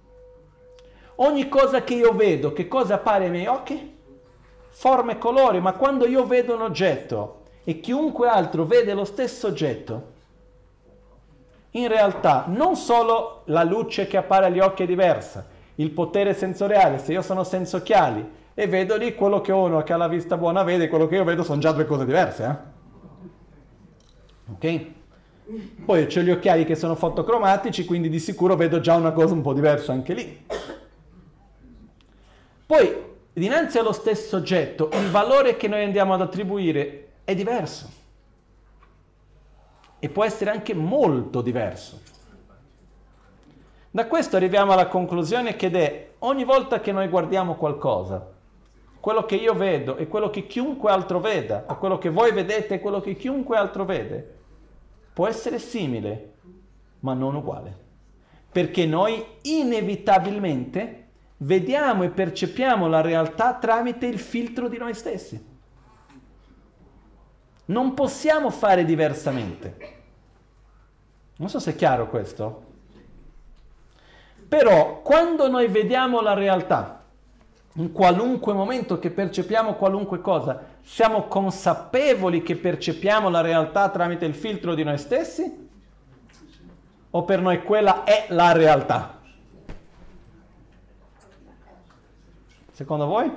Ogni 1.15 1.49
cosa 1.49 1.83
che 1.83 1.95
io 1.95 2.13
vedo, 2.13 2.53
che 2.53 2.67
cosa 2.67 2.93
appare 2.93 3.25
ai 3.25 3.31
miei 3.31 3.47
occhi? 3.47 3.97
Forma 4.69 5.13
e 5.13 5.17
colori, 5.17 5.59
ma 5.59 5.73
quando 5.73 6.05
io 6.05 6.27
vedo 6.27 6.53
un 6.53 6.61
oggetto 6.61 7.45
e 7.63 7.79
chiunque 7.79 8.27
altro 8.27 8.65
vede 8.65 8.93
lo 8.93 9.03
stesso 9.03 9.47
oggetto, 9.47 10.13
in 11.71 11.87
realtà 11.87 12.43
non 12.45 12.75
solo 12.75 13.41
la 13.45 13.63
luce 13.63 14.05
che 14.05 14.17
appare 14.17 14.45
agli 14.45 14.59
occhi 14.59 14.83
è 14.83 14.85
diversa, 14.85 15.47
il 15.77 15.89
potere 15.89 16.35
sensoriale, 16.35 16.99
se 16.99 17.11
io 17.11 17.23
sono 17.23 17.43
senza 17.43 17.77
occhiali 17.77 18.43
e 18.57 18.67
vedo 18.67 18.95
lì 18.95 19.13
quello 19.13 19.41
che 19.41 19.51
uno 19.51 19.83
che 19.83 19.91
ha 19.91 19.97
la 19.97 20.07
vista 20.07 20.37
buona 20.37 20.63
vede, 20.63 20.87
quello 20.87 21.07
che 21.07 21.15
io 21.15 21.25
vedo 21.25 21.43
sono 21.43 21.59
già 21.59 21.73
due 21.73 21.85
cose 21.85 22.05
diverse. 22.05 22.43
Eh? 22.45 22.73
Ok? 24.53 24.85
Poi 25.83 26.03
ho 26.03 26.21
gli 26.21 26.31
occhiali 26.31 26.63
che 26.63 26.75
sono 26.75 26.95
fotocromatici, 26.95 27.83
quindi 27.83 28.07
di 28.07 28.17
sicuro 28.17 28.55
vedo 28.55 28.79
già 28.79 28.95
una 28.95 29.11
cosa 29.11 29.33
un 29.33 29.41
po' 29.41 29.53
diversa 29.53 29.91
anche 29.91 30.13
lì. 30.13 30.45
Poi, 32.65 32.95
dinanzi 33.33 33.77
allo 33.77 33.91
stesso 33.91 34.37
oggetto, 34.37 34.89
il 34.93 35.09
valore 35.11 35.57
che 35.57 35.67
noi 35.67 35.83
andiamo 35.83 36.13
ad 36.13 36.21
attribuire 36.21 37.09
è 37.25 37.35
diverso. 37.35 37.89
E 39.99 40.09
può 40.09 40.23
essere 40.23 40.49
anche 40.49 40.73
molto 40.73 41.41
diverso. 41.41 41.99
Da 43.91 44.07
questo 44.07 44.37
arriviamo 44.37 44.71
alla 44.71 44.87
conclusione 44.87 45.57
che 45.57 45.69
è 45.69 46.09
ogni 46.19 46.45
volta 46.45 46.79
che 46.79 46.91
noi 46.91 47.07
guardiamo 47.07 47.55
qualcosa, 47.55 48.33
quello 49.05 49.25
che 49.25 49.35
io 49.35 49.53
vedo 49.53 49.97
e 49.97 50.07
quello 50.07 50.31
che 50.31 50.47
chiunque 50.47 50.89
altro 50.89 51.19
veda, 51.19 51.65
o 51.67 51.77
quello 51.77 51.99
che 51.99 52.09
voi 52.09 52.31
vedete 52.31 52.73
e 52.73 52.79
quello 52.79 53.01
che 53.01 53.15
chiunque 53.15 53.55
altro 53.55 53.85
vede, 53.85 54.37
può 55.13 55.27
essere 55.27 55.59
simile, 55.59 56.33
ma 57.01 57.13
non 57.13 57.35
uguale. 57.35 57.77
Perché 58.51 58.87
noi 58.87 59.23
inevitabilmente 59.43 61.09
vediamo 61.37 62.01
e 62.01 62.09
percepiamo 62.09 62.87
la 62.87 63.01
realtà 63.01 63.53
tramite 63.53 64.07
il 64.07 64.17
filtro 64.17 64.67
di 64.67 64.79
noi 64.79 64.95
stessi. 64.95 65.39
Non 67.65 67.93
possiamo 67.93 68.49
fare 68.49 68.85
diversamente. 68.85 69.77
Non 71.35 71.47
so 71.49 71.59
se 71.59 71.73
è 71.73 71.75
chiaro 71.75 72.09
questo. 72.09 72.63
Però 74.49 75.03
quando 75.03 75.47
noi 75.47 75.67
vediamo 75.67 76.21
la 76.21 76.33
realtà, 76.33 77.04
in 77.77 77.91
qualunque 77.91 78.53
momento 78.53 78.99
che 78.99 79.09
percepiamo 79.09 79.73
qualunque 79.73 80.21
cosa, 80.21 80.63
siamo 80.81 81.23
consapevoli 81.23 82.41
che 82.41 82.55
percepiamo 82.55 83.29
la 83.29 83.41
realtà 83.41 83.89
tramite 83.89 84.25
il 84.25 84.33
filtro 84.33 84.75
di 84.75 84.83
noi 84.83 84.97
stessi? 84.97 85.63
O 87.09 87.23
per 87.23 87.41
noi 87.41 87.63
quella 87.63 88.03
è 88.03 88.27
la 88.29 88.51
realtà? 88.53 89.19
Secondo 92.71 93.05
voi? 93.05 93.31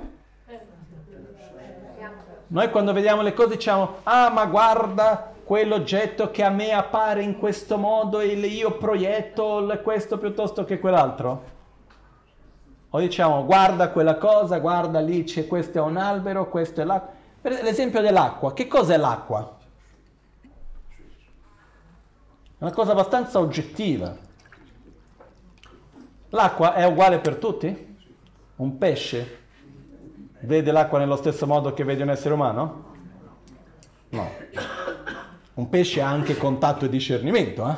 Noi 2.47 2.71
quando 2.71 2.93
vediamo 2.93 3.21
le 3.21 3.33
cose 3.33 3.55
diciamo, 3.55 3.97
ah 4.03 4.29
ma 4.29 4.45
guarda 4.45 5.33
quell'oggetto 5.43 6.31
che 6.31 6.43
a 6.43 6.49
me 6.49 6.71
appare 6.71 7.23
in 7.23 7.37
questo 7.37 7.77
modo 7.77 8.19
e 8.21 8.27
io 8.33 8.77
proietto 8.77 9.79
questo 9.83 10.17
piuttosto 10.17 10.63
che 10.63 10.79
quell'altro? 10.79 11.57
O 12.91 12.99
diciamo 12.99 13.45
guarda 13.45 13.89
quella 13.89 14.15
cosa, 14.15 14.59
guarda 14.59 14.99
lì 14.99 15.23
c'è 15.23 15.45
questo 15.47 15.77
è 15.77 15.81
un 15.81 15.97
albero, 15.97 16.49
questo 16.49 16.81
è 16.81 16.83
l'acqua. 16.83 17.13
Per 17.41 17.63
l'esempio 17.63 18.01
dell'acqua, 18.01 18.53
che 18.53 18.67
cos'è 18.67 18.97
l'acqua? 18.97 19.57
È 22.57 22.63
una 22.63 22.71
cosa 22.71 22.91
abbastanza 22.91 23.39
oggettiva. 23.39 24.15
L'acqua 26.29 26.73
è 26.73 26.85
uguale 26.85 27.19
per 27.19 27.35
tutti? 27.35 27.97
Un 28.57 28.77
pesce 28.77 29.37
vede 30.41 30.71
l'acqua 30.71 30.99
nello 30.99 31.15
stesso 31.15 31.45
modo 31.47 31.73
che 31.73 31.83
vede 31.83 32.03
un 32.03 32.09
essere 32.09 32.33
umano? 32.33 32.85
No. 34.09 34.29
Un 35.53 35.69
pesce 35.69 36.01
ha 36.01 36.09
anche 36.09 36.37
contatto 36.37 36.85
e 36.85 36.89
discernimento. 36.89 37.69
Eh? 37.69 37.75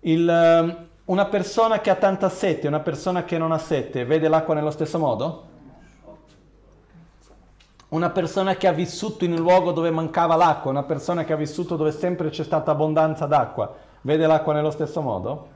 Il, 0.00 0.28
ehm, 0.28 0.88
una 1.06 1.26
persona 1.26 1.80
che 1.80 1.90
ha 1.90 1.96
tanta 1.96 2.28
sete 2.28 2.62
e 2.64 2.68
una 2.68 2.80
persona 2.80 3.24
che 3.24 3.36
non 3.36 3.52
ha 3.52 3.58
sete 3.58 4.04
vede 4.04 4.28
l'acqua 4.28 4.54
nello 4.54 4.70
stesso 4.70 4.98
modo? 4.98 5.48
Una 7.88 8.10
persona 8.10 8.54
che 8.54 8.68
ha 8.68 8.72
vissuto 8.72 9.24
in 9.24 9.32
un 9.32 9.40
luogo 9.40 9.72
dove 9.72 9.90
mancava 9.90 10.36
l'acqua, 10.36 10.70
una 10.70 10.84
persona 10.84 11.24
che 11.24 11.32
ha 11.32 11.36
vissuto 11.36 11.74
dove 11.76 11.90
sempre 11.90 12.30
c'è 12.30 12.44
stata 12.44 12.70
abbondanza 12.70 13.26
d'acqua, 13.26 13.74
vede 14.02 14.26
l'acqua 14.26 14.52
nello 14.52 14.70
stesso 14.70 15.00
modo? 15.00 15.48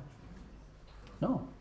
No. 1.18 1.52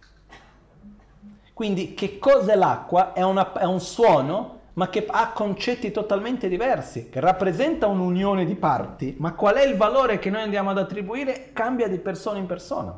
Quindi 1.54 1.94
che 1.94 2.18
cos'è 2.18 2.56
l'acqua? 2.56 3.14
È, 3.14 3.22
una, 3.22 3.54
è 3.54 3.66
un 3.66 3.80
suono 3.80 4.62
ma 4.74 4.90
che 4.90 5.06
ha 5.08 5.32
concetti 5.32 5.92
totalmente 5.92 6.48
diversi, 6.48 7.10
che 7.10 7.20
rappresenta 7.20 7.88
un'unione 7.88 8.46
di 8.46 8.56
parti, 8.56 9.16
ma 9.20 9.34
qual 9.34 9.56
è 9.56 9.66
il 9.66 9.78
valore 9.78 10.18
che 10.20 10.30
noi 10.30 10.42
andiamo 10.42 10.72
ad 10.72 10.80
attribuire 10.80 11.52
cambia 11.54 11.88
di 11.88 12.00
persona 12.00 12.40
in 12.40 12.46
persona. 12.48 12.98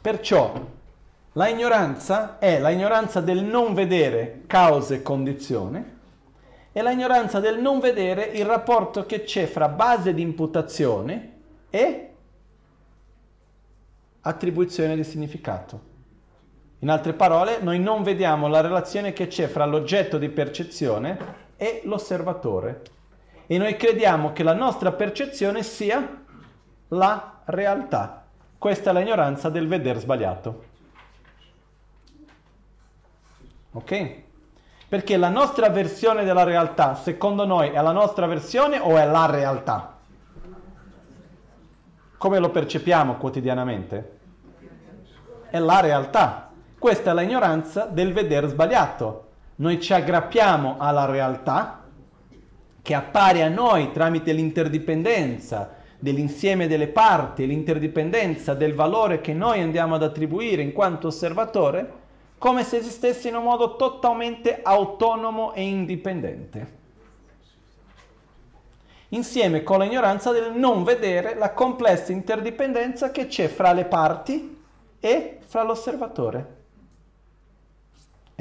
Perciò 0.00 0.52
la 1.32 1.48
ignoranza 1.48 2.38
è 2.38 2.58
la 2.58 2.70
ignoranza 2.70 3.20
del 3.20 3.42
non 3.42 3.74
vedere 3.74 4.42
causa 4.46 4.94
e 4.94 5.02
condizione 5.02 6.00
e 6.72 6.82
la 6.82 6.90
ignoranza 6.90 7.40
del 7.40 7.60
non 7.60 7.78
vedere 7.78 8.24
il 8.24 8.46
rapporto 8.46 9.04
che 9.04 9.22
c'è 9.22 9.46
fra 9.46 9.68
base 9.68 10.14
di 10.14 10.22
imputazione 10.22 11.32
e 11.68 12.08
attribuzione 14.22 14.96
di 14.96 15.04
significato. 15.04 15.90
In 16.82 16.90
altre 16.90 17.12
parole, 17.12 17.60
noi 17.60 17.78
non 17.78 18.02
vediamo 18.02 18.48
la 18.48 18.60
relazione 18.60 19.12
che 19.12 19.28
c'è 19.28 19.46
fra 19.46 19.64
l'oggetto 19.64 20.18
di 20.18 20.28
percezione 20.28 21.16
e 21.56 21.82
l'osservatore. 21.84 22.82
E 23.46 23.56
noi 23.56 23.76
crediamo 23.76 24.32
che 24.32 24.42
la 24.42 24.52
nostra 24.52 24.90
percezione 24.90 25.62
sia 25.62 26.24
la 26.88 27.40
realtà. 27.44 28.24
Questa 28.58 28.90
è 28.90 28.94
l'ignoranza 28.94 29.48
del 29.48 29.68
vedere 29.68 30.00
sbagliato. 30.00 30.64
Ok? 33.74 34.14
Perché 34.88 35.16
la 35.16 35.28
nostra 35.28 35.68
versione 35.68 36.24
della 36.24 36.42
realtà, 36.42 36.96
secondo 36.96 37.46
noi, 37.46 37.68
è 37.68 37.80
la 37.80 37.92
nostra 37.92 38.26
versione 38.26 38.80
o 38.80 38.96
è 38.96 39.06
la 39.06 39.26
realtà? 39.26 39.98
Come 42.18 42.38
lo 42.40 42.50
percepiamo 42.50 43.14
quotidianamente? 43.14 44.18
È 45.48 45.60
la 45.60 45.80
realtà. 45.80 46.51
Questa 46.82 47.12
è 47.12 47.14
l'ignoranza 47.14 47.84
del 47.84 48.12
vedere 48.12 48.48
sbagliato. 48.48 49.28
Noi 49.58 49.80
ci 49.80 49.92
aggrappiamo 49.92 50.78
alla 50.78 51.04
realtà 51.04 51.84
che 52.82 52.94
appare 52.94 53.44
a 53.44 53.48
noi 53.48 53.92
tramite 53.92 54.32
l'interdipendenza 54.32 55.74
dell'insieme 56.00 56.66
delle 56.66 56.88
parti, 56.88 57.46
l'interdipendenza 57.46 58.54
del 58.54 58.74
valore 58.74 59.20
che 59.20 59.32
noi 59.32 59.60
andiamo 59.60 59.94
ad 59.94 60.02
attribuire 60.02 60.60
in 60.60 60.72
quanto 60.72 61.06
osservatore, 61.06 61.92
come 62.36 62.64
se 62.64 62.78
esistesse 62.78 63.28
in 63.28 63.36
un 63.36 63.44
modo 63.44 63.76
totalmente 63.76 64.58
autonomo 64.60 65.52
e 65.52 65.62
indipendente. 65.62 66.78
Insieme 69.10 69.62
con 69.62 69.78
l'ignoranza 69.78 70.32
del 70.32 70.50
non 70.52 70.82
vedere 70.82 71.36
la 71.36 71.52
complessa 71.52 72.10
interdipendenza 72.10 73.12
che 73.12 73.28
c'è 73.28 73.46
fra 73.46 73.72
le 73.72 73.84
parti 73.84 74.60
e 74.98 75.38
fra 75.46 75.62
l'osservatore. 75.62 76.61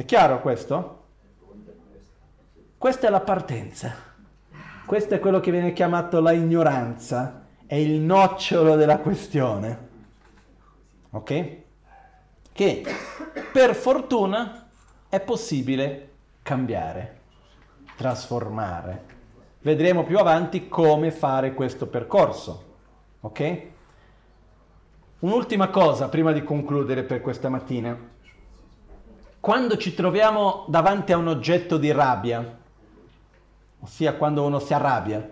È 0.01 0.05
chiaro 0.05 0.41
questo? 0.41 1.03
Questa 2.75 3.05
è 3.05 3.11
la 3.11 3.19
partenza. 3.19 3.93
Questo 4.83 5.13
è 5.13 5.19
quello 5.19 5.39
che 5.39 5.51
viene 5.51 5.73
chiamato 5.73 6.19
la 6.19 6.31
ignoranza, 6.31 7.45
è 7.67 7.75
il 7.75 7.99
nocciolo 7.99 8.75
della 8.75 8.97
questione. 8.97 9.89
Ok? 11.11 11.57
Che 12.51 12.83
per 13.53 13.75
fortuna 13.75 14.69
è 15.07 15.19
possibile 15.19 16.09
cambiare, 16.41 17.19
trasformare. 17.95 19.03
Vedremo 19.59 20.03
più 20.03 20.17
avanti 20.17 20.67
come 20.67 21.11
fare 21.11 21.53
questo 21.53 21.85
percorso. 21.85 22.73
Ok? 23.19 23.61
Un'ultima 25.19 25.69
cosa 25.69 26.09
prima 26.09 26.31
di 26.31 26.43
concludere 26.43 27.03
per 27.03 27.21
questa 27.21 27.49
mattina. 27.49 28.10
Quando 29.41 29.75
ci 29.75 29.95
troviamo 29.95 30.65
davanti 30.67 31.13
a 31.13 31.17
un 31.17 31.27
oggetto 31.27 31.79
di 31.79 31.91
rabbia, 31.91 32.59
ossia 33.79 34.13
quando 34.13 34.43
uno 34.43 34.59
si 34.59 34.71
arrabbia, 34.71 35.27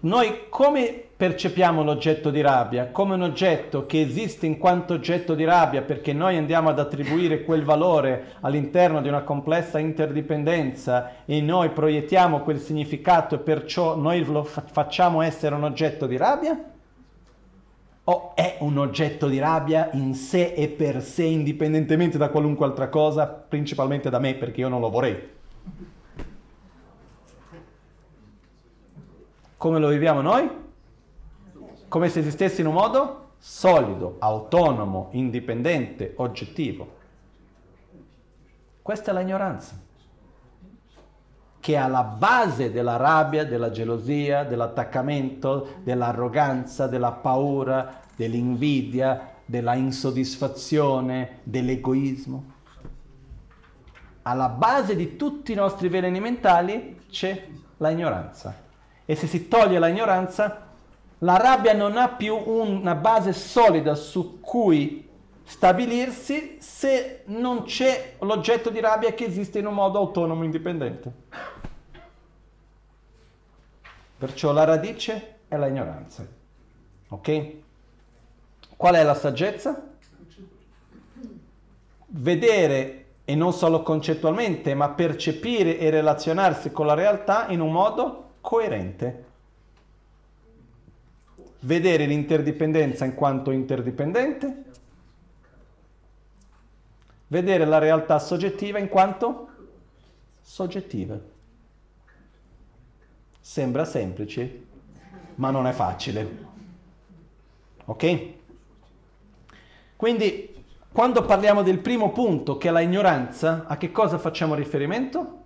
noi 0.00 0.46
come 0.48 1.04
percepiamo 1.16 1.84
l'oggetto 1.84 2.30
di 2.30 2.40
rabbia? 2.40 2.88
Come 2.88 3.14
un 3.14 3.22
oggetto 3.22 3.86
che 3.86 4.00
esiste 4.00 4.46
in 4.46 4.58
quanto 4.58 4.94
oggetto 4.94 5.36
di 5.36 5.44
rabbia 5.44 5.82
perché 5.82 6.12
noi 6.12 6.36
andiamo 6.36 6.68
ad 6.68 6.80
attribuire 6.80 7.44
quel 7.44 7.62
valore 7.62 8.32
all'interno 8.40 9.00
di 9.00 9.06
una 9.06 9.22
complessa 9.22 9.78
interdipendenza 9.78 11.12
e 11.26 11.40
noi 11.40 11.70
proiettiamo 11.70 12.40
quel 12.40 12.58
significato 12.58 13.36
e 13.36 13.38
perciò 13.38 13.94
noi 13.94 14.24
lo 14.24 14.42
facciamo 14.42 15.22
essere 15.22 15.54
un 15.54 15.62
oggetto 15.62 16.08
di 16.08 16.16
rabbia? 16.16 16.69
O 18.04 18.34
è 18.34 18.56
un 18.60 18.78
oggetto 18.78 19.28
di 19.28 19.38
rabbia 19.38 19.90
in 19.92 20.14
sé 20.14 20.52
e 20.54 20.68
per 20.68 21.02
sé, 21.02 21.24
indipendentemente 21.24 22.18
da 22.18 22.30
qualunque 22.30 22.66
altra 22.66 22.88
cosa, 22.88 23.26
principalmente 23.26 24.10
da 24.10 24.18
me, 24.18 24.34
perché 24.34 24.60
io 24.60 24.68
non 24.68 24.80
lo 24.80 24.90
vorrei. 24.90 25.38
Come 29.56 29.78
lo 29.78 29.88
viviamo 29.88 30.22
noi? 30.22 30.50
Come 31.88 32.08
se 32.08 32.20
esistesse 32.20 32.62
in 32.62 32.66
un 32.66 32.74
modo 32.74 33.32
solido, 33.38 34.16
autonomo, 34.18 35.08
indipendente, 35.12 36.14
oggettivo. 36.16 36.98
Questa 38.82 39.10
è 39.10 39.14
l'ignoranza 39.14 39.88
che 41.60 41.74
è 41.74 41.76
alla 41.76 42.02
base 42.02 42.72
della 42.72 42.96
rabbia, 42.96 43.44
della 43.44 43.70
gelosia, 43.70 44.44
dell'attaccamento, 44.44 45.76
dell'arroganza, 45.82 46.86
della 46.86 47.12
paura, 47.12 48.00
dell'invidia, 48.16 49.34
della 49.44 49.74
insoddisfazione, 49.74 51.40
dell'egoismo. 51.42 52.44
Alla 54.22 54.48
base 54.48 54.96
di 54.96 55.16
tutti 55.16 55.52
i 55.52 55.56
nostri 55.56 55.88
veleni 55.88 56.20
mentali 56.20 57.02
c'è 57.10 57.46
l'ignoranza. 57.76 58.54
E 59.04 59.14
se 59.14 59.26
si 59.26 59.48
toglie 59.48 59.78
l'ignoranza, 59.78 60.68
la 61.18 61.36
rabbia 61.36 61.74
non 61.74 61.98
ha 61.98 62.08
più 62.08 62.34
una 62.36 62.94
base 62.94 63.34
solida 63.34 63.94
su 63.94 64.40
cui 64.40 65.09
stabilirsi 65.50 66.58
se 66.60 67.22
non 67.26 67.64
c'è 67.64 68.14
l'oggetto 68.20 68.70
di 68.70 68.78
rabbia 68.78 69.12
che 69.14 69.24
esiste 69.24 69.58
in 69.58 69.66
un 69.66 69.74
modo 69.74 69.98
autonomo 69.98 70.44
indipendente. 70.44 71.12
Perciò 74.16 74.52
la 74.52 74.62
radice 74.62 75.38
è 75.48 75.56
la 75.56 75.66
ignoranza. 75.66 76.24
Ok? 77.08 77.52
Qual 78.76 78.94
è 78.94 79.02
la 79.02 79.16
saggezza? 79.16 79.88
Vedere, 82.06 83.06
e 83.24 83.34
non 83.34 83.52
solo 83.52 83.82
concettualmente, 83.82 84.72
ma 84.74 84.90
percepire 84.90 85.78
e 85.78 85.90
relazionarsi 85.90 86.70
con 86.70 86.86
la 86.86 86.94
realtà 86.94 87.48
in 87.48 87.58
un 87.60 87.72
modo 87.72 88.34
coerente. 88.40 89.24
Vedere 91.58 92.06
l'interdipendenza 92.06 93.04
in 93.04 93.14
quanto 93.14 93.50
interdipendente 93.50 94.68
vedere 97.30 97.64
la 97.64 97.78
realtà 97.78 98.18
soggettiva 98.18 98.78
in 98.78 98.88
quanto 98.88 99.48
soggettiva. 100.40 101.16
Sembra 103.40 103.84
semplice, 103.84 104.64
ma 105.36 105.50
non 105.50 105.66
è 105.66 105.72
facile. 105.72 106.48
Ok? 107.84 108.28
Quindi, 109.96 110.54
quando 110.92 111.24
parliamo 111.24 111.62
del 111.62 111.78
primo 111.78 112.10
punto, 112.10 112.56
che 112.56 112.68
è 112.68 112.72
la 112.72 112.80
ignoranza, 112.80 113.64
a 113.66 113.76
che 113.76 113.92
cosa 113.92 114.18
facciamo 114.18 114.54
riferimento? 114.54 115.38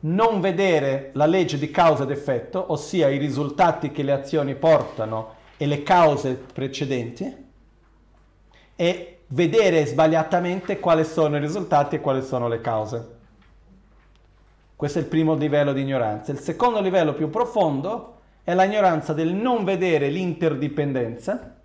Non 0.00 0.40
vedere 0.40 1.10
la 1.14 1.26
legge 1.26 1.58
di 1.58 1.70
causa 1.70 2.04
ed 2.04 2.10
effetto, 2.10 2.72
ossia 2.72 3.08
i 3.08 3.18
risultati 3.18 3.90
che 3.92 4.02
le 4.02 4.12
azioni 4.12 4.54
portano 4.54 5.34
e 5.58 5.66
le 5.66 5.82
cause 5.82 6.34
precedenti, 6.34 7.50
e 8.74 9.11
vedere 9.32 9.86
sbagliatamente 9.86 10.78
quali 10.78 11.04
sono 11.04 11.36
i 11.36 11.40
risultati 11.40 11.96
e 11.96 12.00
quali 12.00 12.22
sono 12.22 12.48
le 12.48 12.60
cause. 12.60 13.20
Questo 14.76 14.98
è 14.98 15.02
il 15.02 15.08
primo 15.08 15.34
livello 15.34 15.72
di 15.72 15.82
ignoranza. 15.82 16.32
Il 16.32 16.38
secondo 16.38 16.80
livello 16.80 17.14
più 17.14 17.30
profondo 17.30 18.16
è 18.44 18.54
l'ignoranza 18.54 19.12
del 19.12 19.32
non 19.32 19.64
vedere 19.64 20.08
l'interdipendenza 20.08 21.56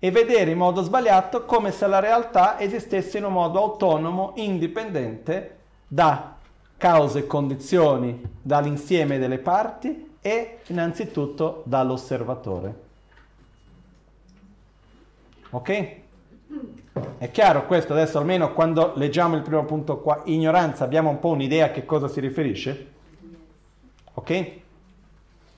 e 0.00 0.10
vedere 0.10 0.50
in 0.50 0.58
modo 0.58 0.82
sbagliato 0.82 1.44
come 1.44 1.70
se 1.70 1.86
la 1.86 1.98
realtà 1.98 2.58
esistesse 2.60 3.18
in 3.18 3.24
un 3.24 3.32
modo 3.32 3.60
autonomo, 3.60 4.32
indipendente 4.36 5.56
da 5.86 6.36
cause 6.76 7.20
e 7.20 7.26
condizioni, 7.26 8.22
dall'insieme 8.42 9.18
delle 9.18 9.38
parti 9.38 10.16
e 10.20 10.58
innanzitutto 10.66 11.62
dall'osservatore. 11.64 12.86
Ok? 15.50 16.06
È 17.18 17.30
chiaro 17.30 17.66
questo 17.66 17.92
adesso 17.92 18.18
almeno 18.18 18.52
quando 18.52 18.92
leggiamo 18.96 19.36
il 19.36 19.42
primo 19.42 19.64
punto 19.64 19.98
qua, 19.98 20.22
ignoranza, 20.24 20.84
abbiamo 20.84 21.10
un 21.10 21.18
po' 21.18 21.28
un'idea 21.28 21.66
a 21.66 21.70
che 21.70 21.84
cosa 21.84 22.08
si 22.08 22.20
riferisce? 22.20 22.86
Ok? 24.14 24.50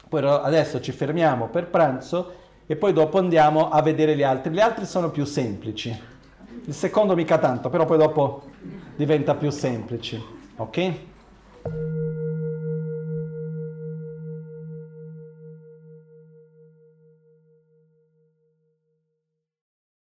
Poi 0.08 0.24
adesso 0.24 0.80
ci 0.80 0.92
fermiamo 0.92 1.48
per 1.48 1.68
pranzo 1.68 2.34
e 2.66 2.76
poi 2.76 2.92
dopo 2.92 3.18
andiamo 3.18 3.68
a 3.68 3.80
vedere 3.82 4.16
gli 4.16 4.22
altri. 4.22 4.52
Gli 4.52 4.60
altri 4.60 4.84
sono 4.84 5.10
più 5.10 5.24
semplici. 5.24 5.96
Il 6.64 6.74
secondo 6.74 7.14
mica 7.14 7.38
tanto, 7.38 7.68
però 7.68 7.84
poi 7.84 7.98
dopo 7.98 8.42
diventa 8.96 9.34
più 9.34 9.50
semplice. 9.50 10.20
Ok? 10.56 10.92